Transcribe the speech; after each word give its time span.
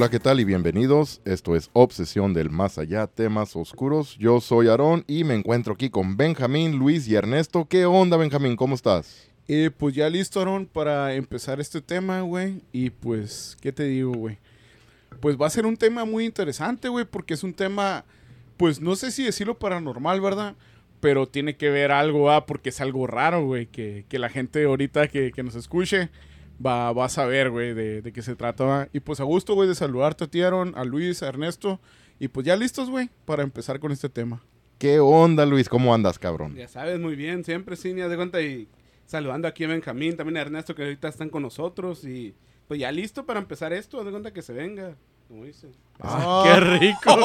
Hola, 0.00 0.08
¿qué 0.08 0.18
tal? 0.18 0.40
Y 0.40 0.46
bienvenidos. 0.46 1.20
Esto 1.26 1.54
es 1.54 1.68
Obsesión 1.74 2.32
del 2.32 2.48
Más 2.48 2.78
Allá, 2.78 3.06
temas 3.06 3.54
oscuros. 3.54 4.16
Yo 4.16 4.40
soy 4.40 4.68
Aarón 4.68 5.04
y 5.06 5.24
me 5.24 5.34
encuentro 5.34 5.74
aquí 5.74 5.90
con 5.90 6.16
Benjamín, 6.16 6.78
Luis 6.78 7.06
y 7.06 7.16
Ernesto. 7.16 7.66
¿Qué 7.68 7.84
onda, 7.84 8.16
Benjamín? 8.16 8.56
¿Cómo 8.56 8.76
estás? 8.76 9.30
Eh, 9.46 9.70
pues 9.76 9.94
ya 9.94 10.08
listo, 10.08 10.38
Aarón, 10.38 10.64
para 10.64 11.12
empezar 11.12 11.60
este 11.60 11.82
tema, 11.82 12.22
güey. 12.22 12.62
Y 12.72 12.88
pues, 12.88 13.58
¿qué 13.60 13.72
te 13.72 13.84
digo, 13.84 14.14
güey? 14.14 14.38
Pues 15.20 15.36
va 15.36 15.48
a 15.48 15.50
ser 15.50 15.66
un 15.66 15.76
tema 15.76 16.06
muy 16.06 16.24
interesante, 16.24 16.88
güey, 16.88 17.04
porque 17.04 17.34
es 17.34 17.44
un 17.44 17.52
tema, 17.52 18.06
pues 18.56 18.80
no 18.80 18.96
sé 18.96 19.10
si 19.10 19.22
decirlo 19.22 19.58
paranormal, 19.58 20.22
¿verdad? 20.22 20.54
Pero 21.00 21.28
tiene 21.28 21.58
que 21.58 21.68
ver 21.68 21.92
algo, 21.92 22.30
ah, 22.30 22.46
porque 22.46 22.70
es 22.70 22.80
algo 22.80 23.06
raro, 23.06 23.44
güey, 23.44 23.66
que, 23.66 24.06
la 24.12 24.30
gente 24.30 24.64
ahorita 24.64 25.08
que 25.08 25.42
nos 25.42 25.56
escuche 25.56 26.08
va, 26.64 26.92
va 26.92 27.06
a 27.06 27.08
saber, 27.08 27.50
güey, 27.50 27.74
de, 27.74 28.02
de 28.02 28.12
qué 28.12 28.22
se 28.22 28.36
trata. 28.36 28.64
¿va? 28.64 28.88
Y 28.92 29.00
pues 29.00 29.20
a 29.20 29.24
gusto, 29.24 29.54
güey, 29.54 29.68
de 29.68 29.74
saludarte 29.74 30.24
a 30.24 30.26
ti, 30.26 30.42
Aaron, 30.42 30.72
a 30.76 30.84
Luis, 30.84 31.22
a 31.22 31.28
Ernesto. 31.28 31.80
Y 32.18 32.28
pues 32.28 32.46
ya 32.46 32.56
listos, 32.56 32.90
güey, 32.90 33.10
para 33.24 33.42
empezar 33.42 33.80
con 33.80 33.92
este 33.92 34.08
tema. 34.08 34.42
¿Qué 34.78 34.98
onda, 34.98 35.44
Luis? 35.44 35.68
¿Cómo 35.68 35.94
andas, 35.94 36.18
cabrón? 36.18 36.54
Ya 36.54 36.68
sabes, 36.68 36.98
muy 36.98 37.14
bien, 37.14 37.44
siempre 37.44 37.76
sí, 37.76 37.92
ni 37.92 38.00
haz 38.00 38.10
de 38.10 38.16
cuenta 38.16 38.40
y 38.40 38.68
saludando 39.04 39.48
aquí 39.48 39.64
a 39.64 39.68
Benjamín, 39.68 40.16
también 40.16 40.36
a 40.38 40.40
Ernesto 40.40 40.74
que 40.74 40.82
ahorita 40.84 41.08
están 41.08 41.28
con 41.28 41.42
nosotros 41.42 42.04
y 42.04 42.34
pues 42.68 42.78
ya 42.78 42.92
listo 42.92 43.26
para 43.26 43.40
empezar 43.40 43.72
esto, 43.72 43.98
haz 43.98 44.06
de 44.06 44.10
cuenta 44.12 44.32
que 44.32 44.40
se 44.40 44.52
venga, 44.52 44.96
como 45.30 45.44
dice. 45.44 45.68
Ah, 46.00 46.42
¡Qué 46.44 46.58
rico! 46.60 47.16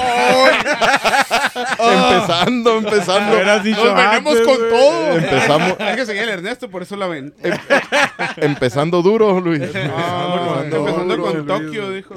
empezando, 1.80 2.78
empezando. 2.78 3.64
Dicho 3.64 3.84
Nos 3.84 3.95
venimos 3.95 4.34
antes, 4.38 4.45
con 4.45 4.58
todo. 4.70 5.17
Empezamos, 5.17 5.75
Hay 5.80 5.95
que 5.95 6.06
seguir 6.06 6.22
al 6.22 6.30
Ernesto, 6.30 6.70
por 6.70 6.84
eso 6.84 6.95
la 6.95 7.08
ven. 7.08 7.34
empezando 8.38 9.02
duro, 9.02 9.39
Luis. 9.42 9.64
Ah, 9.73 10.62
Empezando 10.66 10.78
Empezando 10.78 11.17
duro. 11.17 11.31
con 11.31 11.47
Tokio, 11.47 11.89
dijo. 11.89 12.14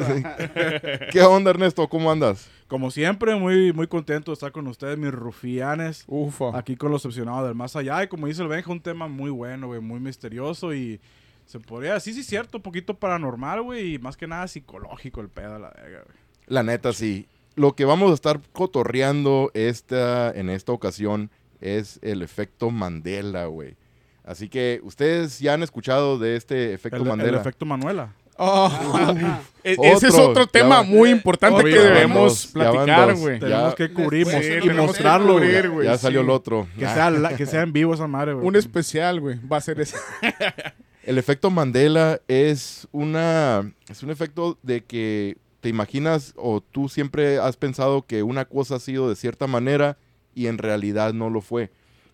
¿Qué 1.10 1.22
onda, 1.22 1.52
Ernesto? 1.52 1.88
¿Cómo 1.88 2.12
andas? 2.12 2.50
Como 2.66 2.90
siempre, 2.90 3.34
muy, 3.36 3.72
muy 3.72 3.86
contento 3.86 4.30
de 4.30 4.34
estar 4.34 4.52
con 4.52 4.66
ustedes, 4.66 4.98
mis 4.98 5.10
rufianes. 5.10 6.04
Ufa. 6.06 6.50
Aquí 6.58 6.76
con 6.76 6.90
los 6.90 7.06
opcionados 7.06 7.46
del 7.46 7.54
más 7.54 7.76
allá. 7.76 8.02
Y 8.02 8.08
como 8.08 8.26
dice 8.26 8.42
el 8.42 8.48
Benja, 8.48 8.70
un 8.70 8.82
tema 8.82 9.08
muy 9.08 9.30
bueno, 9.30 9.68
güey, 9.68 9.80
muy 9.80 10.00
misterioso 10.00 10.74
y 10.74 11.00
se 11.48 11.58
podría 11.60 11.94
decir, 11.94 12.12
sí, 12.14 12.22
cierto, 12.22 12.58
un 12.58 12.62
poquito 12.62 12.92
paranormal, 12.94 13.62
güey, 13.62 13.94
y 13.94 13.98
más 13.98 14.16
que 14.18 14.26
nada 14.26 14.46
psicológico 14.48 15.20
el 15.22 15.28
pedo, 15.30 15.58
la 15.58 15.70
verga, 15.70 16.02
güey. 16.04 16.16
La 16.46 16.62
neta, 16.62 16.92
sí. 16.92 17.26
Lo 17.56 17.74
que 17.74 17.84
vamos 17.86 18.10
a 18.10 18.14
estar 18.14 18.38
cotorreando 18.52 19.50
esta, 19.54 20.30
en 20.30 20.50
esta 20.50 20.72
ocasión 20.72 21.30
es 21.60 21.98
el 22.02 22.22
efecto 22.22 22.70
Mandela, 22.70 23.46
güey. 23.46 23.76
Así 24.24 24.48
que 24.50 24.80
ustedes 24.84 25.38
ya 25.40 25.54
han 25.54 25.62
escuchado 25.62 26.18
de 26.18 26.36
este 26.36 26.74
efecto 26.74 26.96
El, 26.98 27.02
el 27.04 27.08
Mandela. 27.08 27.40
efecto 27.40 27.64
Manuela. 27.64 28.12
Ah, 28.40 29.40
e- 29.64 29.74
ese 29.80 30.08
es 30.08 30.14
Otro, 30.14 30.46
tema 30.46 30.76
va- 30.76 30.82
muy 30.84 31.08
importante 31.10 31.64
que 31.64 31.70
debemos 31.78 32.44
dos, 32.44 32.46
platicar, 32.52 33.14
güey. 33.16 33.40
Tenemos 33.40 33.74
que 33.74 33.92
cubrir 33.92 34.26
Sí, 34.26 34.36
y 34.36 34.40
tenemos 34.40 34.62
que 34.68 34.74
mostrarlo, 34.74 35.32
güey. 35.38 35.46
cubrir, 35.46 35.70
güey, 35.70 35.86
ya 35.86 35.98
salió 35.98 36.20
sí. 36.20 36.24
el 36.26 36.30
otro. 36.30 36.68
Que 36.78 36.86
Ah. 36.86 36.94
sea, 36.94 37.10
la- 37.10 37.34
que 37.36 37.46
sea 37.46 37.62
en 37.62 37.72
vivo 37.72 37.94
esa 37.94 38.06
madre, 38.06 38.34
güey. 38.34 38.46
Un 38.46 38.54
especial, 38.54 39.18
güey. 39.20 39.40
Va 39.50 39.56
a 39.56 39.60
ser 39.62 39.80
ese. 39.80 39.96
El 41.02 41.18
efecto 41.18 41.50
Mandela 41.50 42.20
es 42.28 42.88
una 42.92 43.72
es 43.88 44.02
un 44.02 44.10
efecto 44.10 44.58
de 44.62 44.82
que 44.84 45.36
te 45.60 45.68
imaginas 45.68 46.34
o 46.36 46.60
tú 46.60 46.88
siempre 46.88 47.38
has 47.38 47.56
pensado 47.56 48.06
que 48.06 48.22
una 48.22 48.44
cosa 48.44 48.76
ha 48.76 48.80
sido 48.80 49.08
de 49.08 49.16
cierta 49.16 49.46
manera 49.46 49.96
y 50.34 50.46
en 50.46 50.58
realidad 50.58 51.14
no 51.14 51.30
lo 51.30 51.40
fue. 51.40 51.70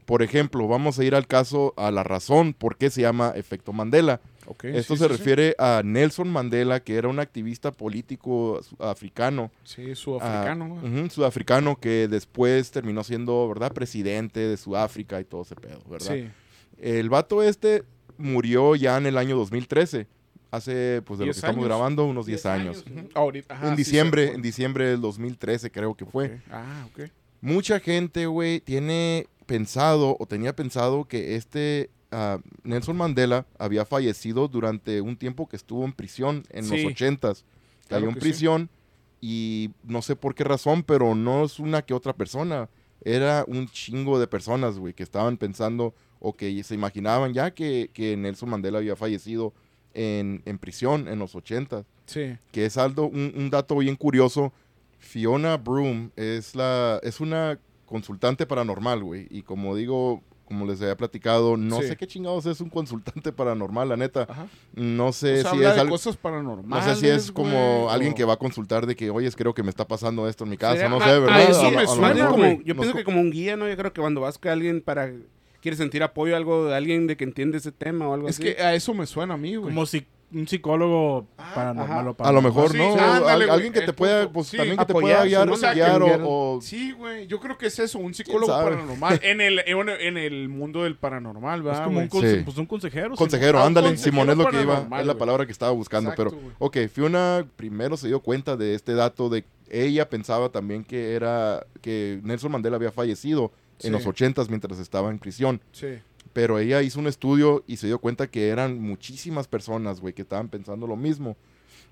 Por 0.06 0.22
ejemplo, 0.22 0.68
vamos 0.68 0.98
a 0.98 1.04
ir 1.04 1.14
al 1.14 1.26
caso 1.26 1.72
a 1.76 1.90
la 1.90 2.02
razón 2.02 2.52
por 2.52 2.76
qué 2.76 2.90
se 2.90 3.00
llama 3.00 3.32
efecto 3.36 3.72
Mandela. 3.72 4.20
Esto 4.62 4.96
se 4.96 5.08
refiere 5.08 5.54
a 5.58 5.80
Nelson 5.82 6.28
Mandela, 6.28 6.80
que 6.80 6.96
era 6.96 7.08
un 7.08 7.18
activista 7.18 7.72
político 7.72 8.60
africano, 8.78 9.50
Sí, 9.64 9.94
sudafricano, 9.94 10.74
ujú, 10.82 11.08
sudafricano, 11.08 11.76
que 11.80 12.08
después 12.08 12.70
terminó 12.70 13.02
siendo, 13.02 13.48
¿verdad?, 13.48 13.72
presidente 13.72 14.40
de 14.40 14.58
Sudáfrica 14.58 15.18
y 15.20 15.24
todo 15.24 15.42
ese 15.42 15.56
pedo, 15.56 15.80
¿verdad? 15.88 16.14
Sí. 16.14 16.28
El 16.78 17.08
vato 17.08 17.42
este 17.42 17.84
murió 18.18 18.74
ya 18.76 18.96
en 18.96 19.06
el 19.06 19.18
año 19.18 19.36
2013. 19.36 20.06
Hace, 20.50 21.02
pues 21.04 21.18
de 21.18 21.26
lo 21.26 21.32
que 21.32 21.34
10 21.34 21.44
estamos 21.44 21.64
grabando, 21.64 22.04
unos 22.04 22.26
10 22.26 22.42
10 22.42 22.46
años. 22.46 22.84
años. 22.86 23.06
Ahorita. 23.14 23.54
ajá, 23.54 23.68
en 23.70 23.76
diciembre, 23.76 24.32
en 24.34 24.42
diciembre 24.42 24.86
del 24.88 25.00
2013 25.00 25.70
creo 25.72 25.94
que 25.96 26.04
fue. 26.06 26.40
Ah, 26.50 26.86
ok. 26.92 27.10
Mucha 27.40 27.80
gente, 27.80 28.26
güey, 28.26 28.60
tiene 28.60 29.26
pensado 29.46 30.16
o 30.18 30.26
tenía 30.26 30.54
pensado 30.54 31.06
que 31.06 31.34
este 31.34 31.90
ah, 32.12 32.38
Nelson 32.62 32.96
Mandela 32.96 33.46
había 33.58 33.84
fallecido 33.84 34.46
durante 34.46 35.00
un 35.00 35.16
tiempo 35.16 35.48
que 35.48 35.56
estuvo 35.56 35.84
en 35.84 35.92
prisión 35.92 36.44
en 36.50 36.64
Sí. 36.64 36.82
los 36.84 36.92
80s. 36.92 37.42
Cayó 37.88 37.88
Claro 37.88 38.08
en 38.08 38.14
sí. 38.14 38.20
prisión 38.20 38.70
y 39.20 39.70
no 39.82 40.02
sé 40.02 40.14
por 40.14 40.34
qué 40.36 40.44
razón, 40.44 40.84
pero 40.84 41.14
no 41.16 41.44
es 41.44 41.58
una 41.58 41.82
que 41.82 41.94
otra 41.94 42.12
persona. 42.12 42.68
Era 43.02 43.44
un 43.48 43.66
chingo 43.68 44.18
de 44.20 44.26
personas, 44.28 44.78
güey, 44.78 44.94
que 44.94 45.02
estaban 45.02 45.36
pensando 45.36 45.94
o 46.26 46.32
que 46.34 46.62
se 46.64 46.74
imaginaban 46.74 47.34
ya 47.34 47.50
que, 47.52 47.90
que 47.92 48.16
Nelson 48.16 48.48
Mandela 48.48 48.78
había 48.78 48.96
fallecido 48.96 49.52
en, 49.92 50.42
en 50.46 50.58
prisión 50.58 51.06
en 51.08 51.18
los 51.18 51.34
80s 51.34 51.84
Sí. 52.06 52.36
que 52.52 52.66
es 52.66 52.76
algo, 52.76 53.06
un, 53.08 53.32
un 53.36 53.48
dato 53.50 53.76
bien 53.76 53.96
curioso. 53.96 54.52
Fiona 54.98 55.56
Broom 55.56 56.10
es, 56.16 56.54
la, 56.54 56.98
es 57.02 57.20
una 57.20 57.58
consultante 57.86 58.46
paranormal, 58.46 59.02
güey. 59.02 59.26
Y 59.30 59.42
como 59.42 59.74
digo, 59.76 60.22
como 60.46 60.66
les 60.66 60.80
había 60.82 60.96
platicado, 60.96 61.56
no 61.56 61.80
Sí. 61.80 61.88
sé 61.88 61.96
qué 61.96 62.06
chingados 62.06 62.44
es 62.46 62.60
un 62.60 62.68
consultante 62.70 63.32
paranormal, 63.32 63.88
la 63.88 63.96
neta. 63.96 64.26
Ajá. 64.28 64.46
No 64.74 65.08
O 65.08 65.12
sé 65.12 65.42
sea, 65.42 65.50
si 65.52 65.56
habla 65.56 65.68
es 65.70 65.74
de 65.76 65.80
algo... 65.82 65.92
cosas 65.94 66.18
No 66.22 66.82
sé 66.82 66.96
si 66.96 67.06
es 67.08 67.30
como 67.32 67.82
güey, 67.82 67.94
alguien 67.94 68.12
o- 68.12 68.16
que 68.16 68.24
va 68.24 68.34
a 68.34 68.38
consultar 68.38 68.86
de 68.86 68.94
que, 68.96 69.10
oye, 69.10 69.30
creo 69.32 69.54
que 69.54 69.62
me 69.62 69.70
está 69.70 69.86
pasando 69.86 70.28
esto 70.28 70.44
en 70.44 70.50
mi 70.50 70.56
casa, 70.56 70.88
no 70.88 70.96
a- 70.96 71.04
sé, 71.04 71.10
a 71.10 71.18
¿verdad? 71.20 71.42
eso 71.50 71.60
A 71.60 71.70
lo- 71.70 71.76
me 71.78 71.86
suena 71.86 72.28
como, 72.28 72.62
yo 72.62 72.74
pienso 72.76 72.94
que 72.94 73.04
como 73.04 73.20
un 73.20 73.30
guía, 73.30 73.56
¿no? 73.56 73.68
Yo 73.68 73.76
creo 73.76 73.92
que 73.92 74.00
cuando 74.00 74.20
vas 74.22 74.36
con 74.38 74.50
alguien 74.50 74.80
para 74.82 75.10
quieres 75.64 75.78
sentir 75.78 76.02
apoyo 76.02 76.36
algo 76.36 76.66
de 76.66 76.76
alguien 76.76 77.06
de 77.06 77.16
que 77.16 77.24
entiende 77.24 77.56
ese 77.56 77.72
tema 77.72 78.06
o 78.06 78.12
algo 78.12 78.28
Es 78.28 78.36
así. 78.38 78.44
que 78.54 78.62
a 78.62 78.74
eso 78.74 78.92
me 78.92 79.06
suena 79.06 79.32
a 79.34 79.36
mí, 79.38 79.56
güey. 79.56 79.72
Como 79.74 79.86
si 79.86 80.06
un 80.30 80.46
psicólogo 80.46 81.26
paranormal 81.54 82.08
ajá. 82.08 82.10
o 82.18 82.24
A 82.26 82.32
lo 82.32 82.42
mejor, 82.42 82.70
Sí, 82.72 82.76
¿no? 82.76 82.92
ándale, 82.98 83.30
Al- 83.30 83.36
güey, 83.38 83.50
alguien 83.50 83.72
que 83.72 83.80
te 83.80 83.92
pueda, 83.94 84.30
pues 84.30 84.48
Sí, 84.48 84.56
también 84.58 84.76
que 84.76 84.84
te 84.84 84.92
apoyar, 84.92 85.18
pueda 85.20 85.24
guiar. 85.24 85.48
O 85.48 85.56
sea, 85.56 85.72
guiar 85.72 86.02
o- 86.02 86.56
o, 86.56 86.60
Sí, 86.60 86.92
güey. 86.92 87.26
Yo 87.28 87.40
creo 87.40 87.56
que 87.56 87.66
es 87.66 87.78
eso, 87.78 87.98
un 87.98 88.12
psicólogo 88.12 88.52
paranormal. 88.52 89.18
en, 89.22 89.40
el, 89.40 89.60
en, 89.60 89.88
en 89.88 90.18
el 90.18 90.48
mundo 90.50 90.82
del 90.84 90.96
paranormal, 90.96 91.60
Es 91.60 91.64
¿verdad? 91.64 91.84
como 91.84 92.00
un, 92.00 92.08
conse- 92.10 92.38
Sí. 92.38 92.42
pues 92.44 92.58
un 92.58 92.66
consejero. 92.66 93.14
Consejero, 93.14 93.58
Ah, 93.58 93.62
un 93.62 93.66
ándale, 93.68 93.96
Simón 93.96 94.28
es 94.28 94.36
lo 94.36 94.46
que 94.48 94.60
iba, 94.60 94.66
paranormal, 94.74 95.00
es 95.00 95.06
la 95.06 95.14
palabra 95.18 95.46
que 95.46 95.52
estaba 95.52 95.72
buscando, 95.72 96.10
Exacto, 96.10 96.30
pero, 96.36 96.42
güey. 96.42 96.84
ok, 96.84 96.90
Fiona 96.92 97.46
primero 97.56 97.96
se 97.96 98.08
dio 98.08 98.20
cuenta 98.20 98.56
de 98.56 98.74
este 98.74 98.92
dato 98.94 99.28
de 99.30 99.44
ella 99.70 100.08
pensaba 100.10 100.50
también 100.50 100.84
que 100.84 101.14
era, 101.14 101.64
que 101.80 102.20
Nelson 102.22 102.52
Mandela 102.52 102.76
había 102.76 102.92
fallecido 102.92 103.50
Sí. 103.84 103.88
en 103.88 103.92
los 103.94 104.06
ochentas 104.06 104.48
mientras 104.48 104.78
estaba 104.78 105.10
en 105.10 105.18
prisión, 105.18 105.60
Sí. 105.72 105.86
pero 106.32 106.58
ella 106.58 106.82
hizo 106.82 106.98
un 107.00 107.06
estudio 107.06 107.62
y 107.66 107.76
se 107.76 107.86
dio 107.86 107.98
cuenta 107.98 108.26
que 108.26 108.48
eran 108.48 108.80
muchísimas 108.80 109.46
personas, 109.48 110.00
güey, 110.00 110.12
que 110.14 110.22
estaban 110.22 110.48
pensando 110.48 110.86
lo 110.86 110.96
mismo. 110.96 111.36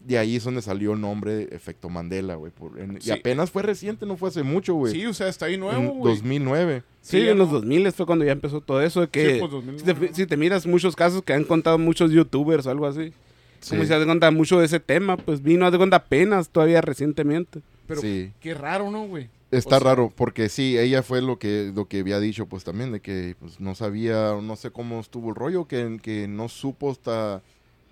De 0.05 0.19
ahí 0.19 0.35
es 0.35 0.43
donde 0.43 0.63
salió 0.63 0.95
el 0.95 1.01
nombre 1.01 1.33
de 1.33 1.55
efecto 1.55 1.89
Mandela, 1.89 2.35
güey. 2.35 2.51
Sí. 2.99 3.09
Y 3.09 3.13
apenas 3.13 3.53
fue 3.53 3.63
reciente, 3.63 4.05
no 4.05 4.17
fue 4.17 4.31
hace 4.31 4.43
mucho, 4.43 4.75
güey. 4.75 4.93
Sí, 4.93 5.07
o 5.07 5.15
sea, 5.15 5.29
está 5.29 5.47
ahí 5.47 5.57
nuevo, 5.57 5.81
en 5.81 5.99
güey. 5.99 6.15
2009. 6.15 6.83
Sí, 7.03 7.21
Sí, 7.21 7.29
en 7.29 7.39
los 7.39 7.49
¿no? 7.49 7.55
2000 7.61 7.93
fue 7.93 8.07
cuando 8.07 8.25
ya 8.25 8.33
empezó 8.33 8.61
todo 8.61 8.83
eso 8.83 9.01
de 9.03 9.07
que 9.09 9.35
Sí, 9.35 9.39
pues, 9.39 9.51
si, 9.51 9.57
2009, 9.85 10.09
te, 10.09 10.15
si 10.15 10.27
te 10.27 10.37
miras 10.37 10.67
muchos 10.67 10.97
casos 10.97 11.23
que 11.23 11.33
han 11.35 11.45
contado 11.45 11.79
muchos 11.79 12.11
youtubers 12.11 12.67
o 12.67 12.71
algo 12.73 12.87
así. 12.87 13.13
Sí. 13.61 13.71
Como 13.71 13.83
si 13.85 13.91
te 13.91 14.05
cuenta 14.05 14.29
mucho 14.33 14.59
de 14.59 14.67
ese 14.67 14.81
tema, 14.81 15.17
pues 15.17 15.41
vino 15.41 15.67
haz 15.67 15.71
de 15.73 15.79
cuenta 15.79 15.99
apenas 15.99 16.49
todavía 16.49 16.81
recientemente. 16.81 17.61
Pero 17.87 18.01
sí. 18.01 18.33
qué 18.41 18.55
raro, 18.55 18.91
¿no, 18.91 19.07
güey? 19.07 19.29
Está 19.53 19.77
O 19.77 19.81
sea- 19.81 19.91
raro, 19.91 20.13
porque 20.17 20.49
sí, 20.49 20.77
ella 20.79 21.03
fue 21.05 21.23
lo 21.23 21.39
que, 21.39 21.71
lo 21.75 21.87
que 21.87 22.01
había 22.01 22.19
dicho, 22.19 22.47
pues 22.47 22.65
también, 22.65 22.91
de 22.91 23.01
que 23.01 23.37
pues, 23.39 23.61
no 23.61 23.75
sabía, 23.77 24.35
no 24.43 24.57
sé 24.57 24.71
cómo 24.73 24.99
estuvo 24.99 25.29
el 25.29 25.35
rollo, 25.37 25.67
que, 25.69 26.01
que 26.03 26.27
no 26.27 26.49
supo 26.49 26.91
hasta, 26.91 27.43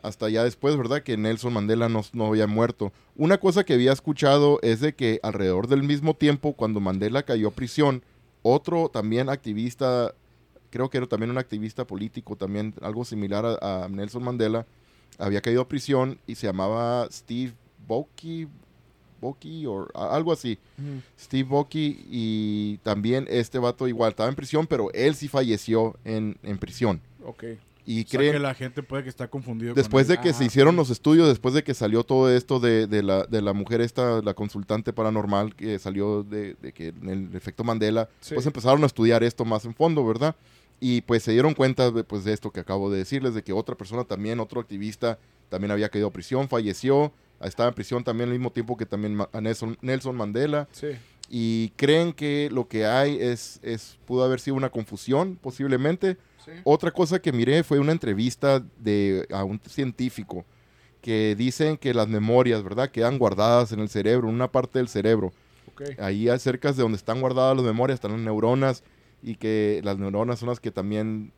hasta 0.02 0.28
ya 0.30 0.42
después, 0.42 0.76
¿verdad? 0.76 1.02
Que 1.02 1.16
Nelson 1.18 1.52
Mandela 1.52 1.88
no, 1.90 2.02
no 2.14 2.26
había 2.26 2.46
muerto. 2.46 2.92
Una 3.14 3.38
cosa 3.38 3.64
que 3.64 3.74
había 3.74 3.92
escuchado 3.92 4.58
es 4.62 4.80
de 4.80 4.94
que 4.94 5.20
alrededor 5.22 5.68
del 5.68 5.82
mismo 5.82 6.14
tiempo, 6.14 6.54
cuando 6.54 6.80
Mandela 6.80 7.22
cayó 7.24 7.48
a 7.48 7.52
prisión, 7.52 8.02
otro 8.42 8.88
también 8.88 9.28
activista, 9.28 10.14
creo 10.70 10.88
que 10.88 10.96
era 10.96 11.06
también 11.06 11.30
un 11.30 11.36
activista 11.38 11.86
político, 11.86 12.36
también 12.36 12.72
algo 12.80 13.04
similar 13.04 13.44
a, 13.44 13.84
a 13.84 13.88
Nelson 13.90 14.22
Mandela, 14.24 14.64
había 15.18 15.42
caído 15.42 15.60
a 15.60 15.68
prisión 15.68 16.18
y 16.26 16.36
se 16.36 16.46
llamaba 16.46 17.06
Steve 17.12 17.52
Boki, 17.86 18.48
Boki 19.20 19.66
o 19.66 19.86
algo 19.94 20.32
así. 20.32 20.58
Steve 21.18 21.48
Boki 21.48 22.04
y 22.10 22.78
también 22.78 23.26
este 23.30 23.58
vato 23.58 23.86
igual 23.88 24.10
estaba 24.10 24.28
en 24.28 24.34
prisión, 24.34 24.66
pero 24.66 24.90
él 24.92 25.14
sí 25.14 25.28
falleció 25.28 25.96
en, 26.04 26.36
en 26.42 26.58
prisión. 26.58 27.00
Ok. 27.24 27.44
Y 27.86 28.04
O 28.04 28.08
sea, 28.08 28.18
creen, 28.20 28.32
que 28.34 28.38
la 28.38 28.54
gente 28.54 28.82
puede 28.82 29.02
que 29.02 29.08
está 29.08 29.26
confundido. 29.28 29.74
después 29.74 30.06
con 30.06 30.16
de 30.16 30.22
que 30.22 30.28
Ah, 30.30 30.34
se 30.34 30.44
hicieron 30.44 30.76
los 30.76 30.90
estudios, 30.90 31.26
después 31.28 31.54
de 31.54 31.64
que 31.64 31.74
salió 31.74 32.04
todo 32.04 32.30
esto 32.30 32.60
de, 32.60 32.86
de 32.86 33.02
la, 33.02 33.24
de 33.24 33.42
la 33.42 33.52
mujer 33.52 33.80
esta, 33.80 34.20
la 34.22 34.34
consultante 34.34 34.92
paranormal, 34.92 35.56
que 35.56 35.78
salió 35.78 36.22
de, 36.22 36.54
de 36.60 36.72
que 36.72 36.88
en 36.88 37.08
el 37.08 37.34
efecto 37.34 37.64
Mandela, 37.64 38.08
Sí. 38.20 38.34
pues 38.34 38.46
empezaron 38.46 38.82
a 38.84 38.86
estudiar 38.86 39.24
esto 39.24 39.44
más 39.44 39.64
en 39.64 39.74
fondo, 39.74 40.06
¿verdad? 40.06 40.36
Y 40.78 41.00
pues 41.00 41.22
se 41.24 41.32
dieron 41.32 41.54
cuenta 41.54 41.90
de, 41.90 42.04
pues, 42.04 42.22
de 42.24 42.32
esto 42.32 42.50
que 42.52 42.60
acabo 42.60 42.90
de 42.90 42.98
decirles, 42.98 43.34
de 43.34 43.42
que 43.42 43.52
otra 43.52 43.74
persona 43.74 44.04
también, 44.04 44.40
otro 44.40 44.60
activista, 44.60 45.18
también 45.48 45.70
había 45.72 45.88
caído 45.88 46.08
a 46.08 46.12
prisión, 46.12 46.48
falleció, 46.48 47.12
estaba 47.46 47.68
en 47.68 47.74
prisión 47.74 48.04
también 48.04 48.28
al 48.28 48.34
mismo 48.34 48.50
tiempo 48.50 48.76
que 48.76 48.86
también 48.86 49.18
a 49.32 49.40
Nelson, 49.40 49.78
Nelson 49.80 50.16
Mandela. 50.16 50.68
Sí. 50.72 50.88
Y 51.28 51.70
creen 51.76 52.12
que 52.12 52.48
lo 52.50 52.66
que 52.66 52.86
hay 52.86 53.16
es, 53.20 53.60
es, 53.62 53.98
pudo 54.04 54.24
haber 54.24 54.40
sido 54.40 54.56
una 54.56 54.70
confusión, 54.70 55.38
posiblemente. 55.40 56.16
Sí. 56.44 56.52
Otra 56.64 56.90
cosa 56.90 57.20
que 57.20 57.32
miré 57.32 57.62
fue 57.62 57.78
una 57.78 57.92
entrevista 57.92 58.62
de, 58.78 59.26
a 59.30 59.44
un 59.44 59.60
científico 59.68 60.44
que 61.00 61.34
dicen 61.36 61.76
que 61.76 61.94
las 61.94 62.08
memorias, 62.08 62.62
¿verdad? 62.62 62.90
Quedan 62.90 63.18
guardadas 63.18 63.72
en 63.72 63.80
el 63.80 63.88
cerebro, 63.88 64.28
en 64.28 64.34
una 64.34 64.50
parte 64.50 64.78
del 64.80 64.88
cerebro. 64.88 65.32
Ok. 65.72 65.82
Ahí 66.00 66.26
cerca 66.38 66.72
de 66.72 66.82
donde 66.82 66.96
están 66.96 67.20
guardadas 67.20 67.56
las 67.56 67.64
memorias 67.64 67.94
están 67.96 68.12
las 68.12 68.20
neuronas 68.20 68.82
y 69.22 69.36
que 69.36 69.80
las 69.84 69.98
neuronas 69.98 70.40
son 70.40 70.48
las 70.48 70.60
que 70.60 70.70
también 70.70 71.32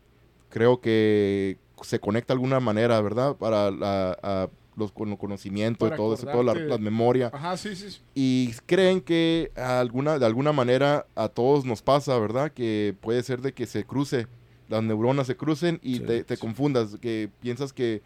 creo 0.48 0.80
que 0.80 1.58
se 1.82 2.00
conecta 2.00 2.32
de 2.32 2.36
alguna 2.38 2.60
manera, 2.60 3.00
¿verdad? 3.00 3.36
Para 3.36 3.70
la- 3.70 4.18
a 4.22 4.48
los 4.76 4.92
con 4.92 5.14
conocimiento 5.16 5.86
y 5.86 5.90
todo 5.96 6.14
eso, 6.14 6.26
toda 6.26 6.54
la, 6.54 6.78
memoria. 6.78 7.30
Ajá, 7.32 7.56
sí, 7.56 7.76
sí. 7.76 7.90
sí. 7.90 8.00
Y 8.14 8.52
creen 8.66 9.00
que 9.00 9.52
alguna, 9.56 10.18
de 10.18 10.26
alguna 10.26 10.52
manera 10.52 11.06
a 11.14 11.28
todos 11.28 11.64
nos 11.64 11.82
pasa, 11.82 12.18
¿verdad? 12.18 12.52
Que 12.52 12.94
puede 13.00 13.22
ser 13.22 13.40
de 13.42 13.52
que 13.52 13.66
se 13.66 13.84
cruce, 13.84 14.26
las 14.68 14.82
neuronas 14.82 15.26
se 15.26 15.36
crucen 15.36 15.78
y 15.82 15.96
Sí, 15.96 16.00
te, 16.00 16.24
te 16.24 16.36
sí. 16.36 16.40
confundas, 16.40 16.96
que 17.00 17.30
piensas 17.40 17.72
que, 17.72 18.02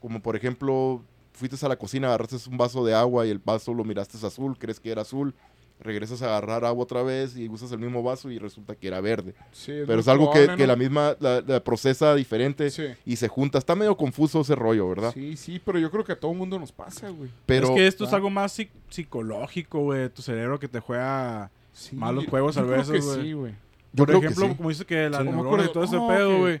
como 0.00 0.20
por 0.20 0.36
ejemplo, 0.36 1.02
fuiste 1.32 1.64
a 1.64 1.68
la 1.68 1.76
cocina, 1.76 2.08
agarraste 2.08 2.50
un 2.50 2.58
vaso 2.58 2.84
de 2.84 2.94
agua 2.94 3.26
y 3.26 3.30
el 3.30 3.38
vaso 3.38 3.72
lo 3.72 3.84
miraste 3.84 4.24
azul, 4.26 4.58
crees 4.58 4.78
que 4.78 4.90
era 4.90 5.02
azul, 5.02 5.34
regresas 5.80 6.20
a 6.22 6.26
agarrar 6.26 6.64
agua 6.64 6.84
otra 6.84 7.02
vez 7.02 7.36
y 7.36 7.48
usas 7.48 7.72
el 7.72 7.78
mismo 7.78 8.02
vaso 8.02 8.30
y 8.30 8.38
resulta 8.38 8.74
que 8.74 8.86
era 8.88 9.00
verde. 9.00 9.34
Sí, 9.52 9.72
Pero 9.72 9.86
muy 9.94 10.00
es 10.00 10.08
algo 10.08 10.26
que, 10.30 10.40
probable, 10.40 10.56
que 10.56 10.62
¿no? 10.62 10.66
la 10.72 10.76
misma, 10.76 11.16
la, 11.20 11.40
la 11.40 11.64
procesa 11.64 12.14
diferente 12.14 12.70
Sí. 12.70 12.84
y 13.06 13.16
se 13.16 13.28
junta. 13.28 13.58
Está 13.58 13.74
medio 13.74 13.96
confuso 13.96 14.40
ese 14.42 14.54
rollo, 14.54 14.88
¿verdad? 14.88 15.12
Sí, 15.14 15.36
sí, 15.36 15.60
pero 15.64 15.78
yo 15.78 15.90
creo 15.90 16.04
que 16.04 16.12
a 16.12 16.20
todo 16.20 16.34
mundo 16.34 16.58
nos 16.58 16.70
pasa, 16.72 17.08
güey. 17.08 17.30
Pero 17.46 17.68
es 17.68 17.72
que 17.74 17.86
esto 17.86 18.04
es 18.04 18.12
Ah. 18.12 18.16
algo 18.16 18.30
más 18.30 18.58
psic- 18.58 18.70
psicológico, 18.88 19.80
güey. 19.80 20.08
Tu 20.10 20.22
cerebro 20.22 20.58
que 20.60 20.68
te 20.68 20.80
juega 20.80 21.50
Sí, 21.72 21.96
malos 21.96 22.26
juegos 22.26 22.56
a 22.56 22.60
yo 22.60 22.66
veces, 22.66 23.04
güey. 23.04 23.22
sí, 23.22 23.32
güey. 23.32 23.52
yo 23.92 23.96
Por 23.96 24.06
creo 24.08 24.18
ejemplo, 24.20 24.44
que 24.44 24.50
sí. 24.52 24.56
como 24.56 24.68
dice 24.68 24.84
que 24.84 25.08
las 25.10 25.22
Sí, 25.22 25.28
no 25.28 25.42
me 25.56 25.68
todo 25.68 25.84
ese 25.84 25.96
Oh, 25.96 26.08
pedo, 26.08 26.38
güey, 26.38 26.60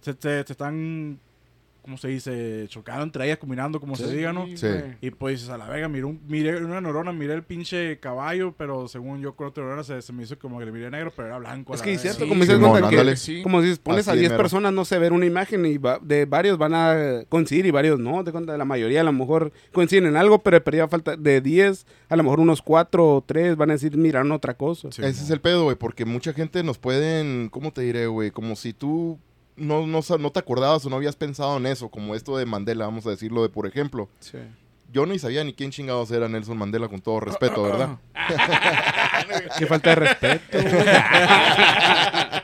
se, 0.00 0.14
te- 0.14 0.44
se 0.44 0.52
están, 0.52 1.18
¿cómo 1.82 1.96
se 1.96 2.08
dice? 2.08 2.66
Chocando 2.68 3.02
entre 3.02 3.24
ellas, 3.26 3.38
combinando, 3.38 3.80
como 3.80 3.96
se 3.96 4.10
diga, 4.14 4.32
¿no? 4.32 4.46
Sí. 4.56 4.66
Y 5.00 5.10
pues 5.10 5.36
dices, 5.36 5.48
a 5.50 5.58
la 5.58 5.66
verga, 5.68 5.88
miré, 5.88 6.04
un, 6.04 6.20
miré 6.26 6.64
una 6.64 6.80
neurona, 6.80 7.12
miré 7.12 7.34
el 7.34 7.42
pinche 7.42 7.98
caballo, 8.00 8.54
pero 8.56 8.88
según 8.88 9.20
yo 9.20 9.34
con 9.34 9.48
otra 9.48 9.62
neurona 9.64 9.84
se, 9.84 10.00
se 10.02 10.12
me 10.12 10.22
hizo 10.22 10.38
como 10.38 10.58
que 10.58 10.66
le 10.66 10.72
miré 10.72 10.90
negro, 10.90 11.12
pero 11.14 11.28
era 11.28 11.38
blanco. 11.38 11.74
Es 11.74 11.82
que 11.82 11.92
es 11.94 12.00
cierto, 12.02 12.24
Sí, 12.24 12.28
como 12.28 12.42
dices, 12.44 12.58
cuenta 12.58 12.88
que-. 12.88 13.16
Sí. 13.16 13.42
como 13.42 13.62
si 13.62 13.74
pones 13.76 14.06
Así 14.08 14.16
a 14.16 14.20
10 14.20 14.30
mero. 14.32 14.42
personas, 14.42 14.72
no 14.72 14.84
sé, 14.84 14.98
ver 14.98 15.12
una 15.12 15.26
imagen 15.26 15.64
y 15.66 15.78
va- 15.78 15.98
de 16.02 16.24
varios 16.26 16.58
van 16.58 16.74
a 16.74 17.24
coincidir 17.28 17.66
y 17.66 17.70
varios 17.70 17.98
no. 17.98 18.22
Te 18.24 18.32
cuenta, 18.32 18.56
la 18.56 18.64
mayoría 18.64 19.00
a 19.00 19.04
lo 19.04 19.12
mejor 19.12 19.52
coinciden 19.72 20.06
en 20.06 20.16
algo, 20.16 20.38
pero 20.42 20.56
de 20.56 20.60
perdida 20.60 20.88
falta 20.88 21.16
de 21.16 21.40
10, 21.40 21.86
a 22.08 22.16
lo 22.16 22.22
mejor 22.22 22.40
unos 22.40 22.62
4 22.62 23.16
o 23.16 23.20
3 23.22 23.56
van 23.56 23.70
a 23.70 23.74
decir, 23.74 23.96
miraron 23.96 24.32
otra 24.32 24.54
cosa. 24.54 24.90
Sí, 24.92 25.02
Ese 25.02 25.24
es 25.24 25.30
el 25.30 25.40
pedo, 25.40 25.64
güey, 25.64 25.76
porque 25.76 26.04
mucha 26.04 26.32
gente 26.32 26.62
nos 26.62 26.78
pueden, 26.78 27.48
¿cómo 27.50 27.72
te 27.72 27.82
diré, 27.82 28.06
güey? 28.06 28.30
Como 28.30 28.56
si 28.56 28.72
tú 28.72 29.18
no, 29.56 29.86
no, 29.86 30.00
no 30.18 30.32
te 30.32 30.38
acordabas 30.38 30.84
o 30.84 30.90
no 30.90 30.96
habías 30.96 31.16
pensado 31.16 31.56
en 31.56 31.66
eso, 31.66 31.88
como 31.88 32.14
esto 32.14 32.36
de 32.36 32.46
Mandela, 32.46 32.86
vamos 32.86 33.06
a 33.06 33.10
decirlo 33.10 33.42
de, 33.42 33.48
por 33.48 33.66
ejemplo. 33.66 34.08
Sí. 34.20 34.38
Yo 34.92 35.06
ni 35.06 35.18
sabía 35.18 35.44
ni 35.44 35.52
quién 35.52 35.70
chingados 35.70 36.10
era 36.10 36.28
Nelson 36.28 36.58
Mandela, 36.58 36.88
con 36.88 37.00
todo 37.00 37.20
respeto, 37.20 37.62
¿verdad? 37.62 37.98
Qué 39.58 39.66
falta 39.66 39.90
de 39.90 39.96
respeto. 39.96 40.58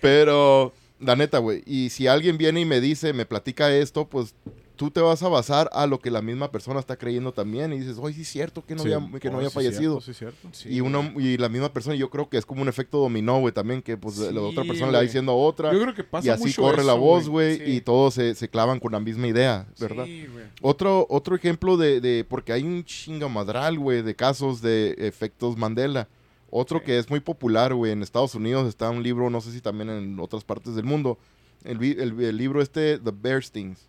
Pero, 0.00 0.72
la 1.00 1.16
neta, 1.16 1.38
güey, 1.38 1.62
y 1.66 1.90
si 1.90 2.06
alguien 2.06 2.36
viene 2.36 2.60
y 2.60 2.64
me 2.64 2.80
dice, 2.80 3.12
me 3.12 3.24
platica 3.24 3.70
esto, 3.70 4.08
pues 4.08 4.34
tú 4.78 4.90
te 4.90 5.00
vas 5.02 5.22
a 5.22 5.28
basar 5.28 5.68
a 5.74 5.86
lo 5.86 5.98
que 5.98 6.10
la 6.10 6.22
misma 6.22 6.50
persona 6.50 6.80
está 6.80 6.96
creyendo 6.96 7.32
también 7.32 7.72
y 7.74 7.78
dices, 7.80 7.98
oye, 8.00 8.14
sí 8.14 8.22
es 8.22 8.28
cierto 8.28 8.64
que 8.64 8.74
no 8.74 8.82
Sí. 8.84 8.92
había, 8.92 9.18
que 9.20 9.28
no 9.28 9.36
había 9.36 9.50
sí, 9.50 9.54
fallecido. 9.54 10.00
cierto, 10.00 10.12
sí, 10.12 10.14
cierto. 10.14 10.48
Sí, 10.52 10.68
y, 10.70 10.80
uno, 10.80 11.12
y 11.20 11.36
la 11.36 11.48
misma 11.50 11.72
persona, 11.72 11.96
yo 11.96 12.08
creo 12.08 12.28
que 12.30 12.38
es 12.38 12.46
como 12.46 12.62
un 12.62 12.68
efecto 12.68 12.98
dominó, 12.98 13.40
güey, 13.40 13.52
también, 13.52 13.82
que 13.82 13.96
pues 13.98 14.16
la 14.18 14.40
otra 14.40 14.64
persona 14.64 14.90
le 14.92 14.96
va 14.98 15.02
diciendo 15.02 15.32
a 15.32 15.34
otra. 15.34 15.72
Yo 15.72 15.82
creo 15.82 15.94
que 15.94 16.04
pasa 16.04 16.26
y 16.28 16.30
así 16.30 16.44
mucho 16.44 16.62
corre 16.62 16.84
la 16.84 16.94
voz, 16.94 17.28
güey, 17.28 17.58
Sí. 17.58 17.62
y 17.66 17.80
todos 17.82 18.14
se, 18.14 18.34
se 18.34 18.48
clavan 18.48 18.80
con 18.80 18.92
la 18.92 19.00
misma 19.00 19.26
idea, 19.26 19.66
¿verdad? 19.78 20.06
Sí, 20.06 20.26
güey. 20.32 20.44
Otro, 20.62 21.06
otro 21.10 21.36
ejemplo 21.36 21.76
de, 21.76 22.00
de- 22.00 22.24
porque 22.24 22.52
hay 22.52 22.62
un 22.62 22.84
chingamadral, 22.84 23.78
güey, 23.78 24.02
de 24.02 24.14
casos 24.14 24.62
de 24.62 24.94
efectos 24.98 25.56
Mandela. 25.56 26.08
Otro 26.50 26.82
que 26.82 26.98
es 26.98 27.10
muy 27.10 27.20
popular, 27.20 27.74
güey, 27.74 27.92
en 27.92 28.02
Estados 28.02 28.34
Unidos 28.34 28.66
está 28.68 28.88
un 28.90 29.02
libro, 29.02 29.28
no 29.28 29.40
sé 29.40 29.52
si 29.52 29.60
también 29.60 29.90
en 29.90 30.18
otras 30.20 30.44
partes 30.44 30.74
del 30.76 30.84
mundo, 30.84 31.18
el, 31.64 31.82
el- 31.82 32.20
el 32.20 32.36
libro 32.36 32.62
este, 32.62 32.98
The 32.98 33.10
Bear 33.12 33.42
Stings, 33.42 33.87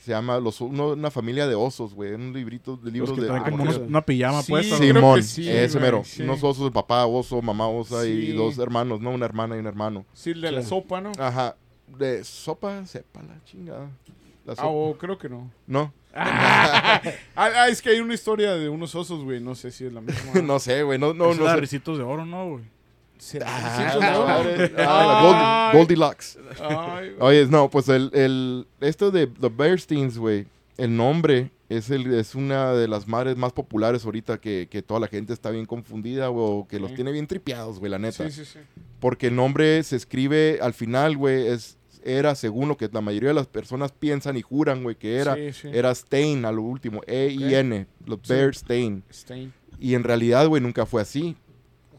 que 0.00 0.06
se 0.06 0.12
llama 0.12 0.40
los, 0.40 0.62
uno- 0.62 0.92
una 0.92 1.10
familia 1.10 1.46
de 1.46 1.54
osos, 1.54 1.92
güey, 1.92 2.14
un 2.14 2.32
librito 2.32 2.76
de 2.78 2.84
Los 2.84 2.92
libros 2.92 3.12
que 3.12 3.20
de... 3.20 3.26
traen 3.26 3.42
Ah, 3.44 3.50
como 3.50 3.64
unos- 3.64 3.76
una 3.76 4.00
pijama 4.00 4.42
Sí, 4.42 4.54
Simón, 4.62 5.16
que 5.16 5.22
sí, 5.22 5.46
ese 5.48 5.78
güey, 5.78 5.82
mero. 5.90 6.02
sí. 6.06 6.22
Unos 6.22 6.42
osos, 6.42 6.70
papá 6.70 7.04
oso, 7.04 7.42
mamá 7.42 7.68
osa 7.68 8.06
y 8.06 8.32
dos 8.32 8.58
hermanos, 8.58 9.00
¿no? 9.02 9.10
Una 9.10 9.26
hermana 9.26 9.56
y 9.56 9.58
un 9.58 9.66
hermano. 9.66 10.06
Sí, 10.14 10.32
de 10.32 10.50
la 10.52 10.62
sopa, 10.62 11.02
¿no? 11.02 11.12
Ajá. 11.18 11.54
De 11.86 12.24
sopa, 12.24 12.86
sepa 12.86 13.22
la 13.22 13.44
chingada. 13.44 13.90
La 14.46 14.54
Ah, 14.54 14.56
sopa. 14.56 14.68
o 14.68 14.96
creo 14.96 15.18
que 15.18 15.28
no. 15.28 15.50
No, 15.66 15.92
Ah, 16.14 17.00
ah, 17.36 17.68
es 17.68 17.82
que 17.82 17.90
hay 17.90 18.00
una 18.00 18.14
historia 18.14 18.54
de 18.54 18.68
unos 18.68 18.94
osos, 18.94 19.22
güey. 19.22 19.38
No 19.40 19.54
sé 19.54 19.70
si 19.70 19.84
es 19.84 19.92
la 19.92 20.00
misma. 20.00 20.40
no 20.42 20.58
sé, 20.58 20.82
güey. 20.82 20.98
No, 20.98 21.12
no, 21.14 21.34
no 21.34 21.46
sé. 21.66 21.78
de 21.78 22.02
oro, 22.02 22.24
¿no, 22.26 22.48
güey? 22.52 22.64
Ah. 23.44 24.70
Ah, 24.78 25.70
Gold- 25.72 25.78
Goldilocks. 25.78 26.38
Ay. 26.60 27.12
Oye, 27.20 27.46
no, 27.46 27.70
pues 27.70 27.88
el, 27.88 28.10
el 28.14 28.66
esto 28.80 29.10
de 29.10 29.26
The 29.26 29.48
Bearsteins, 29.48 30.18
güey, 30.18 30.46
el 30.76 30.96
nombre 30.96 31.50
es 31.68 31.90
el 31.90 32.12
es 32.14 32.34
una 32.34 32.72
de 32.72 32.88
las 32.88 33.06
madres 33.06 33.36
más 33.36 33.52
populares 33.52 34.04
ahorita 34.04 34.38
que, 34.40 34.66
que 34.70 34.82
toda 34.82 34.98
la 35.00 35.06
gente 35.06 35.32
está 35.32 35.50
bien 35.50 35.66
confundida, 35.66 36.30
o 36.30 36.66
que 36.66 36.80
los 36.80 36.94
tiene 36.94 37.12
bien 37.12 37.26
tripeados, 37.26 37.78
güey, 37.78 37.90
la 37.90 37.98
neta. 37.98 38.28
Sí, 38.28 38.44
sí, 38.44 38.44
sí. 38.44 38.58
Porque 38.98 39.28
el 39.28 39.36
nombre 39.36 39.82
se 39.82 39.96
escribe 39.96 40.58
al 40.62 40.72
final, 40.74 41.16
güey, 41.16 41.46
es 41.46 41.76
era 42.02 42.34
según 42.34 42.66
lo 42.68 42.78
que 42.78 42.88
la 42.90 43.02
mayoría 43.02 43.28
de 43.28 43.34
las 43.34 43.46
personas 43.46 43.92
piensan 43.92 44.36
y 44.38 44.40
juran, 44.42 44.82
güey, 44.82 44.96
que 44.96 45.16
era 45.18 45.34
Sí, 45.34 45.52
sí. 45.52 45.68
era 45.70 45.90
Stain 45.94 46.46
a 46.46 46.50
lo 46.52 46.62
último, 46.62 47.02
E 47.06 47.28
I 47.28 47.54
N, 47.54 47.86
los 48.06 48.20
Sí. 48.22 48.32
Bear 48.32 48.50
Stain. 48.54 49.04
Y 49.78 49.94
en 49.94 50.02
realidad, 50.02 50.46
güey, 50.48 50.62
nunca 50.62 50.86
fue 50.86 51.02
así. 51.02 51.36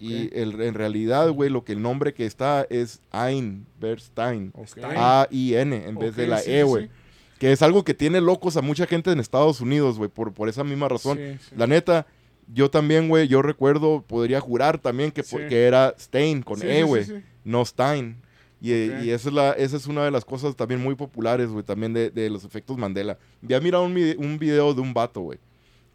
Y 0.01 0.29
el- 0.34 0.60
en 0.62 0.74
realidad, 0.74 1.29
güey, 1.29 1.50
lo 1.50 1.63
que 1.63 1.74
el 1.74 1.81
nombre 1.81 2.13
que 2.13 2.25
está 2.25 2.65
es 2.70 3.01
Ein, 3.12 3.65
Bernstein. 3.79 4.51
Ok. 4.55 4.79
A-I-N 4.96 5.75
en 5.88 5.96
vez 5.98 6.15
de 6.15 6.27
la 6.27 6.39
sí, 6.39 6.51
E, 6.51 6.63
güey. 6.63 6.86
sí. 6.86 6.91
Que 7.39 7.51
es 7.51 7.62
algo 7.62 7.84
que 7.84 7.93
tiene 7.93 8.22
locos 8.22 8.55
a 8.58 8.62
mucha 8.62 8.86
gente 8.86 9.12
en 9.12 9.20
Estados 9.20 9.62
Unidos, 9.62 9.98
güey, 9.98 10.10
por, 10.10 10.31
por 10.34 10.48
esa 10.50 10.63
misma 10.63 10.88
razón. 10.88 11.17
Sí, 11.17 11.38
sí. 11.50 11.55
La 11.58 11.65
neta, 11.67 12.05
yo 12.53 12.70
también, 12.70 13.10
güey, 13.10 13.27
yo 13.27 13.41
recuerdo, 13.41 14.03
podría 14.08 14.39
jurar 14.39 14.77
también 14.77 15.12
que, 15.12 15.24
Sí. 15.24 15.38
que 15.50 15.65
era 15.65 15.96
Stein 16.00 16.43
con 16.43 16.60
Sí, 16.60 16.67
E, 16.67 16.84
güey, 16.84 17.03
sí, 17.03 17.13
sí. 17.15 17.24
no 17.43 17.65
Stein. 17.65 18.17
Y, 18.63 18.72
y 18.74 19.10
esa, 19.10 19.29
es 19.29 19.34
la, 19.34 19.51
esa 19.53 19.75
es 19.75 19.88
una 19.88 20.03
de 20.05 20.12
las 20.12 20.24
cosas 20.24 20.55
también 20.55 20.79
muy 20.84 20.93
populares, 20.93 21.50
güey, 21.50 21.63
también 21.63 21.93
de, 21.93 22.12
de 22.12 22.29
los 22.29 22.43
efectos 22.43 22.77
Mandela. 22.77 23.17
Ya 23.41 23.60
mirado 23.60 23.86
un, 23.86 23.98
un 24.20 24.38
video 24.38 24.75
de 24.75 24.81
un 24.81 24.93
vato, 24.93 25.22
güey, 25.22 25.39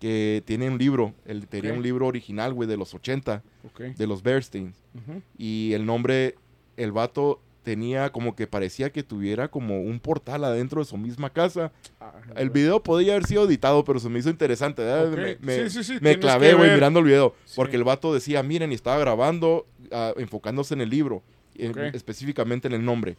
que 0.00 0.42
tiene 0.46 0.68
un 0.68 0.78
libro, 0.78 1.14
él 1.24 1.46
tenía 1.48 1.72
un 1.72 1.82
libro 1.82 2.06
original, 2.06 2.52
güey, 2.52 2.68
de 2.68 2.76
los 2.76 2.92
80, 2.94 3.42
Ok. 3.64 3.80
de 3.96 4.06
los 4.06 4.22
Bearsteins. 4.22 4.76
Ujú. 4.94 5.22
Y 5.38 5.72
el 5.72 5.86
nombre, 5.86 6.34
el 6.76 6.92
vato 6.92 7.40
tenía 7.62 8.12
como 8.12 8.36
que 8.36 8.46
parecía 8.46 8.90
que 8.90 9.02
tuviera 9.02 9.48
como 9.48 9.80
un 9.80 9.98
portal 9.98 10.44
adentro 10.44 10.80
de 10.80 10.84
su 10.84 10.96
misma 10.96 11.30
casa. 11.30 11.72
Ah, 12.00 12.12
El 12.36 12.50
video 12.50 12.80
podía 12.82 13.14
haber 13.14 13.26
sido 13.26 13.44
editado, 13.46 13.82
pero 13.84 13.98
se 13.98 14.08
me 14.08 14.18
hizo 14.20 14.30
interesante. 14.30 14.82
Me, 14.84 15.36
me- 15.40 15.68
Sí, 15.68 15.70
sí, 15.82 15.84
sí, 15.84 15.98
me 16.00 16.18
clavé, 16.18 16.54
güey, 16.54 16.70
mirando 16.74 17.00
el 17.00 17.06
video. 17.06 17.34
Porque 17.56 17.76
el 17.76 17.82
vato 17.82 18.14
decía, 18.14 18.42
miren, 18.44 18.70
y 18.70 18.76
estaba 18.76 18.98
grabando, 18.98 19.66
ah, 19.90 20.12
enfocándose 20.16 20.74
en 20.74 20.82
el 20.82 20.90
libro, 20.90 21.22
en- 21.56 21.76
específicamente 21.94 22.68
en 22.68 22.74
el 22.74 22.84
nombre. 22.84 23.16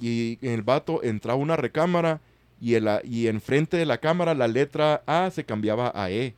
Y 0.00 0.38
el 0.40 0.62
vato 0.62 1.02
entraba 1.02 1.38
una 1.38 1.56
recámara 1.56 2.20
y, 2.62 2.76
en 2.76 2.84
la, 2.86 3.02
y 3.04 3.26
enfrente 3.26 3.76
de 3.76 3.84
la 3.84 3.98
cámara 3.98 4.32
la 4.34 4.46
letra 4.48 5.02
A 5.06 5.30
se 5.30 5.44
cambiaba 5.44 5.90
a 5.94 6.10
E. 6.10 6.34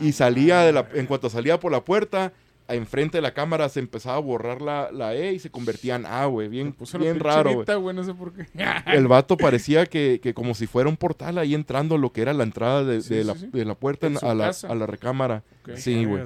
Y 0.00 0.12
salía 0.12 0.60
de 0.60 0.72
la, 0.72 0.86
en 0.94 1.06
cuanto 1.06 1.28
salía 1.30 1.58
por 1.58 1.72
la 1.72 1.84
puerta, 1.84 2.32
enfrente 2.68 3.16
de 3.18 3.22
la 3.22 3.32
cámara 3.32 3.68
se 3.70 3.80
empezaba 3.80 4.16
a 4.16 4.20
borrar 4.20 4.60
la, 4.60 4.90
la 4.92 5.14
E 5.14 5.32
y 5.32 5.38
se 5.38 5.50
convertía 5.50 5.96
en 5.96 6.04
A, 6.06 6.26
güey. 6.26 6.48
Bien, 6.48 6.76
bien 7.00 7.18
raro, 7.18 7.64
güey. 7.80 7.96
No 7.96 8.04
sé 8.04 8.12
por 8.14 8.32
qué. 8.32 8.46
El 8.86 9.08
vato 9.08 9.36
parecía 9.38 9.86
que, 9.86 10.20
que 10.22 10.34
como 10.34 10.54
si 10.54 10.66
fuera 10.66 10.88
un 10.90 10.96
portal 10.98 11.38
ahí 11.38 11.54
entrando 11.54 11.96
lo 11.98 12.12
que 12.12 12.20
era 12.22 12.32
la 12.34 12.44
entrada 12.44 12.84
de, 12.84 13.00
Sí, 13.00 13.14
de 13.14 13.22
sí, 13.22 13.26
la, 13.26 13.34
sí. 13.34 13.48
de 13.52 13.64
la 13.64 13.74
puerta 13.74 14.06
En 14.06 14.12
en- 14.12 14.18
su 14.20 14.26
a, 14.28 14.34
la, 14.34 14.52
a 14.68 14.74
la 14.74 14.86
recámara. 14.86 15.42
Sí, 15.76 16.04
güey. 16.04 16.22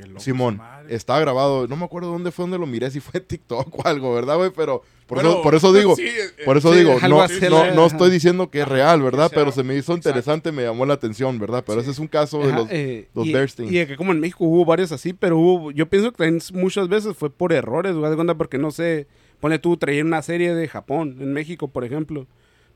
Vergas, 0.00 0.06
Qué 0.06 0.08
loco 0.12 0.20
Simón, 0.20 0.60
está 0.88 1.18
grabado. 1.20 1.66
No 1.68 1.76
me 1.76 1.84
acuerdo 1.84 2.10
dónde 2.10 2.30
fue 2.30 2.44
donde 2.44 2.58
lo 2.58 2.66
miré, 2.66 2.90
si 2.90 3.00
fue 3.00 3.20
en 3.20 3.26
TikTok 3.26 3.78
o 3.78 3.86
algo, 3.86 4.14
¿verdad, 4.14 4.36
güey? 4.36 4.50
Pero 4.54 4.82
por, 5.06 5.16
Bueno, 5.18 5.30
eso, 5.30 5.42
por 5.42 5.54
eso 5.54 5.72
digo, 5.72 5.96
sí, 5.96 6.04
eh, 6.06 6.44
por 6.44 6.56
eso 6.56 6.72
sí, 6.72 6.78
digo, 6.78 6.92
algo 7.02 7.18
no, 7.26 7.48
no, 7.50 7.64
la- 7.66 7.74
no 7.74 7.86
estoy 7.86 8.10
diciendo 8.10 8.48
que 8.50 8.60
es 8.60 8.68
real, 8.68 9.02
¿verdad? 9.02 9.28
sea, 9.28 9.38
Pero 9.38 9.50
se 9.52 9.62
me 9.64 9.74
hizo 9.74 9.92
exacto. 9.92 10.08
interesante, 10.10 10.52
me 10.52 10.62
llamó 10.62 10.86
la 10.86 10.94
atención, 10.94 11.38
¿verdad? 11.38 11.64
Pero 11.66 11.80
Sí. 11.80 11.84
ese 11.84 11.90
es 11.92 11.98
un 11.98 12.06
caso 12.08 12.38
de 12.46 12.52
los... 12.52 12.66
eh, 12.70 13.08
los 13.14 13.26
y, 13.26 13.32
Bernstein. 13.32 13.68
y 13.72 13.78
de 13.78 13.86
que 13.88 13.96
como 13.96 14.12
en 14.12 14.20
México 14.20 14.44
hubo 14.44 14.64
varios 14.64 14.92
así, 14.92 15.12
pero 15.12 15.36
hubo, 15.38 15.70
yo 15.72 15.88
pienso 15.88 16.12
que 16.12 16.18
también 16.18 16.40
muchas 16.54 16.88
veces 16.88 17.16
fue 17.16 17.28
por 17.30 17.52
errores, 17.52 17.92
güey, 17.94 18.04
haz 18.04 18.10
de 18.10 18.16
cuenta, 18.16 18.34
porque 18.36 18.58
no 18.58 18.70
sé, 18.70 19.08
pone 19.40 19.58
tú, 19.58 19.76
traían 19.76 20.06
una 20.06 20.22
serie 20.22 20.54
de 20.54 20.68
Japón, 20.68 21.16
en 21.20 21.32
México, 21.32 21.68
por 21.68 21.84
ejemplo. 21.84 22.26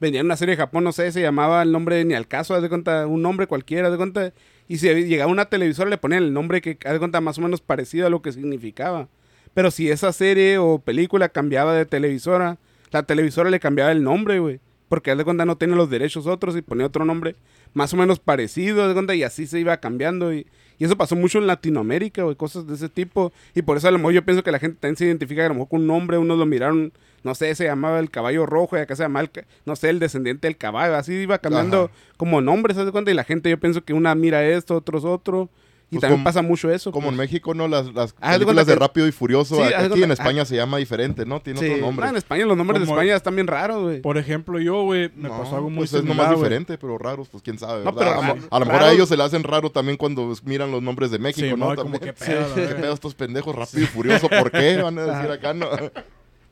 vendían 0.00 0.26
una 0.26 0.37
serie 0.37 0.57
de 0.57 0.61
Japón, 0.61 0.83
no 0.83 0.90
sé, 0.93 1.12
se 1.12 1.23
llamaba 1.23 1.62
el 1.62 1.71
nombre 1.71 2.04
ni 2.04 2.14
al 2.14 2.26
caso, 2.26 2.54
haz 2.54 2.62
de 2.62 2.69
cuenta, 2.69 3.07
un 3.07 3.23
nombre 3.23 3.47
cualquiera, 3.47 3.87
haz 3.87 3.93
de 3.93 3.97
cuenta. 3.97 4.33
Y 4.68 4.78
si 4.78 4.88
llegaba 4.88 5.30
una 5.30 5.47
televisora 5.47 5.90
le 5.90 5.99
ponían 5.99 6.23
el 6.23 6.33
nombre 6.33 6.61
que, 6.61 6.78
haz 6.85 6.99
cuenta, 6.99 7.21
más 7.21 7.38
o 7.38 7.42
menos 7.42 7.61
parecido 7.61 8.06
a 8.06 8.11
lo 8.11 8.23
que 8.23 8.33
significaba. 8.33 9.09
Pero 9.52 9.71
si 9.71 9.90
esa 9.90 10.12
serie 10.12 10.59
o 10.59 10.78
película 10.78 11.28
cambiaba 11.28 11.75
de 11.75 11.87
televisora, 11.87 12.59
la 12.90 13.02
televisora 13.02 13.50
le 13.50 13.61
cambiaba 13.61 13.92
el 13.92 14.02
nombre, 14.02 14.38
güey. 14.38 14.61
Porque 14.88 15.11
haz 15.11 15.18
de 15.18 15.25
cuenta 15.25 15.44
no 15.44 15.56
tiene 15.56 15.76
los 15.76 15.90
derechos 15.90 16.26
otros 16.26 16.56
y 16.56 16.62
ponía 16.62 16.87
otro 16.87 17.04
nombre 17.04 17.37
más 17.75 17.92
o 17.92 17.97
menos 17.97 18.21
parecido, 18.21 18.83
haz 18.83 18.88
de 18.88 18.94
cuenta, 18.94 19.14
y 19.14 19.23
así 19.25 19.47
se 19.47 19.61
iba 19.61 19.76
cambiando. 19.76 20.33
Y, 20.33 20.47
y 20.78 20.85
eso 20.85 20.97
pasó 20.97 21.16
mucho 21.16 21.38
en 21.38 21.47
Latinoamérica, 21.47 22.23
güey, 22.23 22.37
cosas 22.37 22.66
de 22.66 22.75
ese 22.75 22.88
tipo. 22.88 23.33
Y 23.54 23.62
por 23.62 23.76
eso 23.76 23.88
a 23.88 23.90
lo 23.90 23.99
mejor 23.99 24.14
yo 24.14 24.25
pienso 24.25 24.42
que 24.42 24.52
la 24.52 24.59
gente 24.59 24.78
también 24.80 24.97
se 24.97 25.04
identifica 25.04 25.44
a 25.44 25.49
lo 25.49 25.54
mejor 25.54 25.68
con 25.68 25.80
un 25.83 25.87
nombre, 25.88 26.16
unos 26.16 26.38
lo 26.38 26.47
miraron, 26.47 26.92
no 27.25 27.35
sé, 27.35 27.52
se 27.57 27.64
llamaba 27.64 27.99
el 27.99 28.11
caballo 28.11 28.47
rojo 28.47 28.76
y 28.76 28.81
acá 28.81 28.95
se 28.95 29.02
llamaba, 29.02 29.25
el, 29.35 29.45
no 29.64 29.75
sé, 29.76 29.90
el 29.90 29.99
descendiente 29.99 30.47
del 30.47 30.57
caballo. 30.57 30.95
Así 30.95 31.12
iba 31.14 31.38
cambiando 31.38 31.85
Ajá. 31.87 31.93
como 32.16 32.40
nombres, 32.40 32.78
haz 32.78 32.87
de 32.87 32.93
cuenta, 32.93 33.11
y 33.11 33.14
la 33.14 33.25
gente 33.25 33.50
yo 33.50 33.59
pienso 33.59 33.83
que 33.85 33.93
una 33.95 34.14
mira 34.14 34.45
esto, 34.45 34.76
otros 34.76 35.04
otro. 35.04 35.49
Y 35.90 35.97
Pues 35.97 36.00
también 36.00 36.21
como- 36.21 36.25
pasa 36.25 36.43
mucho 36.43 36.71
eso. 36.73 36.90
Como 36.90 37.11
en 37.11 37.16
pues. 37.16 37.28
México, 37.28 37.52
¿no? 37.54 37.69
Las, 37.69 37.93
las 37.95 38.14
películas 38.14 38.66
de 38.66 38.73
que- 38.73 38.78
Rápido 38.81 39.07
y 39.07 39.12
Furioso. 39.12 39.57
Sí, 39.57 39.62
aquí 39.62 39.88
cuenta- 39.88 40.04
en 40.07 40.11
España 40.12 40.45
se 40.45 40.57
llama 40.57 40.78
diferente, 40.78 41.25
¿no? 41.26 41.40
Tiene 41.40 41.61
Sí. 41.61 41.66
otro 41.66 41.78
nombre. 41.83 42.07
No, 42.07 42.11
en 42.11 42.16
España 42.16 42.47
los 42.47 42.57
nombres 42.57 42.81
de 42.81 42.87
España 42.87 43.14
están 43.14 43.35
bien 43.37 43.47
raros, 43.47 43.83
güey. 43.83 44.00
Por 44.00 44.16
ejemplo, 44.19 44.59
yo, 44.59 44.83
güey, 44.83 45.11
me 45.14 45.28
No, 45.28 45.38
pasó 45.38 45.57
algo 45.57 45.69
muy 45.71 45.81
pues 45.81 45.93
es 45.93 46.02
nomás 46.02 46.31
diferente, 46.31 46.78
pero 46.78 46.99
raros, 46.99 47.28
pues 47.28 47.43
quién 47.45 47.59
sabe. 47.59 47.85
No, 47.85 47.93
¿verdad? 47.93 48.12
pero 48.19 48.23
a, 48.23 48.35
lo- 48.35 48.43
a 48.50 48.59
lo 48.61 48.66
mejor 48.66 48.83
a 48.83 48.93
ellos 48.93 49.09
se 49.09 49.16
le 49.16 49.23
hacen 49.23 49.45
raro 49.45 49.71
también 49.71 49.97
cuando 49.97 50.33
miran 50.45 50.73
los 50.73 50.83
nombres 50.83 51.11
de 51.11 51.19
México, 51.19 51.47
Sí, 51.47 51.50
¿no? 51.57 51.69
mo, 51.69 51.76
como 51.76 51.99
pedo, 52.00 52.14
¿Qué 52.54 52.75
pedo 52.75 52.93
estos 52.95 53.14
pendejos? 53.14 53.54
Rápido 53.54 53.85
y 53.85 53.87
Furioso, 53.87 54.28
¿por 54.28 54.50
qué? 54.50 54.78
Van 54.83 54.99
a 54.99 55.02
decir 55.04 55.31
acá, 55.31 55.52
¿no? 55.54 55.69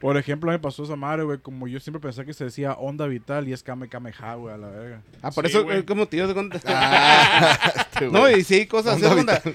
Por 0.03 0.17
ejemplo, 0.17 0.51
me 0.51 0.59
pasó 0.59 0.83
esa 0.83 0.97
madre, 0.97 1.23
güey, 1.23 1.39
como 1.39 1.69
yo 1.69 1.79
siempre 1.81 2.01
pensé 2.01 2.27
que 2.27 2.35
se 2.35 2.45
decía 2.45 2.73
onda 2.75 3.07
vital 3.07 3.49
y 3.49 3.53
es 3.53 3.63
Kame 3.63 3.89
Kameha, 3.89 4.35
güey, 4.35 4.53
a 4.53 4.59
la 4.59 4.69
verga. 4.69 5.01
Ah, 5.23 5.31
por 5.31 5.47
Sí, 5.47 5.53
eso 5.53 5.63
güey. 5.65 5.79
es 5.79 5.85
como 5.85 6.07
tío 6.07 6.27
de 6.27 6.35
cuenta. 6.35 6.57
Este, 6.57 8.11
No, 8.11 8.29
y 8.29 8.43
sí 8.43 8.55
hay 8.55 8.67
cosas 8.67 9.01
de 9.01 9.09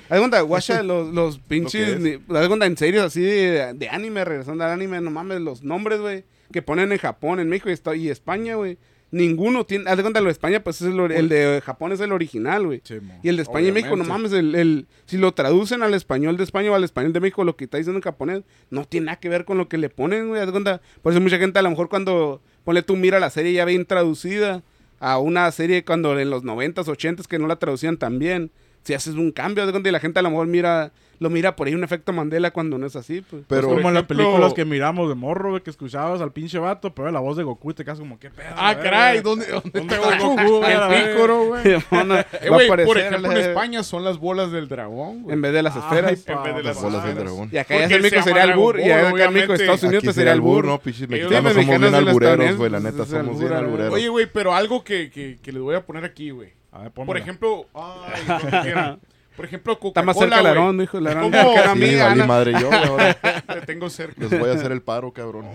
cuenta, 0.08 0.42
guacha, 0.42 0.82
los, 0.84 1.14
los 1.14 1.38
pinches. 1.40 2.02
de 2.02 2.20
cuenta, 2.26 2.66
en 2.66 2.78
serio, 2.78 3.04
así 3.04 3.22
de, 3.22 3.74
de 3.74 3.90
anime, 3.90 4.24
regresando 4.24 4.64
al 4.64 4.72
anime, 4.72 5.02
no 5.02 5.12
mames, 5.12 5.42
los 5.42 5.64
nombres, 5.64 6.00
güey, 6.00 6.24
que 6.52 6.62
ponen 6.62 6.92
en 6.92 6.98
Japón, 6.98 7.40
en 7.40 7.50
México 7.50 7.70
y 7.94 8.10
España, 8.10 8.56
güey. 8.56 8.78
Ninguno 9.10 9.66
tiene. 9.66 9.90
Haz 9.90 9.96
de 9.98 10.04
cuenta, 10.04 10.20
lo 10.20 10.26
de 10.26 10.34
España, 10.34 10.62
pues 10.62 10.82
es 10.82 10.88
el, 10.94 11.30
de 11.30 11.62
Japón 11.66 11.94
es 11.94 12.00
el 12.02 12.12
original, 12.12 12.66
güey. 12.66 12.82
Sí. 12.84 12.96
Y 13.24 13.30
el 13.30 13.38
de 13.38 13.44
España 13.44 13.70
y 13.70 13.72
México, 13.72 13.96
no 13.96 14.04
Obviamente. 14.04 14.30
mames, 14.30 14.34
el, 14.34 14.56
el- 14.56 14.88
si 15.06 15.18
lo 15.18 15.32
traducen 15.34 15.82
al 15.82 15.94
español 15.94 16.36
de 16.36 16.44
España 16.44 16.72
o 16.72 16.76
al 16.76 16.84
español 16.84 17.14
de 17.14 17.22
México, 17.22 17.46
lo 17.46 17.56
que 17.56 17.64
está 17.64 17.78
diciendo 17.78 17.98
en 18.00 18.04
japonés, 18.04 18.44
no 18.70 18.84
tiene 18.84 19.06
nada 19.06 19.20
que 19.20 19.30
ver 19.30 19.46
con 19.46 19.58
lo 19.58 19.70
que 19.70 19.78
le 19.78 19.90
ponen, 19.90 20.28
güey. 20.28 20.42
haz 20.42 20.48
de 20.48 20.52
cuenta. 20.52 20.82
Por 21.02 21.14
eso 21.14 21.22
mucha 21.22 21.38
gente 21.38 21.58
a 21.58 21.62
lo 21.62 21.70
mejor 21.70 21.88
cuando, 21.88 22.42
ponle 22.66 22.82
tú, 22.84 22.98
mira 22.98 23.20
la 23.22 23.30
serie 23.30 23.54
ya 23.54 23.64
bien 23.64 23.86
traducida 23.86 24.62
a 25.00 25.20
una 25.20 25.50
serie 25.52 25.86
cuando 25.86 26.20
en 26.20 26.30
los 26.30 26.44
90s, 26.44 26.74
80s 26.86 27.28
que 27.28 27.40
no 27.40 27.48
la 27.48 27.56
traducían 27.56 27.96
tan 27.98 28.20
bien. 28.20 28.52
Si 28.84 28.94
haces 28.94 29.16
un 29.16 29.32
cambio, 29.32 29.64
haz 29.64 29.68
de 29.68 29.72
cuenta, 29.74 29.88
y 29.90 29.92
la 29.94 30.00
gente 30.00 30.20
a 30.20 30.24
lo 30.24 30.32
mejor 30.32 30.48
mira, 30.48 30.92
lo 31.20 31.30
mira 31.30 31.56
por 31.56 31.68
ahí 31.68 31.74
un 31.76 31.84
efecto 31.84 32.14
Mandela 32.14 32.52
cuando 32.52 32.78
no 32.78 32.86
es 32.86 32.96
así, 32.96 33.22
pues. 33.22 33.44
Pero, 33.48 33.68
Pues 33.68 33.76
como 33.78 33.88
en 33.90 33.96
las 33.96 34.04
películas 34.04 34.54
que 34.54 34.66
miramos 34.66 35.10
de 35.10 35.16
morro, 35.16 35.52
güey, 35.52 35.64
que 35.64 35.70
escuchabas 35.70 36.22
al 36.22 36.32
pinche 36.32 36.60
vato, 36.60 36.94
pero 36.94 37.12
la 37.12 37.20
voz 37.20 37.38
de 37.38 37.44
Goku 37.44 37.72
y 37.72 37.74
te 37.74 37.84
quedas 37.84 38.00
como, 38.00 38.20
¿qué 38.20 38.30
pedo? 38.30 38.50
Ah, 38.56 38.78
caray? 38.78 39.22
¿dónde, 39.22 39.48
dónde 39.48 39.72
¿Dónde 39.74 39.96
está 39.96 40.20
Goku? 40.20 40.64
El 40.64 41.12
pícoro, 41.12 41.46
güey. 41.46 41.68
Eh, 41.68 41.84
va 41.92 42.00
a 42.02 42.04
güey, 42.50 42.66
aparecer 42.68 42.86
por 42.86 42.98
ejemplo, 42.98 43.32
en 43.32 43.38
España 43.38 43.84
son 43.84 44.04
las 44.04 44.18
bolas 44.18 44.52
del 44.52 44.68
dragón, 44.68 45.24
güey. 45.24 45.34
En 45.34 45.42
vez 45.42 45.54
de 45.54 45.64
las 45.64 45.76
Ay, 45.76 45.82
esferas. 45.84 46.20
pa- 46.20 46.34
en 46.34 46.44
vez 46.44 46.56
de 46.56 46.64
las 46.64 46.82
bolas 46.82 47.04
del 47.04 47.16
dragón. 47.16 47.50
Y 47.52 47.58
acá 47.58 47.76
ya 47.78 47.84
en 47.96 48.02
México 48.02 48.22
se 48.22 48.30
sería 48.30 48.44
el 48.44 48.56
bur. 48.56 48.80
Y 48.80 48.84
acá 48.84 49.00
en 49.00 49.04
México, 49.06 49.14
obviamente. 49.16 49.54
Estados 49.54 49.84
Unidos, 49.84 50.04
pues 50.04 50.16
sería 50.16 50.34
el 50.34 50.42
bur. 50.42 50.66
¿no? 50.66 50.80
Pichis 50.80 51.04
Ellos 51.04 51.30
mexicanos 51.32 51.54
somos 51.54 51.80
bien 51.80 51.96
albureros, 51.96 52.58
güey. 52.58 52.70
La 52.72 52.80
neta, 52.80 53.06
somos 53.06 53.40
bien 53.40 53.52
albur, 53.54 53.66
albureros. 53.66 53.94
Oye, 53.94 54.10
güey, 54.10 54.28
pero 54.32 54.54
algo 54.54 54.84
que, 54.84 55.38
les 55.44 55.62
voy 55.62 55.76
a 55.76 55.86
poner 55.86 56.04
aquí, 56.06 56.30
güey. 56.32 56.54
A 56.72 56.84
ver, 56.84 56.92
Por 56.92 57.18
ejemplo, 57.18 57.66
ay. 57.74 58.98
Por 59.38 59.46
ejemplo, 59.46 59.74
Está 59.74 59.80
Coca-Cola, 59.80 60.06
más 60.06 60.18
cerca 60.18 60.36
el. 60.42 60.48
Aarón, 60.48 60.78
dijo 60.80 60.98
Sí, 61.96 62.00
Ana. 62.02 62.26
madre 62.26 62.54
yo, 62.60 62.74
ahora 62.74 63.14
Te 63.48 63.62
tengo 63.62 63.90
cerca. 63.90 64.20
les 64.20 64.38
voy 64.40 64.50
a 64.50 64.54
hacer 64.54 64.72
el 64.72 64.82
paro, 64.82 65.14
cabrón. 65.14 65.46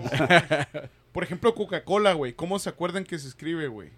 Por 1.11 1.23
ejemplo, 1.23 1.53
Coca-Cola, 1.53 2.13
güey. 2.13 2.33
¿Cómo 2.33 2.57
se 2.57 2.69
acuerdan 2.69 3.03
que 3.03 3.19
se 3.19 3.27
escribe, 3.27 3.67
güey? 3.67 3.89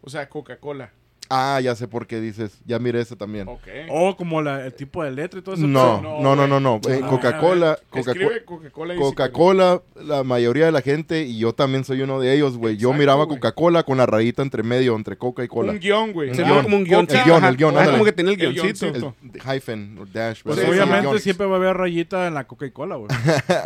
O 0.00 0.08
sea, 0.08 0.28
Coca-Cola. 0.28 0.92
Ah, 1.28 1.60
ya 1.62 1.74
sé 1.74 1.88
por 1.88 2.06
qué 2.06 2.20
dices. 2.20 2.52
Ya 2.66 2.78
miré 2.78 3.00
ese 3.00 3.16
también. 3.16 3.48
Ok. 3.48 3.66
O 3.90 4.16
como 4.16 4.40
la- 4.42 4.64
el 4.66 4.74
tipo 4.74 5.02
de 5.02 5.10
letra 5.10 5.40
y 5.40 5.42
todo 5.42 5.54
eso. 5.54 5.66
No, 5.66 6.00
no, 6.00 6.20
no, 6.20 6.36
no, 6.36 6.46
no, 6.46 6.60
no. 6.60 6.80
Eh, 6.88 7.00
Ah, 7.02 7.06
Coca-Cola, 7.08 7.78
Coca-Cola. 7.90 8.94
Coca-Cola 8.96 9.82
y 10.00 10.04
la 10.04 10.22
mayoría 10.24 10.66
de 10.66 10.72
la 10.72 10.80
gente, 10.82 11.22
y 11.22 11.38
yo 11.38 11.52
también 11.54 11.84
soy 11.84 12.02
uno 12.02 12.20
de 12.20 12.32
ellos, 12.34 12.56
güey. 12.56 12.76
Yo 12.76 12.92
miraba. 12.92 13.26
Coca-Cola 13.26 13.82
con 13.82 13.98
la 13.98 14.06
rayita 14.06 14.42
entre 14.42 14.62
medio, 14.62 14.94
entre 14.94 15.16
Coca 15.16 15.42
y 15.42 15.48
que- 15.48 15.54
Un 15.54 15.66
Cola. 15.66 15.72
guion, 15.74 16.12
güey. 16.12 16.34
Se 16.34 16.42
llama 16.42 16.62
como 16.62 16.76
un 16.76 16.84
guion. 16.84 17.06
El 17.10 17.24
guion, 17.24 17.44
el 17.44 17.56
guion, 17.56 17.74
como 17.74 18.04
que 18.04 18.12
tiene 18.12 18.30
el 18.32 18.36
guioncito. 18.36 18.86
El 18.86 19.40
hyphen, 19.56 19.98
dash. 20.12 20.42
Pues 20.42 20.58
obviamente 20.58 21.18
siempre 21.18 21.46
va 21.46 21.54
a 21.54 21.56
haber 21.58 21.76
rayita 21.76 22.26
en 22.28 22.34
la 22.34 22.44
Coca-Cola, 22.46 22.96
güey. 22.96 23.08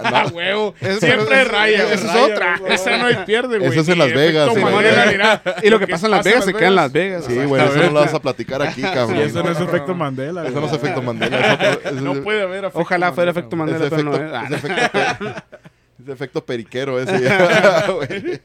Ah, 0.03 0.27
huevo. 0.33 0.75
Siempre 1.01 1.45
raya. 1.45 1.93
eso 1.93 2.07
es 2.07 2.17
otra. 2.33 2.61
Esa 2.69 2.97
no 2.99 3.07
hay 3.07 3.17
pierde, 3.27 3.59
güey. 3.59 3.71
Eso 3.71 3.81
es 3.81 3.89
en 3.89 3.99
Las 3.99 4.13
Vegas. 4.13 4.51
Y 5.63 5.71
lo 5.71 5.79
que 5.79 5.87
pasa 5.87 6.07
en 6.07 6.13
Las 6.13 6.25
Vegas 6.25 6.45
se 6.45 6.53
queda 6.55 6.69
en 6.69 6.75
Las 6.75 6.93
Vegas. 6.93 7.25
Sí, 7.27 7.35
güey, 7.51 7.63
eso 7.65 7.77
no 7.77 7.91
lo 7.91 8.01
vas 8.01 8.15
a 8.15 8.21
platicar 8.23 8.63
aquí, 8.63 8.81
cabrón. 8.83 9.17
Y 9.19 9.21
eso 9.21 9.43
no 9.43 9.51
es 9.51 9.59
no, 9.61 9.65
efecto. 9.67 9.95
Mandela, 9.95 10.47
Eso 10.47 10.61
no 10.61 10.67
es 10.67 10.73
efecto 10.73 11.03
Mandela. 11.03 11.37
Es, 11.39 11.53
otro- 11.77 11.91
es- 11.91 12.03
No 12.03 12.15
puede 12.23 12.43
haber 12.43 12.65
efecto 12.65 12.79
Ojalá 12.81 13.13
fuera 13.13 13.31
efecto 13.31 13.57
es 13.57 13.59
Mandela, 13.59 13.79
pero 13.91 13.97
efecto, 13.97 14.11
no 14.11 14.17
es. 14.17 14.33
Ah, 14.33 14.45
es 14.49 14.53
efecto, 14.65 14.99
es 16.05 16.09
efecto 16.09 16.45
periquero 16.47 16.99
ese. 17.01 17.21
ya, 17.23 17.91
güey. 17.91 18.41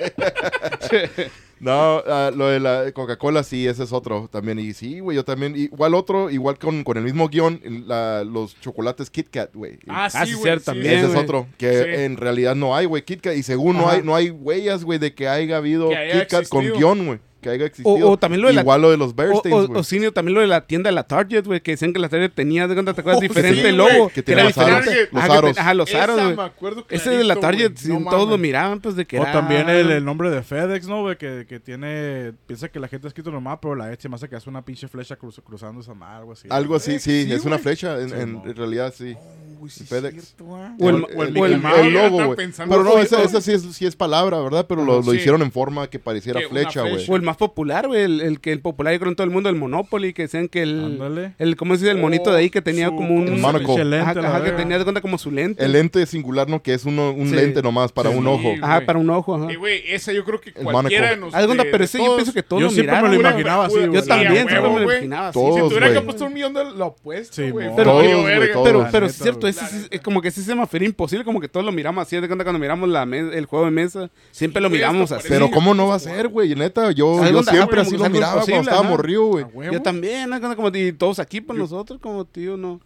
no, 1.60 2.04
ah, 2.06 2.32
lo 2.36 2.48
de 2.50 2.60
la 2.60 2.92
Coca-Cola 2.92 3.44
sí, 3.44 3.66
ese 3.68 3.84
es 3.84 3.94
otro 3.94 4.28
también. 4.32 4.60
Y 4.60 4.74
sí, 4.74 5.00
güey, 5.00 5.16
yo 5.16 5.24
también. 5.24 5.56
Igual 5.56 5.96
otro, 5.96 6.30
igual 6.30 6.58
con, 6.60 6.84
con 6.84 6.98
el 6.98 7.04
mismo 7.04 7.30
guion, 7.30 7.62
la- 7.88 8.24
los 8.24 8.60
chocolates 8.60 9.10
Kit 9.10 9.30
Kat, 9.30 9.52
güey. 9.54 9.80
Ah, 9.88 10.06
Ah, 10.14 10.26
sí, 10.26 10.34
sí, 10.34 10.38
güey. 10.40 10.60
sí, 10.60 10.66
también, 10.66 11.00
Ese 11.00 11.08
es 11.12 11.16
otro, 11.16 11.48
que 11.58 11.72
Sí. 11.84 12.04
en 12.04 12.18
realidad 12.18 12.56
no 12.56 12.76
hay, 12.76 12.86
güey, 12.86 13.04
Kit 13.04 13.22
Kat. 13.22 13.36
Y 13.36 13.44
según 13.44 13.78
no 13.78 13.90
hay, 13.90 14.02
no 14.04 14.16
hay 14.16 14.30
huellas, 14.32 14.84
güey, 14.84 15.00
de 15.00 15.14
que 15.14 15.28
haya 15.30 15.58
habido 15.58 15.90
Que 15.90 15.98
haya 15.98 16.20
Kit 16.22 16.30
Kat 16.30 16.48
con 16.50 16.66
guion, 16.70 17.06
güey. 17.06 17.20
Que 17.46 17.52
haya 17.52 17.66
existido. 17.68 18.10
o 18.10 18.18
también 18.18 18.42
lo 18.42 18.48
de 18.48 18.56
la- 18.56 18.62
Igual 18.62 18.82
lo 18.82 18.90
de 18.90 18.98
los 18.98 19.12
O, 19.12 19.14
Bearstains, 19.14 19.70
o, 19.70 19.72
o 19.80 19.84
Cinio, 19.84 20.12
también 20.12 20.34
lo 20.34 20.42
de 20.42 20.48
la 20.48 20.66
tienda 20.66 20.90
de 20.90 20.96
la 20.96 21.04
Target, 21.04 21.46
güey, 21.46 21.62
que 21.62 21.72
decían 21.72 21.94
que 21.94 22.00
la 22.00 22.10
Target 22.10 22.32
tenía, 22.34 22.68
de 22.68 22.74
cuenta 22.74 22.94
te 22.96 23.02
acuerdas, 23.02 23.20
Oh, 23.20 23.22
diferente 23.22 23.70
sí, 23.70 23.72
logo. 23.72 24.10
que 24.10 24.22
era 24.22 24.26
tenía 24.26 24.44
los 24.46 24.58
aros, 24.58 24.80
diferente. 24.86 25.10
los 25.14 25.20
Ajá, 25.24 25.28
que 25.32 25.38
aros. 25.38 25.58
Ajá, 25.60 25.74
los 25.76 25.94
aros, 25.94 26.36
güey. 26.60 26.74
Ese 26.90 27.10
de 27.12 27.24
la 27.24 27.36
Target, 27.36 27.72
sí, 27.76 27.90
No 27.90 28.10
todos 28.10 28.28
lo 28.28 28.38
miraban, 28.40 28.80
pues 28.82 28.96
de 28.96 29.06
que 29.06 29.20
O 29.20 29.22
era- 29.22 29.32
también 29.32 29.70
el, 29.70 29.92
el 29.92 30.04
nombre 30.04 30.32
de 30.32 30.42
FedEx, 30.42 30.88
¿no, 30.88 31.02
güey? 31.04 31.18
Que, 31.18 31.46
que 31.48 31.60
tiene... 31.60 32.34
Piensa 32.48 32.68
que 32.70 32.80
la 32.80 32.88
gente 32.88 33.06
ha 33.06 33.10
escrito 33.10 33.30
normal, 33.30 33.60
pero 33.62 33.76
la 33.76 33.86
H 33.90 34.10
más 34.10 34.24
que 34.28 34.36
hace 34.36 34.50
una 34.50 34.64
pinche 34.66 34.88
flecha 34.88 35.16
cruz- 35.16 35.40
cruzando 35.46 35.82
esa 35.82 35.94
madre, 35.94 36.18
algo 36.22 36.32
así. 36.34 36.48
Algo 36.50 36.76
así, 36.76 37.00
sí, 37.00 37.26
Sí, 37.26 37.32
es 37.32 37.46
una 37.46 37.60
flecha. 37.60 38.00
En, 38.02 38.10
Sí, 38.10 38.16
en- 38.18 38.34
mo. 38.34 38.44
en 38.46 38.56
realidad, 38.56 38.92
sí. 38.98 39.16
Uy, 39.60 39.70
sí, 39.70 39.84
FedEx. 39.84 40.36
ah. 40.52 40.76
O 40.80 40.90
el- 40.90 40.96
O 40.96 41.08
o 41.08 41.24
el- 41.24 41.38
o 41.38 41.46
el- 41.46 41.54
el 41.54 41.94
logo, 41.94 42.26
güey. 42.34 42.50
Pero 42.58 42.84
no, 42.84 42.98
esa, 43.00 43.22
esa 43.22 43.42
sí, 43.42 43.52
es, 43.54 43.62
sí 43.64 43.86
es 43.86 43.96
palabra, 43.96 44.40
¿verdad? 44.40 44.66
Pero 44.68 44.84
lo, 44.84 44.98
lo 45.02 45.12
Sí. 45.12 45.18
hicieron 45.18 45.42
en 45.42 45.52
forma 45.52 45.88
que 45.90 46.00
pareciera 46.00 46.40
Que 46.40 46.48
flecha, 46.50 46.82
güey. 46.82 47.06
O 47.08 47.16
el 47.16 47.22
más 47.36 47.50
popular, 47.50 47.88
güey, 47.88 48.02
el, 48.04 48.22
el 48.22 48.40
que 48.40 48.52
el 48.52 48.62
popular 48.62 48.94
yo 48.94 49.00
creo 49.00 49.10
en 49.12 49.16
todo 49.16 49.26
el 49.26 49.32
mundo, 49.32 49.50
el 49.50 49.56
Monopoly, 49.56 50.14
que 50.14 50.24
decían 50.24 50.48
que 50.48 50.62
el, 50.62 50.84
Ándale. 50.84 51.34
el 51.38 51.56
¿cómo 51.56 51.76
se 51.76 51.82
dice? 51.82 51.92
El 51.92 51.98
monito 52.02 52.32
de 52.32 52.40
ahí 52.40 52.50
que 52.50 52.62
tenía 52.62 52.88
su- 52.90 52.96
como 52.96 53.14
un... 53.16 53.28
El 53.28 53.94
Ajá, 53.94 54.12
ajá, 54.12 54.44
que 54.44 54.52
tenía 54.52 54.78
de 54.78 54.84
cuenta 54.84 55.02
como 55.02 55.18
su 55.18 55.32
lente. 55.32 55.64
El 55.64 55.74
lente 55.74 56.06
singular, 56.06 56.48
¿no? 56.50 56.62
Que 56.62 56.74
es 56.74 56.86
uno, 56.86 57.12
un 57.12 57.30
Sí. 57.30 57.36
lente 57.36 57.62
nomás 57.62 57.92
para 57.92 58.12
Sí, 58.12 58.18
un 58.18 58.28
ojo. 58.28 58.42
güey. 58.44 58.60
Ajá, 58.62 58.82
para 58.86 59.00
un 59.00 59.10
ojo, 59.10 59.36
ajá. 59.36 59.52
Y, 59.52 59.56
güey, 59.56 59.84
esa 59.88 60.14
yo 60.14 60.24
creo 60.24 60.40
que 60.40 60.52
El 60.52 60.64
cualquiera 60.64 61.10
de 61.10 61.16
monocle. 61.18 61.26
nos... 61.26 61.36
Haz 61.36 61.42
de 61.42 61.48
cuenta, 61.48 61.64
de- 61.66 61.72
pero 61.72 61.84
ese 61.84 61.98
yo 61.98 62.16
pienso 62.16 62.34
que 62.34 62.44
todos 62.44 62.62
Yo 62.62 62.68
lo 62.68 62.72
siempre 62.74 62.96
me 62.96 63.02
miraron. 63.02 63.16
lo 63.16 63.22
güey. 63.22 63.32
imaginaba 63.32 63.66
así, 63.66 63.76
Yo 63.76 63.88
güey. 63.88 64.02
Yo 64.02 64.08
también, 64.08 64.34
siempre 64.34 64.62
me 64.62 64.68
lo 64.80 64.84
imaginaba 64.94 65.28
así. 65.30 65.34
Todos, 65.40 65.56
Si 65.56 65.62
hubiera 65.62 65.90
güey. 65.90 66.04
puesto 66.06 66.26
un 66.26 66.34
millón 66.34 66.54
de 66.54 66.64
lo 66.66 66.86
opuesto, 66.88 67.42
güey. 67.52 67.70
Pero- 67.76 69.06
es 69.06 69.16
cierto, 69.16 69.48
ese 69.48 69.66
es 69.92 70.02
como 70.02 70.22
que 70.22 70.32
sí 70.32 70.42
se 70.42 70.54
me 70.56 70.66
imposible, 70.86 71.24
como 71.26 71.40
que 71.40 71.48
todos 71.48 71.66
lo 71.66 71.72
miramos 71.72 72.02
así, 72.06 72.16
de 72.20 72.28
cuenta 72.28 72.44
cuando 72.44 72.60
miramos 72.60 72.90
la 72.90 73.06
me- 73.06 73.20
el 73.36 73.46
juego 73.46 73.66
de 73.66 73.72
mesa, 73.72 74.10
siempre 74.32 74.62
lo 74.62 74.70
miramos 74.70 75.12
así. 75.12 75.28
Pero. 75.30 75.50
¿cómo 75.52 75.74
no 75.74 75.88
va 75.88 75.96
a 75.96 76.00
ser, 76.00 76.28
güey? 76.28 76.54
Neta, 76.56 76.92
yo, 76.92 77.22
Algo 77.22 77.25
yo 77.32 77.44
siempre 77.44 77.82
así 77.82 77.98
lo 77.98 78.10
miraba 78.10 78.42
cuando 78.42 78.62
estaba 78.70 78.84
morrido, 78.84 79.26
güey. 79.26 79.46
Yo 79.72 79.82
también, 79.82 80.30
¿no? 80.30 80.56
Como, 80.56 80.70
y 80.76 80.92
todos 80.94 81.20
aquí 81.20 81.42
por 81.42 81.56
nosotros, 81.56 82.00
como 82.02 82.26
tío, 82.26 82.58
¿no? 82.58 82.80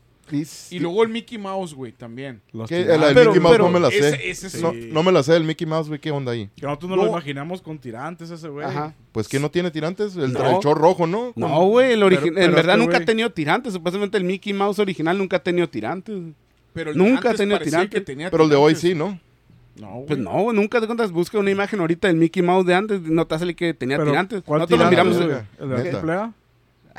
Y 0.69 0.77
luego 0.77 1.01
el 1.01 1.09
Mickey 1.09 1.39
Mouse, 1.39 1.73
güey, 1.73 1.91
también. 1.91 2.39
Tirantes. 2.51 2.85
Pero- 3.15 3.31
Mickey 3.31 3.39
Mouse 3.41 3.51
pero 3.53 3.63
no 3.65 3.71
me 3.71 3.79
la 3.79 3.89
sé. 3.89 4.29
ese 4.29 4.49
sí. 4.51 4.61
No, 4.61 4.71
no 4.73 5.01
me 5.01 5.11
la 5.11 5.23
sé, 5.23 5.35
el 5.35 5.43
Mickey 5.43 5.65
Mouse, 5.65 5.87
güey, 5.87 5.99
¿qué 5.99 6.11
onda 6.11 6.33
ahí? 6.33 6.49
Que 6.55 6.67
nosotros 6.67 6.89
no, 6.91 6.97
No. 6.97 7.03
lo 7.05 7.09
imaginamos 7.09 7.63
con 7.63 7.79
tirantes 7.79 8.29
ese 8.29 8.47
güey. 8.47 8.63
Ajá. 8.67 8.93
Pues 9.11 9.27
que 9.27 9.39
no 9.39 9.49
tiene 9.49 9.71
tirantes, 9.71 10.15
el, 10.15 10.33
No. 10.33 10.59
el 10.59 10.75
rojo, 10.75 11.07
¿no? 11.07 11.33
No, 11.35 11.65
güey, 11.65 11.93
el 11.93 12.03
origi- 12.03 12.19
Pero- 12.21 12.33
pero 12.35 12.45
en 12.45 12.51
verdad 12.53 12.75
este 12.75 12.85
nunca 12.85 12.97
ha 12.97 13.05
tenido 13.05 13.31
tirantes. 13.31 13.73
Supuestamente 13.73 14.17
el 14.19 14.23
Mickey 14.23 14.53
Mouse 14.53 14.77
original 14.77 15.17
nunca 15.17 15.37
ha 15.37 15.43
tenido 15.43 15.67
tirantes. 15.67 16.15
Pero 16.73 16.91
el 16.91 16.97
Nunca 16.97 17.31
ha 17.31 17.33
tenido 17.33 17.57
parecía 17.57 17.79
tirante. 17.79 17.97
que 17.97 18.01
tenía 18.01 18.29
Pero 18.29 18.43
el 18.43 18.49
de 18.51 18.55
hoy 18.55 18.75
tirantes. 18.75 18.91
sí, 18.91 18.95
¿no? 18.95 19.19
No, 19.79 19.89
güey. 19.91 20.05
Pues 20.07 20.19
no, 20.19 20.31
güey, 20.43 20.55
nunca 20.55 20.79
te 20.81 20.85
cuentas, 20.87 21.11
busca 21.11 21.39
una 21.39 21.51
imagen 21.51 21.79
ahorita 21.79 22.07
del 22.07 22.17
Mickey 22.17 22.43
Mouse 22.43 22.65
de 22.65 22.75
antes, 22.75 23.01
no 23.01 23.25
te 23.25 23.39
sale 23.39 23.55
que 23.55 23.73
tenía 23.73 23.97
Pero, 23.97 24.09
tirantes. 24.11 24.43
¿cuál 24.43 24.59
Nosotros 24.59 24.79
lo 24.81 24.89
tirante, 24.89 25.13
miramos. 25.15 25.27
verga? 25.27 25.45
eh, 25.57 25.57
¿El 25.59 25.69
de 25.69 26.03
la 26.03 26.33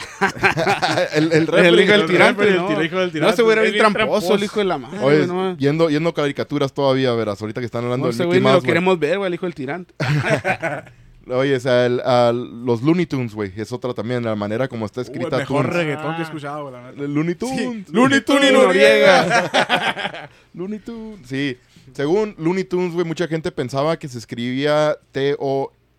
el, 1.14 1.24
el 1.24 1.32
El 1.42 1.46
refri. 1.46 1.82
hijo 1.82 1.92
del 1.92 2.00
el 2.00 2.06
tirante, 2.06 2.48
el 2.48 2.56
no. 2.56 2.82
hijo 2.82 2.98
del 2.98 3.06
No, 3.08 3.12
tirante. 3.12 3.34
ese 3.34 3.42
güey 3.42 3.52
era 3.52 3.62
bien 3.62 3.76
tramposo, 3.78 4.06
tramposo. 4.06 4.34
el 4.34 4.44
hijo 4.44 4.58
de 4.60 4.64
la 4.64 4.78
madre. 4.78 4.98
Oye, 5.02 5.26
no, 5.26 5.56
yendo, 5.58 5.90
yendo 5.90 6.14
caricaturas 6.14 6.72
todavía, 6.72 7.12
verás, 7.12 7.40
ahorita 7.42 7.60
que 7.60 7.66
están 7.66 7.84
hablando 7.84 8.06
no, 8.06 8.12
del 8.12 8.14
ese 8.14 8.24
Mickey 8.24 8.40
güey 8.40 8.40
lo 8.40 8.48
Mouse, 8.48 8.62
güey. 8.62 8.66
queremos 8.68 8.98
ver, 8.98 9.18
güey, 9.18 9.28
el 9.28 9.34
hijo 9.34 9.44
del 9.46 9.54
tirante. 9.54 9.94
Oye, 11.26 11.54
o 11.54 11.60
sea, 11.60 11.84
el- 11.86 12.00
a 12.00 12.32
los 12.32 12.82
Looney 12.82 13.04
Tunes, 13.06 13.34
güey, 13.34 13.52
es 13.54 13.70
otra 13.72 13.92
también, 13.92 14.24
la 14.24 14.34
manera 14.34 14.66
como 14.68 14.86
está 14.86 15.00
Uh, 15.00 15.04
el 15.04 15.10
escrita 15.10 15.36
mejor 15.36 15.66
Tunes. 15.66 15.76
reggaetón 15.76 16.14
que 16.14 16.20
he 16.22 16.24
escuchado, 16.24 16.70
güey. 16.70 17.08
Looney 17.08 17.34
Tunes. 17.34 17.88
Looney 17.90 18.20
Tunes 18.22 18.50
y 18.50 18.54
Noriega. 18.54 20.28
Looney 20.54 20.78
Tunes. 20.80 21.20
Sí. 21.28 21.58
Según 21.92 22.34
Looney 22.38 22.64
Tunes, 22.64 22.92
güey, 22.94 23.04
mucha 23.06 23.26
gente 23.28 23.50
pensaba 23.52 23.98
que 23.98 24.08
se 24.08 24.18
escribía 24.18 24.96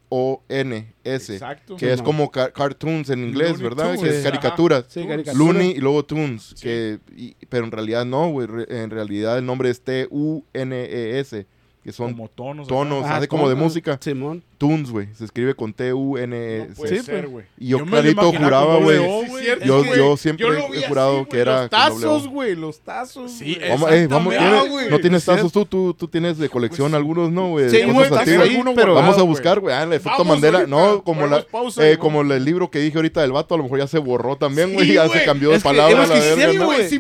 T-O-O-N-S. 0.10 1.34
Exacto. 1.34 1.76
Que 1.78 1.92
es 1.94 2.00
no. 2.00 2.04
como 2.06 2.32
ca- 2.32 2.52
cartoons 2.52 3.10
en 3.10 3.20
inglés, 3.28 3.52
Looney 3.52 3.64
¿verdad? 3.64 3.86
Tunes. 3.96 4.02
Que 4.02 4.10
es 4.10 4.26
Ajá. 4.26 4.32
caricaturas. 4.32 4.86
Sí, 4.90 5.06
caricatura. 5.06 5.44
Looney 5.46 5.72
y 5.72 5.78
luego 5.80 6.04
Tunes. 6.06 6.56
Que, 6.62 7.00
y- 7.16 7.36
pero 7.50 7.66
en 7.66 7.72
realidad 7.72 8.06
no, 8.06 8.30
güey. 8.30 8.48
re- 8.48 8.68
En 8.84 8.90
realidad 8.90 9.38
el 9.38 9.46
nombre 9.46 9.70
es 9.70 9.82
T-U-N-E-S. 9.82 11.46
Que 11.84 11.92
son 11.92 12.12
Como 12.14 12.28
tonos. 12.30 12.68
tonos, 12.68 13.06
hace 13.06 13.28
como 13.28 13.50
de 13.50 13.56
música. 13.56 13.98
Simón. 14.02 14.44
Tunes, 14.62 14.92
güey. 14.92 15.08
Se 15.16 15.26
escribe 15.26 15.56
con 15.56 15.74
T-U-N-E-S. 15.74 16.70
No 16.70 16.76
puede 16.76 16.98
Sí, 17.00 17.04
ser, 17.04 17.22
pues. 17.22 17.32
güey. 17.32 17.46
y 17.58 17.68
yo, 17.70 17.80
Yo 17.80 17.86
clarito 17.88 18.32
juraba, 18.32 18.78
güey. 18.78 18.98
doble 18.98 19.10
O, 19.12 19.22
Sí, 19.24 19.28
güey. 19.30 19.44
cierto, 19.44 19.66
Yo- 19.66 19.96
yo 19.96 20.18
siempre 20.18 20.48
he 20.76 20.88
jurado 20.88 21.28
que 21.28 21.40
era 21.40 21.62
Los 21.62 21.70
tazos, 21.72 22.28
güey. 22.28 22.56
Los 22.56 22.80
tazos. 22.82 23.32
Sí, 23.32 23.56
güey. 23.56 23.70
Vamos, 23.72 23.92
eh, 23.92 24.08
vamos, 24.08 24.34
Exactamente, 24.34 24.38
¿tienes- 24.62 24.70
güey. 24.72 24.90
¿No 24.92 25.00
tienes 25.00 25.26
tazos 25.26 25.52
tú? 25.52 25.66
tú? 25.66 25.96
Tú 25.96 26.08
tienes 26.08 26.38
de 26.38 26.48
colección 26.48 26.94
algunos, 26.94 27.32
¿no, 27.32 27.50
güey? 27.50 27.72
Sí, 27.72 27.82
güey, 27.82 28.08
pero- 28.76 28.94
Vamos 28.94 29.18
a 29.18 29.24
buscar, 29.24 29.60
güey. 29.60 29.74
Ah, 29.76 29.82
el 29.82 29.94
efecto 29.94 30.24
Mandela. 30.24 30.68
No, 30.68 31.04
como, 31.04 31.26
la, 31.26 31.44
eh, 31.80 31.98
como 32.00 32.22
el 32.22 32.46
libro 32.46 32.70
que 32.70 32.78
dije 32.78 32.98
ahorita 32.98 33.22
del 33.22 33.32
vato, 33.32 33.56
a 33.56 33.58
lo 33.58 33.64
mejor 33.64 33.80
ya 33.80 33.88
se 33.88 33.98
borró 33.98 34.36
también, 34.36 34.74
güey. 34.74 34.94
ya 34.94 35.10
se 35.10 35.24
cambió 35.26 35.50
de 35.50 35.60
palabra. 35.60 36.06
¿no? 36.06 36.14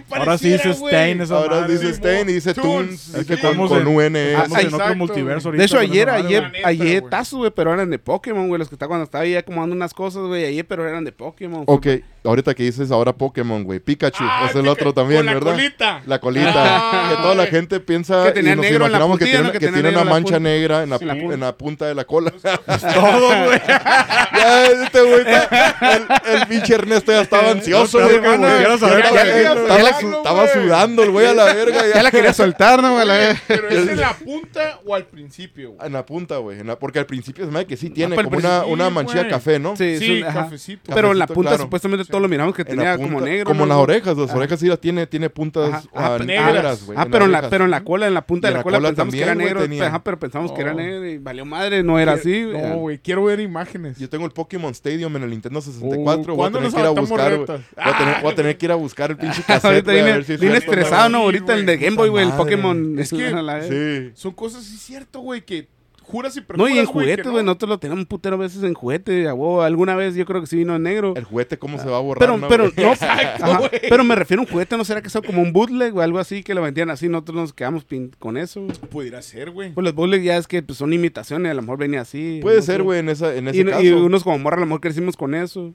Ahora 0.10 0.38
sí 0.38 0.50
dice. 0.50 0.72
Stain 0.72 1.22
esa 1.22 1.38
Ahora 1.38 1.68
dice 1.68 1.90
Stain 1.90 2.28
y 2.28 2.34
dice 2.34 2.54
Tunes. 2.56 3.12
Que 3.12 3.26
con, 3.26 3.36
estamos 3.36 3.70
con 3.70 3.82
en- 3.82 3.88
UN. 3.88 4.16
Estamos 4.34 4.58
Ah. 4.82 5.52
De 5.52 5.64
hecho, 5.64 5.78
ayer, 5.80 6.10
ayer, 6.10 6.52
ayer 6.64 7.04
tazos, 7.10 7.40
güey, 7.40 7.51
pero 7.54 7.74
eran 7.74 7.90
de 7.90 8.00
Pokémon, 8.00 8.48
güey. 8.48 8.60
Los 8.60 8.70
que 8.70 8.76
estaba 8.76 8.90
cuando 8.90 9.06
estaba 9.06 9.24
ahí 9.24 9.36
acomodando 9.36 9.76
unas 9.76 9.94
cosas, 9.94 10.24
güey, 10.28 10.46
ayer, 10.46 10.66
pero 10.66 10.88
eran 10.88 11.04
de 11.04 11.12
Pokémon. 11.12 11.64
Ok, 11.68 11.88
ahorita 12.24 12.54
que 12.54 12.64
dices 12.64 12.92
ahora 12.92 13.14
Pokémon, 13.14 13.64
güey. 13.64 13.80
Pikachu, 13.80 14.24
Ah, 14.24 14.48
es 14.50 14.56
el 14.56 14.68
otro 14.68 14.94
también, 14.94 15.20
con 15.20 15.26
la 15.28 15.34
¿verdad? 15.34 15.52
colita. 15.54 16.02
La 16.06 16.20
colita. 16.20 16.52
Ah, 16.56 17.10
que 17.10 17.16
toda 17.22 17.36
la 17.36 17.46
gente 17.48 17.80
piensa 17.80 18.26
Que 18.26 18.32
tenía 18.32 18.54
y 18.54 18.56
nos 18.56 18.64
negro 18.66 18.86
en 18.86 18.92
la 18.92 18.98
imaginamos 18.98 19.20
que 19.20 19.26
tiene, 19.26 19.44
¿no? 19.44 19.52
Que 19.52 19.60
que 19.60 19.68
tiene 19.70 19.90
una 19.90 20.04
mancha 20.04 20.40
negra 20.40 20.84
en 20.84 20.90
la, 20.92 21.00
punta. 21.00 21.34
en 21.34 21.40
la 21.40 21.58
punta 21.58 21.86
de 21.88 21.96
la 21.96 22.04
cola. 22.06 22.32
Todo, 22.94 23.46
güey. 23.46 23.62
ya, 23.68 24.66
este 24.84 25.02
güey, 25.02 25.22
está- 25.22 25.76
el, 25.96 26.40
el 26.42 26.48
pinche 26.48 26.74
Ernesto 26.76 27.12
ya 27.12 27.22
estaba 27.22 27.52
ansioso, 27.52 28.00
No, 28.00 28.08
güey. 28.08 28.22
ya 28.22 28.38
güey. 28.38 30.14
estaba, 30.16 30.48
sudando 30.48 31.04
el 31.04 31.12
güey 31.12 31.28
a 31.28 31.34
la 31.34 31.46
verga. 31.54 31.88
Ya 31.88 31.96
Ya. 31.96 32.04
la 32.04 32.12
quería 32.12 32.34
soltar, 32.34 32.82
¿no, 32.82 32.94
güey? 32.94 33.08
Pero 33.48 33.68
es 33.70 33.88
en 33.90 34.00
la 34.00 34.14
punta 34.14 34.80
o 34.86 34.96
al 34.96 35.06
principio, 35.06 35.72
güey. 35.72 35.88
En 35.88 35.94
la 35.94 36.06
punta, 36.06 36.38
güey. 36.38 36.60
en 36.60 36.68
la- 36.68 36.78
Porque 36.80 37.00
al 37.00 37.06
principio 37.06 37.46
se 37.46 37.52
me 37.52 37.66
que 37.66 37.78
sí 37.78 37.90
tiene 37.90 38.16
para 38.16 38.28
el 38.28 38.34
como 38.34 38.74
una, 38.74 38.90
manchilla 38.90 39.28
café, 39.28 39.60
¿no? 39.60 39.76
Sí, 39.76 39.98
Sí, 40.00 40.22
cafecito. 40.24 40.92
Pero 40.94 41.12
en 41.12 41.20
la 41.20 41.28
punta 41.28 41.58
supuestamente 41.58 42.11
todos 42.12 42.22
lo 42.22 42.28
miramos 42.28 42.54
que 42.56 42.62
En 42.62 42.68
tenía 42.68 42.96
punta, 42.98 43.12
como 43.14 43.26
negro. 43.26 43.46
Como 43.46 43.58
¿no, 43.60 43.64
en 43.64 43.70
las 43.70 43.78
orejas. 43.78 44.18
Las 44.18 44.36
orejas 44.36 44.60
sí 44.60 44.68
la 44.68 44.78
tiene, 44.78 45.08
tiene 45.08 45.30
puntas 45.30 45.70
Ajá. 45.74 45.84
ah, 45.96 46.16
Ah, 46.20 46.24
negras, 46.24 46.86
güey. 46.86 46.98
Ah, 47.00 47.08
pero, 47.10 47.26
las 47.28 47.38
en 47.40 47.44
la, 47.44 47.50
pero 47.50 47.66
en 47.66 47.72
la 47.72 47.84
cola, 47.84 48.08
en 48.08 48.14
la 48.14 48.26
punta 48.28 48.48
de 48.48 48.52
la 48.54 48.60
la 48.60 48.64
cola 48.64 48.78
cola 48.78 48.90
pensamos 48.90 49.14
que 49.14 49.22
era 49.22 49.36
negro. 49.36 49.62
Ajá, 49.86 50.04
pero 50.04 50.20
pensamos 50.20 50.52
que 50.52 50.62
era 50.62 50.74
negro 50.74 51.08
y 51.08 51.18
valió 51.18 51.46
madre, 51.46 51.82
no 51.84 52.00
era 52.00 52.14
así. 52.14 52.44
güey. 52.44 52.62
No, 52.62 52.76
güey, 52.78 53.00
quiero 53.00 53.24
ver 53.24 53.40
imágenes. 53.40 53.98
Yo 53.98 54.10
tengo 54.10 54.26
el 54.26 54.32
Pokémon 54.32 54.72
Stadium 54.72 55.16
en 55.16 55.24
el 55.24 55.30
Nintendo 55.32 55.62
64. 55.62 56.06
voy 56.06 56.34
a 56.34 56.36
¿cuándo 56.36 56.60
tener 56.60 56.72
nos 56.72 56.74
que 56.74 56.80
ir 56.82 56.86
a 56.86 56.90
buscar. 56.90 57.38
Voy 57.38 57.46
a, 57.78 57.98
tener, 57.98 58.22
voy 58.22 58.32
a 58.32 58.36
tener 58.36 58.58
que 58.58 58.66
ir 58.66 58.72
a 58.72 58.76
buscar 58.76 59.12
el 59.12 59.18
pinche 59.18 59.44
cassette. 59.48 59.86
Cierto, 60.26 60.56
estresado, 60.56 61.10
¿no? 61.10 61.18
Ahorita 61.20 61.54
el 61.54 61.66
de. 61.66 61.78
Game 61.78 61.96
Boy, 61.96 62.10
güey, 62.10 62.26
el 62.26 62.34
Pokémon. 62.34 63.00
Es 63.00 63.10
que-. 63.12 64.12
Son 64.16 64.34
cosas, 64.34 64.64
sí, 64.64 64.78
cierto, 64.78 65.20
güey, 65.22 65.42
que 65.42 65.68
juras 66.12 66.38
y 66.38 66.44
No, 66.56 66.68
y 66.68 66.72
en 66.78 66.86
güey, 66.86 66.86
juguetes, 66.86 67.26
güey, 67.26 67.38
no. 67.38 67.52
nosotros 67.52 67.70
lo 67.70 67.80
tenemos 67.80 68.02
un 68.02 68.06
putero 68.06 68.38
veces 68.38 68.62
en 68.64 68.74
juguete. 68.74 69.28
a 69.28 69.34
huevo. 69.34 69.62
alguna 69.64 69.96
vez 69.96 70.14
yo 70.16 70.26
creo 70.26 70.42
que 70.42 70.48
sí 70.48 70.58
vino 70.58 70.76
en 70.76 70.84
negro. 70.84 71.14
El 71.16 71.24
juguete, 71.24 71.58
¿cómo 71.58 71.80
se 71.80 71.90
va 71.90 71.98
a 71.98 72.02
borrar? 72.02 72.20
Pero, 72.20 72.38
no, 72.38 72.48
pero, 72.48 72.72
no, 72.76 72.92
ajá, 73.00 73.70
pero 73.90 74.04
me 74.04 74.16
refiero 74.16 74.42
a 74.42 74.46
un 74.46 74.52
juguete, 74.52 74.78
¿no 74.78 74.84
será 74.86 75.02
que 75.02 75.10
sea 75.10 75.22
como 75.22 75.42
un 75.42 75.54
bootleg 75.54 75.96
o 75.96 76.02
algo 76.02 76.20
así 76.20 76.44
que 76.44 76.54
lo 76.54 76.62
vendían 76.62 76.90
así? 76.90 77.08
Nosotros 77.10 77.36
nos 77.38 77.54
quedamos 77.54 77.86
pin- 77.88 78.12
con 78.20 78.38
eso. 78.38 78.68
Pudiera 78.90 79.22
ser, 79.22 79.52
güey. 79.52 79.74
Pues 79.74 79.84
los 79.84 79.96
bootleg 79.96 80.22
ya 80.24 80.38
es 80.38 80.48
que 80.48 80.62
pues, 80.62 80.78
son 80.78 80.94
imitaciones, 80.94 81.50
a 81.52 81.54
lo 81.56 81.62
mejor 81.62 81.80
venía 81.80 82.02
así. 82.02 82.40
Puede 82.42 82.58
no 82.58 82.62
ser, 82.64 82.84
güey, 82.84 83.00
en, 83.00 83.10
esa, 83.10 83.34
en 83.36 83.48
ese 83.48 83.62
Y, 83.62 83.66
caso. 83.66 83.82
y 83.82 83.90
unos 83.92 84.24
como 84.24 84.38
morra, 84.40 84.58
a 84.58 84.60
lo 84.60 84.66
mejor 84.66 84.82
crecimos 84.82 85.16
con 85.16 85.34
eso. 85.34 85.74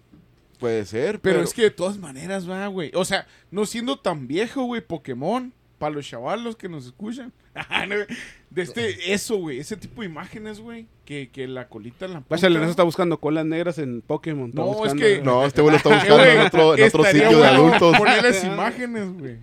Puede 0.59 0.87
ser, 0.87 1.21
Pero 1.21 1.35
pero, 1.37 1.41
es 1.45 1.53
que 1.53 1.63
de 1.63 1.71
todas 1.71 1.99
maneras, 1.99 2.49
va, 2.49 2.67
güey. 2.69 2.91
O 2.95 3.05
sea, 3.05 3.27
no 3.51 3.67
siendo 3.67 3.99
tan 3.99 4.27
viejo, 4.27 4.63
güey, 4.65 4.81
Pokémon, 4.81 5.53
para 5.79 5.95
los 5.95 6.07
chavalos 6.09 6.57
que 6.57 6.69
nos 6.71 6.87
escuchan. 6.87 7.33
Ah, 7.71 7.87
de 8.51 8.63
este, 8.63 9.13
eso, 9.13 9.37
güey, 9.37 9.59
ese 9.59 9.77
tipo 9.77 10.01
de 10.03 10.07
imágenes, 10.09 10.61
güey, 10.61 10.87
que, 11.05 11.29
que 11.31 11.47
la 11.47 11.69
colita 11.69 12.07
en 12.07 12.13
la 12.13 12.21
punta. 12.21 12.37
Vaya, 12.37 12.49
Lorenzo 12.49 12.71
está 12.71 12.85
buscando 12.85 13.19
colas 13.19 13.45
negras 13.45 13.77
en 13.79 14.01
Pokémon. 14.03 14.51
No, 14.55 14.87
es 14.87 14.95
que- 14.95 15.21
No, 15.23 15.45
este 15.45 15.61
güey 15.61 15.73
lo 15.73 15.77
está 15.77 15.91
buscando 15.91 16.25
en 16.25 16.41
otro, 16.41 16.77
en 16.77 16.85
otro 16.85 17.05
sitio 17.05 17.29
de 17.29 17.35
bueno 17.37 17.49
adultos. 17.51 17.99
Ponerles 17.99 18.45
imágenes, 18.45 19.13
güey. 19.19 19.37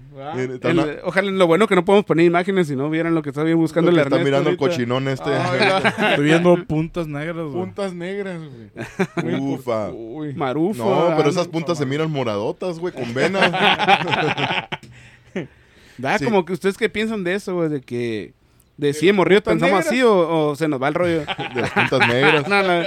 ojalá, 1.04 1.32
lo 1.32 1.48
bueno 1.48 1.68
que 1.68 1.76
no 1.76 1.86
podemos 1.86 2.06
poner 2.06 2.26
imágenes 2.26 2.68
si 2.68 2.76
no 2.76 2.90
vieran 2.90 3.14
lo 3.14 3.22
que 3.22 3.30
está 3.30 3.44
bien 3.44 3.58
buscando 3.58 3.90
el 3.92 3.96
que 3.98 4.02
está 4.02 4.16
Ernesto 4.16 4.26
mirando 4.26 4.50
el 4.50 4.58
cochinón 4.58 5.08
este. 5.08 5.30
Ah, 5.32 5.94
Estoy 6.12 6.26
viendo 6.26 6.64
puntas 6.66 7.08
negras, 7.08 7.46
güey. 7.46 7.54
puntas 7.66 7.94
negras, 7.94 8.40
güey. 8.42 9.36
Ufa. 9.36 9.88
por- 9.90 9.96
uy. 9.96 10.34
Marufo. 10.34 10.84
No, 10.84 11.18
pero 11.18 11.30
esas 11.30 11.48
puntas 11.48 11.78
se 11.78 11.86
miran 11.86 12.10
moradotas, 12.10 12.80
güey, 12.80 12.94
con 12.94 13.14
venas. 13.14 13.52
Da 15.98 16.18
Sí. 16.18 16.26
como 16.26 16.46
que 16.46 16.54
ustedes 16.54 16.78
qué 16.78 16.90
piensan 16.90 17.24
de 17.24 17.36
eso, 17.36 17.56
güey, 17.56 17.70
de 17.70 17.82
que 17.82 18.34
de 18.78 18.94
si 18.94 19.08
hemos 19.10 19.28
río 19.28 19.38
puntas 19.44 19.54
pensamos 19.54 19.86
negras? 19.86 19.88
así 19.88 20.02
o, 20.02 20.50
o 20.50 20.56
se 20.56 20.68
nos 20.68 20.82
va 20.82 20.88
el 20.88 20.94
rollo. 20.96 21.20
de 21.56 21.62
las 21.62 21.72
puntas 21.72 22.08
negras. 22.08 22.48
No, 22.48 22.64
no, 22.64 22.84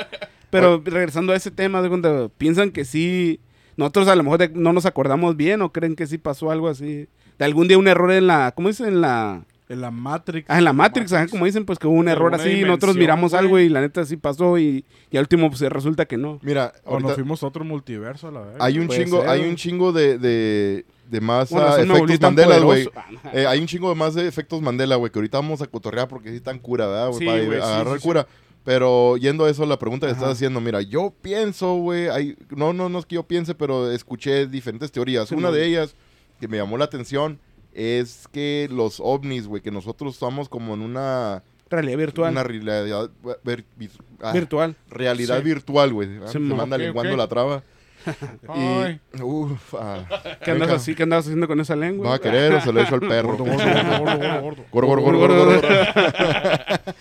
Pero 0.51 0.83
regresando 0.85 1.33
a 1.33 1.37
ese 1.37 1.51
tema, 1.51 1.83
de 1.83 1.89
cuando 1.89 2.31
piensan 2.37 2.71
que 2.71 2.85
sí, 2.85 3.41
nosotros 3.77 4.09
a 4.09 4.17
lo 4.17 4.23
mejor 4.23 4.39
de- 4.39 4.49
no 4.49 4.73
nos 4.73 4.87
acordamos 4.87 5.37
bien 5.37 5.63
o 5.63 5.73
creen 5.73 5.95
que 5.97 6.07
sí 6.07 6.19
pasó 6.19 6.51
algo 6.51 6.69
así. 6.69 7.07
De 7.39 7.45
algún 7.45 7.69
día 7.69 7.79
un 7.79 7.87
error 7.89 8.11
en 8.13 8.27
la, 8.27 8.53
¿cómo 8.57 8.69
dicen? 8.69 8.87
En 8.89 9.01
la, 9.03 9.43
En 9.69 9.81
la 9.81 9.91
Matrix. 9.91 10.49
ah, 10.49 10.59
en 10.59 10.65
la 10.65 10.73
Matrix, 10.73 11.13
ajá, 11.13 11.27
como 11.29 11.45
dicen, 11.45 11.65
pues 11.67 11.79
que 11.79 11.87
hubo 11.87 11.97
un 11.97 12.09
error 12.09 12.35
así, 12.35 12.63
nosotros 12.63 12.97
miramos 12.97 13.33
güey. 13.33 13.39
algo 13.45 13.59
y 13.59 13.69
la 13.69 13.81
neta 13.83 14.05
sí 14.07 14.17
pasó 14.17 14.57
y, 14.59 14.85
y 15.11 15.17
al 15.19 15.25
último 15.25 15.51
pues 15.51 15.61
resulta 15.61 16.07
que 16.07 16.17
no. 16.17 16.39
Mira, 16.43 16.73
O 16.85 16.99
nos 16.99 17.15
fuimos 17.15 17.43
a 17.43 17.47
otro 17.49 17.65
multiverso 17.65 18.29
a 18.29 18.31
la 18.33 18.41
vez. 18.41 18.57
hay 18.61 18.79
un 18.79 18.89
chingo, 18.89 19.21
ser, 19.21 19.29
hay 19.31 19.47
un 19.49 19.57
chingo 19.57 19.93
de, 19.93 20.19
de, 20.19 20.87
de 21.09 21.21
más 21.21 21.51
Bueno, 21.51 21.77
efectos 21.77 22.21
Mandela, 22.21 22.59
güey. 22.59 22.89
Eh, 23.33 23.47
hay 23.47 23.61
un 23.61 23.67
chingo 23.67 23.89
de 23.89 23.95
más 23.95 24.15
de 24.15 24.27
efectos 24.27 24.61
Mandela, 24.63 24.97
güey, 24.97 25.11
que 25.13 25.19
ahorita 25.19 25.39
vamos 25.39 25.63
a 25.63 25.67
cotorrear 25.67 26.09
porque 26.09 26.31
sí 26.31 26.37
están 26.37 26.59
cura, 26.59 26.87
¿verdad? 26.87 27.13
Sí, 27.19 27.25
Para 27.27 27.39
agarrar 27.43 27.95
sí, 27.95 28.01
sí. 28.03 28.07
cura. 28.09 28.27
Pero 28.65 29.17
yendo 29.17 29.45
a 29.45 29.51
eso, 29.51 29.65
la 29.65 29.79
pregunta 29.79 30.07
que 30.07 30.13
Ajá. 30.13 30.21
estás 30.23 30.35
haciendo, 30.37 30.61
mira, 30.61 30.83
yo 30.83 31.15
pienso, 31.23 31.75
güey, 31.77 32.09
no, 32.51 32.73
no, 32.73 32.89
no 32.89 32.99
es 32.99 33.07
que 33.07 33.15
yo 33.15 33.23
piense, 33.23 33.55
pero 33.55 33.91
escuché 33.93 34.47
diferentes 34.49 34.91
teorías. 34.91 35.31
Una 35.31 35.53
de 35.53 35.65
ellas 35.67 35.95
que 36.41 36.49
me 36.49 36.57
llamó 36.57 36.77
la 36.77 36.87
atención 36.87 37.39
es 37.73 38.27
que 38.33 38.69
los 38.73 38.99
ovnis, 39.01 39.47
güey, 39.47 39.63
que 39.63 39.71
nosotros 39.71 40.15
estamos 40.15 40.49
como 40.49 40.75
en 40.75 40.81
una, 40.83 41.45
Realidad 41.71 41.99
virtual. 41.99 42.33
una 42.33 42.43
realidad, 42.43 43.11
vir- 43.45 43.65
ah, 44.21 44.33
virtual. 44.33 44.75
realidad 44.91 45.39
Sí. 45.39 45.45
virtual, 45.45 45.93
güey. 45.93 46.09
Ah, 46.25 46.29
Se 46.29 46.39
man. 46.41 46.57
me 46.57 46.63
anda 46.65 46.77
Ok, 46.77 46.83
lenguando 46.83 47.17
la 47.17 47.29
traba. 47.29 47.63
Ay. 48.49 49.01
Y, 49.15 49.23
uf, 49.23 49.75
ah, 49.75 50.07
¿Qué 50.45 50.51
andas 50.51 50.69
venga, 50.69 50.81
así? 50.81 50.95
¿Qué 50.95 51.03
andas 51.03 51.25
haciendo 51.25 51.47
con 51.49 51.61
esa 51.61 51.77
lengua? 51.77 52.11
¿Va 52.11 52.17
a 52.17 52.19
querer 52.21 52.55
o 52.55 52.61
se 52.61 52.73
lo 52.73 52.81
echo 52.81 52.95
al 52.95 53.01
perro? 53.09 53.37
Gordo, 53.37 53.45
gordo, 53.45 53.59
gordo, 53.63 53.99
gordo, 53.99 54.41
gordo. 54.43 54.65
Gordo, 54.71 54.89
gordo, 54.89 55.19
gordo, 55.19 55.19
gordo, 55.19 55.61
gordo. 55.61 55.69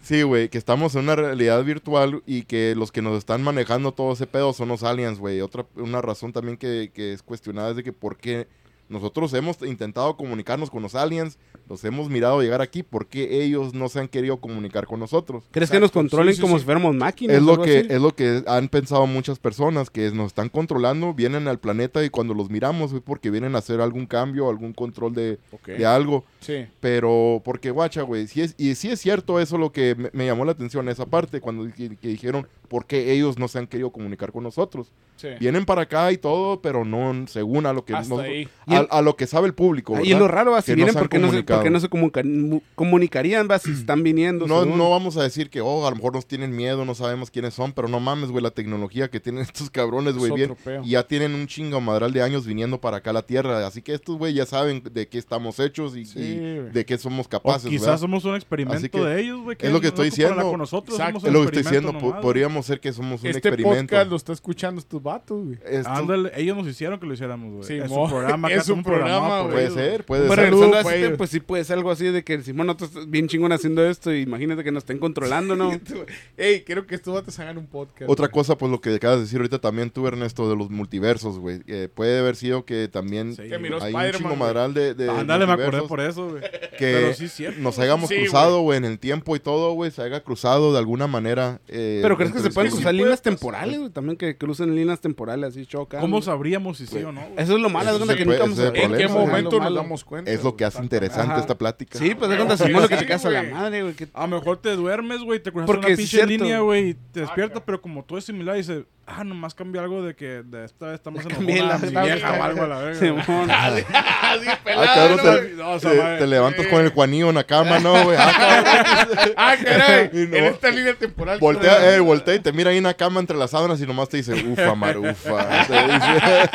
Sí, 0.00 0.22
güey, 0.22 0.48
que 0.48 0.56
estamos 0.56 0.94
en 0.94 1.02
una 1.02 1.16
realidad 1.16 1.62
virtual 1.64 2.22
y 2.24 2.42
que 2.44 2.74
los 2.74 2.92
que 2.92 3.02
nos 3.02 3.18
están 3.18 3.42
manejando 3.42 3.92
todo 3.92 4.12
ese 4.12 4.26
pedo 4.26 4.54
son 4.54 4.68
los 4.68 4.82
aliens, 4.82 5.18
güey. 5.18 5.40
Otra 5.42 5.66
una 5.76 6.00
razón 6.00 6.32
también 6.32 6.56
que, 6.56 6.90
que 6.94 7.12
es 7.12 7.22
cuestionada 7.22 7.70
es 7.70 7.76
de 7.76 7.84
que 7.84 7.92
por 7.92 8.16
qué 8.16 8.48
nosotros 8.88 9.34
hemos 9.34 9.60
intentado 9.62 10.16
comunicarnos 10.16 10.70
con 10.70 10.82
los 10.82 10.94
aliens, 10.94 11.38
los 11.68 11.84
hemos 11.84 12.08
mirado 12.08 12.40
llegar 12.40 12.60
aquí, 12.60 12.82
¿por 12.82 13.06
qué 13.06 13.42
ellos 13.42 13.74
no 13.74 13.88
se 13.88 14.00
han 14.00 14.08
querido 14.08 14.38
comunicar 14.38 14.86
con 14.86 15.00
nosotros? 15.00 15.44
¿Crees 15.50 15.70
que 15.70 15.80
nos 15.80 15.90
controlen 15.90 16.34
sí, 16.34 16.36
sí, 16.36 16.42
como 16.42 16.54
sí. 16.54 16.60
si 16.60 16.64
fuéramos 16.64 16.94
máquinas? 16.94 17.36
Es 17.36 17.42
lo 17.42 17.60
que 17.60 17.78
así? 17.78 17.88
es 17.90 18.00
lo 18.00 18.14
que 18.14 18.42
han 18.46 18.68
pensado 18.68 19.06
muchas 19.06 19.38
personas 19.38 19.90
que 19.90 20.10
nos 20.10 20.28
están 20.28 20.48
controlando, 20.48 21.14
vienen 21.14 21.48
al 21.48 21.58
planeta 21.58 22.04
y 22.04 22.10
cuando 22.10 22.34
los 22.34 22.50
miramos 22.50 22.92
es 22.92 23.00
porque 23.00 23.30
vienen 23.30 23.54
a 23.54 23.58
hacer 23.58 23.80
algún 23.80 24.06
cambio, 24.06 24.48
algún 24.48 24.72
control 24.72 25.14
de, 25.14 25.38
de 25.66 25.86
algo. 25.86 26.24
Sí. 26.40 26.66
Pero, 26.80 27.42
porque, 27.44 27.70
guacha, 27.70 28.02
güey, 28.02 28.26
sí 28.26 28.42
es, 28.42 28.54
y 28.58 28.74
sí 28.74 28.90
es 28.90 29.00
cierto 29.00 29.40
eso 29.40 29.58
lo 29.58 29.72
que 29.72 29.94
me, 29.94 30.10
me 30.12 30.26
llamó 30.26 30.44
la 30.44 30.52
atención, 30.52 30.88
esa 30.88 31.06
parte, 31.06 31.40
cuando 31.40 31.68
que, 31.74 31.96
dijeron 32.00 32.46
por 32.68 32.86
qué 32.86 33.12
ellos 33.12 33.38
no 33.38 33.48
se 33.48 33.58
han 33.58 33.66
querido 33.66 33.90
comunicar 33.90 34.30
con 34.32 34.44
nosotros. 34.44 34.92
Sí. 35.16 35.26
Vienen 35.40 35.64
para 35.64 35.82
acá 35.82 36.12
y 36.12 36.16
todo, 36.16 36.62
pero 36.62 36.84
no 36.84 37.26
según 37.26 37.66
a 37.66 37.72
lo 37.72 37.84
que, 37.84 37.92
nos- 37.92 38.08
a, 38.12 38.76
a 38.98 39.02
lo 39.02 39.16
que 39.16 39.26
sabe 39.26 39.48
el 39.48 39.54
público. 39.54 39.96
Ahí 39.96 40.02
es 40.02 40.08
¿verdad? 40.10 40.20
lo 40.20 40.28
raro, 40.28 40.50
va, 40.52 40.62
si 40.62 40.74
vienen, 40.76 40.92
se 40.92 40.98
han 40.98 41.02
¿por 41.02 41.08
qué 41.08 41.18
no 41.18 41.26
se, 41.26 41.30
comunicado. 41.30 41.58
por 41.58 41.64
qué 41.64 41.70
no 41.70 41.80
se 41.80 41.88
comunica- 41.88 42.22
mu- 42.24 42.60
comunicarían, 42.76 43.48
va, 43.50 43.58
si 43.58 43.72
están 43.72 44.04
viniendo? 44.04 44.46
No, 44.46 44.62
según? 44.62 44.78
no 44.78 44.90
vamos 44.90 45.16
a 45.16 45.24
decir 45.24 45.50
que, 45.50 45.60
oh, 45.60 45.84
a 45.86 45.90
lo 45.90 45.96
mejor 45.96 46.14
nos 46.14 46.26
tienen 46.26 46.54
miedo, 46.54 46.84
no 46.84 46.94
sabemos 46.94 47.32
quiénes 47.32 47.52
son, 47.54 47.72
pero 47.72 47.88
no 47.88 47.98
mames, 47.98 48.30
güey, 48.30 48.44
la 48.44 48.52
tecnología 48.52 49.08
que 49.10 49.18
tienen 49.18 49.42
estos 49.42 49.70
cabrones, 49.70 50.14
güey, 50.16 50.30
Es 50.30 50.36
bien. 50.36 50.56
peo. 50.62 50.82
Y 50.84 50.90
ya 50.90 51.02
tienen 51.04 51.34
un 51.34 51.48
chingo 51.48 51.80
madral 51.80 52.12
de 52.12 52.22
años 52.22 52.46
viniendo 52.46 52.80
para 52.80 52.98
acá 52.98 53.10
a 53.10 53.14
la 53.14 53.22
Tierra. 53.22 53.66
Así 53.66 53.82
que 53.82 53.94
estos, 53.94 54.16
güey, 54.18 54.34
ya 54.34 54.46
saben 54.46 54.84
de 54.92 55.08
qué 55.08 55.18
estamos 55.18 55.58
hechos 55.58 55.96
y, 55.96 56.04
Sí, 56.04 56.20
y 56.20 56.38
de 56.72 56.84
qué 56.86 56.96
somos 56.96 57.26
O 57.26 57.28
capaces, 57.28 57.68
quizás 57.68 57.86
¿verdad? 57.86 57.98
somos 57.98 58.24
un 58.24 58.36
experimento 58.36 58.88
que 58.88 59.00
de 59.04 59.20
ellos, 59.20 59.40
güey. 59.40 59.56
es 59.58 59.72
lo 59.72 59.80
que 59.80 59.86
no 59.86 59.88
estoy 59.88 60.04
diciendo. 60.10 60.48
Con 60.48 60.58
nosotros, 60.60 60.96
Exacto. 60.96 61.18
somos 61.20 61.24
Es 61.28 61.32
lo 61.32 61.40
que 61.40 61.46
estoy 61.58 61.62
diciendo, 61.64 61.92
nomás, 61.92 62.20
podríamos 62.22 62.57
ser 62.62 62.80
que 62.80 62.92
somos 62.92 63.20
un 63.22 63.26
Este 63.28 63.38
experimento. 63.48 63.80
podcast 63.80 64.10
lo 64.10 64.16
está 64.16 64.32
escuchando 64.32 64.80
estos 64.80 65.02
vatos, 65.02 65.44
güey. 65.44 65.58
Esto 65.66 65.90
Ándale, 65.90 66.32
ellos 66.36 66.56
nos 66.56 66.66
hicieron 66.66 66.98
que 67.00 67.06
lo 67.06 67.14
hiciéramos, 67.14 67.52
güey. 67.52 67.64
Sí, 67.64 67.74
es 67.78 67.88
mo. 67.90 68.04
un 68.04 68.10
programa, 68.10 68.48
Es 68.50 68.68
un 68.68 68.82
programa, 68.82 69.42
por 69.42 69.52
puede 69.52 69.64
ellos, 69.64 69.74
ser, 69.74 70.04
puede 70.04 70.26
Pues 70.26 70.38
ser. 70.40 70.50
regresando 70.50 70.76
a 70.76 70.80
este, 70.94 71.10
pues 71.16 71.30
sí 71.30 71.40
puede 71.40 71.64
ser 71.64 71.76
algo 71.78 71.90
así 71.90 72.04
de 72.06 72.24
que 72.24 72.40
Simón, 72.42 72.66
nosotros 72.68 73.08
bien 73.10 73.28
chingón 73.28 73.52
haciendo 73.52 73.84
esto 73.86 74.12
y 74.12 74.20
imagínate 74.22 74.64
que 74.64 74.72
nos 74.72 74.82
estén 74.82 74.98
controlando, 74.98 75.56
¿no? 75.56 75.70
Ey, 76.36 76.62
quiero 76.62 76.86
que 76.86 76.94
estos 76.94 77.14
vatos 77.14 77.38
hagan 77.38 77.58
un 77.58 77.66
podcast. 77.66 78.10
Otra 78.10 78.26
güey. 78.26 78.32
cosa, 78.34 78.56
pues 78.58 78.70
lo 78.70 78.80
que 78.80 78.94
acabas 78.94 79.18
de 79.18 79.22
decir 79.24 79.38
ahorita 79.38 79.60
también 79.60 79.90
tú, 79.90 80.06
Ernesto, 80.06 80.48
de 80.48 80.56
los 80.56 80.70
multiversos, 80.70 81.38
güey. 81.38 81.60
Eh, 81.66 81.88
puede 81.92 82.18
haber 82.18 82.36
sido 82.36 82.64
que 82.64 82.88
también 82.88 83.34
Sí, 83.34 83.42
Que 83.48 83.58
miró 83.58 83.82
hay 83.82 83.92
un 83.94 84.00
Spider-Man, 84.00 84.12
chingo 84.32 84.36
madral 84.36 84.74
de, 84.74 84.94
de 84.94 85.10
Ándale, 85.10 85.46
me 85.46 85.52
acordé 85.52 85.82
por 85.82 86.00
eso, 86.00 86.28
güey. 86.30 86.42
que 86.42 86.78
Pero 86.78 87.14
sí 87.14 87.24
es 87.26 87.32
cierto. 87.32 87.60
nos 87.60 87.78
hayamos 87.78 88.08
Sí, 88.08 88.16
cruzado, 88.16 88.60
güey, 88.60 88.78
en 88.78 88.84
el 88.84 88.98
tiempo 88.98 89.36
y 89.36 89.40
todo, 89.40 89.72
güey, 89.72 89.90
se 89.90 90.02
haya 90.02 90.22
cruzado 90.22 90.72
de 90.72 90.78
alguna 90.78 91.06
manera. 91.06 91.60
eh, 91.68 92.00
Pero 92.02 92.16
crees 92.16 92.32
que 92.32 92.40
se 92.48 92.54
pueden 92.54 92.70
cruzar 92.72 92.92
sí 92.92 92.98
líneas 92.98 93.20
puede 93.20 93.36
temporales, 93.36 93.78
güey, 93.78 93.90
también 93.90 94.16
que 94.16 94.36
crucen 94.36 94.74
líneas 94.74 95.00
temporales 95.00 95.50
así 95.50 95.66
chocan. 95.66 96.00
¿Cómo 96.00 96.20
sabríamos 96.22 96.78
si 96.78 96.86
sí 96.86 96.98
o 96.98 97.12
no? 97.12 97.20
güey? 97.20 97.32
Eso 97.36 97.56
es 97.56 97.60
lo 97.60 97.68
malo, 97.68 97.90
es 97.90 98.16
que 98.16 98.24
nunca 98.24 98.38
vamos 98.40 98.58
a 98.58 98.68
¿En 98.68 98.92
qué 98.96 99.08
momento 99.08 99.58
nos 99.60 99.74
damos 99.74 100.04
cuenta? 100.04 100.30
Es 100.30 100.42
lo 100.42 100.56
que 100.56 100.64
hace 100.64 100.82
interesante 100.82 101.32
Ajá. 101.32 101.40
esta 101.40 101.56
plática. 101.56 101.98
Sí, 101.98 102.14
pues 102.14 102.30
de 102.30 102.36
cuenta 102.36 102.56
Simón 102.56 102.82
lo 102.82 102.88
que 102.88 102.96
te 102.96 103.06
quedas 103.06 103.24
a 103.24 103.30
la 103.30 103.42
madre, 103.42 103.82
güey. 103.82 103.94
A 104.14 104.26
lo 104.26 104.36
mejor 104.36 104.58
te 104.58 104.74
duermes, 104.76 105.20
güey, 105.22 105.40
te 105.40 105.50
cruzas 105.52 105.66
Porque 105.66 105.86
una 105.86 105.96
pinche 105.96 106.02
es 106.02 106.10
cierto. 106.10 106.28
línea, 106.30 106.60
güey, 106.60 106.90
y 106.90 106.94
te 106.94 107.20
despiertas, 107.20 107.62
pero 107.64 107.80
como 107.80 108.04
todo 108.04 108.18
es 108.18 108.24
similar, 108.24 108.56
dices, 108.56 108.84
ah, 109.08 109.24
nomás 109.24 109.54
cambia 109.54 109.80
algo 109.82 110.02
de 110.02 110.14
que 110.14 110.42
de 110.44 110.64
esta 110.64 110.86
vez 110.86 110.94
estamos 110.96 111.24
en 111.26 111.32
la- 111.68 111.78
mi 111.78 111.88
vieja 111.88 112.32
o 112.32 112.42
algo 112.42 112.62
a 112.62 112.66
la 112.68 112.78
verga. 112.78 112.98
güey. 113.10 113.22
Simón. 113.22 113.48
Ah, 113.50 113.74
cabrón, 114.94 115.18
te, 115.22 115.48
No, 115.56 115.74
esa 115.76 115.90
te- 115.90 115.96
madre. 115.96 116.18
te 116.18 116.26
levantas 116.26 116.66
con 116.66 116.80
el 116.84 116.90
Juanillo 116.90 117.28
en 117.30 117.34
la 117.34 117.44
cama, 117.44 117.78
¿no, 117.78 118.04
güey? 118.04 118.16
Ah. 118.20 119.06
Ah, 119.36 119.56
caray. 119.62 120.10
No. 120.12 120.36
En 120.36 120.44
esta 120.44 120.70
línea 120.70 120.94
temporal. 120.94 121.38
Voltea, 121.38 121.94
eh, 121.94 122.00
voltea 122.00 122.34
y 122.34 122.40
te 122.40 122.52
mira 122.52 122.70
ahí 122.70 122.76
en 122.78 122.84
la 122.84 122.94
cama 122.94 123.20
entre 123.20 123.36
las 123.36 123.50
sábanas 123.50 123.80
y 123.80 123.86
nomás 123.86 124.08
te 124.08 124.18
dice, 124.18 124.34
ufa, 124.34 124.74
marufa. 124.74 125.66
Te 125.66 125.72
dice, 125.72 126.50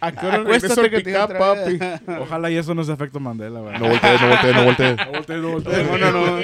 ¿A 0.00 0.10
qué 0.12 0.26
hora 0.26 0.36
Acuéstate 0.38 0.74
regreso 0.74 0.80
el 0.84 0.90
que 0.90 1.00
te 1.00 1.38
papi? 1.38 1.78
Ojalá 2.20 2.50
y 2.50 2.56
eso 2.56 2.74
no 2.74 2.82
sea 2.84 2.94
efecto 2.94 3.20
Mandela, 3.20 3.60
güey. 3.60 3.78
no 3.78 3.88
voltees, 3.88 4.20
no 4.20 4.28
voltees, 4.28 4.54
no 4.56 4.64
voltees. 4.64 4.96
No 4.96 5.12
voltees, 5.12 5.40
no 5.40 5.48
voltees. 5.50 5.86
No, 5.86 5.98
no, 5.98 6.10
no. 6.10 6.42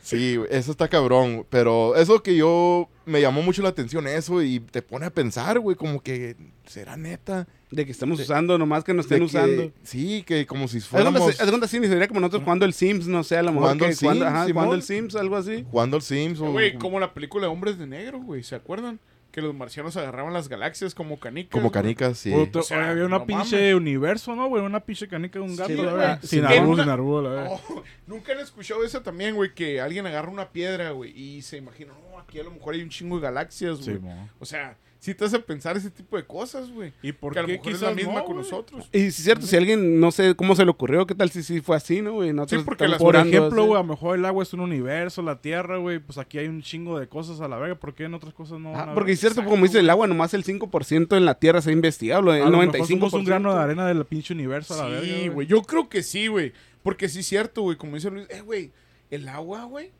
Sí, 0.00 0.40
eso 0.50 0.70
está 0.70 0.88
cabrón. 0.88 1.44
Pero 1.50 1.96
eso 1.96 2.22
que 2.22 2.36
yo 2.36 2.88
me 3.06 3.20
llamó 3.20 3.42
mucho 3.42 3.62
la 3.62 3.68
atención, 3.70 4.06
eso, 4.06 4.42
y 4.42 4.60
te 4.60 4.82
pone 4.82 5.06
a 5.06 5.10
pensar, 5.10 5.58
güey, 5.58 5.76
como 5.76 6.00
que, 6.02 6.36
¿será 6.66 6.96
neta? 6.96 7.46
De 7.70 7.86
que 7.86 7.92
estamos 7.92 8.20
usando, 8.20 8.58
nomás 8.58 8.84
que 8.84 8.92
nos 8.94 9.08
De 9.08 9.16
estén 9.16 9.28
que- 9.28 9.36
usando. 9.36 9.72
Sí, 9.82 10.22
que 10.26 10.46
como 10.46 10.68
si 10.68 10.76
de 10.78 10.84
fuéramos 10.84 11.20
haz 11.22 11.38
de 11.38 11.46
cuenta, 11.48 11.66
sí, 11.68 11.78
sería 11.80 12.06
como 12.08 12.20
nosotros 12.20 12.42
jugando 12.42 12.64
el 12.66 12.72
Sims, 12.74 13.06
no 13.06 13.24
sé, 13.24 13.36
a 13.38 13.42
lo 13.42 13.50
mejor 13.52 13.62
Jugando 13.64 13.84
que 13.86 13.90
el 13.92 13.96
jugando, 13.96 14.24
Sims, 14.24 14.34
ajá, 14.34 14.46
Simón. 14.46 14.64
jugando 14.64 14.74
el 14.74 14.82
Sims, 14.82 15.16
algo 15.16 15.36
así. 15.36 15.64
jugando 15.70 15.96
al 15.96 16.02
Sims 16.02 16.40
o... 16.40 16.52
Güey, 16.52 16.74
como 16.78 17.00
la 17.00 17.14
película 17.14 17.46
de 17.46 17.52
Hombres 17.52 17.78
de 17.78 17.86
Negro, 17.86 18.20
güey. 18.20 18.42
¿Se 18.42 18.54
acuerdan? 18.54 19.00
Que 19.32 19.40
los 19.40 19.54
marcianos 19.54 19.96
agarraban 19.96 20.32
las 20.34 20.48
galaxias 20.48 20.94
como 20.94 21.18
canicas. 21.18 21.50
como 21.50 21.72
canicas, 21.72 22.18
sí. 22.18 22.32
O 22.34 22.62
sea, 22.62 22.78
oye, 22.78 22.86
había 22.90 23.06
una 23.06 23.18
no 23.20 23.26
pinche 23.26 23.56
mames. 23.56 23.74
universo, 23.74 24.36
¿no, 24.36 24.46
güey? 24.48 24.62
Una 24.62 24.80
pinche 24.80 25.08
canica 25.08 25.38
de 25.38 25.44
un 25.46 25.56
gato, 25.56 25.68
Sí, 25.70 25.76
la 25.76 25.92
güey. 25.92 26.06
Sin 26.22 26.42
nunca- 26.42 26.82
sin 26.82 26.90
arbol, 26.90 27.24
la 27.24 27.30
verga. 27.30 27.50
Oh, 27.70 27.82
Nunca 28.06 28.32
han 28.32 28.40
escuchado 28.40 28.84
eso 28.84 29.00
también, 29.00 29.34
güey, 29.34 29.54
que 29.54 29.80
alguien 29.80 30.06
agarra 30.06 30.28
una 30.30 30.50
piedra, 30.50 30.90
güey, 30.90 31.18
y 31.18 31.40
se 31.42 31.56
imagina, 31.56 31.94
no, 31.94 32.18
aquí 32.18 32.38
a 32.38 32.44
lo 32.44 32.50
mejor 32.50 32.74
hay 32.74 32.82
un 32.82 32.90
chingo 32.90 33.16
de 33.16 33.22
galaxias, 33.22 33.80
güey. 33.82 33.96
Sí, 33.96 34.02
mo. 34.02 34.28
o 34.38 34.44
sea, 34.44 34.76
sí 35.02 35.16
te 35.16 35.24
hace 35.24 35.40
pensar 35.40 35.76
ese 35.76 35.90
tipo 35.90 36.16
de 36.16 36.24
cosas, 36.24 36.70
güey. 36.70 36.92
¿Y 37.02 37.10
por 37.10 37.32
Que 37.32 37.40
a 37.40 37.42
lo 37.42 37.48
qué 37.48 37.54
mejor 37.54 37.72
es 37.72 37.80
la 37.82 37.90
misma 37.90 38.20
no, 38.20 38.24
con 38.24 38.36
nosotros. 38.36 38.88
Y 38.92 38.98
si 39.00 39.06
es 39.06 39.16
cierto, 39.16 39.44
si 39.46 39.56
alguien, 39.56 39.98
no 39.98 40.12
sé 40.12 40.36
cómo 40.36 40.54
se 40.54 40.64
le 40.64 40.70
ocurrió, 40.70 41.08
qué 41.08 41.14
tal 41.16 41.28
si 41.28 41.42
sí 41.42 41.60
fue 41.60 41.74
así, 41.76 42.00
¿no, 42.00 42.12
güey? 42.12 42.30
Sí, 42.46 42.58
porque 42.64 42.86
las- 42.86 42.98
Por 43.02 43.16
ejemplo, 43.16 43.64
güey, 43.64 43.80
a 43.80 43.82
lo 43.82 43.88
mejor 43.88 44.16
el 44.16 44.24
agua 44.24 44.44
es 44.44 44.52
un 44.54 44.60
universo, 44.60 45.20
la 45.20 45.40
tierra, 45.40 45.78
güey, 45.78 45.98
pues 45.98 46.18
aquí 46.18 46.38
hay 46.38 46.46
un 46.46 46.62
chingo 46.62 47.00
de 47.00 47.08
cosas 47.08 47.40
a 47.40 47.48
la 47.48 47.58
verga. 47.58 47.74
¿Por 47.74 47.94
qué 47.94 48.04
en 48.04 48.14
otras 48.14 48.32
cosas 48.32 48.60
no? 48.60 48.70
Ajá, 48.70 48.78
van 48.82 48.88
a 48.90 48.94
porque 48.94 49.10
es 49.10 49.18
cierto, 49.18 49.44
como 49.44 49.64
dice 49.64 49.80
el 49.80 49.90
agua, 49.90 50.06
nomás 50.06 50.34
el 50.34 50.44
5% 50.44 51.16
en 51.16 51.24
la 51.24 51.34
Tierra 51.34 51.60
se 51.60 51.70
ha 51.70 51.72
investigado, 51.72 52.32
el 52.32 52.42
A 52.42 52.48
lo 52.48 52.58
mejor 52.58 52.76
95%. 52.76 52.86
somos 52.86 53.12
un 53.14 53.24
grano 53.24 53.52
de 53.54 53.60
arena 53.60 53.86
del 53.88 54.04
pinche 54.04 54.32
universo 54.34 54.74
a 54.74 54.84
la 54.84 54.88
verga. 54.88 55.04
Sí, 55.04 55.26
güey, 55.28 55.48
yo 55.48 55.62
creo 55.62 55.88
que 55.88 56.04
sí, 56.04 56.28
güey. 56.28 56.52
Porque 56.84 57.08
sí 57.08 57.20
es 57.20 57.26
cierto, 57.26 57.62
güey, 57.62 57.76
como 57.76 57.96
dice 57.96 58.08
Luis, 58.10 58.26
eh, 58.30 58.40
güey, 58.40 58.70
el 59.10 59.28
agua, 59.28 59.64
güey, 59.64 59.90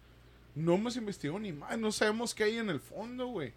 no 0.55 0.75
hemos 0.75 0.97
investigado 0.97 1.41
ni 1.41 1.53
más, 1.53 1.77
no 1.79 1.91
sabemos 1.91 2.35
qué 2.37 2.45
hay 2.45 2.59
en 2.59 2.71
el 2.71 2.79
fondo, 2.79 3.27
güey. 3.27 3.53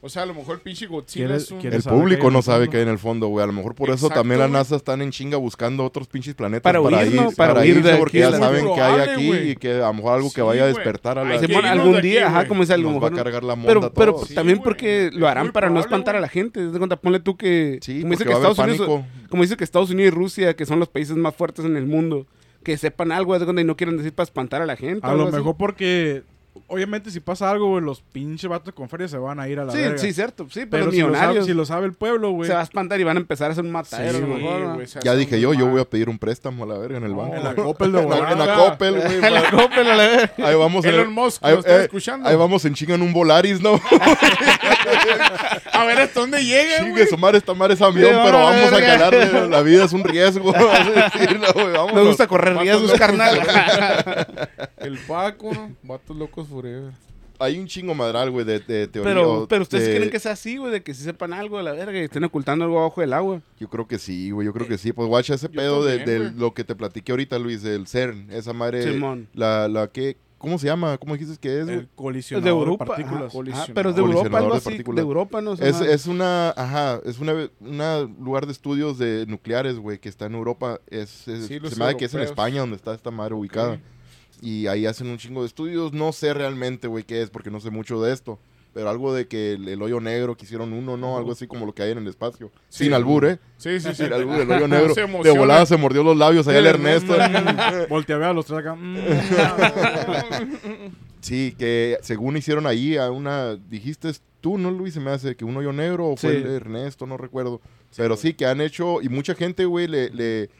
O 0.00 0.08
sea, 0.08 0.22
a 0.22 0.26
lo 0.26 0.34
mejor 0.34 0.54
el 0.56 0.60
pinche 0.60 0.86
Godzilla 0.86 1.26
¿Quieres- 1.26 1.42
es 1.44 1.50
un... 1.50 1.60
El 1.60 1.82
público 1.82 2.30
no 2.30 2.40
sabe 2.40 2.68
qué 2.68 2.76
hay 2.76 2.82
en 2.84 2.88
el 2.88 2.98
fondo, 3.00 3.26
güey. 3.26 3.42
A 3.42 3.46
lo 3.48 3.52
mejor 3.52 3.74
por 3.74 3.90
eso 3.90 4.08
también 4.08 4.38
la. 4.38 4.46
NASA 4.46 4.76
están 4.76 5.02
en 5.02 5.10
chinga 5.10 5.36
buscando 5.36 5.84
otros 5.84 6.06
pinches 6.06 6.34
planetas 6.36 6.62
Para 6.62 6.80
para, 6.80 6.98
huir, 6.98 7.14
ir, 7.14 7.20
¿no? 7.20 7.30
Para 7.32 7.54
para, 7.54 7.60
huir 7.66 7.78
irse 7.78 7.92
de 7.92 7.98
porque 7.98 8.22
aquí, 8.24 8.32
ya 8.32 8.38
saben 8.38 8.72
que 8.72 8.80
hay 8.80 9.00
aquí 9.00 9.26
güey. 9.26 9.50
y 9.50 9.56
que 9.56 9.72
a 9.72 9.88
lo 9.88 9.94
mejor 9.94 10.14
algo 10.14 10.32
que 10.32 10.40
vaya 10.42 10.62
a 10.62 10.66
despertar 10.68 11.18
a 11.18 11.24
la 11.24 11.40
que 11.40 11.44
irnos 11.46 11.64
algún 11.64 11.92
de 11.92 11.98
aquí, 11.98 12.08
día, 12.10 12.26
ajá, 12.28 12.46
como 12.46 12.60
dice, 12.60 12.74
a 12.74 12.76
lo 12.76 12.92
nos 12.92 13.02
va 13.02 13.08
a 13.08 13.10
cargar 13.10 13.42
la 13.42 13.56
monda 13.56 13.68
Pero, 13.68 13.92
pero. 13.92 14.24
Sí, 14.24 14.34
también 14.34 14.58
güey. 14.58 14.64
porque 14.64 15.10
lo 15.12 15.26
Es 15.26 15.32
harán 15.32 15.50
para 15.50 15.68
no 15.68 15.80
espantar 15.80 16.14
a 16.14 16.20
la 16.20 16.28
gente. 16.28 16.70
De 16.70 16.78
cuenta, 16.78 16.96
ponle 16.96 17.18
tú 17.18 17.36
que. 17.36 17.80
Sí, 17.82 18.02
como 18.02 18.12
dice 18.12 18.24
que 18.24 18.32
Estados 18.32 18.58
Unidos. 18.58 19.04
Como 19.28 19.42
dice 19.42 19.56
que 19.56 19.64
Estados 19.64 19.90
Unidos 19.90 20.12
y 20.12 20.16
Rusia, 20.16 20.54
que 20.54 20.64
son 20.64 20.78
los 20.78 20.88
países 20.88 21.16
más 21.16 21.34
fuertes 21.34 21.64
en 21.64 21.76
el 21.76 21.86
mundo, 21.86 22.26
que 22.62 22.78
sepan 22.78 23.12
algo, 23.12 23.36
cuenta, 23.36 23.60
y 23.60 23.64
no 23.64 23.76
quieren 23.76 23.96
decir 23.96 24.12
para 24.12 24.24
espantar 24.24 24.62
a 24.62 24.66
la 24.66 24.76
gente. 24.76 25.06
A 25.06 25.10
algo 25.10 25.24
lo 25.24 25.32
mejor 25.32 25.56
porque, 25.56 26.22
obviamente, 26.66 27.10
si 27.10 27.20
pasa 27.20 27.50
algo, 27.50 27.68
güey, 27.68 27.84
los 27.84 28.00
pinches 28.02 28.48
vatos 28.50 28.74
con 28.74 28.88
feria 28.88 29.08
se 29.08 29.16
van 29.18 29.40
a 29.40 29.48
ir 29.48 29.58
a 29.60 29.64
la 29.64 29.72
Sí, 29.72 29.78
verga. 29.78 29.98
sí, 29.98 30.12
cierto. 30.12 30.46
Sí, 30.50 30.66
pero, 30.66 30.86
Pero 30.86 30.90
si 30.92 30.98
lo, 30.98 31.06
sabe, 31.06 31.12
millonarios 31.16 31.46
si 31.46 31.54
lo 31.54 31.64
sabe 31.64 31.86
el 31.86 31.92
pueblo, 31.94 32.30
güey. 32.32 32.48
se 32.48 32.54
va 32.54 32.60
a 32.60 32.64
espantar 32.64 33.00
y 33.00 33.04
van 33.04 33.16
a 33.16 33.20
empezar 33.20 33.48
a 33.48 33.52
hacer 33.52 33.64
un 33.64 33.70
matadero. 33.70 34.18
Sí, 34.18 34.24
a 34.24 34.26
lo 34.58 34.84
Ya 35.04 35.14
dije 35.14 35.40
yo, 35.40 35.54
yo 35.54 35.66
voy 35.66 35.80
a 35.80 35.84
pedir 35.84 36.08
un 36.08 36.18
préstamo 36.18 36.64
a 36.64 36.66
la 36.66 36.78
verga 36.78 36.98
en 36.98 37.04
el 37.04 37.12
No, 37.12 37.18
banco. 37.18 37.36
En 37.36 37.44
la 37.44 37.54
Coppel 37.54 37.92
de 37.92 37.98
En 38.02 38.08
la- 38.10 38.16
en 38.16 38.22
la 38.22 38.34
volada. 38.34 38.56
Coppel, 38.70 38.94
güey. 39.00 39.14
En 39.24 39.34
la 39.34 39.50
Coppel, 39.50 39.90
a 39.90 39.96
la 39.96 40.06
vez. 40.06 40.30
Ahí 40.38 40.54
vamos 40.56 40.84
en 40.84 40.94
Elon 40.94 41.06
el- 41.06 41.10
Musk, 41.12 41.44
ahí, 41.44 41.54
¿lo 41.54 41.60
eh, 41.66 41.82
escuchando? 41.84 42.28
ahí 42.28 42.36
vamos 42.36 42.64
en 42.64 42.74
chinga 42.74 42.94
en 42.94 43.02
un 43.02 43.12
Volaris, 43.12 43.60
¿no? 43.60 43.80
A 45.72 45.84
ver 45.84 46.00
hasta 46.00 46.20
dónde 46.20 46.44
llega, 46.44 46.78
Chingue 46.78 46.90
güey. 46.92 47.06
su 47.06 47.16
madre, 47.18 47.38
esta 47.38 47.54
madre 47.54 47.74
es 47.74 47.82
avión, 47.82 48.10
Sí, 48.10 48.16
pero 48.24 48.38
va, 48.38 48.44
vamos 48.50 48.66
a 48.66 48.70
verga. 48.70 48.86
calarle. 48.98 49.48
La 49.48 49.62
vida 49.62 49.84
es 49.84 49.92
un 49.92 50.02
riesgo. 50.04 50.52
así 50.56 50.90
decirlo, 50.90 51.46
güey, 51.54 51.66
vámonos. 51.72 51.94
Me 51.94 52.02
gusta 52.02 52.26
correr 52.26 52.56
riesgos, 52.56 52.92
carnal. 52.94 53.40
El 54.78 54.98
Paco. 54.98 55.50
Vatos 55.82 56.16
locos 56.16 56.47
forever. 56.48 56.92
Hay 57.40 57.56
un 57.56 57.68
chingo 57.68 57.94
madral, 57.94 58.32
güey, 58.32 58.44
de, 58.44 58.58
de 58.58 58.88
teoría. 58.88 59.14
Pero, 59.14 59.46
pero 59.48 59.62
ustedes 59.62 59.86
de- 59.86 59.94
creen 59.96 60.10
que 60.10 60.18
sea 60.18 60.32
así, 60.32 60.56
güey, 60.56 60.72
de 60.72 60.82
que 60.82 60.92
si 60.92 61.04
sepan 61.04 61.32
algo 61.32 61.58
de 61.58 61.62
la 61.62 61.70
verga 61.70 61.96
y 61.96 62.02
estén 62.02 62.24
ocultando 62.24 62.64
algo 62.64 62.80
abajo 62.80 63.00
del 63.00 63.12
agua. 63.12 63.40
Yo 63.60 63.68
creo 63.68 63.86
que 63.86 63.98
sí, 64.00 64.32
güey, 64.32 64.44
yo 64.46 64.52
creo 64.52 64.66
que 64.66 64.76
sí. 64.76 64.92
Pues 64.92 65.06
guacha 65.08 65.34
ese 65.34 65.46
Yo 65.46 65.52
pedo 65.52 65.84
de, 65.84 65.98
también, 65.98 66.18
de 66.22 66.24
güey. 66.30 66.40
lo 66.40 66.52
que 66.52 66.64
te 66.64 66.74
platiqué 66.74 67.12
ahorita, 67.12 67.38
Luis, 67.38 67.62
del 67.62 67.86
CERN. 67.86 68.28
Esa 68.32 68.52
madre, 68.52 68.82
Simón. 68.92 69.28
la, 69.34 69.68
la 69.68 69.86
que, 69.86 70.16
¿cómo 70.36 70.58
se 70.58 70.66
llama? 70.66 70.98
¿Cómo 70.98 71.12
dijiste 71.16 71.36
que 71.38 71.60
es? 71.60 71.68
El 71.68 71.88
colisionador 71.94 72.42
de 72.44 72.50
Europa. 72.50 72.84
de 72.84 72.88
partículas. 73.04 73.34
ajá, 73.54 73.72
pero 73.72 73.90
es 73.90 73.94
de 73.94 74.00
Europa, 74.02 74.18
Colisionador 74.30 74.38
algo 74.42 74.50
de 74.54 74.58
así. 74.58 74.64
partículas. 74.70 74.96
De 74.96 75.02
Europa, 75.02 75.40
no 75.40 75.56
sé. 75.56 75.68
Es, 75.68 75.80
es 75.80 76.06
una, 76.08 76.50
ajá, 76.50 77.00
es 77.04 77.20
una, 77.20 77.48
una 77.60 78.00
lugar 78.00 78.46
de 78.46 78.52
estudios 78.52 78.98
de 78.98 79.26
nucleares, 79.28 79.78
güey, 79.78 79.98
que 80.00 80.08
está 80.08 80.26
en 80.26 80.34
Europa. 80.34 80.80
Es, 80.88 81.28
es- 81.28 81.46
Sí, 81.46 81.60
se 81.62 81.76
me 81.76 81.84
da 81.84 81.94
que 81.96 82.06
es 82.06 82.14
en. 82.14 82.22
España 82.22 82.62
donde 82.62 82.74
está 82.74 82.94
esta 82.94 83.12
madre 83.12 83.34
ubicada. 83.34 83.78
Y 84.40 84.66
ahí 84.68 84.86
hacen 84.86 85.08
un 85.08 85.18
chingo 85.18 85.42
de 85.42 85.48
estudios. 85.48 85.92
No 85.92 86.12
sé 86.12 86.32
realmente, 86.34 86.86
güey, 86.88 87.04
qué 87.04 87.22
es, 87.22 87.30
porque 87.30 87.50
no 87.50 87.60
sé 87.60 87.70
mucho 87.70 88.00
de 88.02 88.12
esto. 88.12 88.38
Pero 88.74 88.90
algo 88.90 89.12
de 89.12 89.26
que 89.26 89.54
el, 89.54 89.66
el 89.68 89.82
hoyo 89.82 89.98
negro 90.00 90.36
que 90.36 90.44
hicieron 90.44 90.72
uno, 90.72 90.96
¿no? 90.96 91.16
Algo 91.16 91.32
así 91.32 91.46
como 91.48 91.66
lo 91.66 91.74
que 91.74 91.82
hay 91.82 91.90
en 91.92 91.98
el 91.98 92.06
espacio. 92.06 92.52
Sí. 92.68 92.84
Sin 92.84 92.92
albur, 92.94 93.24
¿eh? 93.24 93.38
Sí, 93.56 93.80
sí, 93.80 93.88
sí. 93.94 93.94
Sin 94.04 94.12
albur, 94.12 94.40
el 94.40 94.50
hoyo 94.50 94.68
negro. 94.68 94.94
Se 94.94 95.00
de 95.06 95.30
volada 95.38 95.66
se 95.66 95.76
mordió 95.76 96.02
los 96.04 96.16
labios 96.16 96.46
ahí 96.46 96.56
el 96.58 96.66
Ernesto. 96.66 97.14
Voltea 97.88 98.16
a 98.16 98.18
ver 98.18 98.28
a 98.28 98.32
los 98.32 98.46
tres 98.46 98.60
acá. 98.60 98.76
Sí, 101.20 101.54
que 101.58 101.98
según 102.02 102.36
hicieron 102.36 102.66
ahí 102.66 102.96
a 102.96 103.10
una, 103.10 103.56
dijiste 103.56 104.12
tú, 104.40 104.56
¿no, 104.58 104.70
Luis? 104.70 104.94
Se 104.94 105.00
me 105.00 105.10
hace 105.10 105.34
que 105.34 105.44
un 105.44 105.56
hoyo 105.56 105.72
negro 105.72 106.06
o 106.10 106.16
fue 106.16 106.30
Sí. 106.30 106.36
el 106.36 106.46
Ernesto, 106.46 107.06
no 107.06 107.16
recuerdo. 107.16 107.60
Pero 107.96 108.16
sí, 108.16 108.34
que 108.34 108.46
han 108.46 108.60
hecho, 108.60 109.02
y 109.02 109.08
mucha 109.08 109.34
gente, 109.34 109.64
güey, 109.64 109.88
le, 109.88 110.10
le 110.10 110.50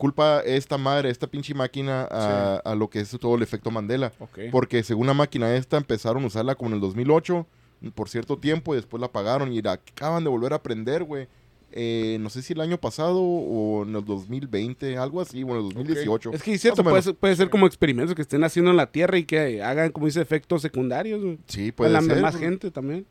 culpa 0.00 0.40
esta 0.46 0.78
madre, 0.78 1.10
esta 1.10 1.26
pinche 1.26 1.52
máquina 1.54 2.08
a, 2.10 2.56
a 2.64 2.74
lo 2.74 2.88
que 2.88 3.00
es 3.00 3.10
todo 3.20 3.34
el 3.36 3.42
efecto 3.42 3.70
Mandela. 3.70 4.12
Porque 4.50 4.82
según 4.82 5.06
la 5.06 5.12
máquina 5.14 5.54
esta 5.54 5.76
empezaron 5.76 6.24
a 6.24 6.26
usarla 6.26 6.54
como 6.54 6.70
en 6.70 6.74
el 6.76 6.80
2008, 6.80 7.46
por 7.94 8.08
cierto 8.08 8.38
tiempo, 8.38 8.72
y 8.72 8.76
después 8.78 8.98
la 9.00 9.06
apagaron 9.08 9.52
y 9.52 9.60
la 9.60 9.72
acaban 9.72 10.24
de 10.24 10.30
volver 10.30 10.54
a 10.54 10.62
prender, 10.62 11.04
güey. 11.04 11.28
Eh, 11.72 12.16
no 12.20 12.30
sé 12.30 12.40
si 12.42 12.54
el 12.54 12.62
año 12.62 12.78
pasado 12.78 13.20
o 13.22 13.84
en 13.84 13.94
el 13.94 14.04
2020, 14.04 14.96
algo 14.96 15.20
así, 15.20 15.44
o 15.44 15.50
en 15.50 15.56
el 15.58 15.62
2018. 15.74 16.32
Es 16.32 16.42
que 16.42 16.54
es 16.54 16.60
cierto, 16.62 16.82
puede 16.82 17.02
ser, 17.02 17.14
puede 17.14 17.36
ser 17.36 17.50
como 17.50 17.66
experimentos 17.66 18.14
que 18.14 18.22
estén 18.22 18.42
haciendo 18.42 18.70
en 18.70 18.78
la 18.78 18.90
Tierra 18.90 19.18
y 19.18 19.24
que 19.24 19.62
hagan, 19.62 19.92
como 19.92 20.06
dice, 20.06 20.20
efectos 20.22 20.62
secundarios. 20.62 21.22
güey. 21.22 21.38
Sí, 21.46 21.68
A 21.68 21.76
puede 21.76 21.92
la 21.92 22.00
ser. 22.00 22.20
más 22.22 22.36
gente 22.36 22.70
también. 22.70 23.06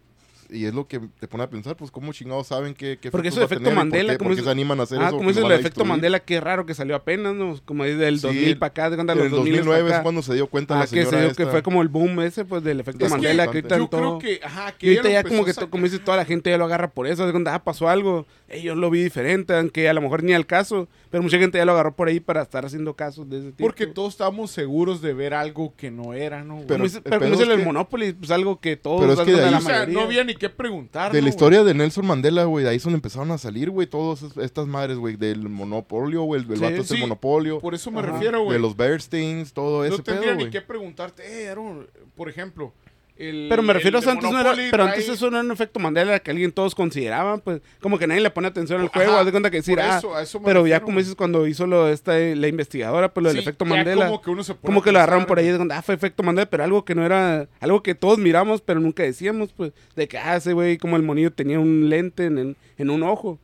Y 0.51 0.65
es 0.65 0.73
lo 0.73 0.87
que 0.87 0.99
te 1.19 1.27
pone 1.27 1.43
a 1.43 1.49
pensar, 1.49 1.75
pues, 1.75 1.91
¿cómo 1.91 2.11
chingados 2.11 2.47
saben 2.47 2.73
qué, 2.73 2.97
qué 2.99 3.11
Porque 3.11 3.27
eso 3.27 3.35
de 3.39 3.41
va 3.41 3.43
a 3.43 3.45
efecto 3.45 3.65
tener 3.65 3.73
y 3.73 3.75
por 3.75 3.85
Mandela, 3.85 4.13
qué- 4.13 4.17
como 4.17 4.31
es- 4.31 4.43
se 4.43 4.49
animan 4.49 4.79
a 4.79 4.83
hacer 4.83 4.97
Ah, 4.99 5.07
eso? 5.09 5.17
como 5.17 5.29
que 5.31 5.39
lo 5.41 5.45
el 5.45 5.51
efecto 5.53 5.63
destruir. 5.69 5.87
Mandela, 5.89 6.19
qué 6.21 6.41
raro 6.41 6.65
que 6.65 6.73
salió 6.73 6.95
apenas, 6.95 7.35
¿no? 7.35 7.55
Como 7.65 7.83
del 7.83 8.15
Sí, 8.19 8.25
2000 8.27 8.57
para 8.57 8.69
acá, 8.69 8.89
de 8.89 8.95
cuando 8.95 9.13
En 9.13 9.19
los 9.19 9.25
el 9.27 9.31
2000 9.31 9.53
para 9.53 9.65
2009 9.65 9.95
es 9.97 10.01
cuando 10.01 10.21
se 10.23 10.33
dio 10.33 10.47
cuenta 10.47 10.73
Ah, 10.75 10.79
la 10.79 10.83
que, 10.85 10.89
se 10.89 10.95
señora 11.05 11.17
dio, 11.27 11.35
que 11.35 11.43
esta. 11.43 11.51
fue 11.51 11.61
como 11.61 11.83
el 11.83 11.87
boom 11.87 12.19
ese, 12.21 12.45
pues, 12.45 12.63
del 12.63 12.79
efecto 12.79 13.05
Es 13.05 13.11
que 13.11 13.17
Mandela, 13.17 13.43
que 13.43 13.47
ahorita 13.59 13.75
en 13.75 13.81
Yo 13.81 13.87
todo... 13.89 14.17
creo 14.17 14.39
que, 14.39 14.43
ajá, 14.43 14.71
que 14.71 14.87
Y 14.87 14.89
ahorita 14.97 15.09
ya 15.13 15.23
como 15.23 15.45
que, 15.45 15.53
como 15.69 15.83
dice, 15.83 15.99
toda 15.99 16.17
la 16.17 16.25
gente 16.25 16.49
ya 16.49 16.57
lo 16.57 16.65
agarra 16.65 16.89
por 16.89 17.05
eso. 17.05 17.25
De 17.27 17.31
cuando 17.31 17.51
ah, 17.51 17.63
pasó 17.63 17.87
algo, 17.87 18.25
yo 18.63 18.73
lo 18.73 18.89
vi 18.89 19.03
diferente, 19.03 19.53
aunque 19.55 19.87
a 19.87 19.93
lo 19.93 20.01
mejor 20.01 20.23
ni 20.23 20.33
al 20.33 20.47
caso. 20.47 20.87
Pero 21.11 21.23
mucha 21.23 21.37
gente 21.39 21.57
ya 21.59 21.65
lo 21.65 21.71
agarró 21.73 21.95
por 21.95 22.07
ahí 22.07 22.19
para 22.19 22.41
estar 22.43 22.65
haciendo 22.65 22.95
casos 22.95 23.27
de 23.29 23.37
ese 23.39 23.47
tipo. 23.51 23.63
Porque 23.63 23.87
todos 23.87 24.13
estábamos 24.13 24.51
seguros 24.51 25.01
de 25.01 25.13
ver 25.13 25.33
algo 25.33 25.73
que 25.75 25.89
no 25.91 26.13
era, 26.13 26.43
¿no? 26.43 26.57
Pero, 26.67 26.83
Pero- 27.03 27.19
como 27.19 27.31
dice 27.31 27.43
es 27.43 27.49
el 27.49 27.57
que- 27.59 27.65
Monopoly, 27.65 28.13
pues 28.13 28.29
algo 28.31 28.59
que 28.59 28.77
todos... 28.77 29.01
Pero 29.01 29.13
es 29.13 29.19
que 29.19 29.23
algo 29.31 29.37
de 29.37 29.45
ahí- 29.45 29.51
la 29.51 29.57
o 29.57 29.61
sea, 29.61 29.73
mayoría. 29.79 29.93
no 29.95 30.01
había 30.01 30.23
ni 30.23 30.35
qué 30.39 30.49
preguntar. 30.49 31.11
De 31.11 31.19
¿no, 31.19 31.23
la 31.25 31.29
historia 31.29 31.63
de 31.63 31.73
Nelson 31.75 32.05
Mandela, 32.07 32.45
güey, 32.45 32.63
de 32.63 32.71
ahí 32.71 32.79
son 32.79 32.93
empezaron 32.95 33.29
a 33.31 33.37
salir, 33.37 33.69
güey, 33.69 33.85
todas 33.87 34.23
es- 34.23 34.37
estas 34.37 34.65
madres, 34.67 34.97
güey, 34.97 35.15
del 35.17 35.47
monopolio, 35.49 36.23
güey, 36.23 36.41
el, 36.41 36.49
el 36.49 36.57
Sí, 36.57 36.63
vato 36.63 36.75
este 36.81 36.95
sí. 36.95 37.01
monopolio, 37.01 37.59
Por 37.59 37.75
eso 37.75 37.91
me 37.91 37.99
Ajá. 37.99 38.13
refiero, 38.13 38.41
güey. 38.43 38.53
de 38.53 38.59
los 38.59 38.75
Bearsteins, 38.75 39.53
todo 39.53 39.85
ese 39.85 39.97
no 39.97 40.03
tendría 40.03 40.29
pedo, 40.29 40.35
ni 40.37 40.43
güey. 40.45 40.51
que 40.51 40.61
preguntarte, 40.61 41.43
eh, 41.43 41.49
Aaron, 41.49 41.87
por 42.15 42.29
ejemplo. 42.29 42.73
El, 43.19 43.47
Pero 43.49 43.61
me 43.63 43.73
refiero 43.73 43.97
a 43.97 44.01
el 44.01 44.07
antes 44.07 44.31
no 44.31 44.39
era, 44.39 44.53
pero 44.71 44.85
trae- 44.85 44.93
antes 44.93 45.09
eso 45.09 45.29
no 45.29 45.35
era 45.37 45.45
un 45.45 45.51
efecto 45.51 45.77
Mandela 45.77 46.17
que 46.19 46.31
alguien 46.31 46.53
todos 46.53 46.73
consideraban, 46.73 47.41
pues 47.41 47.61
como 47.81 47.99
que 47.99 48.07
nadie 48.07 48.21
le 48.21 48.29
pone 48.29 48.47
atención 48.47 48.79
al 48.79 48.87
juego, 48.87 49.17
haz 49.17 49.25
de 49.25 49.31
cuenta 49.31 49.51
que 49.51 49.57
decir, 49.57 49.77
ah, 49.81 49.99
eso, 50.21 50.41
pero 50.41 50.65
ya 50.65 50.79
como 50.79 50.99
dices 50.99 51.15
cuando 51.15 51.45
hizo 51.45 51.67
lo 51.67 51.89
esta 51.89 52.13
la 52.17 52.47
investigadora, 52.47 53.13
pues 53.13 53.21
lo 53.25 53.29
del 53.29 53.39
efecto 53.39 53.65
Mandela, 53.65 54.05
Como 54.05 54.21
que, 54.21 54.29
uno 54.29 54.41
se 54.41 54.55
que, 54.55 54.91
lo 54.93 54.99
agarraron 54.99 55.25
por 55.25 55.37
ahí, 55.37 55.47
de 55.47 55.67
ah, 55.73 55.81
fue 55.81 55.95
efecto 55.95 56.23
Mandela, 56.23 56.49
pero 56.49 56.63
algo 56.63 56.85
que 56.85 56.95
no 56.95 57.05
era, 57.05 57.49
algo 57.59 57.83
que 57.83 57.93
todos 57.93 58.19
miramos, 58.19 58.61
pero 58.61 58.79
nunca 58.79 59.03
decíamos, 59.03 59.51
pues, 59.51 59.73
de 59.97 60.07
que, 60.07 60.17
ah, 60.17 60.37
ese 60.37 60.53
güey, 60.53 60.77
como 60.77 60.95
el 60.95 61.03
monillo 61.03 61.33
tenía 61.33 61.59
un 61.59 61.89
lente 61.89 62.23
en, 62.25 62.37
el- 62.37 62.57
en 62.77 62.89
un 62.89 63.03
ojo. 63.03 63.37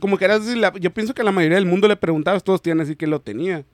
Como 0.00 0.18
que 0.18 0.24
era 0.24 0.34
así, 0.34 0.56
la- 0.58 0.72
yo 0.80 0.90
pienso 0.92 1.14
que 1.14 1.22
a 1.22 1.24
la 1.24 1.30
mayoría 1.30 1.54
del 1.56 1.66
mundo 1.66 1.86
le 1.86 1.94
preguntabas, 1.94 2.42
todos 2.42 2.60
tienen 2.60 2.82
así 2.82 2.96
que 2.96 3.06
lo 3.06 3.20
tenía. 3.20 3.64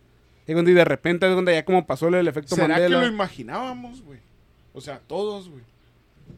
Y 0.46 0.52
de 0.52 0.84
repente, 0.84 1.26
ya 1.46 1.64
como 1.64 1.86
pasó 1.86 2.10
del 2.10 2.28
efecto 2.28 2.56
¿Será 2.56 2.66
que 2.66 2.72
Mandela. 2.82 3.00
lo 3.00 3.06
imaginábamos, 3.06 4.02
güey? 4.02 4.18
O 4.72 4.80
sea, 4.80 5.00
todos, 5.06 5.48
güey. 5.48 5.62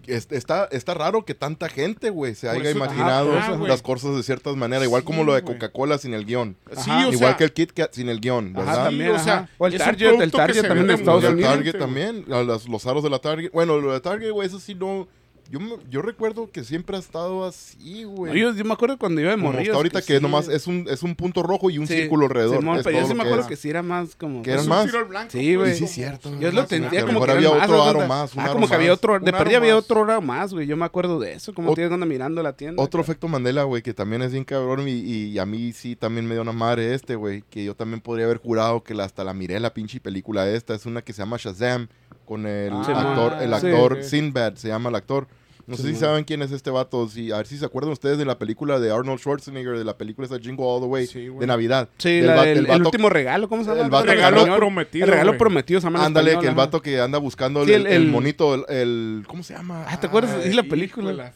Es- 0.07 0.27
Está, 0.31 0.64
está 0.73 0.95
raro 0.95 1.25
que 1.27 1.35
tanta 1.35 1.68
gente, 1.68 2.09
güey, 2.09 2.35
se 2.35 2.47
Por 2.47 2.57
haya 2.57 2.71
eso- 2.71 2.79
imaginado 2.79 3.37
ajá, 3.37 3.53
güey. 3.57 3.68
las 3.68 3.83
cosas 3.83 4.16
de 4.16 4.23
ciertas 4.23 4.57
maneras, 4.57 4.85
igual 4.85 5.05
como 5.05 5.21
Sí, 5.21 5.27
lo 5.27 5.35
de. 5.35 5.42
Coca-Cola 5.42 5.99
sin 5.99 6.14
el 6.14 6.25
guion. 6.25 6.57
Sí, 6.71 6.90
Ajá. 6.90 7.09
o 7.09 7.12
igual 7.12 7.18
sea, 7.18 7.37
que 7.37 7.45
el 7.45 7.53
Kit 7.53 7.73
Kat 7.73 7.92
sin 7.92 8.09
el 8.09 8.18
guion, 8.21 8.55
Ajá, 8.57 8.64
¿verdad? 8.64 8.85
también, 8.85 9.11
o 9.11 9.18
sea, 9.18 9.35
ajá. 9.35 9.49
O 9.59 9.66
el 9.66 9.77
Target, 9.77 10.21
el 10.23 10.31
Target 10.33 10.62
también 10.66 10.90
en 10.90 10.97
Estados 10.99 11.23
de 11.23 11.29
Unidos. 11.29 11.51
Target 11.53 11.73
güey. 11.73 11.81
también, 11.83 12.25
los 12.27 12.87
aros 12.87 13.03
de 13.03 13.11
la 13.11 13.18
Target. 13.18 13.51
Bueno, 13.53 13.79
lo 13.81 13.92
de 13.92 14.01
Target, 14.01 14.31
güey, 14.31 14.49
eso 14.49 14.59
sí 14.59 14.75
no... 14.75 15.07
Yo, 15.50 15.61
me- 15.61 15.76
yo 15.90 16.00
recuerdo 16.00 16.50
que 16.50 16.64
siempre 16.64 16.96
ha 16.96 16.98
estado 16.98 17.44
así, 17.44 18.05
güey. 18.05 18.33
No, 18.33 18.38
yo, 18.38 18.55
yo 18.57 18.64
me 18.64 18.72
acuerdo 18.72 18.96
cuando 18.96 19.20
iba 19.20 19.31
de 19.31 19.37
morrillos. 19.37 19.68
hasta 19.68 19.76
ahorita 19.76 20.00
que, 20.02 20.16
sí. 20.16 20.22
nomás 20.22 20.48
es 20.48 20.66
un, 20.66 20.87
es 20.88 21.02
un 21.02 21.14
punto 21.14 21.42
rojo 21.42 21.68
y 21.68 21.76
un 21.78 21.87
Sí, 21.87 21.94
círculo 21.94 22.24
alrededor. 22.26 22.61
Simón, 22.61 22.78
es 22.78 22.85
pero 22.85 22.98
yo 23.00 23.07
sí 23.07 23.12
me 23.12 23.20
que 23.20 23.22
acuerdo 23.28 23.42
es. 23.42 23.48
que 23.48 23.57
sí 23.57 23.68
era 23.68 23.83
más 23.83 24.14
como... 24.16 24.42
Que 24.42 24.57
un 24.57 24.68
más. 24.68 24.90
blanco, 25.09 25.31
Sí, 25.31 25.55
güey. 25.57 25.74
Sí, 25.76 25.87
cierto. 25.87 26.31
Yo 26.40 26.50
lo 26.52 26.62
Sí, 26.62 26.68
tenía 26.68 26.88
que 26.90 26.98
a 26.98 27.00
lo 27.02 27.07
como 27.09 27.24
que 27.26 27.33
había 27.33 27.50
otro 27.50 27.83
aro 27.83 28.07
más, 28.07 28.33
Ah, 28.37 28.48
como 28.52 28.66
que 28.66 28.74
había 28.74 28.92
otro, 28.94 29.18
de 29.20 29.31
perdida 29.33 29.59
había 29.59 29.74
más. 29.74 29.85
otro 29.85 30.05
aro 30.05 30.22
más, 30.22 30.55
güey. 30.55 30.66
Yo 30.66 30.76
me 30.76 30.87
acuerdo 30.87 31.20
de 31.20 31.35
eso, 31.35 31.52
como 31.52 31.74
tienes 31.74 31.90
cuando 31.90 32.07
mirando 32.07 32.42
la 32.42 32.55
tienda. 32.55 32.83
Otro 32.83 33.02
efecto 33.02 33.28
Mandela, 33.28 33.64
güey, 33.64 33.83
que 33.83 33.92
también 33.92 34.22
es 34.22 34.33
bien 34.33 34.44
cabrón 34.44 34.87
y, 34.88 35.38
a 35.38 35.44
mí 35.44 35.72
sí 35.72 35.96
también 35.96 36.26
me 36.26 36.35
dio 36.35 36.42
una 36.42 36.52
madre 36.52 36.94
este, 36.94 37.14
güey, 37.14 37.42
que 37.50 37.64
yo 37.64 37.74
también 37.74 38.00
podría 38.00 38.24
haber 38.26 38.38
jurado 38.38 38.83
que 38.83 38.94
hasta 39.02 39.22
la 39.24 39.35
miré 39.35 39.59
la 39.61 39.74
pinche 39.74 40.00
película 40.00 40.48
esta, 40.48 40.74
es 40.74 40.87
una 40.87 41.02
que 41.02 41.12
se 41.12 41.20
llama 41.22 41.37
Shazam, 41.38 41.88
con 42.33 42.47
el 42.47 42.73
Ah, 42.73 43.11
actor, 43.11 43.42
el 43.42 43.53
actor 43.53 43.99
Sí. 44.03 44.09
Sinbad, 44.09 44.55
se 44.55 44.68
llama 44.68 44.88
el 44.88 44.95
actor. 44.95 45.27
No 45.64 45.77
sé 45.77 45.85
si 45.90 45.95
saben 45.95 46.25
quién 46.25 46.42
es 46.42 46.51
este 46.51 46.71
vato, 46.71 47.09
si, 47.09 47.31
a 47.31 47.37
ver 47.37 47.47
si 47.47 47.57
se 47.57 47.64
acuerdan 47.64 47.92
ustedes 47.92 48.18
de 48.18 48.25
la 48.25 48.37
película 48.37 48.81
de 48.81 48.90
Arnold 48.90 49.21
Schwarzenegger, 49.21 49.79
de 49.79 49.85
la 49.85 49.97
película 49.97 50.27
esa 50.27 50.38
Jingle 50.40 50.64
All 50.66 50.81
the 50.81 50.87
Way, 50.88 51.07
Sí, 51.07 51.29
de 51.29 51.47
Navidad. 51.47 51.88
Sí, 51.99 52.16
Del 52.16 52.27
la 52.27 52.49
el 52.49 52.59
el, 52.59 52.66
vato- 52.66 52.87
último 52.87 53.09
regalo, 53.09 53.49
¿cómo 53.49 53.62
se 53.62 53.71
llama? 53.71 53.83
el 53.85 53.90
vato 53.90 54.07
regalo 54.07 54.57
prometido. 54.57 55.05
El 55.05 55.11
regalo 55.12 55.38
prometido, 55.38 55.81
se 55.81 55.87
llama 55.87 56.05
Ándale, 56.05 56.31
español, 56.33 56.40
que 56.42 56.47
el 56.49 56.53
ajá. 56.55 56.66
vato 56.66 56.83
que 56.83 57.01
anda 57.01 57.18
buscando 57.18 57.64
Sí, 57.64 57.73
el, 57.75 57.83
el- 57.83 57.92
el 57.92 58.03
el- 58.03 58.09
monito, 58.09 58.55
el, 58.57 58.64
el- 58.71 59.25
¿cómo 59.29 59.45
se 59.45 59.55
llama? 59.55 59.85
Ah, 59.87 60.01
¿te 60.01 60.09
acuerdas? 60.09 60.37
Sí, 60.42 60.53
la 60.53 60.64
película. 60.64 61.12
la 61.12 61.33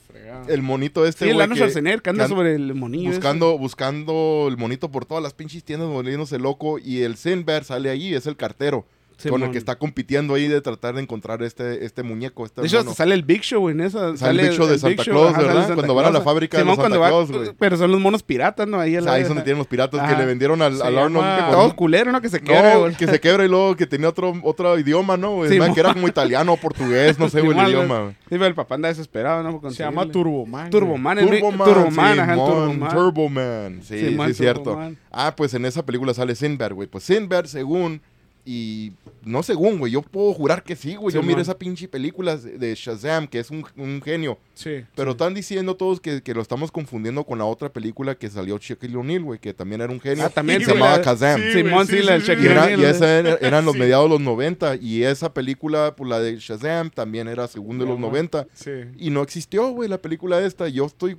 el 0.49 0.61
monito 0.61 1.07
este, 1.07 1.27
Sí, 1.27 1.31
el 1.31 1.41
Arnold 1.41 1.53
que- 1.53 1.59
Schwarzenegger 1.69 2.03
que 2.03 2.11
anda 2.11 2.25
que 2.25 2.29
sobre 2.31 2.55
el 2.57 2.75
monillo. 2.75 3.11
ese. 3.11 3.19
buscando, 3.19 3.57
buscando 3.59 4.47
el 4.49 4.57
monito 4.57 4.91
por 4.91 5.05
todas 5.05 5.23
las 5.23 5.35
pinches 5.35 5.63
tiendas, 5.63 5.89
volviéndose 5.89 6.39
loco. 6.41 6.81
Y 6.81 7.03
el 7.03 7.17
Sinbad 7.17 7.63
sale 7.63 7.91
ahí, 7.91 8.13
es 8.13 8.27
el 8.27 8.37
cartero. 8.37 8.87
Con 9.31 9.43
el 9.43 9.51
que 9.51 9.59
está 9.59 9.77
compitiendo 9.79 10.35
ahí 10.35 10.47
de 10.49 10.61
tratar 10.61 10.95
de 10.95 11.03
encontrar 11.03 11.43
este, 11.43 11.85
este 11.85 12.03
muñeco. 12.03 12.45
Este 12.45 12.61
De 12.61 12.67
hecho, 12.67 12.81
hasta 12.81 12.95
sale 12.95 13.15
el 13.15 13.23
Big 13.23 13.43
Show 13.43 13.61
güey, 13.63 13.75
en 13.75 13.81
esa. 13.81 14.17
Sale 14.17 14.43
el 14.43 14.49
Big 14.49 14.59
Show 14.59 14.67
de 14.67 14.79
Santa 14.79 15.05
Claus, 15.05 15.29
ajá, 15.31 15.35
sale 15.37 15.47
¿verdad? 15.49 15.61
Santa 15.63 15.75
Cuando 15.75 15.95
van 15.95 16.05
a 16.07 16.11
la 16.11 16.21
fábrica 16.21 16.59
de 16.59 16.65
los 16.65 16.77
Santa 16.77 16.99
va- 16.99 17.09
Claus, 17.09 17.33
güey. 17.33 17.51
Pero 17.59 17.77
son 17.77 17.91
los 17.91 18.01
monos 18.01 18.23
piratas, 18.23 18.67
¿no? 18.69 18.79
Ahí, 18.79 18.97
O 18.97 19.01
la- 19.01 19.05
sea, 19.05 19.13
ahí 19.15 19.23
es 19.23 19.29
donde 19.29 19.43
tienen 19.43 19.59
los 19.59 19.67
piratas 19.67 20.09
que 20.11 20.17
le 20.17 20.27
vendieron 20.27 20.61
al, 20.63 20.81
al 20.83 20.99
Arnold. 20.99 21.51
todos 21.51 21.75
culeros, 21.75 22.13
¿no? 22.13 22.21
Que 22.21 22.29
se 22.29 22.41
quebra, 22.41 22.75
no, 22.75 22.81
güey. 22.81 22.95
que 22.95 23.07
se 23.07 23.21
quebra 23.21 23.45
y 23.45 23.49
luego 23.49 23.75
que 23.77 23.87
tenía 23.87 24.09
otro, 24.09 24.35
otro 24.43 24.79
idioma, 24.79 25.17
¿no? 25.17 25.37
güey? 25.37 25.51
Que 25.75 25.81
era 25.81 25.93
como 25.95 26.09
italiano 26.09 26.53
o 26.53 26.57
portugués, 26.57 27.19
no 27.19 27.29
sé, 27.29 27.41
güey, 27.41 27.59
el 27.59 27.69
idioma. 27.69 28.01
güey. 28.01 28.13
Sí, 28.13 28.17
pero 28.31 28.47
el 28.47 28.55
papá 28.55 28.75
anda 28.77 28.89
desesperado, 28.89 29.43
¿no? 29.43 29.71
Se 29.71 29.83
llama. 29.83 30.07
Turboman. 30.11 30.71
Turboman. 30.71 31.19
el- 31.19 31.27
Turboman, 31.29 31.69
Turboman, 31.69 32.21
ajá, 32.21 32.35
Turboman. 32.35 32.95
Turboman. 32.95 33.81
Sí, 33.83 34.17
sí, 34.27 34.35
cierto. 34.35 34.79
Ah, 35.11 35.35
pues 35.37 35.55
en 35.55 35.65
esa 35.65 35.85
película 35.85 36.13
sale 36.15 36.35
Sinbad, 36.35 36.73
güey. 36.73 36.89
Pues 36.89 37.05
Sinbad, 37.05 37.45
según, 37.47 38.01
y 38.49 38.93
no 39.25 39.43
según, 39.43 39.79
güey, 39.81 39.93
yo 39.93 40.03
puedo 40.03 40.33
jurar 40.33 40.63
que 40.63 40.77
sí, 40.77 40.95
güey. 40.95 41.13
Yo 41.13 41.21
miré 41.23 41.43
esa 41.43 41.59
pinche 41.59 41.89
película 41.89 42.37
de 42.37 42.75
Shazam, 42.77 43.27
que 43.27 43.41
es 43.41 43.51
un, 43.51 43.67
un 43.77 44.01
genio. 44.01 44.39
Sí. 44.55 44.85
Pero 44.95 45.11
están 45.11 45.35
diciendo 45.35 45.75
todos 45.77 46.01
que, 46.01 46.23
que 46.23 46.33
lo 46.33 46.41
estamos 46.43 46.71
confundiendo 46.71 47.25
con 47.25 47.39
la 47.39 47.45
otra 47.45 47.69
película 47.71 48.15
que 48.15 48.31
salió 48.31 48.57
Shaquille 48.57 48.97
O'Neal, 48.97 49.25
güey, 49.25 49.41
que 49.41 49.53
también 49.53 49.81
era 49.81 49.93
un 49.93 50.01
genio. 50.01 50.25
Ah, 50.25 50.31
también, 50.31 50.63
y 50.63 50.65
sí, 50.65 50.71
se 50.71 50.77
llamaba 50.77 50.99
la- 50.99 51.03
Kazam. 51.03 51.41
sí, 51.43 51.53
Simón, 51.53 51.87
sí, 51.89 52.03
la 52.03 52.13
del 52.13 52.23
sí, 52.23 52.31
Y, 52.31 52.35
Shaquille 52.35 52.51
era- 52.53 52.63
O'Neal, 52.65 52.81
y 52.81 52.85
esa 52.85 53.19
era- 53.19 53.35
eran 53.41 53.65
los 53.65 53.75
Sí. 53.75 53.81
mediados 53.81 54.05
de 54.07 54.11
los 54.11 54.21
90. 54.21 54.77
Y 54.77 55.03
esa 55.03 55.35
película, 55.35 55.95
pues 55.97 56.09
la 56.09 56.21
de 56.21 56.37
Shazam, 56.39 56.89
también 56.91 57.27
era 57.27 57.49
según 57.49 57.79
de 57.79 57.85
los 57.85 57.97
Simón. 57.97 58.11
90. 58.13 58.47
Sí. 58.55 58.71
Y 58.97 59.11
no 59.11 59.23
existió, 59.23 59.69
güey, 59.71 59.89
la 59.89 59.99
película 59.99 60.41
esta. 60.41 60.69
Yo 60.69 60.87
estoy 60.87 61.17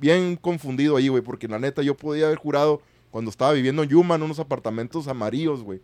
bien 0.00 0.36
confundido 0.36 0.96
ahí, 0.96 1.08
güey, 1.08 1.22
porque 1.22 1.48
la 1.48 1.58
neta 1.58 1.82
yo 1.82 1.96
podía 1.96 2.26
haber 2.26 2.38
jurado 2.38 2.82
cuando 3.10 3.30
estaba 3.30 3.52
viviendo 3.52 3.82
en 3.82 3.88
Yuma 3.88 4.16
en 4.16 4.22
unos 4.22 4.38
apartamentos 4.38 5.08
amarillos, 5.08 5.62
güey. 5.62 5.80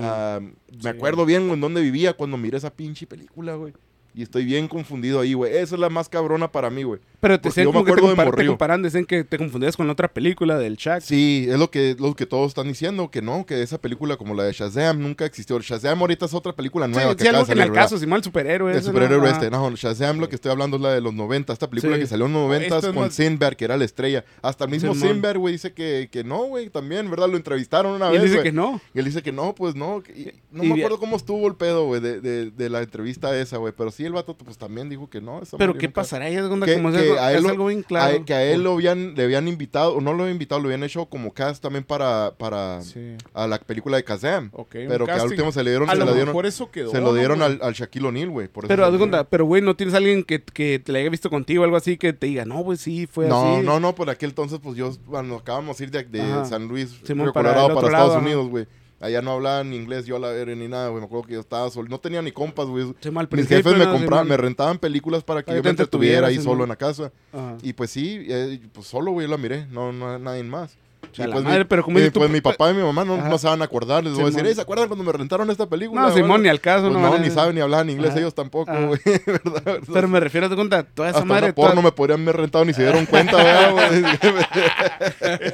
Ah, 0.00 0.40
me 0.40 0.80
Sí. 0.82 0.88
acuerdo 0.88 1.24
bien 1.26 1.50
en 1.50 1.60
dónde 1.60 1.80
vivía 1.82 2.14
cuando 2.14 2.36
miré 2.36 2.56
esa 2.58 2.70
pinche 2.74 3.06
película, 3.06 3.54
güey. 3.54 3.72
Y 4.18 4.22
estoy 4.22 4.46
bien 4.46 4.66
confundido 4.66 5.20
ahí, 5.20 5.34
güey. 5.34 5.52
Esa 5.54 5.74
es 5.74 5.78
la 5.80 5.90
más 5.90 6.08
cabrona 6.08 6.50
para 6.50 6.70
mí, 6.70 6.84
güey. 6.84 7.00
Pero 7.20 7.38
te 7.38 7.50
yo 7.50 7.54
me 7.56 7.64
como 7.66 7.84
que 7.84 7.92
te, 7.92 8.00
de 8.00 8.02
compar- 8.06 8.16
te 8.16 8.24
morrillo. 8.24 8.50
comparan, 8.52 8.82
dicen 8.82 9.04
que 9.04 9.24
te 9.24 9.36
confundías 9.36 9.76
con 9.76 9.90
otra 9.90 10.08
película 10.08 10.56
del 10.58 10.76
Shaq. 10.76 11.02
Sí, 11.02 11.46
es 11.50 11.58
lo 11.58 11.70
que, 11.70 11.94
lo 11.98 12.16
que 12.16 12.24
todos 12.24 12.48
están 12.48 12.66
diciendo, 12.66 13.10
que 13.10 13.20
no, 13.20 13.44
que 13.44 13.60
esa 13.62 13.76
película 13.78 14.16
como 14.16 14.32
la 14.34 14.44
de 14.44 14.54
Shazam 14.54 15.00
nunca 15.02 15.26
existió. 15.26 15.58
Shazam 15.60 16.00
ahorita 16.00 16.24
es 16.24 16.32
otra 16.32 16.54
película 16.54 16.86
Sí, 16.86 16.92
nueva 16.92 17.10
sí, 17.10 17.16
que 17.18 17.22
acaba 17.24 17.38
algo 17.40 17.46
que 17.46 17.52
en 17.52 17.58
el 17.60 17.70
¿verdad? 17.70 17.82
caso, 17.84 17.98
Simón, 17.98 18.16
el 18.16 18.24
superhéroe. 18.24 18.72
El 18.74 18.82
superhéroe 18.82 19.30
este, 19.30 19.50
no, 19.50 19.70
Shazam 19.76 20.18
lo 20.18 20.30
que 20.30 20.36
estoy 20.36 20.50
hablando 20.50 20.78
es 20.78 20.82
la 20.82 20.92
de 20.94 21.02
los 21.02 21.12
90, 21.12 21.52
esta 21.52 21.68
película 21.68 21.96
Sí. 21.96 22.00
que 22.00 22.06
salió 22.06 22.24
en 22.24 22.32
los 22.32 22.42
90 22.42 22.74
Esto 22.76 22.88
es 22.88 22.94
con 22.94 23.04
más- 23.04 23.14
Sinbad, 23.14 23.52
que 23.52 23.66
era 23.66 23.76
la 23.76 23.84
estrella. 23.84 24.24
Hasta 24.40 24.64
el 24.64 24.70
mismo. 24.70 24.94
Sinbad, 24.94 25.36
güey, 25.36 25.52
dice 25.52 25.74
que, 25.74 26.08
que 26.10 26.24
no, 26.24 26.44
güey, 26.44 26.70
también, 26.70 27.10
¿verdad? 27.10 27.28
Lo 27.28 27.36
entrevistaron 27.36 27.92
una 27.96 28.08
Y 28.08 28.12
vez, 28.12 28.22
él 28.22 28.30
dice 28.30 28.42
que 28.42 28.52
no. 28.52 28.80
Y 28.94 28.98
él 28.98 29.04
dice 29.04 29.22
que 29.22 29.32
no, 29.32 29.54
pues 29.54 29.74
no. 29.74 30.02
y 30.16 30.32
no 30.50 30.64
Y- 30.64 30.68
me 30.68 30.74
acuerdo 30.76 30.98
cómo 30.98 31.16
estuvo 31.16 31.46
el 31.48 31.54
pedo, 31.56 31.84
güey, 31.84 32.00
de, 32.00 32.22
de, 32.22 32.50
de 32.50 32.70
la 32.70 32.80
entrevista 32.80 33.38
esa, 33.38 33.58
güey. 33.58 33.74
Pero 33.76 33.90
sí, 33.90 34.05
el 34.06 34.12
vato, 34.12 34.36
pues 34.36 34.58
también 34.58 34.88
dijo 34.88 35.10
que 35.10 35.20
no. 35.20 35.40
Pero 35.58 35.74
¿qué 35.74 35.88
pasará? 35.88 36.28
Es 36.28 36.40
onda 36.42 36.66
Que- 36.66 36.74
como 36.74 36.90
es 36.90 36.96
que 36.96 37.18
a 37.18 37.30
él 37.32 37.38
es 37.38 37.42
lo- 37.42 37.48
algo 37.50 37.66
bien 37.66 37.82
claro. 37.82 38.24
que 38.24 38.34
a 38.34 38.44
él 38.44 38.62
lo 38.62 38.72
habían, 38.72 39.14
le 39.14 39.24
habían 39.24 39.48
invitado, 39.48 39.94
o 39.94 40.00
no 40.00 40.12
lo 40.12 40.22
habían 40.22 40.34
invitado, 40.36 40.60
lo 40.60 40.68
habían 40.68 40.82
hecho 40.84 41.06
como 41.06 41.32
cast 41.32 41.62
también 41.62 41.84
para, 41.84 42.34
para 42.38 42.80
Sí. 42.82 43.16
a 43.34 43.46
la 43.46 43.58
película 43.58 43.96
de 43.96 44.04
Kazam. 44.04 44.50
Pero 44.70 45.04
que 45.06 45.12
al 45.12 45.26
último 45.26 45.52
se 45.52 45.62
le 45.62 45.70
dieron, 45.70 45.88
A 45.90 45.92
se 45.92 45.98
lo 45.98 46.06
dieron, 46.12 46.28
mejor 46.28 46.46
eso 46.46 46.70
quedó. 46.70 46.90
se 46.90 47.00
lo 47.00 47.08
¿no, 47.08 47.14
dieron 47.14 47.38
güey? 47.38 47.50
al, 47.52 47.58
al 47.62 47.74
Shaquille 47.74 48.06
O'Neal, 48.06 48.30
güey. 48.30 48.48
Pero 48.48 48.90
dieron. 48.90 49.26
pero 49.30 49.44
güey, 49.44 49.62
no 49.62 49.76
tienes 49.76 49.94
alguien 49.94 50.24
que, 50.24 50.42
que 50.42 50.78
te 50.78 50.92
la 50.92 50.98
haya 51.00 51.10
visto 51.10 51.30
contigo 51.30 51.62
o 51.62 51.64
algo 51.64 51.76
así 51.76 51.96
que 51.96 52.12
te 52.12 52.26
diga, 52.26 52.44
no, 52.44 52.64
pues 52.64 52.80
sí, 52.80 53.06
fue 53.06 53.26
No, 53.28 53.56
así. 53.56 53.64
no, 53.66 53.80
no, 53.80 53.94
por 53.94 54.10
aquel 54.10 54.30
entonces, 54.30 54.58
pues 54.62 54.76
yo, 54.76 54.92
cuando 55.06 55.36
acabamos 55.36 55.78
de 55.78 55.84
ir 55.84 55.90
de. 55.90 56.44
San 56.46 56.68
Luis, 56.68 57.00
Simón, 57.04 57.32
para 57.32 57.50
Colorado, 57.54 57.74
para, 57.74 57.86
Estados 57.88 58.08
lado. 58.12 58.20
Unidos, 58.22 58.48
güey. 58.48 58.66
Allá 58.98 59.20
no 59.20 59.32
hablaban 59.32 59.74
inglés, 59.74 60.06
yo 60.06 60.16
a 60.16 60.18
la 60.18 60.28
verga 60.28 60.54
ni 60.54 60.68
nada, 60.68 60.88
güey. 60.88 61.00
Me 61.00 61.06
acuerdo 61.06 61.26
que 61.26 61.34
yo 61.34 61.40
estaba 61.40 61.68
solo. 61.70 61.88
No 61.88 61.98
tenía 61.98 62.22
ni 62.22 62.32
compas, 62.32 62.66
güey. 62.66 62.94
Sí, 63.00 63.10
mal 63.10 63.28
Mis 63.30 63.46
jefes 63.46 63.76
me 63.76 63.84
compraban, 63.84 64.26
me 64.26 64.36
rentaban 64.36 64.78
películas 64.78 65.22
para 65.22 65.42
que 65.42 65.54
yo 65.54 65.62
me 65.62 65.70
entretuviera 65.70 66.28
ahí 66.28 66.38
solo 66.40 66.64
en 66.64 66.70
la 66.70 66.76
casa. 66.76 67.12
Ajá. 67.32 67.56
Y 67.62 67.72
pues 67.74 67.90
sí, 67.90 68.26
eh, 68.28 68.60
pues 68.72 68.86
solo, 68.86 69.12
güey, 69.12 69.28
la 69.28 69.36
miré. 69.36 69.66
No, 69.66 69.92
no, 69.92 70.18
nadie 70.18 70.42
más. 70.44 70.76
La 71.16 71.32
pues, 71.32 71.44
madre, 71.44 71.60
mi, 71.60 71.64
pero 71.64 71.82
como 71.82 71.98
tú, 71.98 72.10
pues 72.20 72.28
mi 72.28 72.42
papá 72.42 72.70
y 72.72 72.74
mi 72.74 72.82
mamá 72.82 73.02
no, 73.02 73.16
no 73.16 73.38
se 73.38 73.46
van 73.46 73.62
a 73.62 73.64
acordar. 73.64 74.04
Les 74.04 74.12
voy 74.12 74.24
a 74.24 74.26
decir, 74.26 74.40
Simón. 74.40 74.48
"Ey, 74.50 74.54
¿se 74.54 74.60
acuerdan 74.60 74.86
cuando 74.88 75.02
me 75.02 75.12
rentaron 75.12 75.50
esta 75.50 75.64
película? 75.64 76.02
No, 76.02 76.12
Simón, 76.12 76.42
ni 76.42 76.50
al 76.50 76.60
caso, 76.60 76.90
pues 76.90 76.92
no. 77.00 77.00
no, 77.10 77.18
ni 77.18 77.30
saben 77.30 77.54
ni 77.54 77.62
hablaban 77.62 77.88
inglés 77.88 78.10
Ajá. 78.10 78.18
ellos 78.18 78.34
tampoco, 78.34 78.70
güey. 78.70 79.00
¿verdad? 79.26 79.78
Pero 79.90 80.08
me 80.08 80.20
refiero 80.20 80.46
a 80.46 80.50
tu 80.50 80.56
cuenta, 80.56 80.82
toda 80.82 81.08
esa 81.08 81.18
Hasta 81.20 81.26
madre. 81.26 81.46
una 81.46 81.54
porno 81.54 81.70
toda- 81.70 81.82
me 81.84 81.92
podrían 81.92 82.20
haber 82.20 82.36
rentado 82.36 82.66
ni 82.66 82.74
se 82.74 82.82
dieron 82.82 83.06
cuenta, 83.06 83.34
¿verdad, 83.38 83.72
güey? 83.72 84.04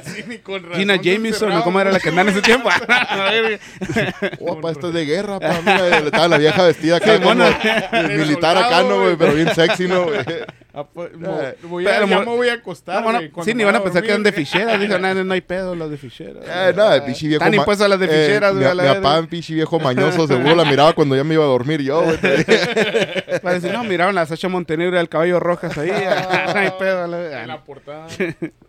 Sí, 0.03 0.23
ni 0.27 0.37
con 0.39 0.63
razón 0.63 0.79
Gina 0.79 0.95
Jameson, 0.97 1.27
encerraba, 1.33 1.61
¿o 1.61 1.63
¿cómo 1.63 1.79
era 1.79 1.91
la 1.93 1.99
que 2.01 2.09
andaba 2.09 2.29
en 2.29 2.35
ese 2.37 2.41
tiempo? 2.45 2.67
Opa, 4.41 4.71
esto 4.71 4.89
es 4.89 4.93
de 4.93 5.05
guerra, 5.05 5.39
pa, 5.39 5.59
mira, 5.61 5.97
estaba 5.99 6.27
la 6.27 6.37
vieja 6.39 6.63
vestida 6.63 6.97
acá 6.97 7.17
Sí, 7.17 8.17
militar 8.17 8.57
acá, 8.57 8.83
¿no, 8.83 8.99
güey? 9.01 9.15
Pero 9.15 9.33
bien 9.33 9.53
sexy, 9.55 9.87
¿no, 9.87 10.03
güey? 10.05 10.19
Ah, 10.75 10.85
pues, 10.91 11.11
Eh, 11.13 11.17
mo- 11.61 11.69
voy 11.69 11.85
a, 11.87 12.03
ya 12.05 12.19
me 12.19 12.25
voy 12.25 12.49
a 12.49 12.53
acostar, 12.53 13.03
sí, 13.45 13.53
ni 13.53 13.63
van 13.63 13.75
a 13.75 13.83
pensar 13.83 14.01
que 14.01 14.09
eran 14.09 14.23
de 14.23 14.31
ficheras. 14.31 14.79
Dijo, 14.79 14.97
no, 14.97 15.13
no 15.23 15.32
hay 15.33 15.41
pedo, 15.41 15.75
los 15.75 15.89
de 15.89 15.97
ficheras. 15.97 16.43
Eh, 16.45 16.73
nada, 16.75 16.95
el 16.95 17.03
pinche 17.03 17.27
viejo. 17.27 17.43
Están 17.43 17.81
a 17.81 17.87
las 17.87 17.99
de 17.99 18.05
eh, 18.05 18.25
ficheras, 18.27 18.53
mi, 18.53 18.59
güey, 18.59 18.71
a 18.71 18.75
la 18.75 18.83
mi 18.83 18.89
papá, 18.95 19.19
un 19.19 19.27
pinche 19.27 19.53
viejo 19.53 19.79
mañoso, 19.79 20.27
seguro 20.27 20.55
la 20.55 20.65
miraba 20.65 20.93
cuando 20.93 21.15
ya 21.15 21.23
me 21.23 21.33
iba 21.33 21.43
a 21.43 21.47
dormir 21.47 21.81
yo, 21.81 22.03
güey. 22.03 22.17
Para 23.41 23.55
decir, 23.55 23.71
no, 23.71 23.83
miraron 23.83 24.15
la 24.15 24.25
Sacha 24.25 24.47
Montenegro 24.47 24.95
y 24.95 24.99
el 24.99 25.09
caballo 25.09 25.39
rojas 25.39 25.77
ahí. 25.77 25.89
no 26.53 26.59
hay 26.59 26.71
pedo. 26.79 27.07
la- 27.07 27.41
En 27.41 27.47
la 27.47 27.63
portada. 27.63 28.07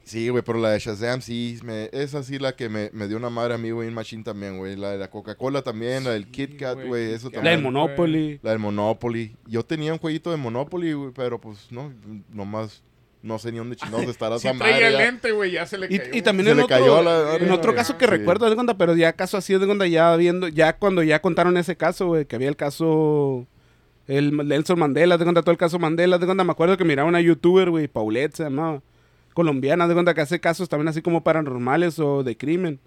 Sí, 0.05 0.29
güey, 0.29 0.43
pero 0.45 0.59
la 0.59 0.69
de 0.71 0.79
Shazam 0.81 1.23
sí, 1.23 1.59
me, 1.65 1.89
esa 1.93 2.23
sí 2.23 2.39
la 2.39 2.55
que 2.55 2.69
me, 2.69 2.91
me 2.93 3.09
dio 3.09 3.17
una 3.17 3.31
madre 3.31 3.55
a 3.55 3.59
mí, 3.59 3.71
güey, 3.71 3.89
en 3.89 3.95
Machine 3.95 4.23
también, 4.23 4.59
güey. 4.59 4.77
La 4.77 4.91
de 4.91 4.99
la 4.99 5.09
Coca-Cola 5.09 5.63
también, 5.63 6.05
la 6.05 6.11
del 6.11 6.31
Kit 6.31 6.59
Kat, 6.59 6.79
güey, 6.87 7.15
eso. 7.15 7.29
La 7.29 7.37
también. 7.37 7.55
del 7.55 7.63
Monopoly. 7.63 8.39
La 8.43 8.51
del 8.51 8.59
Monopoly. 8.59 9.35
Yo 9.47 9.65
tenía 9.65 9.95
un 9.95 9.99
jueguito 9.99 10.31
de 10.31 10.37
Monopoly, 10.37 10.93
güey, 10.93 11.11
pero 11.15 11.41
pues 11.41 11.69
no, 11.71 11.91
nomás 12.31 12.83
no 13.25 13.39
sé 13.39 13.51
ni 13.51 13.59
dónde 13.59 13.75
chingados 13.77 14.07
estará 14.07 14.39
Si 14.39 14.47
esa 14.47 14.57
traía 14.59 14.75
madre. 14.75 14.87
el 14.87 14.93
ya. 14.93 14.99
lente, 14.99 15.33
güey, 15.33 15.51
ya 15.53 15.67
se 15.67 15.79
le 15.79 15.87
Y, 15.89 15.99
cayó. 15.99 16.11
y 16.13 16.23
también 16.23 16.45
Se 16.45 16.51
en 16.53 16.57
le 16.59 16.63
otro, 16.65 16.77
cayó 16.77 16.97
a 16.99 17.03
la- 17.03 17.37
en 17.37 17.51
otro 17.51 17.73
Sí. 17.73 17.77
caso 17.77 17.97
que 17.99 18.05
Sí. 18.05 18.11
recuerdo, 18.11 18.49
de 18.49 18.55
cuenta, 18.55 18.77
pero 18.77 18.95
ya 18.95 19.13
caso 19.15 19.37
así, 19.39 19.55
de 19.59 19.65
cuenta, 19.67 19.87
ya 19.87 20.15
viendo, 20.17 20.47
ya 20.49 20.77
cuando 20.77 21.03
ya 21.03 21.21
contaron 21.23 21.57
ese 21.57 21.77
caso, 21.77 22.07
güey, 22.09 22.27
que 22.27 22.37
había 22.37 22.49
el 22.51 22.57
caso, 22.57 23.47
el 24.07 24.37
Nelson 24.37 24.79
Mandela, 24.79 25.17
de 25.17 25.25
cuenta, 25.25 25.41
todo 25.41 25.53
el 25.53 25.57
caso 25.59 25.79
Mandela, 25.79 26.19
de 26.19 26.27
cuenta, 26.27 26.45
me 26.45 26.53
acuerdo 26.53 26.77
que 26.77 26.85
miraba 26.85 27.09
una 27.09 27.21
youtuber, 27.23 27.71
güey, 27.71 27.89
Paulette 27.89 28.37
se 28.37 28.43
llamaba, 28.45 28.83
colombiana, 29.33 29.89
de 29.89 29.95
cuenta 29.95 30.15
que 30.15 30.21
hace 30.21 30.39
casos 30.39 30.69
también 30.69 30.89
así 30.89 31.01
como 31.03 31.25
paranormales 31.25 31.99
o 31.99 32.23
de 32.23 32.37
crimen. 32.37 32.79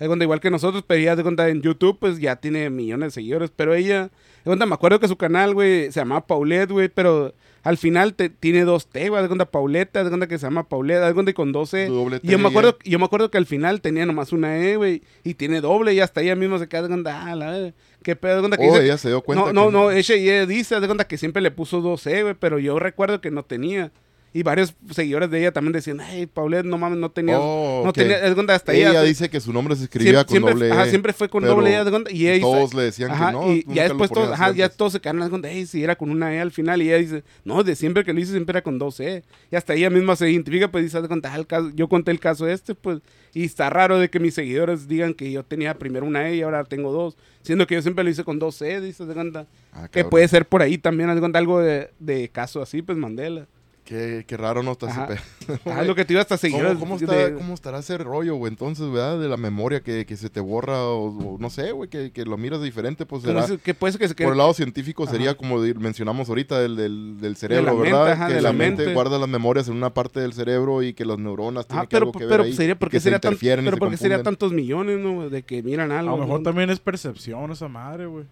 De 0.00 0.06
cuenta, 0.06 0.24
igual 0.24 0.40
que 0.40 0.50
nosotros, 0.50 0.82
pero 0.86 1.00
ella 1.00 1.14
de 1.14 1.22
cuenta 1.22 1.48
en 1.50 1.60
YouTube, 1.62 1.98
pues 2.00 2.18
ya 2.18 2.36
tiene 2.36 2.70
millones 2.70 3.08
de 3.08 3.20
seguidores, 3.20 3.52
pero 3.54 3.74
ella, 3.74 4.04
de 4.04 4.10
cuenta, 4.44 4.64
me 4.66 4.74
acuerdo 4.74 4.98
que 4.98 5.06
su 5.08 5.16
canal, 5.16 5.52
güey, 5.54 5.92
se 5.92 6.00
llamaba 6.00 6.26
Paulette, 6.26 6.70
güey, 6.70 6.88
pero 6.88 7.34
al 7.62 7.76
final 7.76 8.14
te- 8.14 8.30
tiene 8.30 8.64
dos 8.64 8.86
T, 8.86 9.10
güey, 9.10 9.20
de 9.20 9.28
cuenta 9.28 9.44
Paulette, 9.50 9.92
de 9.98 10.08
cuenta 10.08 10.26
que 10.26 10.38
se 10.38 10.46
llama 10.46 10.66
Paulette, 10.68 11.02
de 11.04 11.12
cuenta 11.12 11.30
y 11.32 11.34
con 11.34 11.52
dos 11.52 11.74
E. 11.74 11.86
Doble 11.86 12.18
Y 12.22 12.28
yo 12.28 12.38
T, 12.38 12.42
me 12.42 12.48
acuerdo, 12.48 12.78
yo 12.82 12.98
me 12.98 13.04
acuerdo 13.04 13.30
que 13.30 13.36
al 13.36 13.44
final 13.44 13.82
tenía 13.82 14.06
nomás 14.06 14.32
una 14.32 14.56
E, 14.58 14.76
güey, 14.76 15.02
y 15.22 15.34
tiene 15.34 15.60
doble, 15.60 15.92
y 15.92 16.00
hasta 16.00 16.22
ella 16.22 16.34
misma 16.34 16.58
se 16.58 16.66
queda 16.66 16.82
de 16.82 16.88
cuenta, 16.88 17.26
ah, 17.26 17.36
la 17.36 17.72
qué 18.02 18.16
pedo, 18.16 18.36
de 18.36 18.40
cuenta 18.40 18.56
que 18.56 18.62
Oh, 18.66 18.72
dice- 18.72 18.84
ella 18.86 18.96
se 18.96 19.08
dio 19.08 19.20
cuenta. 19.20 19.52
no, 19.52 19.52
no, 19.52 19.66
que- 19.66 19.72
no, 19.72 19.90
ella, 19.90 20.14
ella 20.14 20.46
dice, 20.46 20.80
de 20.80 20.86
cuenta 20.86 21.04
que 21.06 21.18
siempre 21.18 21.42
le 21.42 21.50
puso 21.50 21.82
dos 21.82 22.06
E, 22.06 22.22
güey, 22.22 22.34
pero 22.40 22.58
yo 22.58 22.78
recuerdo 22.78 23.20
que 23.20 23.30
no 23.30 23.42
tenía. 23.42 23.92
Y 24.32 24.44
varios 24.44 24.76
seguidores 24.90 25.28
de 25.28 25.40
ella 25.40 25.50
también 25.52 25.72
decían, 25.72 26.00
ay, 26.00 26.26
Paulette, 26.26 26.64
no 26.64 26.78
mames, 26.78 26.98
no 27.00 27.10
tenía, 27.10 27.36
Oh, 27.40 27.80
no 27.82 27.90
ok. 27.90 27.96
tenía, 27.96 28.20
de 28.20 28.32
cuenta, 28.34 28.54
hasta 28.54 28.72
Ella 28.72 28.90
ella. 28.90 29.02
dice 29.02 29.28
que 29.28 29.40
su 29.40 29.52
nombre 29.52 29.74
se 29.74 29.82
escribía 29.84 30.22
siempre, 30.24 30.52
con 30.52 30.60
doble 30.60 30.70
ajá, 30.70 30.86
E, 30.86 30.90
siempre 30.90 31.12
fue 31.12 31.28
con 31.28 31.42
doble 31.42 31.74
E, 31.76 31.84
y 32.14 32.28
ella 32.28 32.40
todos 32.42 32.72
le 32.72 32.82
decían 32.82 33.10
Ajá, 33.10 33.26
que 33.26 33.32
no. 33.32 33.52
y 33.52 33.64
ya 33.66 33.82
después 33.88 34.08
todos, 34.08 34.30
ajá, 34.30 34.52
ya 34.52 34.68
todos 34.68 34.92
se 34.92 35.00
quedaron 35.00 35.42
hey, 35.44 35.66
si 35.66 35.82
era 35.82 35.96
con 35.96 36.10
una 36.10 36.32
E 36.32 36.40
al 36.40 36.52
final, 36.52 36.80
y 36.80 36.86
ella 36.92 36.98
dice, 36.98 37.24
no, 37.44 37.64
de 37.64 37.74
siempre 37.74 38.04
que 38.04 38.12
lo 38.12 38.20
hice 38.20 38.30
siempre 38.30 38.52
era 38.52 38.62
con 38.62 38.78
dos 38.78 39.00
E. 39.00 39.24
Y 39.50 39.56
hasta 39.56 39.74
ella 39.74 39.90
misma 39.90 40.14
se 40.14 40.30
identifica, 40.30 40.70
pues 40.70 40.84
dice, 40.84 40.98
"Haz 40.98 41.02
de 41.02 41.08
cuenta, 41.08 41.32
ah, 41.32 41.36
el 41.36 41.48
caso- 41.48 41.72
yo 41.74 41.88
conté 41.88 42.12
el 42.12 42.20
caso 42.20 42.46
este, 42.46 42.76
pues, 42.76 43.00
y 43.34 43.44
está 43.44 43.68
raro 43.68 43.98
de 43.98 44.10
que 44.10 44.20
mis 44.20 44.34
seguidores 44.34 44.86
digan 44.86 45.12
que 45.14 45.32
yo 45.32 45.42
tenía 45.42 45.76
primero 45.76 46.06
una 46.06 46.28
E 46.28 46.36
y 46.36 46.42
ahora 46.42 46.62
tengo 46.62 46.92
dos, 46.92 47.16
siendo 47.42 47.66
que 47.66 47.74
yo 47.74 47.82
siempre 47.82 48.04
lo 48.04 48.10
hice 48.10 48.22
con 48.22 48.38
dos 48.38 48.62
E, 48.62 48.80
dice, 48.80 49.06
de 49.06 49.14
cuenta. 49.14 49.46
Ah, 49.72 49.88
Que 49.88 50.04
puede 50.04 50.28
ser 50.28 50.46
por 50.46 50.62
ahí 50.62 50.78
también, 50.78 51.10
algo 51.10 51.58
de, 51.60 51.90
de 51.98 52.28
caso 52.28 52.62
así, 52.62 52.80
pues 52.80 52.96
Mandela. 52.96 53.48
Qué, 53.84 54.24
qué 54.28 54.36
raro 54.36 54.62
no 54.62 54.72
está 54.72 54.86
ese 54.88 55.00
Ajá. 55.00 55.06
pedo. 55.08 55.20
Ah, 55.66 55.82
lo 55.82 55.96
que 55.96 56.04
te 56.04 56.12
iba 56.12 56.22
hasta 56.22 56.36
seguir. 56.36 56.62
¿Cómo, 56.62 56.78
cómo 56.78 56.94
está- 56.96 57.34
cómo 57.34 57.54
estará 57.54 57.80
ese 57.80 57.98
rollo, 57.98 58.36
güey? 58.36 58.52
Entonces, 58.52 58.88
¿verdad? 58.88 59.18
De 59.18 59.28
la 59.28 59.36
memoria 59.36 59.80
que, 59.80 60.06
que 60.06 60.16
se 60.16 60.30
te 60.30 60.38
borra 60.38 60.84
o, 60.84 61.06
o 61.34 61.38
no 61.40 61.50
sé, 61.50 61.72
güey, 61.72 61.90
que, 61.90 62.12
que 62.12 62.24
lo 62.24 62.36
miras 62.36 62.62
diferente, 62.62 63.04
pues 63.04 63.22
será... 63.24 63.44
que 63.64 63.74
puede 63.74 63.92
ser 63.92 64.00
que 64.00 64.08
se 64.08 64.14
quede- 64.14 64.26
Por 64.26 64.34
el 64.34 64.38
lado 64.38 64.54
científico 64.54 65.06
sería 65.08 65.34
como 65.34 65.58
mencionamos 65.58 66.28
ahorita 66.28 66.60
del, 66.60 66.76
del, 66.76 67.20
del 67.20 67.34
cerebro, 67.36 67.76
¿verdad? 67.78 68.12
ajá, 68.12 68.28
que 68.28 68.34
de 68.34 68.42
la 68.42 68.50
la 68.50 68.52
mente, 68.56 68.82
mente. 68.82 68.94
guarda 68.94 69.18
las 69.18 69.28
memorias 69.28 69.66
en 69.66 69.74
una 69.74 69.92
parte 69.92 70.20
del 70.20 70.34
cerebro 70.34 70.82
y 70.84 70.92
que 70.94 71.04
las 71.04 71.18
neuronas 71.18 71.66
tienen 71.66 71.82
Ah, 71.82 71.86
que 71.88 71.96
pero, 71.96 72.06
algo 72.06 72.12
que 72.12 72.24
ver 72.26 72.28
pero 72.28 72.42
ahí, 72.44 72.52
sería, 72.52 72.78
¿por 72.78 72.90
que 72.90 73.00
se 73.00 73.04
sería, 73.04 73.18
tan- 73.18 73.36
pero 73.40 73.62
se 73.72 73.76
por 73.76 73.90
qué 73.90 73.96
sería 73.96 74.22
tantos 74.22 74.52
millones, 74.52 74.98
no? 75.00 75.28
De 75.30 75.42
que 75.42 75.62
miran 75.64 75.90
A 75.90 75.98
algo. 76.00 76.16
lo 76.16 76.22
mejor 76.22 76.40
¿no? 76.40 76.44
también 76.44 76.70
es 76.70 76.78
percepción 76.78 77.50
esa 77.50 77.66
madre, 77.66 78.06
güey. 78.06 78.24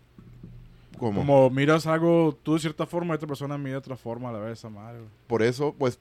¿Cómo? 0.98 1.20
Como 1.20 1.50
miras 1.50 1.86
algo 1.86 2.36
tú 2.42 2.54
de 2.54 2.60
cierta 2.60 2.86
forma 2.86 3.14
y 3.14 3.16
otra 3.16 3.28
persona 3.28 3.56
mira 3.56 3.72
de 3.72 3.78
otra 3.78 3.96
forma 3.96 4.28
a 4.28 4.32
la 4.32 4.38
vez 4.40 4.58
esa 4.58 4.68
madre. 4.68 5.00
Por 5.26 5.42
eso, 5.42 5.74
pues... 5.78 5.98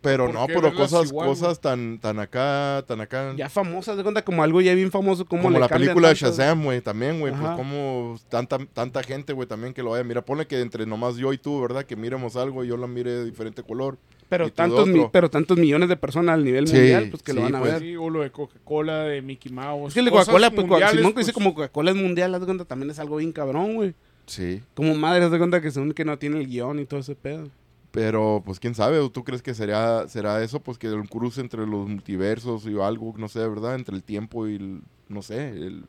Pero 0.00 0.26
¿Por 0.26 0.34
no, 0.34 0.46
pero 0.46 0.74
cosas, 0.74 1.06
igual, 1.06 1.28
cosas 1.28 1.62
tan, 1.62 1.98
tan 1.98 2.18
acá, 2.18 2.84
tan 2.86 3.00
acá... 3.00 3.32
Ya 3.38 3.48
famosas, 3.48 3.96
de 3.96 4.02
cuenta, 4.02 4.22
como 4.22 4.42
algo 4.42 4.60
ya 4.60 4.74
bien 4.74 4.90
famoso, 4.90 5.24
como, 5.24 5.44
como 5.44 5.54
le 5.54 5.60
la 5.60 5.66
película 5.68 6.08
de. 6.10 6.14
Shazam, 6.14 6.62
güey, 6.62 6.82
también, 6.82 7.20
güey, 7.20 7.32
pues 7.32 7.50
como 7.52 8.18
tanta, 8.28 8.58
tanta 8.74 9.02
gente, 9.02 9.32
güey, 9.32 9.48
también 9.48 9.72
que 9.72 9.82
lo 9.82 9.92
vaya 9.92 10.02
a 10.02 10.04
mirar. 10.04 10.22
Ponle 10.22 10.46
que 10.46 10.60
entre 10.60 10.84
nomás 10.84 11.16
yo 11.16 11.32
y 11.32 11.38
tú, 11.38 11.58
¿verdad? 11.58 11.86
Que 11.86 11.96
miremos 11.96 12.36
algo 12.36 12.62
y 12.62 12.68
yo 12.68 12.76
la 12.76 12.86
mire 12.86 13.12
de 13.12 13.24
diferente 13.24 13.62
color. 13.62 13.96
Pero 14.28 14.52
tantos, 14.52 14.86
mi- 14.86 15.08
pero 15.10 15.30
tantos 15.30 15.56
millones 15.56 15.88
de 15.88 15.96
personas 15.96 16.34
al 16.34 16.44
nivel 16.44 16.68
Sí, 16.68 16.76
mundial, 16.76 17.08
pues 17.08 17.22
que 17.22 17.32
lo 17.32 17.40
sí, 17.40 17.44
van 17.44 17.54
a 17.54 17.60
pues. 17.60 17.72
ver. 17.72 17.80
Sí, 17.80 17.96
o 17.96 18.10
lo 18.10 18.20
de 18.20 18.30
Coca-Cola, 18.30 19.04
de 19.04 19.22
Mickey 19.22 19.50
Mouse. 19.50 19.88
Es 19.88 19.94
que 19.94 20.00
el 20.00 20.10
Coca-Cola, 20.10 20.50
pues, 20.50 20.66
Simón 20.66 20.80
que 20.80 21.14
pues, 21.14 21.14
dice 21.26 21.32
como 21.32 21.54
Coca-Cola 21.54 21.92
es 21.92 21.96
mundial, 21.96 22.34
haz 22.34 22.40
de 22.42 22.46
cuenta, 22.46 22.66
también 22.66 22.90
es 22.90 22.98
algo 22.98 23.16
bien 23.16 23.32
cabrón, 23.32 23.74
güey. 23.76 23.94
Sí. 24.26 24.62
Como 24.74 24.94
madre, 24.94 25.24
haz 25.24 25.30
de 25.30 25.38
cuenta 25.38 25.60
que 25.60 25.70
según 25.70 25.92
que 25.92 26.04
no 26.04 26.18
tiene 26.18 26.38
el 26.40 26.46
guion 26.46 26.78
y 26.80 26.86
todo 26.86 27.00
ese 27.00 27.14
pedo. 27.14 27.48
Pero, 27.90 28.42
pues, 28.44 28.58
quién 28.58 28.74
sabe, 28.74 28.98
¿O 28.98 29.10
¿tú 29.10 29.22
crees 29.22 29.40
que 29.42 29.54
será, 29.54 30.08
será 30.08 30.42
eso? 30.42 30.58
Pues 30.60 30.78
que 30.78 30.90
un 30.90 31.06
cruce 31.06 31.40
entre 31.40 31.66
los 31.66 31.88
multiversos 31.88 32.66
y 32.66 32.76
algo, 32.80 33.14
no 33.16 33.28
sé, 33.28 33.46
¿verdad? 33.48 33.76
Entre 33.76 33.94
el 33.94 34.02
tiempo 34.02 34.48
y 34.48 34.56
el, 34.56 34.82
no 35.08 35.22
sé, 35.22 35.50
el, 35.50 35.84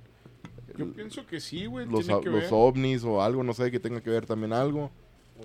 Yo 0.78 0.92
pienso 0.94 1.26
que 1.26 1.40
sí, 1.40 1.66
güey. 1.66 1.88
los, 1.88 2.06
tiene 2.06 2.22
que 2.22 2.30
los 2.30 2.42
ver. 2.42 2.50
ovnis 2.52 3.04
o 3.04 3.24
algo, 3.24 3.44
no 3.44 3.54
sé, 3.54 3.72
que 3.72 3.80
tenga 3.80 4.02
que 4.02 4.12
ver 4.12 4.26
también 4.28 4.54
algo. 4.54 4.92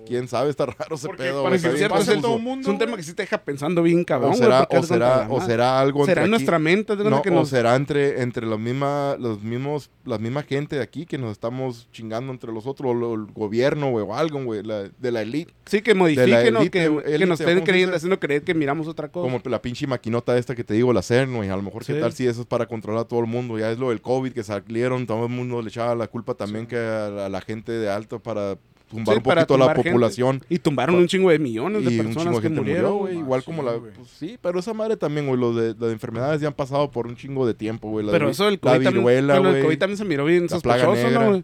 Quién 0.07 0.27
sabe, 0.27 0.49
está 0.49 0.65
raro 0.65 0.95
ese 0.95 1.07
Porque 1.07 1.23
pedo. 1.23 1.43
para 1.43 1.55
que 1.57 1.69
cierto, 1.77 1.97
es 1.97 2.21
todo 2.21 2.37
el 2.37 2.41
mundo. 2.41 2.61
Es 2.61 2.67
un 2.67 2.77
tema 2.79 2.95
que 2.97 3.03
sí 3.03 3.13
te 3.13 3.23
deja 3.23 3.37
pensando 3.37 3.83
bien 3.83 4.03
cabrón, 4.03 4.31
o 4.31 4.35
será, 4.35 4.59
porque 4.59 4.77
o 4.77 4.83
será, 4.83 5.27
o 5.29 5.41
será 5.41 5.79
algo 5.79 6.05
será 6.05 6.21
entre 6.21 6.21
en 6.21 6.23
aquí- 6.25 6.29
nuestra 6.31 6.59
mente, 6.59 6.95
No, 6.95 7.21
que 7.21 7.29
o 7.29 7.33
nos... 7.33 7.49
será 7.49 7.75
entre, 7.75 8.21
entre 8.21 8.47
la 8.47 8.57
misma, 8.57 9.15
los 9.19 9.41
mismos, 9.43 9.89
la 10.05 10.17
misma 10.17 10.43
gente 10.43 10.77
de 10.77 10.81
aquí 10.81 11.05
que 11.05 11.17
nos 11.17 11.31
estamos 11.33 11.89
chingando 11.91 12.31
entre 12.31 12.51
los 12.51 12.65
otros, 12.65 12.91
o 12.91 12.93
lo- 12.93 13.13
el 13.15 13.25
gobierno, 13.33 13.91
güey, 13.91 14.05
o 14.05 14.15
algo, 14.15 14.43
güey, 14.43 14.61
de 14.63 15.11
la 15.11 15.21
elite. 15.21 15.53
Sí, 15.65 15.81
que 15.81 15.93
modifiquen, 15.93 16.55
o 16.55 16.59
élite, 16.61 16.71
que, 16.71 16.79
que 16.79 17.25
nos 17.25 17.39
¿cómo 17.39 17.49
estén 17.49 17.63
creyendo, 17.65 17.95
haciendo 17.95 18.19
creer 18.19 18.43
que 18.43 18.53
miramos 18.53 18.87
otra 18.87 19.09
cosa. 19.09 19.23
Como 19.29 19.41
la 19.45 19.61
pinche 19.61 19.87
maquinota 19.87 20.37
esta 20.37 20.55
que 20.55 20.63
te 20.63 20.73
digo, 20.73 20.93
la 20.93 21.01
CERN, 21.01 21.35
güey. 21.35 21.49
A 21.49 21.55
lo 21.55 21.61
mejor, 21.61 21.85
¿qué 21.85 21.93
Sí. 21.93 21.99
tal 21.99 22.13
si 22.13 22.27
eso 22.27 22.41
es 22.41 22.47
para 22.47 22.65
controlar 22.65 23.01
a 23.03 23.07
todo 23.07 23.19
el 23.19 23.27
mundo? 23.27 23.59
Ya 23.59 23.69
es 23.71 23.77
lo 23.77 23.89
del 23.89 24.01
COVID 24.01 24.31
que 24.31 24.43
salieron, 24.43 25.05
todo 25.05 25.25
el 25.25 25.31
mundo 25.31 25.61
le 25.61 25.67
echaba 25.69 25.95
la 25.95 26.07
culpa 26.07 26.33
también 26.33 26.65
que 26.65 26.77
a 26.77 27.09
la, 27.09 27.25
a 27.25 27.29
la 27.29 27.41
gente 27.41 27.71
de 27.73 27.89
alto 27.89 28.19
para 28.19 28.57
tumbar 28.91 29.15
Sí, 29.15 29.17
un 29.17 29.23
poquito 29.23 29.55
a 29.55 29.57
la 29.57 29.73
gente. 29.75 29.91
población. 29.91 30.41
Y 30.49 30.59
tumbaron 30.59 30.95
un 30.95 31.07
chingo 31.07 31.29
de 31.31 31.39
millones 31.39 31.83
de 31.83 31.91
Y 31.91 31.99
un 31.99 32.05
personas 32.05 32.25
chingo 32.25 32.41
de 32.41 32.47
que 32.49 32.53
murieron. 32.53 32.91
güey. 32.99 33.13
güey. 33.13 33.17
Igual 33.23 33.43
como 33.43 33.63
la... 33.63 33.71
güey. 33.73 33.91
pues, 33.93 34.07
sí, 34.09 34.37
pero 34.41 34.59
esa 34.59 34.73
madre 34.73 34.97
también, 34.97 35.25
güey. 35.27 35.39
Lo 35.39 35.53
de, 35.53 35.73
las 35.79 35.91
enfermedades 35.91 36.39
ya 36.41 36.47
han 36.49 36.53
pasado 36.53 36.91
por 36.91 37.07
un 37.07 37.15
chingo 37.15 37.47
de 37.47 37.53
tiempo, 37.55 37.89
güey. 37.89 38.05
La 38.05 38.11
Pero 38.11 38.29
eso 38.29 38.45
del 38.45 38.53
la 38.55 38.59
COVID, 38.59 38.83
también, 38.83 38.93
viruela, 38.93 39.33
pero 39.35 39.45
el 39.47 39.51
güey. 39.53 39.63
COVID 39.63 39.79
también 39.79 39.97
se 39.97 40.05
miró 40.05 40.25
bien 40.25 40.43
La 40.43 40.49
sospechoso. 40.49 41.09
¿no, 41.09 41.27
güey? 41.29 41.43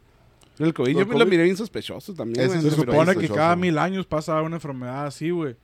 El 0.59 0.73
COVID 0.73 0.97
yo 0.97 1.05
me 1.05 1.17
lo 1.19 1.25
miré 1.25 1.43
bien 1.43 1.55
sospechoso 1.57 2.13
también, 2.13 2.47
güey. 2.47 2.61
Se 2.61 2.71
supone 2.71 3.15
que 3.15 3.27
cada 3.29 3.55
mil 3.55 3.77
años 3.77 4.05
pasa 4.05 4.41
una 4.41 4.55
enfermedad 4.57 5.05
así, 5.07 5.29
güey. 5.29 5.55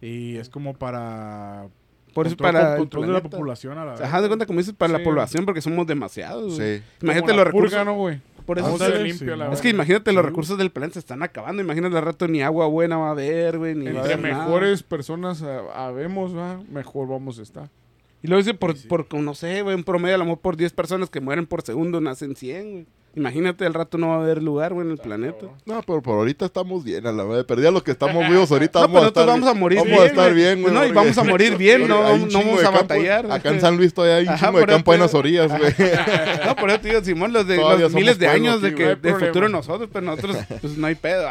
Y 0.00 0.36
es 0.36 0.48
como 0.48 0.74
para... 0.74 1.66
Por 2.12 2.26
eso 2.26 2.36
control- 2.36 2.52
para 2.52 2.72
el 2.74 2.78
control 2.80 3.06
de 3.06 3.12
la 3.14 3.22
población 3.22 3.78
a 3.78 3.84
la 3.86 3.92
vez. 3.92 4.00
Ajá, 4.02 4.20
de 4.20 4.28
cuenta 4.28 4.44
como 4.44 4.58
dices, 4.58 4.74
para 4.76 4.92
Sí, 4.92 4.98
la 4.98 5.04
población, 5.04 5.46
porque 5.46 5.62
somos 5.62 5.86
demasiados. 5.86 6.56
güey. 6.58 6.78
Sí. 6.80 6.84
Imagínate 7.00 7.28
los 7.32 7.36
la 7.38 7.44
recursos. 7.44 7.70
purga, 7.70 7.84
¿no, 7.86 7.94
güey? 7.94 8.20
Por 8.44 8.58
eso 8.58 8.66
Vamos 8.66 8.80
a 8.80 8.84
Ándale, 8.86 9.00
ser 9.00 9.06
limpio, 9.08 9.32
sí, 9.34 9.38
la 9.38 9.46
no. 9.46 9.52
Es 9.52 9.60
que 9.60 9.68
imagínate, 9.70 10.12
los 10.12 10.24
recursos 10.24 10.58
del 10.58 10.70
planeta 10.70 10.94
se 10.94 10.98
están 11.00 11.22
acabando. 11.22 11.62
Imagínate 11.62 11.96
al 11.96 12.04
rato 12.04 12.28
ni 12.28 12.42
agua 12.42 12.66
buena 12.66 12.96
va 12.96 13.08
a 13.08 13.10
haber, 13.12 13.58
güey. 13.58 13.74
Ni 13.74 13.86
va 13.86 14.02
a 14.02 14.12
Entre 14.12 14.30
nada. 14.30 14.44
mejores 14.44 14.82
personas 14.82 15.42
ah, 15.42 15.86
habemos, 15.86 16.36
¿va? 16.36 16.60
mejor 16.70 17.08
vamos 17.08 17.38
a 17.38 17.42
estar. 17.42 17.70
Y 18.22 18.28
luego 18.28 18.42
dice, 18.42 18.54
por, 18.54 18.76
por, 18.86 19.14
no 19.14 19.34
sé, 19.34 19.62
güey, 19.62 19.74
un 19.74 19.84
promedio, 19.84 20.14
a 20.14 20.18
lo 20.18 20.24
mejor 20.24 20.40
por 20.40 20.56
10 20.56 20.72
personas 20.72 21.10
que 21.10 21.20
mueren 21.20 21.46
por 21.46 21.62
segundo, 21.62 22.00
nacen 22.00 22.36
100, 22.36 22.70
güey. 22.70 22.86
Imagínate, 23.14 23.66
al 23.66 23.74
rato 23.74 23.98
no 23.98 24.08
va 24.08 24.14
a 24.14 24.20
haber 24.22 24.42
lugar, 24.42 24.72
güey, 24.72 24.86
en 24.86 24.92
el 24.92 24.98
planeta. 24.98 25.46
No, 25.66 25.82
pero 25.82 26.00
por 26.00 26.14
ahorita 26.16 26.46
estamos 26.46 26.82
bien, 26.82 27.06
a 27.06 27.12
la 27.12 27.24
madre. 27.24 27.44
Perdí 27.44 27.66
a 27.66 27.70
los 27.70 27.82
que 27.82 27.90
estamos 27.90 28.26
vivos 28.30 28.50
ahorita. 28.50 28.80
No, 28.80 28.86
vamos 28.88 28.94
pero 29.00 29.04
a 29.04 29.08
estar 29.08 29.26
vamos 29.26 29.48
a 29.48 29.54
morir 29.54 29.78
Vamos 29.80 29.90
bien, 29.92 30.02
a 30.02 30.06
estar 30.06 30.32
bien, 30.34 30.62
güey. 30.62 30.72
No, 30.72 30.86
y 30.86 30.92
vamos 30.92 31.18
a 31.18 31.24
morir 31.24 31.56
bien, 31.58 31.82
no, 31.88 32.16
no 32.16 32.26
vamos 32.38 32.60
a 32.60 32.62
campo. 32.62 32.78
batallar. 32.80 33.30
Acá 33.30 33.50
en 33.50 33.60
San 33.60 33.76
Luis 33.76 33.92
todavía 33.92 34.16
hay 34.16 34.22
un 34.24 34.30
Ajá, 34.30 34.46
chingo 34.46 34.60
de 34.60 34.66
campo 34.66 34.94
en 34.94 35.00
las 35.00 35.14
orillas, 35.14 35.50
güey. 35.58 35.74
No, 36.46 36.56
por 36.56 36.70
eso 36.70 36.78
digo, 36.82 37.04
Simón, 37.04 37.32
los 37.34 37.46
de 37.46 37.56
los 37.58 37.92
miles 37.92 38.18
de 38.18 38.28
años 38.28 38.56
aquí, 38.64 38.70
de, 38.70 38.74
que, 38.74 38.84
no 38.86 38.96
de 38.96 39.14
futuro 39.26 39.48
nosotros, 39.50 39.90
pero 39.92 40.06
nosotros, 40.06 40.36
pues 40.62 40.78
no 40.78 40.86
hay 40.86 40.94
pedo. 40.94 41.28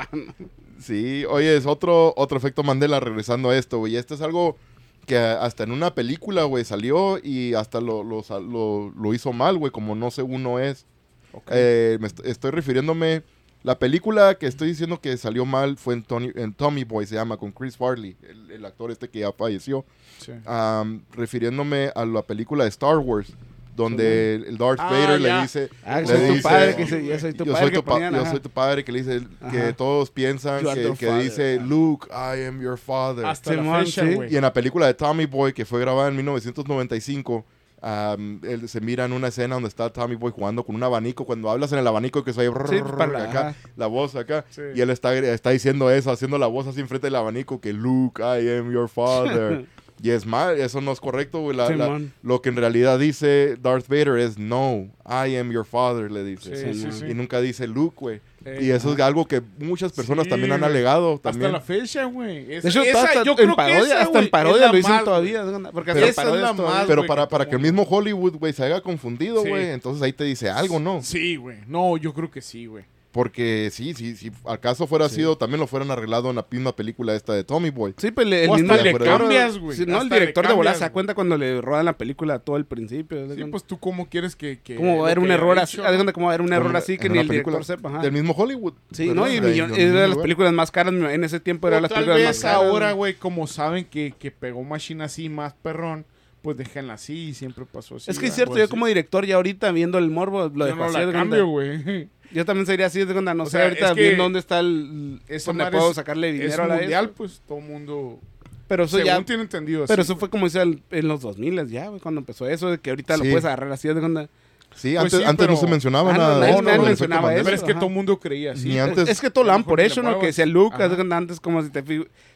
Sí, 0.80 1.26
oye, 1.30 1.56
es 1.58 1.66
otro, 1.66 2.14
otro 2.16 2.38
efecto 2.38 2.64
Mandela 2.64 3.00
regresando 3.00 3.50
a 3.50 3.58
esto, 3.58 3.78
güey. 3.80 3.96
Esto 3.98 4.14
es 4.16 4.22
algo 4.22 4.58
que 5.06 5.18
hasta 5.18 5.64
en 5.64 5.72
una 5.72 5.94
película, 5.96 6.44
güey, 6.44 6.64
salió 6.64 7.18
y 7.24 7.54
hasta 7.56 7.82
lo, 7.82 8.04
lo- 8.04 8.92
lo 8.96 9.14
hizo 9.14 9.34
mal, 9.34 9.58
güey, 9.58 9.72
como 9.72 9.96
no 9.96 10.12
sé 10.12 10.22
uno 10.22 10.60
es. 10.60 10.86
Okay. 11.34 11.54
Eh, 11.58 11.98
me 12.00 12.08
est 12.08 12.20
estoy 12.26 12.52
refiriéndome. 12.52 13.24
La 13.64 13.78
película 13.78 14.36
que 14.36 14.48
estoy 14.48 14.70
diciendo 14.70 15.00
que 15.00 15.16
salió 15.18 15.46
mal 15.46 15.78
fue 15.78 15.94
en, 15.94 16.02
Tony, 16.02 16.32
en 16.36 16.52
Tommy 16.52 16.84
Boy, 16.84 17.06
se 17.06 17.14
llama, 17.14 17.38
con 17.38 17.52
Chris 17.52 17.78
Farley, 17.78 18.18
el, 18.28 18.50
el 18.50 18.66
actor 18.66 18.90
este 18.90 19.08
que 19.08 19.20
ya 19.20 19.32
falleció. 19.32 19.86
Sí. 20.18 20.32
Um, 20.48 21.02
refiriéndome 21.12 21.92
a 21.94 22.04
la 22.06 22.24
película 22.24 22.64
de 22.64 22.72
Star 22.72 22.98
Wars, 22.98 23.32
donde 23.76 24.36
el, 24.36 24.46
el 24.46 24.58
Darth 24.58 24.80
ah, 24.80 24.90
Vader 24.90 25.22
ya. 25.22 25.36
le 25.36 25.42
dice... 25.44 25.70
Ah, 25.86 26.02
soy 26.04 26.38
tu 26.38 26.42
padre, 26.42 26.76
que 26.76 27.06
yo 27.06 27.20
soy 27.20 27.34
tu 27.34 27.46
padre. 27.46 27.60
Soy 27.60 27.70
tu, 27.70 27.76
que 27.76 27.84
ponían, 27.84 28.16
yo 28.16 28.26
soy 28.26 28.40
tu 28.40 28.50
padre 28.50 28.84
que 28.84 28.92
le 28.92 29.04
dice, 29.04 29.28
ajá. 29.40 29.52
que 29.52 29.74
todos 29.74 30.10
piensan 30.10 30.64
que, 30.64 30.94
que 30.98 31.06
father, 31.06 31.24
dice. 31.24 31.60
Luke, 31.60 32.08
I 32.10 32.46
am 32.46 32.60
your 32.62 32.80
father. 32.80 33.28
Hasta 33.28 33.54
la 33.54 33.84
fecha, 33.84 34.02
¿sí? 34.02 34.18
Y 34.32 34.36
en 34.38 34.42
la 34.42 34.54
película 34.54 34.88
de 34.88 34.96
Tommy 34.96 35.28
Boy, 35.28 35.54
que 35.54 35.66
fue 35.66 35.80
grabada 35.80 36.10
en 36.10 36.16
1995 36.16 37.46
Um, 37.84 38.40
el, 38.46 38.70
se 38.70 38.80
miran 38.80 39.12
una 39.12 39.30
escena 39.30 39.56
donde 39.56 39.68
está 39.68 39.90
Tommy 39.90 40.14
Boy 40.16 40.32
jugando 40.32 40.64
con 40.64 40.76
un 40.76 40.84
abanico. 40.84 41.26
Cuando 41.26 41.50
hablas 41.50 41.72
en 41.72 41.80
el 41.80 41.88
abanico 41.88 42.24
que 42.24 42.32
se 42.32 42.48
oye 42.48 42.84
acá, 43.18 43.56
la 43.76 43.88
voz 43.88 44.16
acá. 44.16 44.46
Y 44.76 44.82
él 44.82 44.90
está, 44.92 45.16
está 45.18 45.50
diciendo 45.50 45.90
eso, 45.90 46.12
haciendo 46.12 46.38
la 46.38 46.48
voz 46.48 46.68
así 46.68 46.80
enfrente 46.80 47.08
del 47.08 47.16
abanico 47.16 47.60
que 47.60 47.74
Luke, 47.74 48.22
I 48.22 48.48
am 48.58 48.72
your 48.72 48.88
father. 48.88 49.66
y 50.02 50.12
es 50.12 50.26
mal, 50.26 50.60
eso 50.60 50.82
no 50.82 50.92
es 50.92 51.00
correcto. 51.00 51.52
La, 51.54 52.00
lo 52.22 52.42
que 52.42 52.50
en 52.50 52.56
realidad 52.56 53.00
dice 53.00 53.58
Darth 53.60 53.88
Vader 53.88 54.18
es 54.18 54.38
no, 54.38 54.90
I 55.06 55.36
am 55.38 55.52
your 55.52 55.66
father, 55.66 56.12
le 56.12 56.24
dice. 56.24 56.72
y 57.10 57.14
nunca 57.14 57.42
dice 57.42 57.68
Luke, 57.68 57.98
güey. 58.00 58.22
Y 58.60 58.72
eso 58.72 58.94
es 58.94 59.00
algo 59.00 59.26
que 59.26 59.42
muchas 59.60 59.92
personas 59.92 60.28
también 60.28 60.52
han 60.52 60.64
alegado. 60.64 61.20
También. 61.20 61.56
Hasta 61.56 61.58
la 61.58 61.80
fecha, 61.80 62.06
güey. 62.06 62.46
De 62.46 62.58
hecho, 62.58 62.82
hasta, 62.82 63.22
en 63.44 63.56
parodia, 63.56 64.02
hasta 64.02 64.20
en 64.20 64.30
parodia 64.30 64.68
lo 64.68 64.74
dicen 64.74 65.04
todavía. 65.04 65.46
Porque 65.72 65.94
pero, 65.94 66.06
esa 66.06 66.22
es 66.24 66.58
mal, 66.58 66.86
pero 66.88 67.06
para, 67.06 67.24
que 67.24 67.30
para 67.30 67.48
que 67.48 67.56
el 67.56 67.62
mismo 67.62 67.84
Hollywood, 67.84 68.38
güey, 68.38 68.54
se 68.54 68.64
haya 68.64 68.82
confundido, 68.82 69.44
güey, 69.44 69.70
entonces 69.70 70.02
ahí 70.02 70.14
te 70.14 70.24
dice 70.24 70.50
algo, 70.50 70.80
¿no? 70.80 71.02
Sí, 71.04 71.36
güey. 71.36 71.58
No, 71.68 71.98
yo 71.98 72.14
creo 72.14 72.32
que 72.32 72.42
sí, 72.42 72.66
güey. 72.66 72.86
Porque 73.12 73.70
sí, 73.74 73.94
sí, 73.94 74.16
sí, 74.16 74.32
al 74.46 74.60
fuera 74.88 75.10
sí. 75.10 75.16
sido, 75.16 75.38
también 75.38 75.60
lo 75.60 75.68
fueran 75.68 75.92
arreglado 75.92 76.30
en 76.30 76.38
la 76.38 76.46
misma 76.50 76.74
película 76.74 77.14
esta 77.14 77.34
de 77.34 77.44
Tommy 77.44 77.70
Boy. 77.70 77.94
Sí, 77.98 78.12
pues, 78.12 78.26
pero 78.26 78.54
el, 78.54 78.62
mismo 78.62 78.74
le 78.74 78.94
cambias, 78.94 79.58
güey. 79.58 79.76
Sí, 79.76 79.86
no, 79.86 80.02
el 80.02 80.10
director 80.10 80.48
de 80.48 80.54
bola 80.54 80.74
se 80.74 80.80
da 80.82 80.94
cuenta 80.94 81.14
cuando 81.14 81.38
le 81.38 81.60
rodan 81.60 81.86
la 81.86 81.98
película 81.98 82.40
todo 82.40 82.56
el 82.56 82.66
principio. 82.66 83.36
Sí, 83.36 83.44
pues 83.46 83.66
tú 83.66 83.80
cómo 83.80 84.08
quieres 84.08 84.38
que... 84.38 84.60
que 84.60 84.76
como 84.76 85.00
va 85.00 85.12
un 85.12 85.30
error 85.30 85.60
así, 85.60 85.78
¿no? 85.78 86.14
como 86.14 86.28
va 86.28 86.36
a 86.36 86.42
un 86.42 86.54
error 86.54 86.76
así 86.76 86.98
que 86.98 87.10
ni 87.10 87.20
el 87.20 87.28
director 87.28 87.66
sepa. 87.66 88.00
Del 88.00 88.14
mismo 88.14 88.34
Hollywood. 88.34 88.74
Sí, 88.92 89.10
¿no? 89.14 89.30
Y, 89.30 89.38
era 89.38 89.68
de 89.68 90.08
las 90.08 90.18
películas 90.18 90.54
más 90.54 90.72
caras, 90.72 90.94
en 90.94 91.24
ese 91.24 91.40
tiempo 91.42 91.68
era 91.68 91.82
las 91.82 91.92
películas 91.92 92.22
más 92.24 92.40
caras. 92.40 92.56
ahora, 92.56 92.94
güey, 92.94 93.16
como 93.16 93.46
saben 93.46 93.86
que, 93.86 94.14
que 94.18 94.32
pegó 94.32 94.64
Machine 94.64 95.04
así 95.04 95.28
más 95.28 95.54
perrón, 95.54 96.06
pues 96.42 96.58
déjenla 96.58 96.94
así 96.94 97.30
y 97.30 97.34
siempre 97.34 97.66
pasó 97.66 97.98
así. 97.98 98.10
Es 98.10 98.18
que 98.18 98.28
es 98.28 98.36
cierto, 98.36 98.54
pues 98.54 98.64
yo 98.64 98.70
como 98.70 98.88
director 98.88 99.26
ya 99.26 99.36
ahorita 99.36 99.72
viendo 99.72 99.98
el 99.98 100.10
morbo, 100.10 100.50
lo 100.54 100.66
dejé 100.66 100.82
así. 100.82 101.12
cambio, 101.12 101.48
güey. 101.48 102.10
Yo 102.34 102.46
también 102.46 102.66
sería 102.66 102.86
así 102.86 103.04
de 103.04 103.14
cuando 103.14 103.34
no 103.34 103.44
o 103.44 103.46
sé 103.46 103.62
ahorita 103.62 103.94
bien 103.94 104.18
dónde 104.18 104.40
está 104.40 104.60
el. 104.60 105.22
Es 105.28 105.46
donde 105.46 105.66
puedo 105.70 105.94
sacarle 105.94 106.32
dinero 106.32 106.50
es 106.50 106.60
a 106.60 106.68
la 106.68 106.76
mundial, 106.76 107.06
eso. 107.06 107.14
pues 107.16 107.42
todo 107.48 107.60
mundo. 107.60 108.20
Pero 108.68 108.86
eso 108.86 108.98
según 108.98 109.08
ya. 109.08 109.26
tiene 109.26 109.42
entendido 109.42 109.84
Pero 109.86 110.02
eso 110.02 110.14
fue 110.14 110.30
pues. 110.30 110.32
como 110.32 110.46
dice 110.46 110.62
en 110.62 111.08
los 111.08 111.20
2000 111.20 111.68
ya, 111.68 111.92
cuando 112.02 112.20
empezó 112.20 112.48
eso, 112.48 112.72
de 112.72 112.78
que 112.78 112.90
ahorita 112.90 113.18
lo 113.18 113.24
puedes 113.24 113.44
agarrar 113.44 113.72
así 113.72 113.88
de 113.88 114.00
cuando. 114.00 114.30
Pues 114.70 114.82
sí, 114.82 114.96
antes, 114.96 115.26
antes 115.26 115.50
no 115.50 115.58
se 115.58 115.68
mencionaba 115.68 116.14
ah, 116.14 116.18
nada. 116.18 116.52
No, 116.52 116.62
no, 116.62 116.78
no, 116.78 116.84
mencionaba 116.84 117.36
eso. 117.36 117.44
Pero 117.44 117.56
es 117.58 117.64
que 117.64 117.74
todo 117.74 117.88
el 117.88 117.94
mundo 117.94 118.18
creía 118.20 118.54
así. 118.54 118.80
Antes... 118.80 119.10
Es 119.10 119.20
que 119.20 119.30
todo 119.30 119.44
lo 119.44 119.52
han 119.52 119.66
por 119.66 119.82
eso, 119.82 120.02
¿no? 120.02 120.18
Que 120.18 120.28
decía 120.28 120.46
Lucas, 120.46 120.90
antes 121.12 121.42
como 121.42 121.62
si 121.62 121.70
te... 121.70 121.84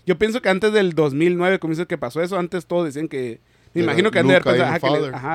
Yo 0.06 0.18
pienso 0.18 0.42
que 0.42 0.50
antes 0.50 0.74
del 0.74 0.92
2009, 0.94 1.60
como 1.60 1.72
dice 1.72 1.86
que 1.86 1.98
pasó 1.98 2.22
eso, 2.22 2.38
antes 2.38 2.66
todos 2.66 2.84
decían 2.84 3.08
que 3.08 3.40
Imagino 3.76 4.10
que 4.10 4.20
han 4.20 4.28
de 4.28 4.36
ah, 4.38 4.42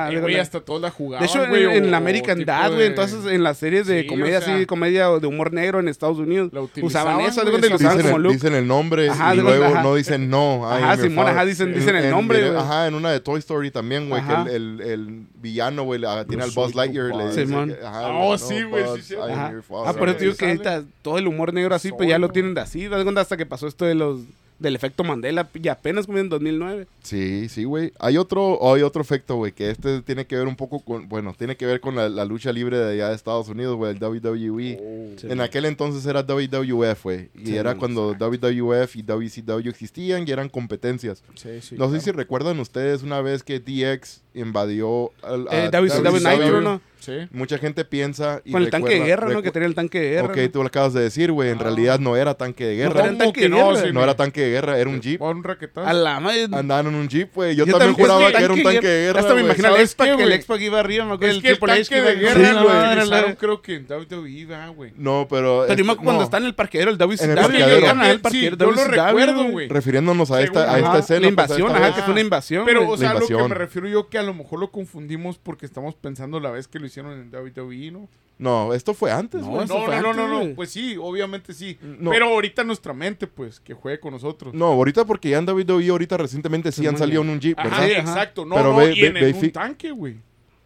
que 0.09 0.19
le, 0.19 0.39
hasta 0.39 0.59
todos 0.61 0.81
la 0.81 0.89
jugaban. 0.89 1.25
De 1.25 1.31
hecho, 1.31 1.47
güey, 1.47 1.77
en, 1.77 1.91
la 1.91 1.97
American 1.97 2.43
Dad, 2.43 2.73
güey, 2.73 2.87
entonces 2.87 3.25
en 3.25 3.43
las 3.43 3.57
series 3.57 3.85
de 3.85 4.01
sí, 4.01 4.07
comedia, 4.07 4.39
así, 4.39 4.65
comedia 4.65 5.09
de 5.09 5.27
humor 5.27 5.53
negro 5.53 5.79
en 5.79 5.87
Estados 5.87 6.17
Unidos, 6.17 6.51
usaban 6.81 7.21
eso. 7.21 7.43
Dicen 7.45 8.55
el 8.55 8.67
nombre 8.67 9.07
y 9.07 9.37
luego 9.37 9.81
no 9.81 9.95
dicen 9.95 10.29
no. 10.29 10.67
Ajá, 10.67 10.97
Simón, 10.97 11.27
ajá, 11.27 11.45
dicen, 11.45 11.73
dicen 11.73 11.95
el 11.95 12.09
nombre. 12.09 12.49
Ajá, 12.57 12.87
en 12.87 12.95
una 12.95 13.11
de 13.11 13.19
Toy 13.19 13.39
Story 13.39 13.71
también, 13.71 14.09
güey, 14.09 14.21
que 14.25 14.55
el 14.55 15.25
villano, 15.35 15.83
güey, 15.83 16.03
ah, 16.05 16.25
tiene 16.27 16.43
al 16.43 16.51
Buzz 16.51 16.75
Lightyear. 16.75 17.11
Simón. 17.33 17.75
Oh, 17.83 18.37
sí, 18.37 18.63
güey, 18.63 18.83
sí, 19.01 19.15
Ah, 19.21 19.93
por 19.93 20.09
eso 20.09 20.19
digo 20.19 20.35
que 20.35 20.59
todo 21.01 21.17
el 21.17 21.27
humor 21.27 21.53
negro 21.53 21.75
así, 21.75 21.91
pues 21.91 22.09
ya 22.09 22.17
lo 22.17 22.29
tienen 22.29 22.53
de 22.53 22.61
así, 22.61 22.89
hasta 23.15 23.37
que 23.37 23.45
pasó 23.45 23.67
esto 23.67 23.85
de 23.85 23.95
los 23.95 24.21
del 24.61 24.75
efecto 24.75 25.03
Mandela 25.03 25.49
y 25.53 25.67
apenas 25.67 26.05
como 26.05 26.19
en 26.19 26.29
2009. 26.29 26.87
Sí, 27.01 27.49
sí, 27.49 27.63
güey. 27.63 27.91
Hay 27.99 28.17
otro, 28.17 28.73
hay 28.73 28.83
otro 28.83 29.01
efecto, 29.01 29.35
güey, 29.35 29.51
que 29.51 29.71
este 29.71 30.01
tiene 30.01 30.25
que 30.25 30.35
ver 30.35 30.47
un 30.47 30.55
poco 30.55 30.79
con, 30.79 31.09
bueno, 31.09 31.33
tiene 31.37 31.57
que 31.57 31.65
ver 31.65 31.81
con 31.81 31.95
la, 31.95 32.25
lucha 32.25 32.53
libre 32.53 32.77
de 32.77 32.93
allá 32.93 33.09
de 33.09 33.15
Estados 33.15 33.49
Unidos, 33.49 33.75
güey, 33.75 33.93
el 33.93 34.03
WWE. 34.03 34.79
Oh, 34.79 35.31
en 35.31 35.41
aquel 35.41 35.65
entonces 35.65 36.05
era 36.05 36.21
WWF, 36.21 37.03
güey. 37.03 37.29
Y 37.35 37.55
era 37.55 37.75
cuando. 37.75 38.13
WWF 38.13 38.95
y 38.95 39.01
WCW 39.01 39.69
existían 39.69 40.27
y 40.27 40.31
eran 40.31 40.49
competencias. 40.49 41.23
Sí, 41.35 41.75
no 41.75 41.91
sé 41.91 41.99
si 42.01 42.11
recuerdan 42.11 42.59
ustedes 42.59 43.03
una 43.03 43.21
vez 43.21 43.43
que 43.43 43.59
DX 43.59 44.21
invadió 44.33 45.11
al, 45.21 45.41
eh, 45.43 45.47
a 45.49 45.65
eh, 45.65 45.69
David, 45.71 45.91
David, 46.03 46.61
¿no? 46.61 46.81
Sí. 47.01 47.13
Mucha 47.31 47.57
gente 47.57 47.83
piensa. 47.83 48.41
Y 48.45 48.51
Con 48.51 48.61
el 48.61 48.67
recuerda, 48.67 48.85
tanque 48.87 48.99
de 48.99 49.05
guerra, 49.07 49.29
¿no? 49.29 49.41
Que 49.41 49.51
tenía 49.51 49.67
el 49.67 49.73
tanque 49.73 49.99
de 49.99 50.09
guerra. 50.11 50.27
Ok, 50.27 50.37
¿no? 50.37 50.51
tú 50.51 50.59
lo 50.61 50.67
acabas 50.67 50.93
de 50.93 51.01
decir, 51.01 51.31
güey. 51.31 51.49
En 51.49 51.57
ah. 51.57 51.63
realidad 51.63 51.99
no 51.99 52.15
era 52.15 52.35
tanque 52.35 52.63
de 52.63 52.75
guerra. 52.75 52.93
No, 52.93 52.99
era 52.99 53.17
tanque 53.17 53.41
de 53.41 53.49
guerra, 53.49 53.91
no, 53.91 54.03
era 54.03 54.15
tanque 54.15 54.41
de 54.41 54.49
guerra, 54.51 54.77
era 54.77 54.89
un 54.89 55.01
jeep. 55.01 55.19
Un 55.19 55.43
raquetazo. 55.43 55.87
A 55.87 55.93
la 55.93 56.19
madre. 56.19 56.47
Andaban 56.51 56.87
en 56.87 56.95
un 56.95 57.09
jeep, 57.09 57.33
güey. 57.33 57.55
Yo, 57.55 57.65
Yo, 57.65 57.77
también 57.77 57.95
juraba 57.95 58.31
que 58.31 58.43
era 58.43 58.53
un 58.53 58.61
tanque 58.61 58.87
de 58.87 59.05
guerra. 59.07 59.19
Hasta 59.19 59.33
me 59.33 59.41
imagino 59.41 59.75
el 59.75 59.81
expa 59.81 60.15
que 60.15 60.23
el 60.23 60.31
expa 60.31 60.61
iba 60.61 60.79
arriba. 60.79 61.05
Me 61.05 61.13
acuerdo 61.13 61.35
es 61.37 61.41
que 61.41 61.47
el, 61.49 61.53
el 61.55 61.59
tanque 61.59 62.01
de 62.01 62.15
guerra, 62.15 62.61
güey. 62.61 63.11
Ah". 63.11 63.35
creo 63.37 63.61
que 63.63 63.75
en 63.75 63.87
WWE, 63.89 64.69
güey. 64.75 64.93
No, 64.95 65.27
pero. 65.27 65.65
Te 65.65 65.73
animo 65.73 65.97
cuando 65.97 66.23
está 66.23 66.37
en 66.37 66.45
el 66.45 66.53
parqueadero, 66.53 66.91
el 66.91 66.97
WWE. 66.97 68.55
Yo 68.57 68.71
lo 68.71 68.83
recuerdo, 68.85 69.43
güey. 69.45 69.67
Refiriéndonos 69.69 70.29
a 70.29 70.41
esta 70.41 70.99
escena. 70.99 71.21
La 71.21 71.35
pues, 71.35 71.49
invasión, 71.49 71.75
ajá, 71.75 71.95
que 71.95 72.01
fue 72.03 72.11
una 72.11 72.21
invasión. 72.21 72.65
Pero, 72.65 72.87
o 72.87 72.95
sea, 72.97 73.15
lo 73.15 73.25
que 73.25 73.35
me 73.35 73.55
refiero 73.55 73.87
yo 73.87 74.07
que 74.07 74.19
a 74.21 74.23
lo 74.23 74.33
mejor 74.33 74.59
lo 74.59 74.71
confundimos 74.71 75.37
porque 75.37 75.65
estamos 75.65 75.95
pensando 75.95 76.39
la 76.39 76.51
vez 76.51 76.67
que 76.67 76.79
lo 76.79 76.85
hicieron 76.85 77.13
en 77.13 77.29
WWE, 77.33 77.91
¿no? 77.91 78.07
No, 78.41 78.73
esto 78.73 78.95
fue 78.95 79.11
antes, 79.11 79.41
No, 79.43 79.63
no, 79.65 80.01
no, 80.01 80.13
no, 80.13 80.27
no, 80.27 80.55
pues 80.55 80.71
sí, 80.71 80.97
obviamente 80.99 81.53
sí. 81.53 81.77
Pero 82.09 82.25
ahorita 82.29 82.63
nuestra 82.63 82.91
mente, 82.91 83.27
pues, 83.27 83.59
que 83.59 83.75
juegue 83.75 83.99
con 83.99 84.13
nosotros. 84.13 84.51
No, 84.55 84.65
ahorita 84.65 85.05
porque 85.05 85.29
ya 85.29 85.37
en 85.37 85.47
WWE 85.47 85.89
ahorita 85.89 86.17
recientemente 86.17 86.71
sí 86.71 86.87
han 86.87 86.97
salido 86.97 87.21
en 87.21 87.29
un 87.29 87.39
jeep, 87.39 87.59
exacto. 87.59 88.43
No, 88.43 88.55
Pero 88.55 88.71
no, 88.71 88.77
ve- 88.77 88.93
y 88.95 89.05
en, 89.05 89.35
un 89.35 89.51
tanque, 89.51 89.91
güey. 89.91 90.17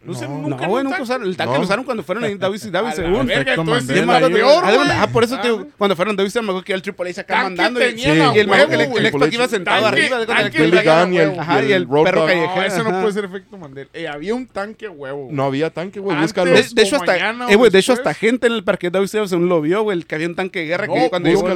No, 0.06 0.20
no, 0.20 0.48
nunca, 0.48 0.66
no, 0.66 0.82
nunca 0.82 1.02
usaron. 1.02 1.22
Pues, 1.22 1.30
el 1.30 1.36
tanque 1.36 1.54
lo 1.58 1.64
usaron 1.64 1.84
cuando 1.84 2.02
fueron 2.02 2.24
en 2.24 2.38
Davis 2.38 2.64
y 2.64 2.70
Davis 2.70 2.94
según. 2.94 3.30
Ah, 3.30 5.08
por 5.12 5.24
eso 5.24 5.38
ah, 5.42 5.64
cuando 5.76 5.96
fueron 5.96 6.16
Davis 6.16 6.32
se 6.32 6.42
me 6.42 6.62
que 6.62 6.72
el 6.72 6.82
Triple 6.82 7.10
H 7.10 7.20
acá 7.20 7.40
ah, 7.40 7.42
mandando. 7.44 7.80
Y, 7.80 8.04
el 8.04 8.48
mago 8.48 8.68
que 8.68 8.74
el 8.74 9.34
iba 9.34 9.48
sentado 9.48 9.86
arriba. 9.86 10.18
Y 11.66 11.72
el 11.72 11.86
perro 11.88 12.26
callejero. 12.26 12.62
Ese 12.62 12.82
no 12.82 13.00
puede 13.00 13.12
ser 13.12 13.24
efecto 13.24 13.56
Mandel. 13.56 13.88
Eh, 13.92 14.08
había 14.08 14.34
un 14.34 14.46
tanque 14.46 14.88
huevo. 14.88 15.28
No 15.30 15.44
había 15.44 15.70
tanque, 15.70 16.00
güey. 16.00 16.16
De 16.16 16.82
hecho, 16.82 16.96
hasta, 16.96 17.16
eh, 17.50 17.56
wey, 17.56 17.70
de 17.70 17.78
hecho, 17.78 17.92
hasta 17.92 18.14
gente 18.14 18.46
en 18.46 18.54
el 18.54 18.64
parque 18.64 18.90
David 18.90 19.06
según 19.06 19.48
lo 19.48 19.60
vio, 19.60 19.82
güey, 19.82 20.02
que 20.02 20.14
había 20.14 20.28
un 20.28 20.34
tanque 20.34 20.60
de 20.60 20.66
guerra. 20.66 20.86
Cuando 20.86 21.28
llegó. 21.28 21.46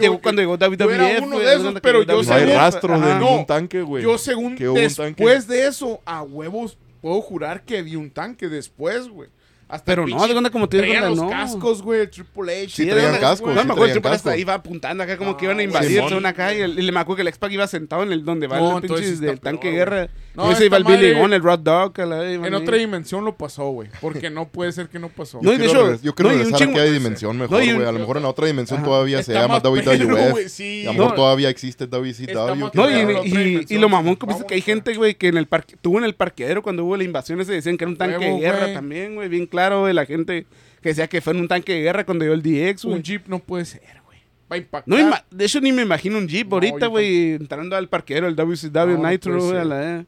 Llegó, 0.00 0.20
cuando 0.20 0.42
llegó 0.42 0.56
David 0.56 0.78
Yo 0.78 0.90
era 0.90 1.22
uno 1.22 1.38
de 1.38 1.54
esos, 1.54 1.74
pero 1.80 2.02
yo 2.02 2.22
No 2.22 2.34
hay 2.34 2.44
rastros 2.44 3.00
de 3.04 3.14
ningún 3.14 3.46
tanque, 3.46 3.82
güey. 3.82 4.02
Yo 4.02 4.18
según 4.18 4.56
después 4.56 5.46
de 5.46 5.66
eso, 5.66 6.00
a 6.04 6.22
huevos 6.22 6.76
puedo 7.00 7.20
jurar 7.20 7.64
que 7.64 7.82
vi 7.82 7.96
un 7.96 8.10
tanque 8.10 8.48
después, 8.48 9.08
güey. 9.08 9.30
Hasta 9.70 9.84
pero 9.84 10.04
no, 10.04 10.26
de 10.26 10.34
onda 10.34 10.50
como 10.50 10.68
te 10.68 10.82
digo, 10.82 11.00
los 11.06 11.16
no. 11.16 11.30
cascos, 11.30 11.80
güey, 11.80 12.00
el 12.00 12.10
Triple 12.10 12.64
H. 12.64 12.70
Sí, 12.70 12.86
traían 12.86 13.20
cascos. 13.20 13.54
No, 13.54 13.64
me 13.64 13.72
acuerdo, 13.72 13.92
Triple 13.92 14.10
H 14.10 14.38
iba 14.40 14.54
apuntando 14.54 15.04
acá 15.04 15.16
como 15.16 15.30
no, 15.30 15.36
que 15.36 15.44
iban 15.44 15.60
a 15.60 15.62
invadirse 15.62 16.14
una 16.14 16.30
acá. 16.30 16.52
Y, 16.52 16.66
le 16.66 16.90
me 16.90 16.98
acuerdo 16.98 17.16
que 17.16 17.22
el 17.22 17.28
x 17.28 17.38
iba 17.50 17.66
sentado 17.68 18.02
en 18.02 18.10
el 18.10 18.24
donde 18.24 18.48
va 18.48 18.58
no, 18.58 18.78
el 18.78 18.82
pinche 18.82 19.16
del 19.16 19.38
tanque 19.38 19.68
de 19.68 19.74
guerra. 19.74 20.08
No, 20.34 20.50
ese 20.50 20.66
iba 20.66 20.76
el 20.76 20.84
Billy 20.84 21.12
Gunn, 21.12 21.32
el 21.32 21.42
Rod 21.42 21.60
Dog. 21.60 21.92
en 21.98 22.54
otra 22.54 22.76
dimensión 22.76 23.24
lo 23.24 23.36
pasó, 23.36 23.70
güey. 23.70 23.88
Porque 24.00 24.28
no 24.28 24.48
puede 24.48 24.72
ser 24.72 24.88
que 24.88 24.98
no 24.98 25.08
pasó. 25.08 25.38
No, 25.40 25.52
y 25.52 25.58
de 25.58 25.66
hecho, 25.66 26.00
yo 26.02 26.14
quiero 26.14 26.30
regresar 26.30 26.68
a 26.68 26.72
qué 26.72 26.90
dimensión 26.90 27.38
mejor, 27.38 27.62
güey. 27.62 27.86
A 27.86 27.92
lo 27.92 27.98
mejor 28.00 28.16
en 28.16 28.24
la 28.24 28.28
otra 28.28 28.46
dimensión 28.46 28.82
todavía 28.82 29.22
se 29.22 29.34
llama 29.34 29.60
WWF. 29.60 30.60
Y 30.60 30.82
a 30.82 30.92
lo 30.92 30.92
mejor 30.94 31.14
todavía 31.14 31.48
existe 31.48 31.86
WCW. 31.86 32.70
No, 32.74 32.90
y 32.90 33.78
lo 33.78 33.88
mamón, 33.88 34.16
pues, 34.16 34.34
como 34.34 34.46
que 34.46 34.54
hay 34.54 34.62
gente, 34.62 34.94
güey, 34.94 35.14
que 35.14 35.28
en 35.28 35.36
el 35.36 35.46
parque, 35.46 35.76
tuvo 35.80 35.98
en 35.98 36.04
el 36.04 36.14
parqueadero 36.14 36.62
cuando 36.62 36.84
hubo 36.84 36.96
la 36.96 37.04
invasión 37.04 37.40
ese, 37.40 37.52
decían 37.52 37.76
que 37.76 37.84
era 37.84 37.90
un 37.90 37.96
tanque 37.96 38.24
de 38.24 38.38
guerra 38.38 38.72
también, 38.72 39.14
güey, 39.14 39.28
bien 39.28 39.46
claro 39.46 39.59
claro, 39.60 39.80
güey, 39.80 39.92
la 39.92 40.06
gente 40.06 40.46
que 40.80 40.88
decía 40.88 41.06
que 41.06 41.20
fue 41.20 41.34
en 41.34 41.40
un 41.40 41.48
tanque 41.48 41.74
de 41.74 41.82
guerra 41.82 42.04
cuando 42.04 42.24
dio 42.24 42.32
el 42.32 42.42
DX, 42.42 42.84
güey. 42.84 42.96
Un 42.96 43.02
Jeep 43.02 43.28
no 43.28 43.38
puede 43.38 43.66
ser, 43.66 43.82
güey. 44.06 44.18
Va 44.50 44.56
a 44.56 44.58
impactar. 44.58 44.98
No, 44.98 45.14
de 45.30 45.44
hecho, 45.44 45.60
ni 45.60 45.72
me 45.72 45.82
imagino 45.82 46.16
un 46.16 46.26
Jeep 46.26 46.48
no, 46.48 46.56
ahorita, 46.56 46.86
güey, 46.86 47.32
entrando 47.32 47.76
al 47.76 47.88
parqueadero, 47.88 48.26
el 48.26 48.36
WCW 48.36 49.02
no, 49.02 49.10
Nitro, 49.10 49.42
güey, 49.42 49.58
a 49.58 49.64
la... 49.64 50.00
E. 50.00 50.06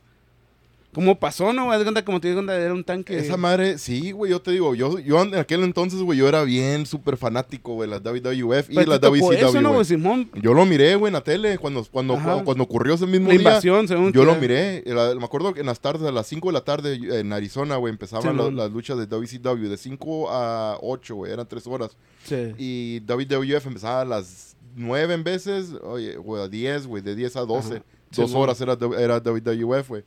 ¿Cómo 0.94 1.18
pasó, 1.18 1.54
no? 1.54 1.72
Haz 1.72 1.82
cuenta 1.84 2.04
como 2.04 2.20
te 2.20 2.28
digo, 2.28 2.42
era 2.50 2.74
un 2.74 2.84
tanque. 2.84 3.16
Esa 3.16 3.38
madre, 3.38 3.78
sí, 3.78 4.12
güey, 4.12 4.30
yo 4.30 4.42
te 4.42 4.50
digo, 4.50 4.74
yo, 4.74 4.98
yo 4.98 5.22
en 5.22 5.34
aquel 5.36 5.62
entonces, 5.62 6.00
güey, 6.00 6.18
yo 6.18 6.28
era 6.28 6.44
bien 6.44 6.84
súper 6.84 7.16
fanático, 7.16 7.72
güey, 7.72 7.88
la 7.88 7.98
WWF 7.98 8.68
y 8.68 8.74
la 8.74 8.98
WCW. 8.98 9.32
Eso, 9.32 9.52
wey. 9.52 9.62
no, 9.62 9.84
Simón? 9.84 10.30
Yo 10.34 10.52
lo 10.52 10.66
miré, 10.66 10.94
güey, 10.96 11.08
en 11.08 11.14
la 11.14 11.24
tele, 11.24 11.56
cuando, 11.56 11.82
cuando, 11.90 12.14
Ajá. 12.14 12.44
cuando 12.44 12.64
ocurrió 12.64 12.94
ese 12.94 13.06
mismo 13.06 13.28
la 13.28 13.36
invasión, 13.36 13.86
día, 13.86 13.88
según 13.96 14.12
Yo 14.12 14.20
que... 14.20 14.26
lo 14.26 14.34
miré, 14.34 14.82
la, 14.84 15.14
me 15.14 15.24
acuerdo 15.24 15.54
que 15.54 15.60
en 15.60 15.66
las 15.66 15.80
tardes, 15.80 16.06
a 16.06 16.12
las 16.12 16.26
5 16.26 16.48
de 16.48 16.52
la 16.52 16.60
tarde 16.60 17.20
en 17.20 17.32
Arizona, 17.32 17.76
güey, 17.76 17.90
empezaban 17.90 18.30
sí, 18.30 18.36
las, 18.36 18.52
las 18.52 18.70
luchas 18.70 18.98
de 18.98 19.06
WCW, 19.06 19.68
de 19.70 19.78
5 19.78 20.30
a 20.30 20.76
8, 20.82 21.14
güey, 21.14 21.32
eran 21.32 21.48
3 21.48 21.66
horas. 21.68 21.96
Sí. 22.24 22.52
Y 22.58 23.00
WWF 23.06 23.66
empezaba 23.66 24.02
a 24.02 24.04
las 24.04 24.56
9 24.76 25.14
en 25.14 25.24
veces, 25.24 25.72
oye, 25.82 26.16
güey, 26.16 26.42
a 26.42 26.48
10, 26.48 26.86
güey, 26.86 27.02
de 27.02 27.14
10 27.14 27.36
a 27.36 27.40
12. 27.46 27.76
Ajá. 27.76 27.84
Dos 28.14 28.30
sí, 28.30 28.36
horas 28.36 28.60
era, 28.60 28.76
era 28.98 29.20
WWF, 29.20 29.88
güey. 29.88 30.04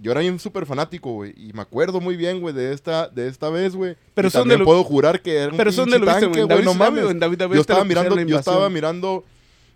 Yo 0.00 0.12
era 0.12 0.20
un 0.20 0.38
súper 0.38 0.66
fanático, 0.66 1.12
güey. 1.12 1.34
Y 1.36 1.52
me 1.52 1.62
acuerdo 1.62 2.00
muy 2.00 2.16
bien, 2.16 2.40
güey, 2.40 2.54
de 2.54 2.72
esta, 2.72 3.08
de 3.08 3.28
esta 3.28 3.50
vez, 3.50 3.74
güey. 3.76 3.96
Pero 4.14 4.28
Y 4.28 4.30
dónde 4.30 4.40
también 4.40 4.58
lo- 4.60 4.64
puedo 4.64 4.82
jurar 4.84 5.20
que 5.20 5.36
era 5.36 5.50
un 5.50 5.56
Pero 5.56 5.70
pinche 5.70 5.80
dónde 5.82 5.98
lo 5.98 6.06
güey? 6.28 6.40
¿En 6.42 6.48
no 6.64 6.74
mames. 6.74 7.04
Yo 7.54 7.60
estaba 7.60 7.84
mirando, 7.84 8.20
yo 8.20 8.38
estaba 8.38 8.68
mirando... 8.70 9.24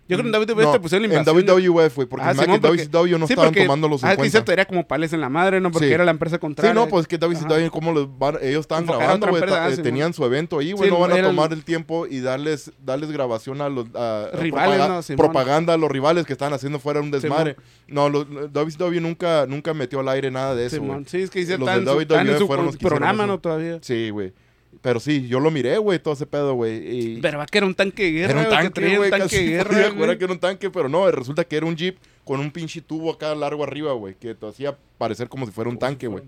Yo 0.07 0.17
creo 0.17 0.31
que 0.31 0.37
en 0.37 0.43
WWE 0.43 0.55
te 0.55 0.71
No, 0.77 0.81
pusieron 0.81 1.01
la 1.09 1.15
en 1.15 1.19
invasión. 1.21 1.45
de- 1.45 1.51
WWF, 1.51 1.95
güey, 1.95 2.07
porque 2.07 2.25
Ah, 2.25 2.33
Simón, 2.35 2.59
porque- 2.61 2.85
WCW 2.85 3.17
no 3.17 3.25
sí, 3.25 3.33
estaban 3.33 3.53
tomando 3.55 3.87
los 3.89 4.03
Ah, 4.03 4.09
que 4.09 4.11
50. 4.17 4.29
cierto, 4.31 4.51
era 4.51 4.65
como 4.65 4.87
pales 4.87 5.13
en 5.13 5.21
la 5.21 5.29
madre, 5.29 5.59
¿no? 5.59 5.71
Porque 5.71 5.87
Sí. 5.87 5.93
era 5.93 6.05
la 6.05 6.11
empresa 6.11 6.37
contraria. 6.37 6.71
Sí, 6.71 6.75
no, 6.75 6.87
pues 6.87 7.07
que 7.07 7.17
WCW, 7.17 7.69
cómo 7.71 7.91
los 7.91 8.07
van- 8.19 8.37
ellos 8.41 8.61
estaban 8.61 8.83
Enfocar 8.83 9.01
a 9.01 9.03
grabando, 9.05 9.27
güey, 9.29 9.41
ta- 9.41 9.65
ah, 9.65 9.69
eh, 9.71 9.77
tenían 9.77 10.13
su 10.13 10.23
evento 10.23 10.59
ahí, 10.59 10.67
Sí, 10.67 10.73
güey, 10.73 10.91
no 10.91 10.99
van 10.99 11.11
a 11.11 11.17
el- 11.17 11.25
tomar 11.25 11.51
el 11.53 11.63
tiempo 11.63 12.05
y 12.05 12.19
darles, 12.19 12.71
darles 12.85 13.11
grabación 13.11 13.61
a 13.61 13.69
los 13.69 13.87
a- 13.95 14.25
a 14.31 14.37
Rivales, 14.37 14.77
propaga- 14.79 15.01
¿no? 15.09 15.15
Propaganda 15.17 15.73
a 15.73 15.77
los 15.77 15.89
rivales 15.91 16.25
que 16.27 16.33
estaban 16.33 16.53
haciendo 16.53 16.77
fuera 16.79 17.01
un 17.01 17.09
desmadre. 17.09 17.55
No, 17.87 18.07
los, 18.09 18.27
WCW 18.53 19.01
nunca, 19.01 19.45
nunca 19.47 19.73
metió 19.73 20.01
al 20.01 20.09
aire 20.09 20.29
nada 20.29 20.53
de 20.53 20.67
eso, 20.67 20.81
güey. 20.81 21.03
Sí, 21.07 21.21
es 21.23 21.29
que 21.31 21.39
dice 21.39 21.57
Los 21.57 21.65
tan, 21.65 21.83
WWE 21.83 22.19
en 22.31 22.37
su 22.37 22.45
fueron 22.47 22.65
los 22.65 22.75
que 22.75 22.85
hicieron 22.85 22.99
programa. 22.99 23.25
¿no? 23.25 23.39
Todavía. 23.39 23.79
Sí, 23.81 24.11
güey. 24.11 24.33
Pero 24.81 24.99
sí, 24.99 25.27
yo 25.27 25.39
lo 25.39 25.51
miré, 25.51 25.77
güey, 25.77 25.99
todo 25.99 26.13
ese 26.13 26.25
pedo, 26.25 26.53
güey. 26.53 27.15
y- 27.15 27.21
Pero 27.21 27.37
va 27.37 27.45
que 27.45 27.57
era 27.57 27.67
un 27.67 27.75
tanque 27.75 28.03
de 28.03 28.11
guerra. 28.11 28.31
era 28.31 28.41
un 28.41 28.49
tanque, 28.49 28.81
güey, 28.97 28.97
un 28.97 29.09
tanque 29.09 29.23
casi 29.23 29.37
de 29.37 29.51
guerra. 29.51 29.93
podía 29.95 30.17
que 30.17 30.23
era 30.23 30.33
un 30.33 30.39
tanque, 30.39 30.69
pero 30.69 30.89
no, 30.89 31.09
resulta 31.11 31.43
que 31.43 31.57
era 31.57 31.65
un 31.65 31.75
jeep 31.75 31.97
con 32.23 32.39
un 32.39 32.51
pinche 32.51 32.81
tubo 32.81 33.11
acá 33.11 33.33
largo 33.35 33.63
arriba, 33.63 33.93
güey, 33.93 34.15
que 34.15 34.35
te 34.35 34.47
hacía 34.47 34.75
parecer 34.97 35.29
como 35.29 35.45
si 35.45 35.51
fuera 35.51 35.69
un 35.69 35.77
tanque, 35.77 36.07
güey. 36.07 36.23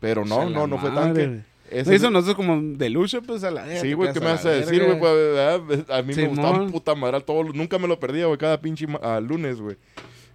Pero 0.00 0.24
no, 0.24 0.48
no, 0.48 0.66
no 0.66 0.78
fue 0.78 0.90
tanque. 0.90 1.26
güey. 1.26 1.40
Ese 1.70 1.90
No, 1.90 1.96
es- 1.96 2.02
eso 2.02 2.10
no 2.10 2.18
es 2.18 2.34
como 2.34 2.60
de 2.76 2.90
lucha, 2.90 3.20
pues 3.22 3.42
a 3.42 3.50
la 3.50 3.80
Sí, 3.80 3.94
güey, 3.94 4.12
¿qué 4.12 4.20
me 4.20 4.26
vas 4.26 4.44
a 4.44 4.50
decir, 4.50 4.84
güey? 4.84 4.98
Pues, 4.98 5.12
¿verdad? 5.12 5.98
A 5.98 6.02
mí 6.02 6.14
me 6.14 6.28
gustaba 6.28 6.66
puta 6.66 6.94
madre 6.94 7.20
todos 7.22 7.54
Nunca 7.54 7.78
me 7.78 7.88
lo 7.88 7.98
perdía, 7.98 8.26
güey, 8.26 8.38
cada 8.38 8.60
pinche 8.60 8.86
ah, 9.02 9.20
lunes, 9.20 9.60
güey. 9.60 9.76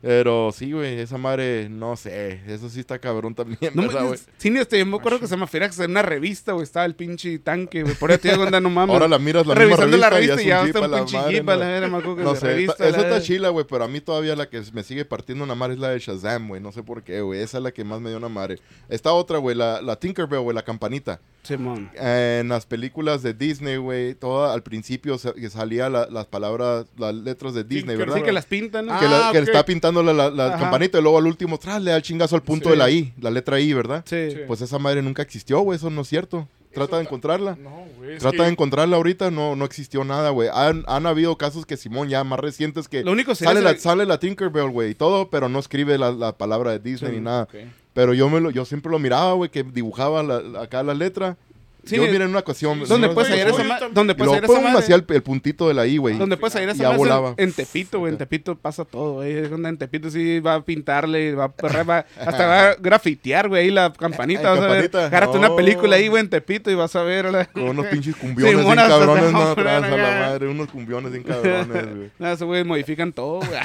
Pero 0.01 0.51
sí, 0.53 0.71
güey, 0.71 0.97
esa 0.99 1.17
madre, 1.17 1.67
no 1.69 1.97
sé, 1.97 2.39
eso 2.47 2.69
sí 2.69 2.79
está 2.79 2.99
cabrón 2.99 3.35
también, 3.35 3.59
No, 3.73 3.81
¿verdad, 3.81 4.05
güey? 4.07 4.19
sí, 4.37 4.47
este, 4.57 4.79
yo 4.79 4.85
me 4.85 4.95
acuerdo 4.95 5.19
que 5.19 5.27
se 5.27 5.35
me 5.35 5.41
refería 5.45 5.69
que 5.69 5.83
en 5.83 5.91
una 5.91 6.01
revista, 6.01 6.53
güey, 6.53 6.63
estaba 6.63 6.85
el 6.85 6.95
pinche 6.95 7.37
tanque, 7.39 7.83
güey. 7.83 7.95
Por 7.95 8.11
eso 8.11 8.21
te 8.21 8.29
digo, 8.31 8.43
onda, 8.43 8.61
no 8.61 8.69
mames. 8.69 8.93
Ahora 8.93 9.09
la 9.09 9.19
miras 9.19 9.45
la 9.45 9.55
misma 9.55 9.75
Revisando 9.75 9.97
la 9.97 10.09
revista 10.09 10.35
revista 10.35 10.41
y 10.41 10.49
ya 10.49 10.65
está 10.65 10.79
un 10.79 10.91
pinche 11.05 11.17
madre, 11.17 11.33
jeep 11.33 11.43
¿no? 11.45 11.55
la 11.57 11.87
me 11.89 11.97
acuerdo 11.97 12.15
que 12.15 12.23
No 12.23 12.35
sé, 12.35 12.45
revista, 12.47 12.75
ta- 12.77 12.87
esa 12.87 13.01
está 13.01 13.21
chila, 13.21 13.49
güey, 13.49 13.65
pero 13.69 13.83
a 13.83 13.87
mí 13.89 13.99
todavía 13.99 14.35
la 14.37 14.47
que 14.49 14.61
me 14.71 14.83
sigue 14.83 15.03
partiendo 15.03 15.43
una 15.43 15.55
madre 15.55 15.73
es 15.73 15.79
la 15.81 15.89
de 15.89 15.99
Shazam, 15.99 16.47
güey. 16.47 16.61
No 16.61 16.71
sé 16.71 16.81
por 16.81 17.03
qué, 17.03 17.19
güey. 17.21 17.41
Esa 17.41 17.57
es 17.57 17.63
la 17.63 17.71
que 17.71 17.83
más 17.83 17.99
me 17.99 18.07
dio 18.09 18.17
una 18.19 18.29
madre. 18.29 18.59
Esta 18.87 19.11
otra, 19.11 19.37
güey, 19.39 19.55
la, 19.55 19.81
la 19.81 19.97
Tinkerbell, 19.97 20.39
güey, 20.39 20.55
la 20.55 20.63
campanita. 20.63 21.19
Simón. 21.43 21.89
En 21.95 22.49
las 22.49 22.65
películas 22.65 23.23
de 23.23 23.33
Disney, 23.33 23.77
güey, 23.77 24.13
todo 24.13 24.51
al 24.51 24.61
principio 24.61 25.17
sa- 25.17 25.33
que 25.33 25.49
salía 25.49 25.89
la- 25.89 26.07
las 26.09 26.25
palabras, 26.25 26.85
las 26.97 27.15
letras 27.15 27.53
de 27.53 27.63
Disney, 27.63 27.95
Tinkerbell. 27.95 28.05
¿verdad? 28.07 28.15
Sí, 28.17 28.23
que 28.23 28.31
las 28.31 28.45
pintan, 28.45 28.85
¿no? 28.85 28.93
Ah, 28.93 28.99
que, 28.99 29.05
la- 29.07 29.29
que 29.31 29.37
está 29.39 29.65
pintando 29.65 29.88
la, 29.91 30.29
la- 30.29 30.57
campanita 30.57 30.99
y 30.99 31.01
luego 31.01 31.17
al 31.17 31.27
último, 31.27 31.57
tras, 31.57 31.81
le 31.81 31.91
da 31.91 31.97
el 31.97 32.03
chingazo 32.03 32.35
al 32.35 32.43
punto 32.43 32.65
Sí. 32.65 32.71
de 32.71 32.77
la 32.77 32.89
I, 32.89 33.13
la 33.19 33.29
letra 33.31 33.59
I, 33.59 33.73
¿verdad? 33.73 34.03
Sí. 34.07 34.31
Sí. 34.31 34.37
Pues 34.47 34.61
esa 34.61 34.79
madre 34.79 35.01
nunca 35.01 35.21
existió, 35.21 35.59
güey, 35.61 35.77
eso 35.77 35.89
no 35.89 36.01
es 36.01 36.07
cierto. 36.07 36.47
Trata 36.73 36.97
de 36.97 37.01
encontrarla. 37.03 37.55
No, 37.59 37.85
güey. 37.97 38.13
es 38.13 38.19
Trata 38.19 38.37
que- 38.37 38.43
de 38.43 38.49
encontrarla 38.49 38.95
ahorita, 38.97 39.31
no, 39.31 39.55
no 39.55 39.65
existió 39.65 40.03
nada, 40.03 40.29
güey. 40.29 40.49
Han, 40.53 40.83
han 40.87 41.07
habido 41.07 41.35
casos 41.35 41.65
que 41.65 41.77
Simón 41.77 42.09
ya 42.09 42.23
más 42.23 42.39
recientes 42.39 42.87
que 42.87 43.03
Lo 43.03 43.11
único 43.11 43.33
sería 43.33 43.53
sale 43.55 43.61
la, 43.65 43.75
sale 43.79 44.05
la 44.05 44.19
Tinkerbell, 44.19 44.69
güey, 44.69 44.91
y 44.91 44.95
todo, 44.95 45.31
pero 45.31 45.49
no 45.49 45.57
escribe 45.57 45.97
la, 45.97 46.11
la 46.11 46.37
palabra 46.37 46.71
de 46.71 46.79
Disney 46.79 47.11
Sí, 47.11 47.17
ni 47.17 47.23
nada. 47.23 47.47
Pero 47.93 48.13
yo 48.13 48.29
me 48.29 48.39
lo, 48.39 48.51
yo 48.51 48.65
siempre 48.65 48.91
lo 48.91 48.99
miraba, 48.99 49.33
güey, 49.33 49.49
que 49.49 49.63
dibujaba 49.63 50.21
la- 50.21 50.41
la- 50.41 50.61
acá 50.61 50.83
la 50.83 50.93
letra. 50.93 51.37
Sí, 51.85 51.95
yo 51.95 52.03
eh, 52.03 52.11
miré 52.11 52.25
en 52.25 52.29
una 52.31 52.39
ocasión. 52.39 52.79
¿Dónde 52.87 53.07
no 53.07 53.13
puedes 53.13 53.31
hallar 53.31 53.47
esa 53.49 53.63
madre? 53.63 53.87
¿Dónde 53.91 54.13
Y 54.13 54.15
puedes 54.15 54.31
hallar 54.33 54.43
esa 54.45 54.61
madre? 54.61 54.79
hacía 54.79 54.95
el, 54.95 55.05
el 55.07 55.23
puntito 55.23 55.67
de 55.67 55.73
la 55.73 55.87
I, 55.87 55.97
güey. 55.97 56.17
Donde 56.17 56.37
puedes 56.37 56.53
hallar 56.55 56.69
esa 56.69 56.77
Y 56.77 56.85
ya 56.85 56.91
en- 56.91 56.97
volaba. 56.97 57.33
en 57.37 57.53
Tepito, 57.53 57.99
güey. 57.99 58.11
En 58.11 58.17
Tepito 58.17 58.55
pasa 58.57 58.85
todo, 58.85 59.13
güey. 59.13 59.41
Donde 59.47 59.69
En 59.69 59.77
Tepito 59.77 60.09
sí 60.11 60.39
va 60.39 60.55
a 60.55 60.61
pintarle, 60.61 61.33
va 61.35 61.45
a 61.45 61.51
perrar, 61.51 61.89
va- 61.89 62.05
hasta 62.19 62.45
va 62.47 62.69
a 62.69 62.75
grafitear, 62.75 63.47
güey, 63.49 63.63
ahí 63.65 63.71
la 63.71 63.91
campanita. 63.93 64.51
Ay, 64.51 64.59
vas 64.59 64.65
a 64.65 64.67
ver. 64.73 64.89
campanita. 64.91 65.05
Agárrate 65.05 65.33
No. 65.39 65.47
una 65.47 65.55
película 65.55 65.95
ahí, 65.95 66.07
güey, 66.09 66.21
en 66.21 66.29
Tepito 66.29 66.69
y 66.69 66.75
vas 66.75 66.95
a 66.95 67.03
ver. 67.03 67.31
la- 67.31 67.45
Con 67.45 67.63
unos 67.63 67.85
pinches 67.91 68.15
cumbiones 68.15 68.55
bien 68.55 68.67
monas, 68.67 68.87
cabrones, 68.89 69.31
no, 69.31 69.41
atrás 69.41 69.83
a 69.83 69.89
la 69.89 70.19
madre. 70.19 70.47
Unos 70.47 70.67
cumbiones 70.69 71.11
bien 71.11 71.23
cabrones, 71.23 71.67
güey. 71.95 72.11
No, 72.19 72.27
esos 72.31 72.47
güeyes 72.47 72.65
modifican 72.65 73.13
todo, 73.13 73.39
güey. 73.39 73.59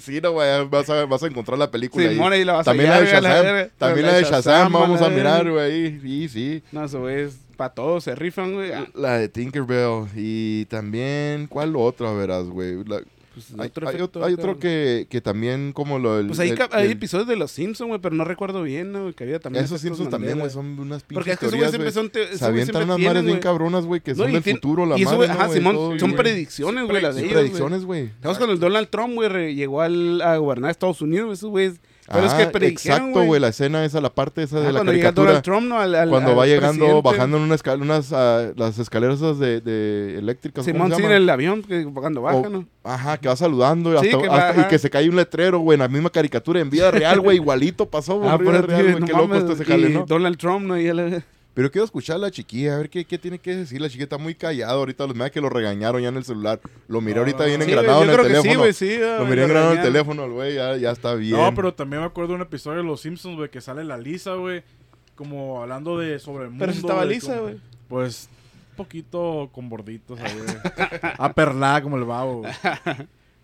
sí, 0.00 0.20
no, 0.20 0.32
güey, 0.32 0.66
vas 0.68 0.88
a, 0.90 1.04
vas 1.06 1.22
a 1.22 1.26
encontrar 1.26 1.58
la 1.58 1.70
película 1.70 2.08
ahí. 2.08 2.18
Ahí 2.20 2.44
la 2.44 2.52
vas 2.52 2.68
a 2.68 2.70
También 2.70 2.90
la 2.90 3.00
de 3.00 3.06
güey, 3.10 3.12
Shazam. 3.22 3.68
También 3.78 4.06
La 4.06 4.12
de 4.14 4.22
Shazam, 4.24 4.72
vamos 4.72 5.00
a 5.02 5.08
mirar, 5.08 5.50
güey. 5.50 6.00
Sí, 6.00 6.28
sí. 6.28 6.62
No, 6.72 6.84
esos 6.84 7.00
güeyes, 7.34 7.56
para 7.56 7.74
todos 7.74 8.04
se 8.04 8.14
rifan, 8.14 8.54
güey. 8.54 8.72
Ah, 8.72 8.86
La 8.94 9.18
de 9.18 9.28
Tinkerbell. 9.28 10.06
Y 10.16 10.64
también, 10.66 11.46
¿cuál 11.46 11.74
otra 11.76 12.12
verás, 12.12 12.44
güey? 12.46 12.82
La- 12.84 13.02
pues, 13.32 13.46
hay, 13.58 13.68
otro 13.68 13.88
hay 13.88 14.00
otro, 14.00 14.24
hay 14.24 14.34
otro 14.34 14.46
güey. 14.54 14.58
que, 14.58 15.06
que 15.08 15.20
también 15.20 15.72
como 15.72 16.00
lo 16.00 16.16
del... 16.16 16.26
Pues 16.26 16.40
hay, 16.40 16.50
el- 16.50 16.58
hay 16.72 16.86
el- 16.86 16.92
episodios 16.92 17.28
de 17.28 17.36
Los 17.36 17.52
Simpsons, 17.52 17.86
güey, 17.88 18.00
pero 18.00 18.16
no 18.16 18.24
recuerdo 18.24 18.62
bien, 18.64 18.90
¿no? 18.90 19.14
Que 19.14 19.22
había 19.22 19.38
también. 19.38 19.64
Esos 19.64 19.80
Simpsons 19.80 20.10
también, 20.10 20.36
güey, 20.40 20.50
son 20.50 20.76
unas 20.80 21.04
pinches 21.04 21.14
Porque 21.14 21.30
es 21.30 21.38
que 21.38 21.46
teorías, 21.46 21.70
siempre 21.70 21.90
güey. 21.92 21.94
son. 21.94 22.10
te- 22.10 22.36
Se 22.36 22.44
avientan 22.44 22.82
unas 22.82 22.98
madres 22.98 23.22
bien 23.22 23.36
güey. 23.36 23.40
cabronas, 23.40 23.84
güey, 23.86 24.00
que 24.00 24.12
No, 24.14 24.24
son 24.24 24.32
del 24.32 24.42
futuro, 24.42 24.84
la 24.84 24.98
y 24.98 25.02
eso, 25.02 25.10
madre, 25.12 25.16
güey, 25.18 25.28
¿no, 25.28 25.34
ajá, 25.34 25.46
güey? 25.46 25.58
Simón, 25.58 25.74
Todo, 25.76 25.98
son 26.00 26.10
güey. 26.10 26.22
predicciones, 26.22 26.84
güey, 26.88 27.02
las 27.02 27.14
de 27.14 27.20
ellos. 27.20 27.32
güey. 27.32 27.44
predicciones, 27.44 27.84
güey. 27.84 28.10
¿Sabes 28.20 28.36
cuando 28.38 28.52
el 28.54 28.60
Donald 28.60 28.88
Trump, 28.90 29.14
güey, 29.14 29.54
llegó 29.54 29.80
al, 29.80 30.20
a 30.22 30.36
gobernar 30.36 30.72
Estados 30.72 31.00
Unidos? 31.00 31.38
Esos 31.38 31.50
güeyes. 31.50 31.80
Pero 32.12 32.26
es 32.26 32.32
Ah, 32.32 32.38
que 32.38 32.46
predijeron, 32.48 32.98
exacto, 33.10 33.24
güey, 33.24 33.40
la 33.40 33.48
escena 33.48 33.84
esa, 33.84 34.00
la 34.00 34.12
parte 34.12 34.42
esa 34.42 34.58
de 34.58 34.66
Ah, 34.66 34.72
la 34.72 34.78
cuando 34.80 34.92
llega 34.92 35.04
caricatura. 35.04 35.26
Donald 35.28 35.44
Trump, 35.44 35.68
¿no? 35.68 35.78
Al, 35.78 35.94
al- 35.94 36.08
cuando 36.10 36.30
al 36.32 36.38
va 36.38 36.46
llegando, 36.46 36.84
presidente. 36.84 37.08
bajando 37.08 37.36
en 37.36 37.42
una 37.44 37.56
unas, 37.80 38.12
ah, 38.12 38.50
las 38.56 38.78
escaleras 38.80 39.16
esas 39.18 39.38
de, 39.38 39.60
de 39.60 40.18
eléctricas, 40.18 40.64
¿cómo 40.64 40.74
Simón, 40.74 40.90
se 40.90 40.96
sí, 40.96 41.02
en 41.04 41.12
el 41.12 41.30
avión, 41.30 41.62
que 41.62 41.84
cuando 41.84 42.22
baja, 42.22 42.36
O- 42.38 42.48
¿no? 42.48 42.66
Ajá, 42.82 43.16
que 43.18 43.28
va 43.28 43.36
saludando 43.36 43.90
Sí, 44.00 44.08
hasta- 44.08 44.22
que 44.22 44.28
va, 44.28 44.48
hasta- 44.48 44.60
y 44.62 44.64
que 44.64 44.78
se 44.78 44.90
cae 44.90 45.08
un 45.08 45.16
letrero, 45.16 45.60
güey, 45.60 45.74
en 45.76 45.80
la 45.80 45.88
misma 45.88 46.10
caricatura 46.10 46.60
en 46.60 46.68
vida 46.70 46.90
real, 46.90 47.20
güey, 47.20 47.36
igualito 47.36 47.88
pasó, 47.88 48.16
güey, 48.18 48.28
Ah, 48.28 48.34
en 48.34 48.38
vida 48.40 48.50
pero 48.52 48.66
real, 48.66 48.80
tío, 48.80 48.90
güey, 48.90 49.00
no 49.00 49.06
qué 49.06 49.12
loco 49.12 49.28
mames, 49.28 49.42
está 49.42 49.52
ese 49.54 49.64
jale, 49.64 49.88
¿no? 49.90 50.04
Donald 50.06 50.36
Trump, 50.36 50.66
¿no? 50.66 50.80
Y 50.80 50.86
él- 50.88 51.22
Pero 51.60 51.70
quiero 51.70 51.84
escuchar 51.84 52.16
a 52.16 52.20
la 52.20 52.30
chiquilla, 52.30 52.74
a 52.74 52.78
ver 52.78 52.88
qué, 52.88 53.04
qué 53.04 53.18
tiene 53.18 53.38
que 53.38 53.54
decir. 53.54 53.82
La 53.82 53.88
chiquilla 53.88 54.04
está 54.04 54.16
muy 54.16 54.34
callada 54.34 54.72
ahorita. 54.72 55.06
Los 55.06 55.14
me 55.14 55.30
que 55.30 55.42
lo 55.42 55.50
regañaron 55.50 56.00
ya 56.00 56.08
en 56.08 56.16
el 56.16 56.24
celular. 56.24 56.58
Lo 56.88 57.02
miré 57.02 57.16
No, 57.16 57.20
ahorita 57.20 57.44
bien 57.44 57.60
engranado 57.60 58.00
en 58.00 58.06
yo 58.06 58.14
el 58.14 58.18
creo 58.18 58.28
que 58.28 58.36
sí, 58.36 58.42
teléfono. 58.44 58.60
güey, 58.60 58.72
sí. 58.72 58.96
lo 58.96 59.12
ah, 59.12 59.26
miré 59.28 59.42
engranado 59.42 59.72
en 59.72 59.78
el 59.78 59.84
teléfono, 59.84 60.24
el 60.24 60.30
güey. 60.30 60.54
Ya, 60.54 60.76
ya 60.78 60.90
está 60.90 61.14
bien. 61.16 61.36
No, 61.36 61.54
pero 61.54 61.74
también 61.74 62.00
me 62.00 62.06
acuerdo 62.06 62.30
de 62.30 62.36
un 62.36 62.40
episodio 62.40 62.78
de 62.78 62.84
Los 62.84 63.02
Simpsons, 63.02 63.36
güey, 63.36 63.50
que 63.50 63.60
sale 63.60 63.84
la 63.84 63.98
Lisa, 63.98 64.36
güey, 64.36 64.62
como 65.16 65.60
hablando 65.60 65.98
de 65.98 66.18
sobre 66.18 66.44
el 66.44 66.48
mundo. 66.48 66.62
Pero 66.62 66.72
si 66.72 66.78
estaba 66.78 67.04
lisa, 67.04 67.38
güey. 67.40 67.56
Pues, 67.88 68.30
un 68.70 68.76
poquito 68.76 69.50
con 69.52 69.68
borditos, 69.68 70.18
güey. 70.18 70.32
Aperlada 71.18 71.82
como 71.82 71.98
el 71.98 72.04
babo, 72.04 72.38
güey. 72.38 72.52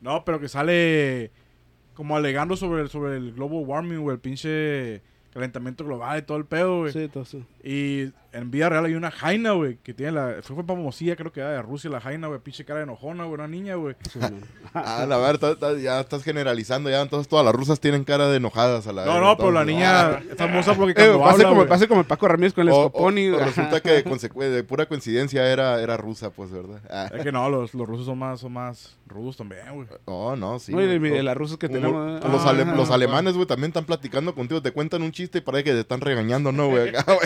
No, 0.01 0.25
pero 0.25 0.41
que 0.41 0.49
sale 0.49 1.33
como 1.93 2.17
alegando 2.17 2.57
sobre 2.57 2.81
el, 2.81 2.89
sobre 2.89 3.19
el 3.19 3.35
global 3.35 3.65
warming, 3.67 3.99
güey, 3.99 4.15
el 4.15 4.21
pinche 4.23 5.03
calentamiento 5.37 5.85
global 5.85 6.19
y 6.19 6.23
todo 6.23 6.39
el 6.39 6.47
pedo, 6.47 6.79
güey. 6.81 6.93
Sí, 6.93 7.01
entonces. 7.01 7.45
Y 7.63 8.07
en 8.37 8.51
vida 8.51 8.69
real 8.69 8.85
hay 8.85 8.95
una 8.95 9.11
jaina, 9.11 9.53
güey, 9.53 9.79
que 9.83 9.95
tiene 9.95 10.13
la... 10.13 10.37
Fue, 10.43 10.55
fue 10.55 10.65
famosilla, 10.65 11.17
creo 11.17 11.33
que 11.33 11.41
era 11.41 11.51
de 11.51 11.63
Rusia 11.63 11.91
la 11.91 12.01
jaina, 12.01 12.29
güey, 12.29 12.41
pinche 12.41 12.65
cara 12.65 12.81
de 12.81 12.85
enojona, 12.85 13.25
güey, 13.25 13.35
una 13.35 13.49
niña, 13.49 13.75
güey. 13.77 13.97
Ah, 14.75 15.07
la 15.09 15.17
verdad, 15.17 15.57
ya 15.79 16.01
estás 16.01 16.23
generalizando. 16.23 16.91
Ya 16.91 17.01
entonces 17.01 17.29
todas 17.29 17.45
las 17.47 17.55
rusas 17.55 17.81
tienen 17.81 18.05
cara 18.05 18.29
de 18.29 18.37
enojadas 18.37 18.87
a 18.87 18.93
la 18.93 19.07
No, 19.07 19.15
vez, 19.15 19.23
no, 19.23 19.37
pero 19.39 19.51
la 19.51 19.65
niña 19.65 20.07
ah. 20.09 20.21
es 20.31 20.37
famosa 20.37 20.75
porque 20.75 20.93
Eh, 20.93 21.07
cuando 21.07 21.21
pase, 21.21 21.33
habla, 21.35 21.49
como, 21.49 21.67
pase 21.67 21.89
como 21.89 22.01
el 22.03 22.07
Paco 22.07 22.29
Ramírez 22.29 22.53
con 22.53 22.69
el 22.69 22.75
o 22.75 22.91
güey. 22.91 23.31
resulta 23.33 23.81
que 23.81 24.03
de, 24.51 24.65
pura 24.65 24.87
coincidencia 24.87 25.51
era, 25.51 25.81
era 25.81 25.97
rusa, 25.97 26.29
pues, 26.31 26.51
¿verdad? 26.51 26.83
Ah. 26.91 27.09
Es 27.15 27.23
que 27.23 27.33
no, 27.33 27.49
los, 27.49 27.73
los 27.73 27.89
rusos 27.89 28.05
son 28.05 28.19
más, 28.19 28.41
son 28.41 28.53
más 28.53 28.97
rudos 29.07 29.37
también, 29.37 29.63
güey. 29.73 29.89
Oh, 30.05 30.37
no, 30.37 30.59
sí. 30.59 30.73
No, 30.73 30.83
y 30.83 30.99
de, 30.99 31.23
las 31.23 31.37
rusas 31.37 31.57
que 31.57 31.69
tenemos. 31.69 32.23
los, 32.23 32.45
ah, 32.45 32.51
ale- 32.51 32.65
los 32.67 32.91
alemanes, 32.91 33.35
güey, 33.35 33.47
también 33.47 33.71
están 33.71 33.85
platicando 33.85 34.35
contigo. 34.35 34.61
Te 34.61 34.73
cuentan 34.73 35.03
un 35.03 35.13
chiste 35.13 35.39
y 35.39 35.41
parece 35.41 35.65
que 35.65 35.73
te 35.73 35.81
están 35.81 36.01
regañando, 36.01 36.53
¿no, 36.53 36.69
güey? 36.69 36.89
Acá, 36.97 37.17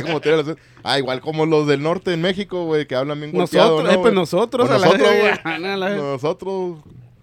igual 1.00 1.20
como 1.20 1.44
los 1.46 1.66
del 1.66 1.82
norte 1.82 2.12
en 2.12 2.22
México, 2.22 2.64
güey, 2.64 2.86
que 2.86 2.94
hablan 2.94 3.18
bien 3.20 3.32
golpeado, 3.32 3.70
Nosotros, 3.82 3.84
¿no, 3.88 3.90
eh, 3.90 3.94
pues 4.02 4.12
güey? 4.12 4.14
nosotros, 4.14 4.68
Pues 4.68 4.78
a 4.82 4.86
la 4.86 4.86
nosotros, 4.86 5.10
güey. 5.18 5.76
La- 5.78 5.96
Nosotros... 5.96 6.78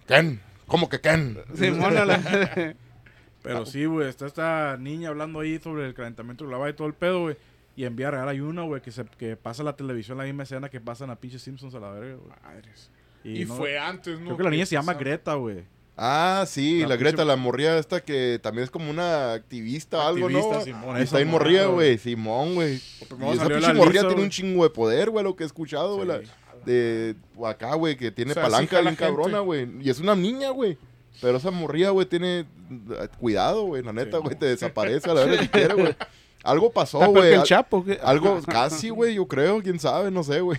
¿Ken? 0.06 0.40
¿Cómo 0.66 0.88
que 0.88 1.00
Ken? 1.00 1.38
Simón, 1.54 1.96
a 1.96 2.04
la- 2.04 2.74
Pero 3.42 3.64
sí, 3.64 3.84
güey, 3.86 4.08
está 4.08 4.26
esta 4.26 4.76
niña 4.78 5.08
hablando 5.08 5.40
ahí 5.40 5.58
sobre 5.58 5.86
el 5.86 5.94
calentamiento 5.94 6.46
global 6.46 6.70
y 6.70 6.74
todo 6.74 6.86
el 6.88 6.94
pedo, 6.94 7.22
güey. 7.22 7.36
Y 7.76 7.84
en 7.84 7.94
vida 7.94 8.10
real 8.10 8.28
hay 8.28 8.40
una, 8.40 8.62
güey, 8.62 8.82
que, 8.82 8.90
se, 8.90 9.04
que 9.18 9.36
pasa 9.36 9.62
la 9.62 9.74
televisión 9.76 10.18
la 10.18 10.24
misma 10.24 10.42
escena 10.42 10.68
que 10.68 10.80
pasa 10.80 11.04
en 11.04 11.10
la 11.10 11.16
pinche 11.16 11.38
Simpsons 11.38 11.74
a 11.74 11.80
la 11.80 11.90
verga, 11.92 12.16
güey. 12.16 12.32
Madres. 12.42 12.90
Y, 13.24 13.42
Y, 13.42 13.44
no- 13.46 13.54
fue 13.54 13.78
antes, 13.78 14.18
¿no? 14.18 14.24
Creo 14.26 14.36
que 14.36 14.42
la 14.42 14.50
niña 14.50 14.66
se 14.66 14.74
llama. 14.74 14.94
Greta, 14.94 15.34
güey. 15.34 15.64
Ah, 16.00 16.44
sí, 16.46 16.82
La 16.82 16.90
la, 16.90 16.96
Greta, 16.96 17.24
la 17.24 17.34
morría 17.34 17.76
esta 17.76 18.00
que 18.00 18.38
también 18.40 18.62
es 18.62 18.70
como 18.70 18.88
una 18.88 19.32
activista 19.32 19.98
o 19.98 20.00
algo, 20.02 20.30
¿no? 20.30 20.60
Simón, 20.62 20.96
está 20.96 21.16
morra, 21.18 21.30
morría, 21.32 21.66
güey. 21.66 21.98
Simón, 21.98 22.54
güey. 22.54 22.80
Primero 23.08 23.32
Y 23.32 23.36
esa 23.36 23.48
pinche 23.48 23.72
morría 23.74 24.06
tiene 24.06 24.22
un 24.22 24.30
chingo 24.30 24.62
de 24.62 24.70
poder, 24.70 25.10
güey, 25.10 25.24
lo 25.24 25.34
que 25.34 25.42
he 25.42 25.46
escuchado, 25.46 25.96
güey. 25.96 26.24
Sí. 26.24 26.30
De 26.64 27.16
acá, 27.44 27.74
güey, 27.74 27.96
que 27.96 28.12
tiene 28.12 28.30
O 28.30 28.34
sea, 28.34 28.44
palanca 28.44 28.80
bien 28.80 28.94
cabrona, 28.94 29.40
güey. 29.40 29.66
Y 29.80 29.90
es 29.90 29.98
una 29.98 30.14
niña, 30.14 30.50
güey. 30.50 30.78
Pero 31.20 31.38
esa 31.38 31.50
morría, 31.50 31.90
güey, 31.90 32.06
tiene... 32.06 32.40
eh, 32.40 33.08
Cuidado, 33.18 33.64
güey, 33.64 33.82
la 33.82 33.92
neta, 33.92 34.18
Sí, 34.18 34.22
güey, 34.22 34.38
te 34.38 34.46
desaparece 34.46 35.10
a 35.10 35.14
la 35.14 35.24
vez 35.24 35.40
que 35.40 35.50
quiere, 35.50 35.74
güey. 35.74 35.96
Algo 36.44 36.70
pasó, 36.70 36.98
güey. 37.10 37.22
que 37.22 37.34
el 37.34 37.40
al- 37.40 37.46
Chapo. 37.46 37.84
¿qué? 37.84 37.98
Algo 38.02 38.40
casi, 38.46 38.90
güey, 38.90 39.14
yo 39.14 39.26
creo, 39.26 39.60
quién 39.60 39.80
sabe, 39.80 40.12
no 40.12 40.22
sé, 40.22 40.40
güey. 40.40 40.58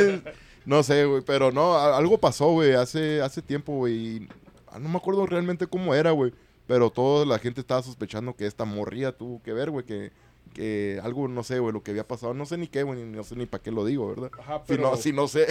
no 0.64 0.82
sé, 0.82 1.04
güey, 1.04 1.22
pero 1.22 1.52
no, 1.52 1.76
algo 1.76 2.16
pasó, 2.18 2.52
güey, 2.52 2.72
hace, 2.72 3.20
hace 3.20 3.42
tiempo, 3.42 3.74
güey. 3.74 4.26
Ah, 4.70 4.78
No 4.78 4.88
me 4.88 4.96
acuerdo 4.96 5.26
realmente 5.26 5.66
cómo 5.66 5.94
era, 5.94 6.10
güey. 6.12 6.32
pero 6.66 6.90
toda 6.90 7.26
la 7.26 7.38
gente 7.38 7.60
estaba 7.60 7.82
sospechando 7.82 8.34
que 8.36 8.46
esta 8.46 8.64
morría 8.64 9.12
tuvo 9.12 9.42
que 9.42 9.52
ver, 9.52 9.70
güey, 9.70 9.84
que, 9.84 10.12
que 10.54 11.00
algo, 11.02 11.28
no 11.28 11.42
sé, 11.42 11.58
güey, 11.58 11.72
lo 11.72 11.82
que 11.82 11.90
había 11.92 12.06
pasado, 12.06 12.32
no 12.34 12.46
sé 12.46 12.56
ni 12.58 12.68
qué, 12.68 12.82
güey, 12.84 13.04
no 13.04 13.22
sé 13.24 13.36
ni 13.36 13.46
para 13.46 13.62
qué 13.62 13.70
lo 13.70 13.84
digo, 13.84 14.08
¿verdad? 14.08 14.30
Ajá, 14.38 14.58
Si 14.58 14.64
pero 14.68 14.82
no, 14.90 14.96
si 14.96 15.12
no 15.12 15.28
sé. 15.28 15.46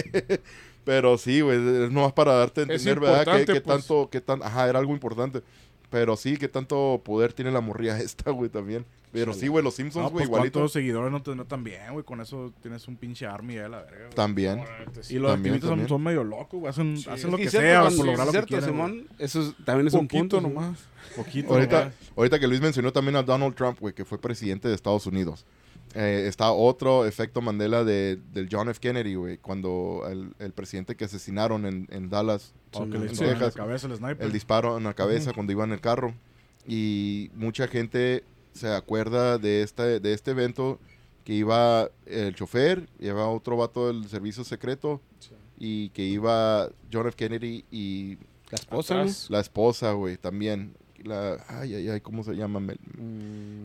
pero 0.84 1.18
sí, 1.18 1.40
güey, 1.42 1.56
es 1.84 1.90
nomás 1.90 2.12
para 2.12 2.32
darte 2.34 2.60
a 2.60 2.64
entender, 2.64 3.00
¿verdad? 3.00 3.36
Que, 3.36 3.44
que 3.46 3.60
pues. 3.60 3.64
tanto, 3.64 4.08
que 4.10 4.20
tan, 4.20 4.42
ajá, 4.42 4.68
era 4.68 4.78
algo 4.78 4.92
importante. 4.92 5.42
Pero 5.90 6.16
sí, 6.16 6.36
que 6.36 6.48
tanto 6.48 7.00
poder 7.04 7.32
tiene 7.32 7.50
la 7.50 7.60
morría 7.60 7.98
esta, 8.00 8.30
güey, 8.30 8.48
también. 8.48 8.84
Pero 9.12 9.34
sí, 9.34 9.48
güey, 9.48 9.64
los 9.64 9.74
Simpsons, 9.74 10.04
No, 10.04 10.10
güey, 10.10 10.18
pues 10.24 10.28
igualito. 10.28 10.60
cuántos 10.60 10.72
seguidores 10.72 11.10
no 11.10 11.20
tendrá 11.20 11.44
también, 11.44 11.80
güey. 11.92 12.04
Con 12.04 12.20
eso 12.20 12.52
tienes 12.62 12.86
un 12.86 12.94
pinche 12.94 13.26
army 13.26 13.56
de 13.56 13.68
la 13.68 13.78
verga, 13.82 13.98
güey. 14.04 14.14
También. 14.14 14.60
Y 15.08 15.14
los 15.18 15.32
También, 15.32 15.56
activistas 15.56 15.88
son, 15.88 16.00
medio 16.04 16.22
locos, 16.22 16.60
güey. 16.60 16.70
Hacen, 16.70 16.94
hacen 17.10 17.30
lo 17.32 17.36
Sí, 17.36 17.42
que 17.42 17.50
cierto, 17.50 17.68
sea 17.68 17.80
cuando- 17.80 17.96
por 17.96 18.06
lograr 18.06 18.26
lo 18.26 18.32
que 18.32 18.38
cierto, 18.38 18.48
quieren, 18.48 18.68
Simón. 18.70 19.08
Eso 19.18 19.40
es- 19.42 19.54
también 19.64 19.88
es 19.88 19.94
un 19.94 20.06
poquito 20.06 20.20
punto. 20.20 20.40
nomás. 20.40 20.78
güey. 21.16 21.24
Poquito. 21.26 21.52
Ahorita, 21.54 21.78
nomás. 21.80 21.94
ahorita 22.16 22.38
que 22.38 22.46
Luis 22.46 22.60
mencionó 22.60 22.92
también 22.92 23.16
a 23.16 23.24
Donald 23.24 23.56
Trump, 23.56 23.80
güey, 23.80 23.92
que 23.92 24.04
fue 24.04 24.16
presidente 24.16 24.68
de 24.68 24.76
Estados 24.76 25.04
Unidos. 25.06 25.44
Eh, 25.94 26.26
está 26.28 26.52
otro 26.52 27.04
efecto 27.04 27.40
Mandela 27.40 27.82
de, 27.82 28.18
del 28.32 28.48
John 28.50 28.68
F. 28.68 28.78
Kennedy, 28.80 29.14
güey, 29.16 29.38
cuando 29.38 30.04
el, 30.08 30.34
el 30.38 30.52
presidente 30.52 30.94
que 30.94 31.04
asesinaron 31.04 31.66
en, 31.66 31.88
en 31.90 32.08
Dallas, 32.08 32.54
que 32.70 32.78
en 32.78 32.94
en 32.94 33.02
la 33.02 33.08
Texas, 33.08 33.54
cabeza 33.54 33.86
el 33.88 33.96
sniper. 33.96 34.24
el 34.24 34.32
disparo 34.32 34.78
en 34.78 34.84
la 34.84 34.94
cabeza 34.94 35.32
cuando 35.32 35.52
iba 35.52 35.64
en 35.64 35.72
el 35.72 35.80
carro. 35.80 36.14
Y 36.66 37.30
mucha 37.34 37.66
gente 37.66 38.22
se 38.52 38.68
acuerda 38.68 39.38
de 39.38 39.62
este, 39.62 39.98
de 39.98 40.12
este 40.12 40.30
evento 40.30 40.78
que 41.24 41.32
iba 41.32 41.90
el 42.06 42.34
chofer, 42.34 42.88
iba 43.00 43.28
otro 43.28 43.56
vato 43.56 43.88
del 43.88 44.08
servicio 44.08 44.44
secreto 44.44 45.00
y 45.58 45.90
que 45.90 46.04
iba 46.04 46.70
John 46.92 47.08
F. 47.08 47.16
Kennedy 47.16 47.64
y 47.70 48.16
La 48.50 48.58
esposa, 48.58 49.04
la 49.28 49.40
esposa, 49.40 49.92
güey, 49.92 50.16
también. 50.16 50.74
La, 51.04 51.38
ay, 51.48 51.74
ay, 51.74 51.88
ay, 51.88 52.00
¿cómo 52.00 52.22
se 52.24 52.34
llama? 52.34 52.60
Mel- 52.60 52.78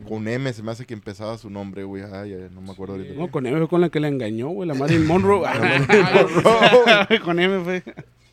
Con 0.08 0.26
M 0.26 0.52
se 0.52 0.62
me 0.62 0.70
hace 0.72 0.86
que 0.86 0.94
empezaba 0.94 1.36
su 1.38 1.50
nombre, 1.50 1.84
güey. 1.84 2.02
Ay, 2.02 2.32
ay, 2.32 2.48
no 2.54 2.60
me 2.62 2.70
acuerdo 2.72 2.94
ahorita. 2.94 3.14
No, 3.14 3.30
con 3.30 3.46
M 3.46 3.58
fue 3.58 3.68
con 3.68 3.80
la 3.80 3.90
que 3.90 4.00
la 4.00 4.08
engañó, 4.08 4.48
güey, 4.48 4.66
la 4.68 4.74
Marilyn 4.74 5.06
Monroe. 5.06 5.46
con 7.24 7.38
M 7.40 7.62
fue. 7.64 7.82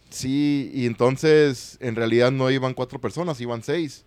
Sí, 0.09 0.71
y 0.73 0.85
entonces 0.85 1.77
en 1.81 1.95
realidad 1.95 2.31
no 2.31 2.49
iban 2.51 2.73
cuatro 2.73 2.99
personas, 2.99 3.41
iban 3.41 3.63
seis. 3.63 4.05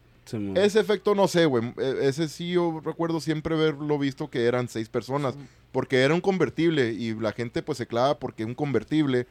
Ese 0.57 0.81
efecto 0.81 1.15
no 1.15 1.29
sé, 1.29 1.47
güey. 1.47 1.73
E- 1.79 1.99
Ese 2.09 2.29
sí 2.29 2.51
yo 2.53 2.81
recuerdo 2.85 3.21
siempre 3.21 3.55
haberlo 3.55 3.99
visto 3.99 4.29
que 4.31 4.45
eran 4.47 4.69
seis 4.69 4.89
personas. 4.89 5.35
Porque 5.73 5.99
era 6.03 6.15
un 6.15 6.21
convertible 6.21 6.93
y 6.93 7.15
la 7.15 7.33
gente 7.33 7.63
pues 7.63 7.79
se 7.79 7.87
clava 7.87 8.19
porque 8.19 8.45
un 8.45 8.55
convertible 8.55 9.27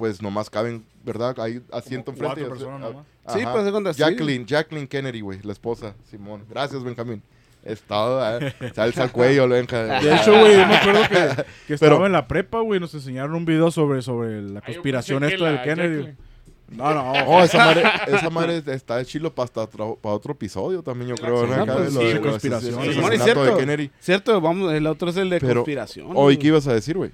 pues 0.00 0.22
nomás 0.22 0.48
caben, 0.48 0.82
¿verdad? 1.04 1.38
Hay 1.40 1.60
asiento 1.70 2.14
Como 2.14 2.24
enfrente. 2.26 2.48
personas 2.48 2.80
nomás. 2.80 3.04
Sí, 3.28 3.40
pues, 3.52 3.96
sí. 3.96 4.02
Jacqueline, 4.02 4.46
Jacqueline 4.46 4.88
Kennedy, 4.88 5.20
güey, 5.20 5.40
la 5.42 5.52
esposa, 5.52 5.94
Simón. 6.10 6.42
Gracias, 6.48 6.82
Benjamín. 6.82 7.22
Es 7.62 7.82
todo, 7.82 8.38
¿eh? 8.40 8.54
Salsa 8.74 9.02
al 9.02 9.12
cuello, 9.12 9.46
Benja. 9.46 9.82
De 10.00 10.14
hecho, 10.16 10.30
güey, 10.40 10.56
yo 10.56 10.66
me 10.66 10.74
acuerdo 10.76 11.02
que, 11.02 11.44
que 11.66 11.74
estaba 11.74 11.96
Pero- 11.96 12.06
en 12.06 12.12
la 12.12 12.26
prepa, 12.26 12.60
güey. 12.60 12.80
Nos 12.80 12.94
enseñaron 12.94 13.34
un 13.34 13.44
video 13.44 13.70
sobre, 13.70 14.00
sobre 14.00 14.40
la 14.40 14.62
conspiración 14.62 15.22
esta 15.24 15.44
del 15.44 15.60
Kennedy. 15.62 16.14
No, 16.70 16.94
no. 16.94 17.12
Oh, 17.26 17.42
esa 17.42 17.58
madre, 17.58 17.82
esa 18.06 18.30
madre 18.30 18.62
está 18.68 18.96
de 18.96 19.04
chilo 19.04 19.34
para 19.34 19.50
otro 20.02 20.32
episodio 20.32 20.82
también, 20.82 21.10
yo 21.10 21.16
creo. 21.16 21.46
¿no? 21.46 21.52
Ah, 21.54 21.66
pues, 21.66 21.92
lo 21.92 22.00
sí, 22.00 22.06
de- 22.06 22.14
lo 22.14 22.20
de 22.22 22.28
conspiración. 22.30 22.72
es 22.80 22.96
asesinato 22.96 23.10
de 23.10 23.18
cierto. 23.18 23.56
Kennedy. 23.58 23.90
Cierto, 24.00 24.40
vamos, 24.40 24.72
el 24.72 24.86
otro 24.86 25.10
es 25.10 25.18
el 25.18 25.28
de 25.28 25.40
Pero- 25.40 25.56
conspiración. 25.56 26.06
Oye. 26.14 26.38
¿qué 26.38 26.46
ibas 26.46 26.66
a 26.66 26.72
decir, 26.72 26.96
güey? 26.96 27.10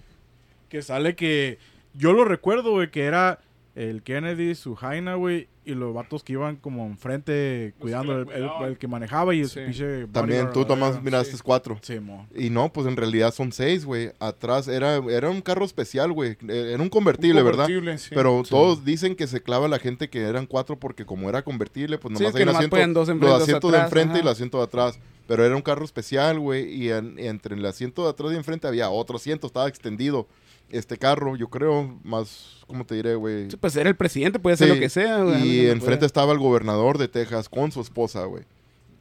Que 0.68 0.80
sale 0.82 1.16
que... 1.16 1.58
Yo 1.96 2.12
lo 2.12 2.24
recuerdo, 2.24 2.72
güey, 2.72 2.90
que 2.90 3.04
era 3.04 3.40
el 3.74 4.02
Kennedy, 4.02 4.54
su 4.54 4.74
Jaina, 4.74 5.16
güey, 5.16 5.48
y 5.64 5.74
los 5.74 5.92
vatos 5.92 6.22
que 6.24 6.32
iban 6.32 6.56
como 6.56 6.86
enfrente 6.86 7.74
cuidando, 7.78 8.24
que 8.26 8.34
el, 8.34 8.50
el- 8.68 8.78
que 8.78 8.88
manejaba 8.88 9.34
y 9.34 9.40
el 9.40 9.48
Sí. 9.50 9.60
pinche... 9.60 10.06
También 10.06 10.50
tú, 10.52 10.64
Tomás, 10.64 11.02
miraste 11.02 11.36
sí. 11.36 11.42
cuatro. 11.44 11.78
Sí, 11.82 12.00
mo. 12.00 12.26
Y 12.34 12.48
no, 12.50 12.72
pues 12.72 12.86
en 12.86 12.96
realidad 12.96 13.34
son 13.34 13.52
seis, 13.52 13.84
güey. 13.84 14.12
Atrás 14.18 14.68
era, 14.68 14.96
era 15.10 15.28
un 15.28 15.42
carro 15.42 15.64
especial, 15.66 16.12
güey. 16.12 16.38
Eh, 16.48 16.70
Era 16.72 16.82
un 16.82 16.88
convertible, 16.88 17.42
¿verdad? 17.42 17.64
Convertible, 17.64 17.98
sí. 17.98 18.10
Pero 18.14 18.42
todos 18.48 18.84
dicen 18.84 19.14
que 19.16 19.26
se 19.26 19.42
clava 19.42 19.68
la 19.68 19.78
gente 19.78 20.08
que 20.08 20.22
eran 20.22 20.46
cuatro 20.46 20.78
porque 20.78 21.04
como 21.04 21.28
era 21.28 21.42
convertible, 21.42 21.98
pues 21.98 22.16
Sí, 22.16 22.22
nomás 22.22 22.32
que 22.34 22.38
hay 22.38 22.42
un 22.44 22.46
nomás 22.46 22.58
asiento, 22.60 22.76
podían 22.76 22.94
dos 22.94 23.08
enfrente, 23.10 23.32
los 23.34 23.42
asientos 23.42 23.72
de 23.72 23.78
enfrente 23.78 24.16
y 24.18 24.20
el 24.22 24.28
asiento 24.28 24.58
de 24.58 24.64
atrás. 24.64 24.98
Pero 25.26 25.44
era 25.44 25.56
un 25.56 25.62
carro 25.62 25.84
especial, 25.84 26.38
güey, 26.38 26.72
y, 26.72 26.90
en- 26.92 27.18
y 27.18 27.26
entre 27.26 27.56
el 27.56 27.66
asiento 27.66 28.04
de 28.04 28.10
atrás 28.10 28.32
y 28.32 28.36
enfrente 28.36 28.68
había 28.68 28.88
otro 28.88 29.16
asiento, 29.16 29.48
estaba 29.48 29.68
extendido. 29.68 30.26
Este 30.68 30.96
carro, 30.96 31.36
yo 31.36 31.48
creo, 31.48 31.98
más, 32.02 32.64
¿cómo 32.66 32.84
te 32.84 32.96
diré, 32.96 33.14
güey? 33.14 33.50
Sí, 33.50 33.56
Pues 33.56 33.76
era 33.76 33.88
el 33.88 33.96
presidente, 33.96 34.38
puede 34.40 34.56
Sí, 34.56 34.66
lo 34.66 34.74
que 34.74 34.88
sea, 34.88 35.22
güey. 35.22 35.42
Y 35.48 35.60
enfrente 35.66 35.98
puede. 35.98 36.06
estaba 36.06 36.32
el 36.32 36.38
gobernador 36.38 36.98
de 36.98 37.06
Texas 37.08 37.48
con 37.48 37.70
su 37.70 37.80
esposa, 37.80 38.24
güey. 38.24 38.42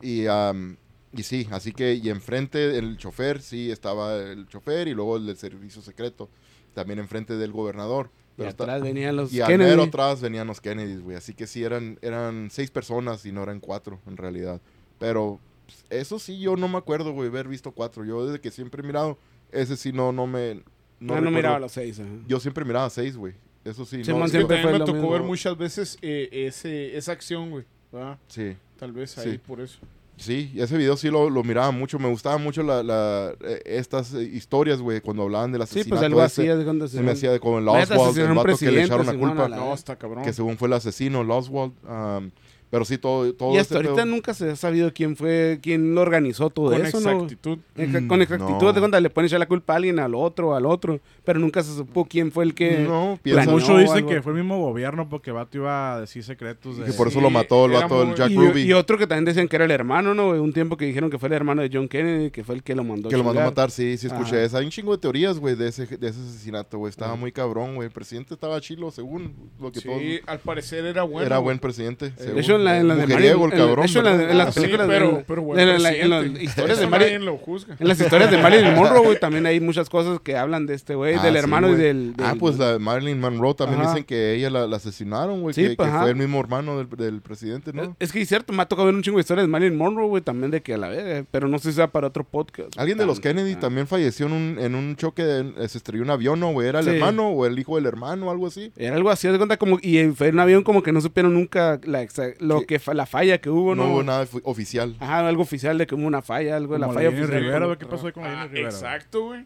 Y, 0.01 0.27
am, 0.27 0.77
y 1.11 1.23
sí, 1.23 1.47
así 1.51 1.71
que, 1.71 1.95
y 1.95 2.09
enfrente 2.09 2.77
el 2.77 2.97
chofer, 2.97 3.41
sí, 3.41 3.71
estaba 3.71 4.15
el 4.17 4.47
chofer 4.47 4.87
y 4.87 4.93
luego 4.93 5.17
el 5.17 5.25
del 5.25 5.37
servicio 5.37 5.81
secreto, 5.81 6.29
también 6.75 6.99
enfrente 6.99 7.35
del 7.35 7.51
gobernador. 7.51 8.11
Y 8.13 8.37
Pero 8.37 8.49
está- 8.49 8.63
atrás 8.65 8.81
venían 8.83 9.15
los 9.15 9.33
y 9.33 9.41
al 9.41 9.47
Kennedy. 9.47 9.69
mero 9.71 9.83
atrás 9.83 10.21
venían 10.21 10.45
los 10.45 10.61
Kennedys, 10.61 11.01
güey. 11.01 11.17
Así 11.17 11.33
que 11.33 11.47
sí, 11.47 11.63
eran, 11.63 11.97
eran 12.03 12.49
seis 12.51 12.69
personas 12.69 13.25
y 13.25 13.31
no 13.31 13.41
eran 13.41 13.59
cuatro, 13.59 13.99
en 14.05 14.17
realidad. 14.17 14.61
Pero 14.99 15.39
pues, 15.65 15.83
eso 15.89 16.19
sí, 16.19 16.37
yo 16.39 16.57
no 16.57 16.67
me 16.67 16.77
acuerdo, 16.77 17.11
güey, 17.13 17.29
haber 17.29 17.47
visto 17.47 17.71
cuatro. 17.71 18.05
Yo 18.05 18.27
desde 18.27 18.39
que 18.39 18.51
siempre 18.51 18.83
he 18.83 18.85
mirado, 18.85 19.17
ese 19.51 19.77
sí 19.77 19.91
no, 19.91 20.11
no 20.11 20.27
me... 20.27 20.61
No, 20.99 21.07
no, 21.07 21.13
recuerdo. 21.15 21.31
miraba 21.37 21.59
los 21.59 21.71
seis. 21.71 21.99
ajá. 21.99 22.09
Yo 22.27 22.39
siempre 22.39 22.63
miraba 22.65 22.89
seis, 22.89 23.15
güey. 23.17 23.33
Eso 23.63 23.85
sí. 23.85 24.03
Sí, 24.03 24.11
no, 24.11 24.19
man, 24.19 24.29
siempre 24.29 24.61
fue 24.61 24.71
me 24.73 24.79
tocó 24.79 24.93
mismo. 24.93 25.09
ver 25.11 25.21
muchas 25.23 25.57
veces 25.57 25.97
eh, 26.01 26.29
ese, 26.31 26.95
esa 26.95 27.11
acción, 27.11 27.49
güey. 27.49 27.65
¿verdad? 27.91 28.17
Sí. 28.27 28.55
Tal 28.77 28.91
vez 28.91 29.17
ahí 29.17 29.31
Sí. 29.33 29.37
por 29.39 29.59
eso. 29.61 29.79
Sí, 30.17 30.51
y 30.53 30.61
ese 30.61 30.77
video 30.77 30.95
sí 30.95 31.09
lo, 31.09 31.29
lo 31.29 31.43
miraba 31.43 31.71
mucho. 31.71 31.99
Me 31.99 32.07
gustaba 32.07 32.37
mucho 32.37 32.63
la, 32.63 32.81
la, 32.83 33.33
eh, 33.41 33.61
estas 33.65 34.13
eh, 34.13 34.23
historias, 34.23 34.79
güey, 34.79 35.01
cuando 35.01 35.23
hablaban 35.23 35.51
del 35.51 35.59
Sí, 35.63 35.79
asesinato. 35.81 35.89
pues 35.89 36.03
algo 36.03 36.21
así. 36.21 36.43
de 36.47 36.63
cuenta, 36.63 36.87
Se 36.87 36.95
me 36.97 37.01
Simón. 37.01 37.13
hacía 37.15 37.31
de 37.31 37.39
como 37.41 37.59
el 37.59 37.67
Oswald, 37.67 38.17
el 38.19 38.33
vato 38.33 38.57
que 38.57 38.71
le 38.71 38.83
echaron 38.83 39.05
la 39.05 39.13
culpa. 39.13 39.49
No, 39.49 39.73
está 39.73 39.97
cabrón. 39.97 40.23
Que 40.23 40.31
según 40.31 40.57
fue 40.57 40.67
el 40.69 40.73
asesino, 40.75 41.21
el 41.21 41.31
Oswald. 41.31 41.73
am, 41.87 42.31
pero 42.69 42.83
sí, 42.85 42.97
todo, 42.97 43.33
todo 43.33 43.53
Y 43.53 43.57
hasta 43.57 43.75
ese 43.75 43.87
ahorita 43.87 44.03
pedo- 44.03 44.05
nunca 44.05 44.33
se 44.33 44.49
ha 44.51 44.55
sabido 44.55 44.91
quién 44.93 45.15
fue, 45.15 45.59
quién 45.61 45.95
lo 45.95 46.01
organizó 46.01 46.49
todo 46.49 46.71
Con 46.71 46.85
eso, 46.85 46.99
¿no? 46.99 47.11
exactitud. 47.11 47.59
Eja- 47.77 48.01
Mm, 48.01 48.07
Con 48.07 48.21
exactitud, 48.21 48.73
no. 48.73 48.89
de 48.91 49.01
le 49.01 49.09
ponen 49.09 49.27
echar 49.27 49.39
la 49.39 49.47
culpa 49.47 49.73
a 49.73 49.75
alguien, 49.77 49.99
al 49.99 50.15
otro, 50.15 50.55
al 50.55 50.65
otro, 50.65 50.99
pero 51.23 51.39
nunca 51.39 51.63
se 51.63 51.73
supo 51.75 52.05
quién 52.05 52.31
fue 52.31 52.43
el 52.43 52.53
que... 52.53 52.79
No, 52.79 53.19
piensa 53.21 53.49
Muchos 53.49 53.79
dicen 53.79 54.05
que 54.05 54.21
fue 54.21 54.31
el 54.33 54.39
mismo 54.39 54.59
gobierno 54.59 55.07
porque 55.09 55.31
vato 55.31 55.57
iba 55.57 55.95
a 55.95 56.01
decir 56.01 56.23
secretos 56.23 56.77
de... 56.77 56.85
que 56.85 56.93
por 56.93 57.07
eso 57.07 57.19
Sí, 57.19 57.23
lo 57.23 57.29
mató 57.29 57.65
era 57.69 57.81
vato, 57.81 58.03
el 58.03 58.15
Jack 58.15 58.29
y, 58.31 58.35
Ruby. 58.35 58.61
y 58.63 58.73
otro 58.73 58.97
que 58.97 59.07
también 59.07 59.25
decían 59.25 59.47
que 59.47 59.55
era 59.55 59.65
el 59.65 59.71
hermano, 59.71 60.13
¿no? 60.13 60.29
Un 60.29 60.51
tiempo 60.53 60.75
que 60.77 60.85
dijeron 60.85 61.09
que 61.09 61.17
fue 61.17 61.27
el 61.27 61.33
hermano 61.33 61.61
de 61.61 61.69
John 61.71 61.87
Kennedy, 61.87 62.31
que 62.31 62.43
fue 62.43 62.55
el 62.55 62.63
que 62.63 62.75
lo 62.75 62.83
mandó. 62.83 63.09
que 63.09 63.17
lo 63.17 63.23
mandó 63.23 63.41
a 63.41 63.45
matar, 63.45 63.71
sí, 63.71 63.97
sí 63.97 64.07
escuché 64.07 64.43
esa. 64.43 64.57
Hay 64.59 64.65
un 64.65 64.71
chingo 64.71 64.91
de 64.91 64.97
teorías, 64.99 65.39
güey, 65.39 65.55
de 65.55 65.67
ese, 65.69 65.85
de 65.85 66.07
ese 66.07 66.19
asesinato, 66.19 66.77
güey. 66.77 66.89
Estaba 66.89 67.15
muy 67.15 67.31
cabrón, 67.31 67.75
güey. 67.75 67.87
El 67.87 67.93
presidente 67.93 68.33
estaba 68.33 68.59
chilo, 68.61 68.91
según 68.91 69.33
lo 69.59 69.71
que 69.71 69.81
todos... 69.81 69.99
Sí, 69.99 70.19
al 70.25 70.39
parecer 70.39 70.85
era 70.85 71.03
bueno. 71.03 71.25
era 71.25 71.37
buen 71.39 71.59
presidente. 71.59 72.09
De 72.09 72.39
hecho, 72.39 72.54
en, 72.55 72.63
la, 72.65 72.77
en 72.79 72.87
de 72.87 72.95
Mujeriego, 72.95 73.39
Marilyn- 73.47 73.53
el 73.53 73.57
cabrón. 73.59 73.79
de 73.85 73.85
hecho, 73.91 73.99
en, 73.99 74.05
la- 74.05 74.11
¿verdad? 74.11 74.31
en 74.31 74.37
las 74.37 74.53
sí, 74.53 74.59
películas, 74.61 74.87
pero- 74.87 75.11
de, 75.11 75.23
pero 75.27 75.41
buen 75.41 75.59
en 75.59 75.67
la- 75.67 75.73
en 75.93 76.09
las 76.09 76.19
presidente. 76.21 76.43
historias 76.43 76.77
de 76.77 76.83
Eso 76.83 76.89
Marilyn, 76.91 77.13
nadie 77.15 77.25
lo 77.25 77.37
juzga. 77.37 77.75
en 77.79 77.87
las 77.87 77.99
historias 78.01 78.31
de 78.31 78.37
Marilyn 78.37 78.73
Monroe, 78.75 78.99
güey, 79.05 79.19
también 79.19 79.45
hay 79.45 79.59
muchas 79.59 79.89
cosas 79.89 80.19
que 80.21 80.37
hablan 80.37 80.65
de 80.65 80.73
este 80.75 80.95
güey, 80.95 81.15
Ah, 81.15 81.23
del 81.23 81.33
sí, 81.33 81.39
hermano 81.39 81.69
y 81.71 81.75
del, 81.75 82.13
Ah, 82.19 82.35
pues 82.39 82.57
la 82.57 82.73
de 82.73 82.79
Marilyn 82.79 83.19
Monroe 83.19 83.53
también 83.55 83.81
Ajá. 83.81 83.91
dicen 83.91 84.03
que 84.05 84.33
ella 84.35 84.49
la, 84.49 84.67
la 84.67 84.77
asesinaron, 84.77 85.41
güey. 85.41 85.53
Sí, 85.53 85.61
que, 85.69 85.75
pues, 85.75 85.89
que 85.91 85.97
fue 85.97 86.09
el 86.09 86.15
mismo 86.15 86.39
hermano 86.39 86.77
del, 86.77 86.89
del 86.89 87.21
presidente, 87.21 87.71
¿no? 87.73 87.95
Es 87.99 88.11
que 88.11 88.21
es 88.21 88.27
cierto, 88.29 88.53
me 88.53 88.61
ha 88.61 88.65
tocado 88.65 88.85
ver 88.87 88.95
un 88.95 89.01
chingo 89.03 89.17
de 89.17 89.21
historias 89.21 89.45
de 89.47 89.51
Marilyn 89.51 89.77
Monroe, 89.77 90.07
güey, 90.07 90.21
también 90.21 90.51
de 90.51 90.61
que 90.61 90.73
a 90.73 90.77
la 90.77 90.89
vez, 90.89 91.25
pero 91.31 91.47
no 91.47 91.59
sé 91.59 91.69
si 91.71 91.75
sea 91.75 91.87
para 91.87 92.07
otro 92.07 92.23
podcast. 92.23 92.77
Alguien 92.77 92.97
de 92.97 93.05
los 93.05 93.19
Kennedy 93.19 93.53
ah. 93.53 93.59
también 93.59 93.87
falleció 93.87 94.25
en 94.27 94.33
un, 94.33 94.57
en 94.59 94.75
un 94.75 94.95
choque, 94.95 95.23
de- 95.23 95.67
se 95.67 95.77
estrelló 95.77 96.03
un 96.03 96.09
avión, 96.09 96.39
¿no, 96.39 96.51
güey? 96.51 96.67
¿Era 96.67 96.79
el 96.79 96.87
hermano 96.87 97.29
o 97.29 97.45
el 97.45 97.57
hijo 97.59 97.75
del 97.75 97.85
hermano 97.85 98.27
o 98.27 98.31
algo 98.31 98.47
así? 98.47 98.71
Era 98.75 98.95
algo 98.95 99.09
así, 99.09 99.27
de 99.27 99.37
cuenta 99.37 99.57
como, 99.57 99.77
y 99.81 100.05
fue 100.15 100.29
un 100.29 100.39
avión 100.39 100.63
como 100.63 100.83
que 100.83 100.91
no 100.91 101.01
supieron 101.01 101.33
nunca 101.33 101.79
la, 101.83 102.01
lo 102.45 102.59
Sí. 102.59 102.65
que 102.65 102.79
fa- 102.79 102.93
la 102.93 103.05
falla 103.05 103.39
que 103.39 103.49
hubo, 103.49 103.75
No, 103.75 103.83
¿no? 103.85 103.91
hubo 103.93 104.03
nada 104.03 104.25
oficial. 104.43 104.95
Ajá, 104.99 105.27
algo 105.27 105.41
oficial 105.43 105.77
de 105.77 105.85
que 105.87 105.95
hubo 105.95 106.05
una 106.07 106.21
falla, 106.21 106.55
algo 106.55 106.73
de 106.73 106.79
la 106.79 106.87
falla 106.87 107.09
Jenny 107.11 107.23
oficial. 107.23 107.41
Rivera, 107.43 107.75
¿qué 107.77 107.85
pasó 107.85 108.07
ahí 108.07 108.13
con 108.13 108.23
la 108.23 108.29
Ah, 108.29 108.35
Jenny 108.43 108.47
Rivera? 108.55 108.69
exacto, 108.69 109.23
güey. 109.25 109.41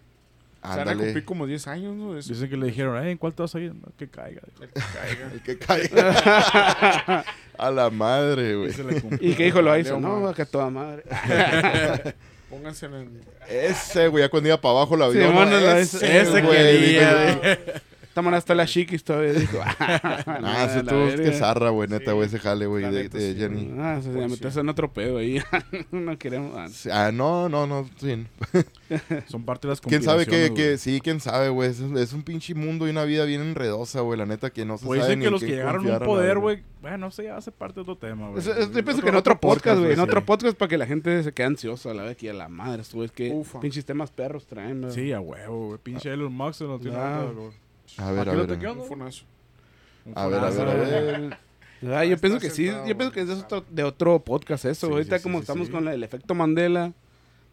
Se 0.61 0.67
van 0.67 0.77
a 0.79 0.81
Ándale. 0.81 1.03
cumplir 1.05 1.23
como 1.25 1.47
10 1.47 1.67
años, 1.69 1.95
¿no? 1.95 2.17
Eso. 2.17 2.33
Dicen 2.33 2.49
que 2.49 2.57
le 2.57 2.65
dijeron, 2.65 3.01
"Eh, 3.05 3.11
¿en 3.11 3.17
cuál 3.17 3.33
te 3.33 3.41
vas 3.43 3.55
a 3.55 3.59
ir? 3.61 3.73
No, 3.73 3.87
que 3.97 4.09
caiga. 4.09 4.41
El 5.33 5.41
que 5.41 5.57
caiga. 5.57 6.13
a 7.57 7.71
la 7.71 7.89
madre, 7.89 8.55
güey. 8.55 8.71
Y 9.21 9.35
que 9.35 9.45
dijo 9.45 9.61
lo 9.61 9.77
hizo, 9.77 9.99
no, 10.01 10.33
que 10.33 10.45
toda 10.45 10.69
madre. 10.69 11.03
Pónganse 12.49 12.87
en 12.87 12.93
el... 12.95 13.09
Ese, 13.47 14.07
güey, 14.07 14.23
ya 14.23 14.29
cuando 14.29 14.49
iba 14.49 14.59
para 14.59 14.71
abajo 14.71 14.95
el 14.95 15.01
Sí, 15.13 15.17
avión. 15.19 15.35
bueno, 15.35 15.51
¿no? 15.61 15.71
ese. 15.73 16.19
Ese 16.21 16.41
güey, 16.41 16.57
quería, 16.57 17.25
digo, 17.25 17.39
güey. 17.41 17.57
Esta 18.19 18.25
manera 18.25 18.39
está 18.39 18.53
la 18.55 18.65
chiquis 18.65 19.01
todavía. 19.03 19.31
Dijo, 19.31 19.59
Ah, 19.79 20.21
la 20.25 20.83
tú, 20.83 20.95
verga. 20.95 21.23
que 21.23 21.31
zarra, 21.33 21.69
güey, 21.69 21.87
neta, 21.87 22.11
güey, 22.11 22.27
ese 22.27 22.37
jale, 22.37 22.65
güey, 22.65 22.83
de, 22.91 23.07
de 23.07 23.33
sí, 23.33 23.39
Jenny. 23.39 23.71
Ah, 23.79 23.99
se 24.03 24.09
Pues 24.09 24.29
meterse 24.29 24.59
en 24.59 24.67
otro 24.67 24.91
pedo 24.91 25.19
ahí. 25.19 25.41
no 25.91 26.17
queremos. 26.17 26.53
ah, 26.57 26.67
Sí, 26.69 26.89
Ah, 26.91 27.11
no, 27.13 27.47
no, 27.47 27.65
no, 27.65 27.89
sí. 27.97 28.25
Son 29.27 29.43
parte 29.45 29.67
de 29.67 29.71
las 29.71 29.81
¿Quién 29.81 30.03
sabe 30.03 30.25
que, 30.25 30.51
que 30.53 30.63
güey. 30.65 30.77
sí, 30.77 30.99
quién 31.01 31.21
sabe, 31.21 31.47
güey? 31.49 31.69
Es, 31.69 31.79
es 31.79 32.11
un 32.13 32.23
pinche 32.23 32.53
mundo 32.55 32.87
y 32.87 32.89
una 32.89 33.05
vida 33.05 33.23
bien 33.23 33.41
enredosa, 33.41 34.01
güey, 34.01 34.17
la 34.19 34.25
neta, 34.25 34.49
que 34.49 34.65
no 34.65 34.77
se 34.77 34.85
Pues 34.85 34.99
sabe 35.01 35.11
dicen 35.15 35.19
ni 35.19 35.25
que 35.25 35.31
los 35.31 35.41
que 35.41 35.47
llegaron 35.47 35.87
a 35.89 35.97
un 35.97 36.03
poder, 36.03 36.39
güey. 36.39 36.63
Bueno, 36.81 37.07
eso 37.07 37.21
ya 37.21 37.35
hace 37.37 37.51
parte 37.51 37.75
de 37.75 37.81
otro 37.81 37.97
tema, 37.97 38.29
güey. 38.29 38.43
Yo 38.43 38.83
pienso 38.83 39.01
que 39.01 39.09
en 39.09 39.15
otro 39.15 39.39
podcast, 39.39 39.79
güey. 39.79 39.93
En 39.93 39.99
otro 39.99 40.25
podcast 40.25 40.57
para 40.57 40.67
que 40.69 40.77
la 40.77 40.85
gente 40.85 41.23
se 41.23 41.33
quede 41.33 41.47
ansiosa 41.47 41.91
a 41.91 41.93
la 41.93 42.03
vez 42.03 42.17
que 42.17 42.29
a 42.29 42.33
la 42.33 42.49
madre. 42.49 42.81
Esto 42.81 43.03
es 43.03 43.11
que 43.11 43.41
pinches 43.61 43.85
temas 43.85 44.11
perros 44.11 44.45
traen. 44.45 44.81
¿no? 44.81 44.91
Sí, 44.91 45.11
a 45.13 45.19
huevo, 45.19 45.67
güey. 45.67 45.79
Pinche 45.81 46.11
Elon 46.11 46.33
Musk 46.33 46.59
se 46.59 46.63
lo 46.65 46.79
tiene 46.79 46.97
Ah. 46.97 47.25
güey. 47.33 47.68
A 47.99 48.11
ver, 48.11 48.29
a 48.29 48.33
ver. 48.33 48.67
Un 48.69 48.85
fonazo. 48.85 49.25
Un 50.05 50.13
A 50.17 50.27
ver, 50.27 50.39
a 50.39 50.49
ver, 50.49 50.67
a 50.67 50.73
ver. 50.73 51.37
Ah, 51.95 52.03
yo 52.03 52.17
pienso 52.17 52.39
que 52.39 52.49
sí. 52.49 52.65
Yo 52.65 52.97
pienso 52.97 53.11
que 53.11 53.21
es 53.21 53.29
otro- 53.29 53.63
de 53.69 53.83
otro 53.85 54.19
podcast 54.19 54.65
eso. 54.65 54.87
Sí, 54.87 54.91
ahorita 54.93 55.17
sí, 55.17 55.23
como 55.23 55.37
sí, 55.37 55.43
estamos 55.43 55.67
sí. 55.67 55.71
con 55.71 55.87
el 55.87 56.03
efecto 56.03 56.35
Mandela. 56.35 56.91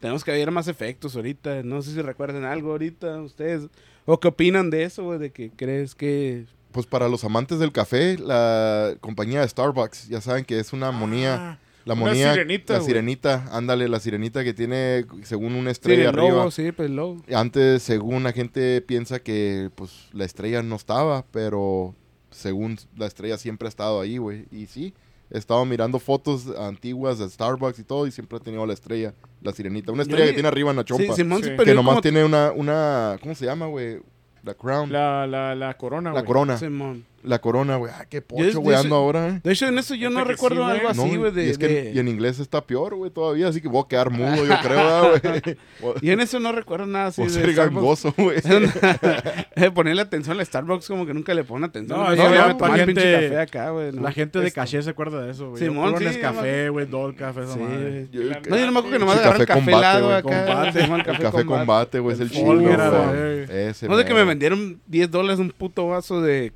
Tenemos 0.00 0.24
que 0.24 0.32
ver 0.32 0.50
más 0.50 0.66
efectos 0.66 1.14
ahorita. 1.14 1.62
No 1.62 1.80
sé 1.80 1.92
si 1.92 2.02
recuerden 2.02 2.44
algo 2.44 2.72
ahorita 2.72 3.20
ustedes. 3.20 3.68
¿O 4.04 4.18
qué 4.18 4.26
opinan 4.26 4.68
de 4.68 4.82
eso, 4.82 5.04
güey? 5.04 5.20
De 5.20 5.30
que 5.30 5.50
crees 5.50 5.94
que... 5.94 6.44
Pues 6.72 6.86
para 6.86 7.08
los 7.08 7.22
amantes 7.22 7.60
del 7.60 7.70
café, 7.70 8.18
la 8.18 8.94
compañía 9.00 9.42
de 9.42 9.48
Starbucks, 9.48 10.08
ya 10.08 10.20
saben 10.20 10.44
que 10.44 10.58
es 10.58 10.72
una 10.72 10.90
monía. 10.90 11.52
Ah, 11.52 11.58
La 11.86 11.94
monía, 11.94 12.32
sirenita, 12.34 12.74
la 12.74 12.80
sirenita, 12.82 13.48
ándale, 13.52 13.88
la 13.88 13.98
sirenita 14.00 14.42
que 14.44 14.52
tiene 14.52 15.06
según 15.22 15.54
una 15.54 15.70
estrella 15.70 16.02
Sí, 16.02 16.02
el 16.02 16.08
arriba. 16.08 16.28
logo, 16.36 16.50
sí, 16.50 16.72
pues 16.72 16.88
el 16.90 16.96
logo. 16.96 17.22
Antes, 17.34 17.82
según 17.82 18.24
la 18.24 18.32
gente 18.32 18.80
piensa 18.82 19.20
que 19.20 19.70
pues 19.74 20.08
la 20.12 20.24
estrella 20.24 20.62
no 20.62 20.74
estaba, 20.76 21.24
pero 21.30 21.94
según 22.30 22.76
la 22.96 23.06
estrella 23.06 23.38
siempre 23.38 23.66
ha 23.66 23.70
estado 23.70 24.00
ahí, 24.00 24.18
güey. 24.18 24.46
Y 24.50 24.66
sí, 24.66 24.94
he 25.30 25.38
estado 25.38 25.64
mirando 25.64 25.98
fotos 26.00 26.46
antiguas 26.58 27.18
de 27.20 27.28
Starbucks 27.30 27.78
y 27.78 27.84
todo 27.84 28.06
y 28.06 28.10
siempre 28.10 28.36
ha 28.38 28.40
tenido 28.40 28.66
la 28.66 28.72
estrella, 28.74 29.14
la 29.40 29.52
sirenita. 29.52 29.92
Una 29.92 30.02
estrella 30.02 30.26
que 30.26 30.32
tiene 30.32 30.48
arriba 30.48 30.70
en 30.70 30.76
la 30.76 30.82
Sí, 30.82 30.88
chompa. 30.88 31.14
Simón, 31.14 31.42
Sí. 31.42 31.50
sí, 31.56 31.64
que 31.64 31.72
nomás 31.74 32.00
tiene 32.00 32.24
una, 32.24 32.50
una, 32.50 33.16
¿cómo 33.22 33.34
se 33.36 33.44
llama, 33.46 33.66
güey? 33.66 34.00
La 34.42 34.54
crown. 34.54 34.90
La, 34.92 35.26
La, 35.26 35.54
la, 35.54 35.54
la 35.54 35.76
corona, 35.76 36.10
güey. 36.10 36.24
corona. 36.24 36.56
Simón. 36.58 37.04
La 37.22 37.40
corona, 37.40 37.74
güey. 37.76 37.92
Ah, 37.92 38.04
qué 38.08 38.18
Yo- 38.18 38.26
pocho, 38.26 38.50
yo 38.50 38.60
güey, 38.60 38.76
ando 38.76 38.94
ahora, 38.94 39.28
eh. 39.28 39.40
De 39.42 39.52
hecho, 39.52 39.66
en 39.66 39.76
eso 39.78 39.94
yo 39.96 40.10
no 40.10 40.22
recuerdo 40.22 40.64
sí, 40.64 40.70
algo 40.76 40.88
así, 40.88 41.00
No, 41.12 41.18
güey. 41.18 41.32
de- 41.32 41.46
y, 41.46 41.50
es 41.50 41.58
que 41.58 41.66
de- 41.68 41.92
y 41.92 41.98
en 41.98 42.06
inglés 42.08 42.38
está 42.38 42.60
peor, 42.64 42.94
güey, 42.94 43.10
todavía, 43.10 43.48
así 43.48 43.60
que 43.60 43.66
voy 43.68 43.82
a 43.84 43.88
quedar 43.88 44.10
mudo, 44.10 44.44
yo 44.46 44.54
creo, 44.62 45.12
¿verdad, 45.12 45.42
güey. 45.80 45.96
Y 46.02 46.10
en 46.10 46.20
eso 46.20 46.38
no 46.38 46.52
recuerdo 46.52 46.86
nada 46.86 47.06
así 47.06 47.22
a 47.22 47.24
de 47.24 47.30
ser 47.30 47.52
Starbucks. 47.52 47.74
gangoso, 47.74 48.14
güey. 48.16 48.38
Eh, 49.56 49.70
Ponerle 49.70 50.02
atención 50.02 50.38
al 50.38 50.44
Starbucks 50.46 50.86
como 50.86 51.06
que 51.06 51.14
nunca 51.14 51.32
le 51.34 51.42
pone 51.42 51.66
atención. 51.66 51.98
No, 51.98 52.04
No, 52.10 52.14
yo 52.14 52.30
me 52.30 52.54
tomar 52.54 52.78
la 52.78 52.84
gente- 52.84 53.12
café 53.12 53.38
acá, 53.40 53.70
güey. 53.70 53.92
¿no? 53.92 54.02
La 54.02 54.12
gente 54.12 54.38
de 54.38 54.46
Esto. 54.48 54.60
caché 54.60 54.82
se 54.82 54.90
acuerda 54.90 55.22
de 55.24 55.30
eso, 55.32 55.50
güey. 55.50 55.62
Simón, 55.62 55.94
sí, 55.98 56.04
café, 56.20 56.68
güey, 56.68 56.86
Dol 56.86 57.14
café, 57.16 57.42
esa 57.44 57.54
Sí, 57.54 57.58
madre. 57.60 58.06
Yo- 58.12 58.22
No, 58.22 58.56
yo 58.56 58.66
no 58.66 58.72
me 58.72 58.78
acuerdo 58.78 58.90
que 58.90 58.98
nomás 58.98 59.14
Sí, 59.16 59.20
agarrar 59.22 59.40
el 59.40 59.46
café 59.46 59.70
helado 59.72 60.14
acá. 60.14 60.68
El 60.76 61.18
café 61.18 61.44
combate, 61.44 61.98
güey, 61.98 62.14
es 62.14 62.20
el 62.20 62.30
chido, 62.30 62.54
No 62.54 63.98
sé 63.98 64.04
que 64.04 64.14
me 64.14 64.24
vendieron 64.24 64.80
10 64.86 65.10
dólares 65.10 65.38
un 65.40 65.50
puto 65.50 65.88
vaso 65.88 66.20
de, 66.20 66.52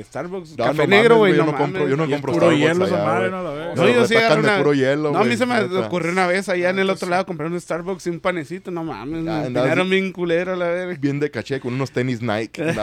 de 0.00 0.04
Starbucks. 0.08 0.50
No, 0.58 0.64
café 0.64 0.76
no 0.78 0.86
negro, 0.86 1.16
güey. 1.18 1.32
No, 1.32 1.38
yo 1.38 1.44
no 1.52 1.58
compro- 1.58 1.88
yo 1.88 1.96
no 1.96 2.08
compro 2.10 2.32
puro 2.32 2.46
Starbucks 2.46 2.60
hielo 2.60 2.84
allá, 2.84 3.04
madre, 3.04 3.30
no 3.30 3.42
veo. 3.54 3.74
No, 3.74 3.88
yo 3.88 4.06
sí 4.06 4.16
agarré 4.16 4.40
una- 4.40 4.58
puro 4.58 4.74
hielo, 4.74 5.12
No, 5.12 5.18
a 5.18 5.24
mí 5.24 5.36
se 5.36 5.46
me 5.46 5.60
ocurrió 5.60 6.12
una 6.12 6.26
vez 6.26 6.48
allá 6.48 6.70
en 6.70 6.78
el 6.78 6.86
Neta, 6.86 6.94
otro 6.96 7.08
lado 7.08 7.26
comprar 7.26 7.50
un 7.50 7.60
Starbucks 7.60 8.06
y 8.06 8.10
un 8.10 8.20
panecito. 8.20 8.70
No 8.70 8.84
mames, 8.84 9.22
me 9.22 9.30
Ah, 9.30 9.44
pegaron 9.46 9.88
bien 9.90 10.12
culero 10.12 10.56
la 10.56 10.68
verga. 10.68 10.96
Bien 11.00 11.20
de 11.20 11.30
caché, 11.30 11.60
con 11.60 11.74
unos 11.74 11.90
tenis 11.90 12.20
Nike. 12.22 12.62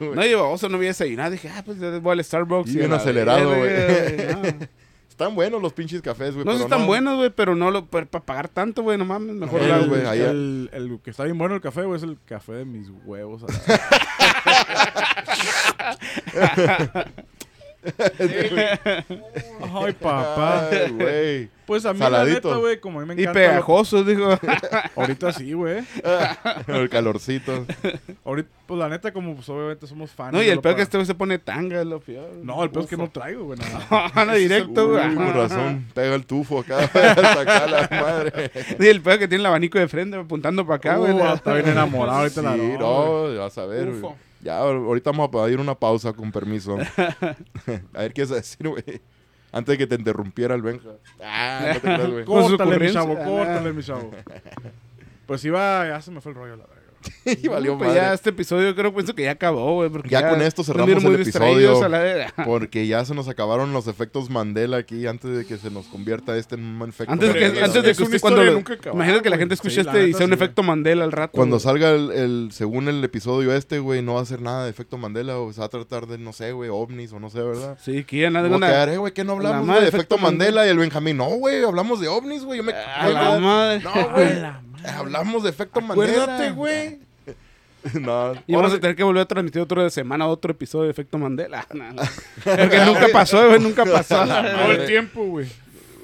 No, 0.00 0.14
No, 0.14 0.26
yo 0.26 0.50
oso, 0.50 0.68
no 0.68 0.76
a 0.86 0.90
desayunar. 0.90 1.30
Dije, 1.30 1.48
ah, 1.48 1.62
pues 1.64 1.78
voy 2.02 2.12
al 2.12 2.24
Starbucks. 2.24 2.70
Y 2.70 2.78
bien 2.78 2.92
acelerado, 2.92 3.54
güey. 3.56 3.70
No, 5.12 5.26
Están 5.26 5.34
buenos 5.34 5.60
los 5.60 5.72
pinches 5.74 6.00
cafés, 6.02 6.32
güey. 6.34 6.44
no 6.46 6.52
pero 6.52 6.64
están 6.64 6.86
buenos, 6.86 7.16
güey, 7.18 7.30
pero 7.30 7.54
no 7.54 7.70
lo 7.70 7.84
para 7.86 8.06
pagar 8.06 8.48
tanto, 8.48 8.82
güey, 8.82 8.96
no 8.96 9.04
mames. 9.04 9.34
Mejor 9.36 9.60
la, 9.62 9.76
el, 9.78 9.88
güey, 9.88 10.00
el, 10.20 10.70
el 10.72 11.00
que 11.04 11.10
está 11.10 11.24
bien 11.24 11.36
bueno 11.36 11.54
el 11.54 11.60
café, 11.60 11.82
güey, 11.84 11.96
es 11.98 12.02
el 12.02 12.18
café 12.24 12.52
de 12.52 12.64
mis 12.64 12.88
huevos. 13.04 13.44
a 13.44 13.46
la- 13.46 13.52
Ay, 19.74 19.92
papá. 19.94 20.68
Ay, 20.70 20.90
güey. 20.90 21.48
Pues 21.66 21.86
a 21.86 21.92
mí 21.92 21.98
Saladito. 22.00 22.48
la 22.48 22.54
neta, 22.54 22.60
güey, 22.60 22.80
como 22.80 23.00
a 23.00 23.02
mí 23.06 23.14
me 23.14 23.20
Y 23.20 23.22
encanta... 23.24 23.40
lo- 23.40 23.46
pegajoso, 23.48 24.04
digo. 24.04 24.38
Ahorita 24.96 25.32
sí, 25.32 25.52
güey. 25.52 25.82
El 26.66 26.88
calorcito. 26.90 27.64
Ahorita, 28.24 28.48
pues 28.66 28.78
la 28.78 28.88
neta, 28.88 29.12
como 29.12 29.34
pues 29.36 29.48
obviamente 29.48 29.86
somos 29.86 30.10
fans. 30.10 30.32
No, 30.32 30.42
y 30.42 30.48
el 30.48 30.60
peor 30.60 30.76
que 30.76 30.82
este 30.82 30.96
güey 30.98 31.06
se 31.06 31.14
pone 31.14 31.38
tanga, 31.38 31.80
es 31.80 31.86
lo 31.86 32.00
peor. 32.00 32.28
No, 32.42 32.62
el 32.62 32.70
peor 32.70 32.84
es 32.84 32.90
que 32.90 32.96
no 32.96 33.08
traigo, 33.10 33.44
güey, 33.44 33.58
nada. 33.58 34.10
no, 34.26 34.34
directo, 34.34 34.88
güey. 34.88 35.14
Con 35.14 35.34
razón. 35.34 35.86
Pega 35.94 36.14
el 36.14 36.26
tufo 36.26 36.60
acá. 36.60 36.88
La 36.92 37.88
madre. 37.90 38.50
Sí, 38.78 38.88
el 38.88 39.00
peor 39.00 39.18
que 39.18 39.28
tiene 39.28 39.42
el 39.42 39.46
abanico 39.46 39.78
de 39.78 39.88
frente 39.88 40.16
apuntando 40.16 40.64
para 40.66 40.76
acá, 40.76 40.96
güey. 40.96 41.12
Uh, 41.12 41.34
está 41.34 41.54
bien 41.54 41.68
enamorado 41.68 42.18
ahorita 42.18 42.40
Sí, 42.40 42.46
la 42.46 42.56
no, 42.56 43.34
vas 43.38 43.58
a 43.58 43.66
ver. 43.66 43.90
Güey. 43.92 44.12
Ya, 44.42 44.58
ahorita 44.58 45.12
vamos 45.12 45.28
a 45.28 45.30
pedir 45.30 45.60
una 45.60 45.74
pausa, 45.74 46.12
con 46.12 46.32
permiso. 46.32 46.76
a 47.94 48.00
ver 48.00 48.12
qué 48.12 48.22
a 48.22 48.26
decir, 48.26 48.68
güey. 48.68 49.00
Antes 49.52 49.74
de 49.74 49.78
que 49.78 49.86
te 49.86 49.94
interrumpiera 49.94 50.54
el 50.54 50.62
Benja. 50.62 50.90
Ah, 51.22 51.62
no 51.68 51.74
te 51.74 51.80
creas, 51.80 52.10
güey. 52.10 52.24
Córtale, 52.24 52.78
mi 52.78 52.92
chavo, 52.92 53.16
córtale, 53.16 53.72
mi 53.72 53.82
chavo. 53.82 54.10
Pues 55.26 55.44
iba, 55.44 55.86
ya 55.86 56.00
se 56.02 56.10
me 56.10 56.20
fue 56.20 56.32
el 56.32 56.36
rollo, 56.36 56.56
la. 56.56 56.64
y 57.24 57.48
valió 57.48 57.76
Pues 57.78 57.88
madre. 57.90 58.00
ya 58.02 58.12
este 58.14 58.30
episodio 58.30 58.74
creo 58.74 58.92
pienso 58.94 59.14
que 59.14 59.22
ya 59.24 59.32
acabó, 59.32 59.74
güey. 59.74 59.90
Ya 60.08 60.28
con 60.28 60.40
esto 60.42 60.62
cerramos 60.64 61.02
el 61.04 61.14
episodio. 61.20 61.82
a 61.84 61.88
la 61.88 61.98
verga. 61.98 62.32
Porque 62.44 62.86
ya 62.86 63.04
se 63.04 63.14
nos 63.14 63.28
acabaron 63.28 63.72
los 63.72 63.86
efectos 63.86 64.30
Mandela 64.30 64.76
aquí 64.78 65.06
antes 65.06 65.36
de 65.36 65.44
que 65.46 65.56
se 65.58 65.70
nos 65.70 65.86
convierta 65.86 66.36
este 66.36 66.54
en 66.56 66.64
un 66.80 66.88
efecto 66.88 67.12
Antes, 67.12 67.32
que, 67.32 67.46
es- 67.46 67.62
antes 67.62 67.82
de 67.82 67.94
que 67.94 68.02
usted 68.02 68.20
cuando 68.20 68.42
imagínate 68.44 69.22
que 69.22 69.30
la 69.30 69.38
gente 69.38 69.54
escuche 69.54 69.74
Sí, 69.74 69.80
este 69.80 70.08
y 70.08 70.12
sea 70.14 70.26
un 70.26 70.32
efecto 70.32 70.62
Mandela 70.62 71.04
al 71.04 71.12
rato. 71.12 71.32
Cuando 71.36 71.56
güey. 71.56 71.62
salga 71.64 71.90
el, 71.90 72.10
el- 72.12 72.48
según 72.52 72.88
el 72.88 73.02
episodio 73.04 73.54
este, 73.54 73.78
güey, 73.78 74.02
no 74.02 74.14
va 74.14 74.20
a 74.22 74.26
ser 74.26 74.40
nada 74.42 74.64
de 74.64 74.70
efecto 74.70 74.98
Mandela, 74.98 75.38
o 75.38 75.52
se 75.52 75.60
va 75.60 75.66
a 75.66 75.70
tratar 75.70 76.06
de, 76.06 76.18
no 76.18 76.32
sé, 76.32 76.52
güey, 76.52 76.70
ovnis 76.72 77.12
o 77.12 77.20
no 77.20 77.30
sé, 77.30 77.40
¿verdad? 77.42 77.78
Sí, 77.82 78.04
que 78.04 78.18
ya 78.20 78.30
nada 78.30 78.48
una- 78.48 78.66
quedar, 78.68 78.98
güey, 78.98 79.12
que 79.12 79.24
no 79.24 79.32
hablamos 79.32 79.80
de 79.80 79.88
efecto 79.88 80.18
Mandela 80.18 80.66
y 80.66 80.70
el 80.70 80.78
Benjamín, 80.78 81.16
no, 81.16 81.26
güey, 81.26 81.62
hablamos 81.64 82.00
de 82.00 82.08
ovnis, 82.08 82.44
güey, 82.44 82.58
yo 82.58 82.64
me... 82.64 82.72
La 82.72 83.38
madre. 83.40 83.80
No, 83.82 84.10
güey, 84.12 84.42
hablamos 84.84 85.42
de 85.42 85.50
efecto 85.50 85.80
Mandela. 85.80 86.22
Acuérdate, 86.22 86.50
güey. 86.52 86.98
no, 88.00 88.34
Y 88.46 88.54
vamos 88.54 88.72
a 88.72 88.80
tener 88.80 88.94
que 88.96 89.02
volver 89.02 89.22
a 89.22 89.26
transmitir 89.26 89.60
otro 89.62 89.82
de 89.82 89.90
semana, 89.90 90.26
otro 90.26 90.52
episodio 90.52 90.84
de 90.84 90.90
efecto 90.90 91.18
Mandela. 91.18 91.66
No, 91.74 91.92
no. 91.92 92.02
Porque 92.44 92.78
nunca 92.84 93.08
pasó, 93.12 93.48
güey, 93.48 93.60
nunca 93.60 93.84
pasó. 93.84 94.24
Todo 94.24 94.72
el 94.72 94.86
tiempo, 94.86 95.24
güey. 95.24 95.46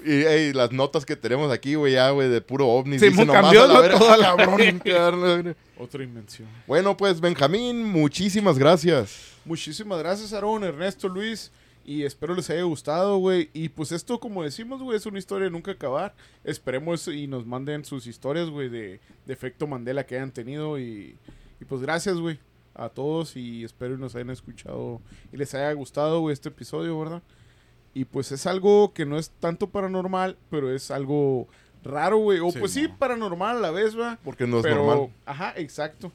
Y 0.05 0.53
las 0.53 0.73
notas 0.73 1.05
que 1.05 1.17
tenemos 1.17 1.53
aquí, 1.53 1.75
güey, 1.75 1.93
ya, 1.95 2.11
güey, 2.11 2.29
de 2.29 2.41
puro 2.41 2.67
ovnis. 2.67 3.01
Sí, 3.01 3.09
dice 3.09 3.21
mu- 3.21 3.27
nomás 3.27 3.43
cambió, 3.43 3.65
a 3.65 4.17
la 4.17 4.37
cabrón. 4.37 5.57
Otra 5.77 6.03
invención. 6.03 6.49
Bueno, 6.67 6.97
pues, 6.97 7.21
Benjamín, 7.21 7.85
muchísimas 7.85 8.59
gracias. 8.59 9.33
Muchísimas 9.45 9.99
gracias, 9.99 10.33
Aaron, 10.33 10.65
Ernesto, 10.65 11.09
Luis. 11.09 11.51
Y 11.89 12.05
espero 12.05 12.35
les 12.35 12.51
haya 12.51 12.65
gustado, 12.65 13.17
güey. 13.17 13.49
Y 13.55 13.71
pues 13.71 13.93
esto, 13.93 14.21
como 14.21 14.43
decimos, 14.43 14.83
güey, 14.83 14.99
es 14.99 15.07
una 15.07 15.19
historia 15.19 15.47
de 15.47 15.51
nunca 15.51 15.71
acabar. 15.71 16.15
Esperemos 16.45 17.09
y 17.09 17.27
nos 17.27 17.47
manden 17.47 17.83
sus 17.87 18.07
historias, 18.07 18.51
güey, 18.51 18.69
de, 18.69 19.01
de 19.25 19.33
efecto 19.33 19.67
Mandela 19.67 20.05
que 20.05 20.17
hayan 20.17 20.31
tenido. 20.31 20.79
Y, 20.79 21.17
y 21.59 21.65
pues 21.65 21.81
gracias, 21.81 22.19
güey, 22.19 22.39
a 22.75 22.91
todos. 22.91 23.37
Y 23.37 23.65
espero 23.65 23.95
y 23.95 23.97
nos 23.97 24.15
hayan 24.15 24.29
escuchado 24.29 25.01
y 25.33 25.39
les 25.39 25.55
haya 25.55 25.73
gustado, 25.73 26.21
güey, 26.21 26.35
este 26.35 26.51
episodio, 26.51 26.99
¿verdad? 26.99 27.23
Y 27.95 28.05
pues 28.05 28.33
es 28.33 28.47
algo 28.47 28.93
que 28.93 29.07
no 29.07 29.17
es 29.17 29.31
tanto 29.41 29.71
paranormal, 29.71 30.37
pero 30.51 30.71
es 30.71 30.91
algo 30.91 31.49
raro, 31.83 32.19
güey. 32.19 32.39
O 32.41 32.51
Sí, 32.51 32.59
pues 32.59 32.73
sí, 32.73 32.83
no. 32.83 32.99
paranormal 32.99 33.57
a 33.57 33.61
la 33.61 33.71
vez, 33.71 33.95
¿verdad? 33.95 34.19
Porque 34.23 34.47
no 34.47 34.59
es 34.59 34.63
pero, 34.63 34.85
normal. 34.85 35.15
Ajá, 35.25 35.55
exacto. 35.57 36.13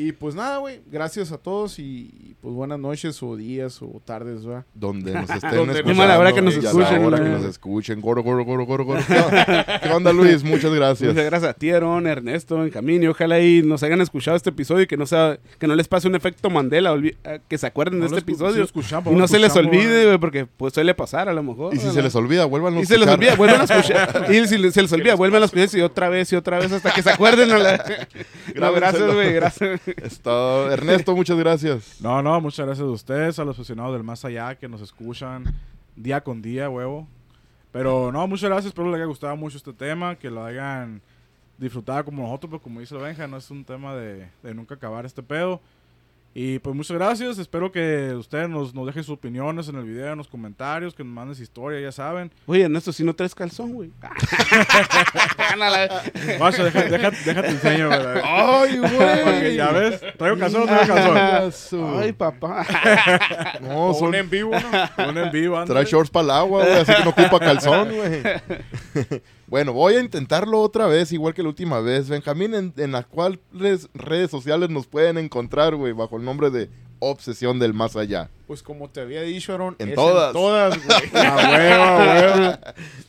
Y 0.00 0.12
pues 0.12 0.36
nada, 0.36 0.58
güey. 0.58 0.80
Gracias 0.92 1.32
a 1.32 1.38
todos 1.38 1.80
y, 1.80 1.82
y, 1.82 2.36
pues 2.40 2.54
buenas 2.54 2.78
noches 2.78 3.20
o 3.20 3.34
días 3.34 3.82
o 3.82 4.00
tardes, 4.04 4.46
¿verdad? 4.46 4.64
Donde 4.72 5.12
nos 5.12 5.22
estén 5.28 5.40
Donde- 5.56 5.72
escuchando. 5.72 5.90
Ni 5.92 5.98
mala 5.98 6.16
hora 6.20 6.32
que 6.32 6.40
nos 6.40 6.54
escuchen, 6.54 7.04
hora 7.04 7.18
que 7.20 7.28
nos 7.28 7.44
escuchen. 7.44 8.00
Goro, 8.00 8.22
goro, 8.22 8.44
goro, 8.44 8.64
goro, 8.64 8.84
goro. 8.84 9.00
¿Qué 9.04 9.14
onda, 9.18 9.80
¿Qué 9.82 9.88
onda, 9.90 10.12
Luis? 10.12 10.44
Muchas 10.44 10.72
gracias. 10.72 11.10
Muchas 11.10 11.24
gracias 11.26 11.50
a 11.50 11.54
ti, 11.54 11.70
Aaron, 11.72 12.06
Ernesto, 12.06 12.58
Benjamín. 12.58 13.02
Y 13.02 13.08
ojalá 13.08 13.40
y 13.40 13.62
nos 13.62 13.82
hayan 13.82 14.00
escuchado 14.00 14.36
este 14.36 14.50
episodio 14.50 14.84
y 14.84 14.86
que 14.86 14.96
no, 14.96 15.04
sea, 15.04 15.40
que 15.58 15.66
no 15.66 15.74
les 15.74 15.88
pase 15.88 16.06
un 16.06 16.14
efecto 16.14 16.48
Mandela. 16.48 16.94
olvi- 16.94 17.16
eh, 17.24 17.40
que 17.48 17.58
se 17.58 17.66
acuerden 17.66 17.98
No 17.98 18.04
de 18.08 18.18
este 18.18 18.20
episodio. 18.20 18.64
y 19.10 19.14
no 19.16 19.26
se 19.26 19.40
les 19.40 19.56
olvide, 19.56 20.04
güey. 20.06 20.18
porque 20.18 20.46
pues 20.46 20.74
suele 20.74 20.94
pasar 20.94 21.28
a 21.28 21.32
lo 21.32 21.42
mejor. 21.42 21.74
Y 21.74 21.78
si 21.78 21.86
¿no? 21.86 21.92
se 21.92 22.02
les 22.02 22.14
olvida, 22.14 22.44
vuelvan 22.44 22.76
a 22.76 22.80
Y 22.82 22.86
se 22.86 22.98
les 22.98 23.08
escuchar. 23.08 23.18
olvida, 23.18 23.34
vuelvan 23.34 23.60
a 23.62 23.64
escuchar. 23.74 24.26
y 24.32 24.46
si 24.46 24.58
les- 24.58 24.74
se 24.74 24.82
les 24.82 24.92
olvida, 24.92 25.16
vuelvan 25.16 25.42
a 25.42 25.46
escuchar 25.46 25.68
y 25.76 25.80
otra 25.80 26.08
vez 26.08 26.32
y 26.32 26.36
otra 26.36 26.60
vez 26.60 26.70
hasta 26.70 26.92
que 26.92 27.02
se 27.02 27.10
acuerden. 27.10 27.50
A 27.50 27.58
la... 27.58 28.06
no, 28.54 28.72
gracias, 28.78 29.12
güey, 29.12 29.32
gracias. 29.32 29.80
Ernesto, 30.70 31.14
muchas 31.14 31.38
gracias. 31.38 32.00
No, 32.00 32.22
no, 32.22 32.40
muchas 32.40 32.66
gracias 32.66 32.86
a 32.86 32.90
ustedes, 32.90 33.38
a 33.38 33.44
los 33.44 33.56
aficionados 33.56 33.92
del 33.92 34.04
más 34.04 34.24
allá 34.24 34.54
que 34.54 34.68
nos 34.68 34.80
escuchan 34.80 35.44
día 35.96 36.22
con 36.22 36.42
día, 36.42 36.68
huevo. 36.68 37.06
Pero 37.72 38.10
no, 38.12 38.26
muchas 38.26 38.50
gracias, 38.50 38.66
espero 38.66 38.88
les 38.88 38.96
haya 38.96 39.04
gustado 39.04 39.36
mucho 39.36 39.56
este 39.56 39.72
tema, 39.72 40.16
que 40.16 40.30
lo 40.30 40.44
hayan 40.44 41.02
disfrutado 41.58 42.04
como 42.04 42.22
nosotros, 42.22 42.50
pero 42.50 42.62
como 42.62 42.80
dice 42.80 42.94
el 42.94 43.02
Benja, 43.02 43.26
no 43.26 43.36
es 43.36 43.50
un 43.50 43.64
tema 43.64 43.94
de, 43.94 44.28
de 44.42 44.54
nunca 44.54 44.76
acabar 44.76 45.04
este 45.04 45.22
pedo. 45.22 45.60
Y 46.40 46.60
pues 46.60 46.76
muchas 46.76 46.96
gracias. 46.96 47.36
Espero 47.38 47.72
que 47.72 48.14
ustedes 48.14 48.48
nos, 48.48 48.72
nos 48.72 48.86
dejen 48.86 49.02
sus 49.02 49.14
opiniones 49.16 49.68
en 49.68 49.74
el 49.74 49.82
video, 49.82 50.12
en 50.12 50.18
los 50.18 50.28
comentarios, 50.28 50.94
que 50.94 51.02
nos 51.02 51.12
manden 51.12 51.34
su 51.34 51.42
historia, 51.42 51.80
ya 51.80 51.90
saben. 51.90 52.30
Oye, 52.46 52.62
Ernesto, 52.62 52.92
si 52.92 53.02
no 53.02 53.12
traes 53.12 53.34
calzón, 53.34 53.72
güey. 53.72 53.90
Deja, 55.58 56.84
deja, 56.90 57.10
déjate 57.10 57.48
enseño, 57.48 57.88
¿verdad? 57.88 58.22
Ay, 58.24 58.78
Porque 58.80 59.24
güey. 59.24 59.56
ya 59.56 59.72
ves, 59.72 60.00
traigo 60.16 60.38
calzón 60.38 60.62
o 60.62 60.66
no 60.66 60.76
traigo 60.76 60.94
calzón. 61.12 62.00
Ay, 62.00 62.12
papá. 62.12 62.64
No, 63.60 63.92
son, 63.94 64.10
Un 64.10 64.14
en 64.14 64.30
vivo, 64.30 64.52
¿no? 64.52 65.08
Un 65.08 65.18
en 65.18 65.32
vivo, 65.32 65.64
trae 65.64 65.84
shorts 65.84 66.10
para 66.10 66.24
el 66.24 66.30
agua, 66.30 66.64
güey, 66.64 66.76
así 66.78 66.94
que 66.94 67.02
no 67.02 67.10
ocupa 67.10 67.40
calzón, 67.40 67.92
güey. 67.92 68.22
bueno, 69.48 69.72
voy 69.72 69.94
a 69.94 70.00
intentarlo 70.00 70.60
otra 70.60 70.86
vez, 70.86 71.12
igual 71.12 71.34
que 71.34 71.42
la 71.42 71.48
última 71.48 71.80
vez. 71.80 72.08
Benjamín, 72.08 72.54
¿en, 72.54 72.72
en 72.76 72.92
las 72.92 73.06
cuales 73.06 73.38
redes 73.94 74.30
sociales 74.30 74.70
nos 74.70 74.86
pueden 74.86 75.18
encontrar, 75.18 75.74
güey? 75.74 75.92
Bajo 75.92 76.16
el 76.16 76.24
nombre 76.24 76.50
de 76.50 76.68
Obsesión 77.00 77.58
del 77.58 77.74
Más 77.74 77.96
Allá. 77.96 78.28
Pues 78.46 78.62
como 78.62 78.90
te 78.90 79.00
había 79.00 79.22
dicho, 79.22 79.52
Aaron. 79.54 79.76
En 79.78 79.90
es 79.90 79.94
todas. 79.94 80.28
En 80.28 80.32
todas, 80.32 80.84
güey. 80.84 80.98
A 81.14 81.36
huevo, 81.36 81.82
a 81.84 81.98
huevo. 82.20 82.58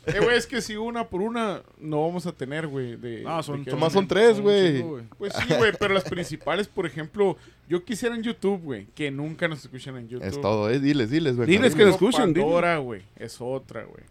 Eh, 0.09 0.19
güey, 0.23 0.37
es 0.37 0.47
que 0.47 0.59
si 0.59 0.75
una 0.75 1.07
por 1.07 1.21
una 1.21 1.61
no 1.79 2.01
vamos 2.01 2.25
a 2.25 2.31
tener, 2.31 2.65
güey. 2.65 2.95
de- 2.95 3.21
No, 3.21 3.43
son, 3.43 3.63
de 3.63 3.71
Nomás 3.71 3.93
son 3.93 4.07
tres, 4.07 4.41
güey. 4.41 4.83
Pues 5.19 5.33
sí, 5.33 5.53
güey, 5.55 5.71
pero 5.79 5.93
las 5.93 6.03
principales, 6.03 6.67
por 6.67 6.87
ejemplo, 6.87 7.37
yo 7.67 7.83
quisiera 7.83 8.15
en 8.15 8.23
YouTube, 8.23 8.59
güey, 8.63 8.87
que 8.95 9.11
nunca 9.11 9.47
nos 9.47 9.59
escuchan 9.65 9.97
en 9.97 10.07
YouTube. 10.07 10.25
Es 10.27 10.41
todo, 10.41 10.67
¿eh? 10.71 10.79
Diles, 10.79 11.11
diles, 11.11 11.37
Benjamín. 11.37 11.61
Diles 11.61 11.75
que 11.75 11.85
nos 11.85 11.99
Luego 12.01 12.09
escuchen, 12.09 12.33
Pandora, 12.33 12.77
güey, 12.77 13.03
es 13.17 13.37
otra, 13.39 13.83
güey. 13.83 14.03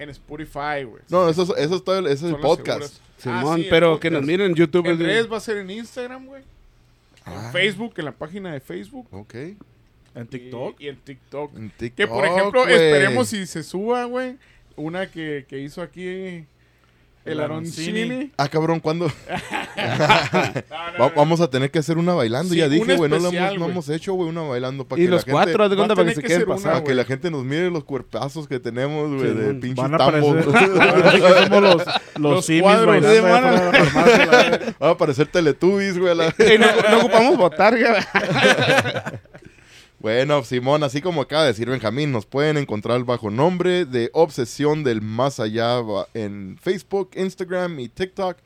En 0.00 0.10
Spotify, 0.10 0.84
güey. 0.84 1.02
No, 1.08 1.28
eso 1.28 1.42
es, 1.42 1.50
eso 1.64 1.76
es 1.76 1.84
todo 1.84 1.98
el, 1.98 2.06
ese 2.06 2.14
es 2.14 2.22
el 2.22 2.30
Son 2.32 2.40
las 2.40 2.50
podcast. 2.50 2.82
seguras. 2.82 3.00
Simón, 3.18 3.52
Ah, 3.52 3.56
sí, 3.56 3.62
el 3.64 3.68
pero 3.68 3.86
podcast. 3.88 4.02
que 4.02 4.10
nos 4.10 4.22
miren 4.24 4.46
en 4.50 4.54
YouTube. 4.56 4.86
En 4.86 4.98
de- 4.98 5.04
redes 5.04 5.30
va 5.30 5.36
a 5.36 5.40
ser 5.40 5.58
en 5.58 5.70
Instagram, 5.70 6.26
güey. 6.26 6.42
En 7.26 7.32
Ah. 7.34 7.50
Facebook, 7.52 7.92
en 7.98 8.04
la 8.06 8.12
página 8.12 8.52
de 8.52 8.60
Facebook. 8.60 9.06
Ok. 9.12 9.34
En 10.14 10.26
TikTok. 10.26 10.80
Y, 10.80 10.84
y 10.86 10.88
en 10.88 10.96
TikTok. 10.96 11.56
En 11.56 11.70
TikTok, 11.70 11.96
Que 11.96 12.06
por 12.06 12.24
ejemplo, 12.24 12.62
güey. 12.62 12.74
esperemos 12.74 13.28
si 13.28 13.46
se 13.46 13.62
suba, 13.62 14.04
güey. 14.06 14.36
Una 14.76 15.10
que, 15.10 15.44
que 15.48 15.58
hizo 15.58 15.82
aquí 15.82 16.46
el 17.32 17.40
Aroncini. 17.40 18.30
Ah, 18.36 18.48
cabrón, 18.48 18.80
¿cuándo? 18.80 19.10
No, 19.80 19.86
no, 19.86 20.98
Va- 21.00 21.08
no. 21.08 21.12
vamos 21.16 21.40
a 21.40 21.48
tener 21.48 21.70
que 21.70 21.78
hacer 21.78 21.96
una 21.96 22.12
bailando. 22.12 22.52
Sí, 22.52 22.58
ya 22.58 22.68
dije, 22.68 22.96
güey, 22.96 23.10
no, 23.10 23.18
lo 23.18 23.28
hemos, 23.28 23.32
no 23.52 23.58
güey. 23.58 23.70
hemos 23.70 23.88
hecho, 23.88 24.12
güey, 24.14 24.28
una 24.28 24.42
bailando 24.42 24.84
para 24.86 25.00
Y 25.00 25.04
que 25.06 25.10
los 25.10 25.20
la 25.20 25.24
gente, 25.24 25.32
cuatro, 25.32 25.64
haz 25.64 25.70
de 25.70 25.76
cuenta, 25.76 25.94
para 25.94 26.08
que 26.08 26.10
tener 26.10 26.16
se 26.16 26.20
que 26.22 26.26
queden 26.26 26.40
ser 26.40 26.46
una, 26.48 26.56
pasando. 26.56 26.74
Para 26.78 26.84
que 26.88 26.94
la 26.94 27.04
gente 27.04 27.30
nos 27.30 27.44
mire 27.44 27.70
los 27.70 27.84
cuerpazos 27.84 28.46
que 28.48 28.58
tenemos, 28.60 29.08
güey, 29.10 29.20
Sí, 29.32 29.38
de 29.38 29.60
que 29.60 29.74
somos 31.46 31.62
los, 31.62 31.76
los, 31.76 31.86
Los 32.18 32.44
simis 32.46 32.62
cuadros. 32.62 32.86
bailando 33.02 33.22
van 33.22 33.44
a- 34.80 34.90
aparecer 34.90 35.28
Teletubbies, 35.28 35.96
güey. 35.98 36.10
a 36.12 36.14
la- 36.14 36.34
Ey, 36.38 36.58
no, 36.58 36.66
no 36.90 36.98
ocupamos 36.98 37.36
votar, 37.38 37.78
güey. 37.78 37.92
Bueno, 40.00 40.42
Simón, 40.44 40.82
así 40.82 41.02
como 41.02 41.20
acaba 41.20 41.42
de 41.42 41.48
decir 41.48 41.68
Benjamín, 41.68 42.10
nos 42.10 42.24
pueden 42.24 42.56
encontrar 42.56 43.04
bajo 43.04 43.30
nombre 43.30 43.84
de 43.84 44.08
Obsesión 44.14 44.82
del 44.82 45.02
Más 45.02 45.38
Allá 45.40 45.82
en 46.14 46.56
Facebook, 46.58 47.10
Instagram 47.16 47.78
y 47.80 47.90
TikTok. 47.90 48.38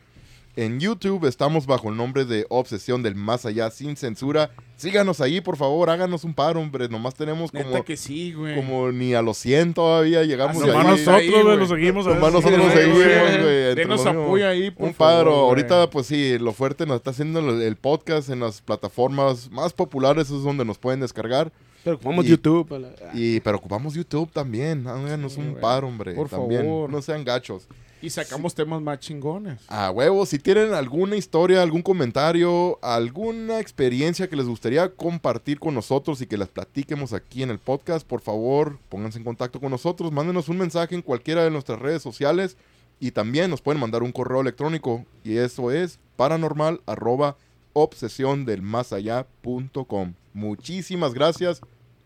En 0.56 0.78
YouTube 0.78 1.26
estamos 1.26 1.66
bajo 1.66 1.88
el 1.90 1.96
nombre 1.96 2.24
de 2.24 2.46
Obsesión 2.48 3.02
del 3.02 3.16
Más 3.16 3.44
Allá 3.44 3.72
sin 3.72 3.96
censura. 3.96 4.50
Síganos 4.76 5.20
ahí, 5.20 5.40
por 5.40 5.56
favor, 5.56 5.90
háganos 5.90 6.22
un 6.22 6.32
paro, 6.32 6.60
hombre. 6.60 6.88
Nomás 6.88 7.14
tenemos 7.16 7.52
Neta 7.52 7.68
como, 7.70 7.84
que 7.84 7.96
sí, 7.96 8.32
güey. 8.32 8.54
como 8.54 8.92
ni 8.92 9.14
a 9.14 9.22
los 9.22 9.36
100 9.38 9.74
todavía 9.74 10.22
llegamos 10.22 10.62
Ah, 10.62 10.66
de 10.66 10.72
Nomás 10.72 10.84
ahí. 10.86 10.90
nosotros, 10.92 11.22
nosotros, 11.26 11.44
güey, 11.44 11.56
lo 11.58 11.66
seguimos. 11.66 12.06
a 12.06 12.14
Nomás 12.14 12.32
ver 12.34 12.42
si- 12.42 12.48
nosotros 12.50 12.72
Sí, 12.72 12.78
seguimos, 12.78 12.98
güey. 13.02 13.14
güey. 13.42 13.68
entre 13.70 13.74
Denos 13.74 14.04
lo 14.04 14.10
mismo. 14.12 14.24
apoyo 14.26 14.48
ahí, 14.48 14.70
por 14.70 14.86
Un 14.88 14.94
paro. 14.94 15.30
güey. 15.32 15.42
Ahorita, 15.48 15.90
pues 15.90 16.06
sí, 16.06 16.38
lo 16.38 16.52
fuerte 16.52 16.86
nos 16.86 16.96
está 16.98 17.10
haciendo 17.10 17.40
el, 17.40 17.60
el 17.62 17.74
podcast 17.76 18.28
en 18.30 18.38
las 18.40 18.60
plataformas 18.60 19.50
más 19.50 19.72
populares, 19.72 20.30
es 20.30 20.42
donde 20.44 20.64
nos 20.64 20.78
pueden 20.78 21.00
descargar. 21.00 21.50
Pero 21.82 21.96
ocupamos 21.96 22.24
Y- 22.26 22.28
YouTube. 22.28 22.72
a 22.74 22.78
la- 22.78 22.90
Y, 23.12 23.40
pero 23.40 23.56
ocupamos 23.56 23.94
YouTube 23.94 24.30
también. 24.32 24.86
Háganos 24.86 25.32
Sí, 25.32 25.40
un 25.40 25.50
güey. 25.50 25.60
paro, 25.60 25.88
hombre. 25.88 26.14
Por 26.14 26.28
también. 26.28 26.62
favor. 26.62 26.90
No 26.90 27.02
sean 27.02 27.24
gachos. 27.24 27.66
Y 28.02 28.10
sacamos 28.10 28.54
temas 28.54 28.82
más 28.82 29.00
chingones. 29.00 29.60
A 29.68 29.90
huevo, 29.90 30.26
si 30.26 30.38
tienen 30.38 30.74
alguna 30.74 31.16
historia, 31.16 31.62
algún 31.62 31.80
comentario, 31.80 32.78
alguna 32.82 33.60
experiencia 33.60 34.28
que 34.28 34.36
les 34.36 34.46
gustaría 34.46 34.90
compartir 34.90 35.58
con 35.58 35.74
nosotros 35.74 36.20
y 36.20 36.26
que 36.26 36.36
las 36.36 36.48
platiquemos 36.48 37.14
aquí 37.14 37.42
en 37.42 37.50
el 37.50 37.58
podcast, 37.58 38.06
por 38.06 38.20
favor, 38.20 38.78
pónganse 38.90 39.18
en 39.18 39.24
contacto 39.24 39.58
con 39.58 39.70
nosotros, 39.70 40.12
mándenos 40.12 40.50
un 40.50 40.58
mensaje 40.58 40.94
en 40.94 41.00
cualquiera 41.00 41.44
de 41.44 41.50
nuestras 41.50 41.78
redes 41.78 42.02
sociales 42.02 42.58
y 43.00 43.12
también 43.12 43.50
nos 43.50 43.62
pueden 43.62 43.80
mandar 43.80 44.02
un 44.02 44.12
correo 44.12 44.42
electrónico 44.42 45.06
y 45.24 45.38
eso 45.38 45.70
es 45.70 45.98
paranormal 46.16 46.82
arroba 46.86 47.36
obsesión 47.72 48.44
del 48.44 48.60
más 48.60 48.92
allá 48.92 49.26
punto 49.40 49.84
com. 49.84 50.12
Muchísimas 50.34 51.14
gracias, 51.14 51.60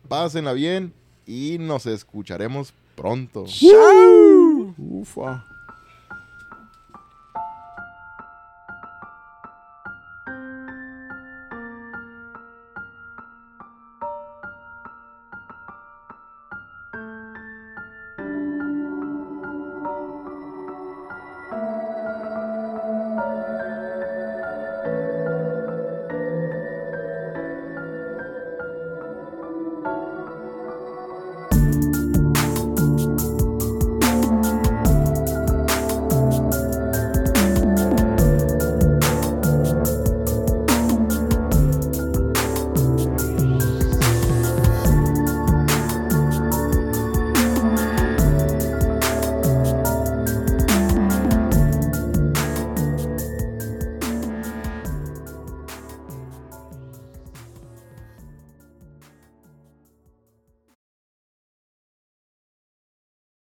pásenla 0.08 0.52
bien 0.52 0.94
y 1.26 1.56
nos 1.58 1.86
escucharemos 1.86 2.72
pronto. 2.94 3.46
Ufa. 4.78 5.44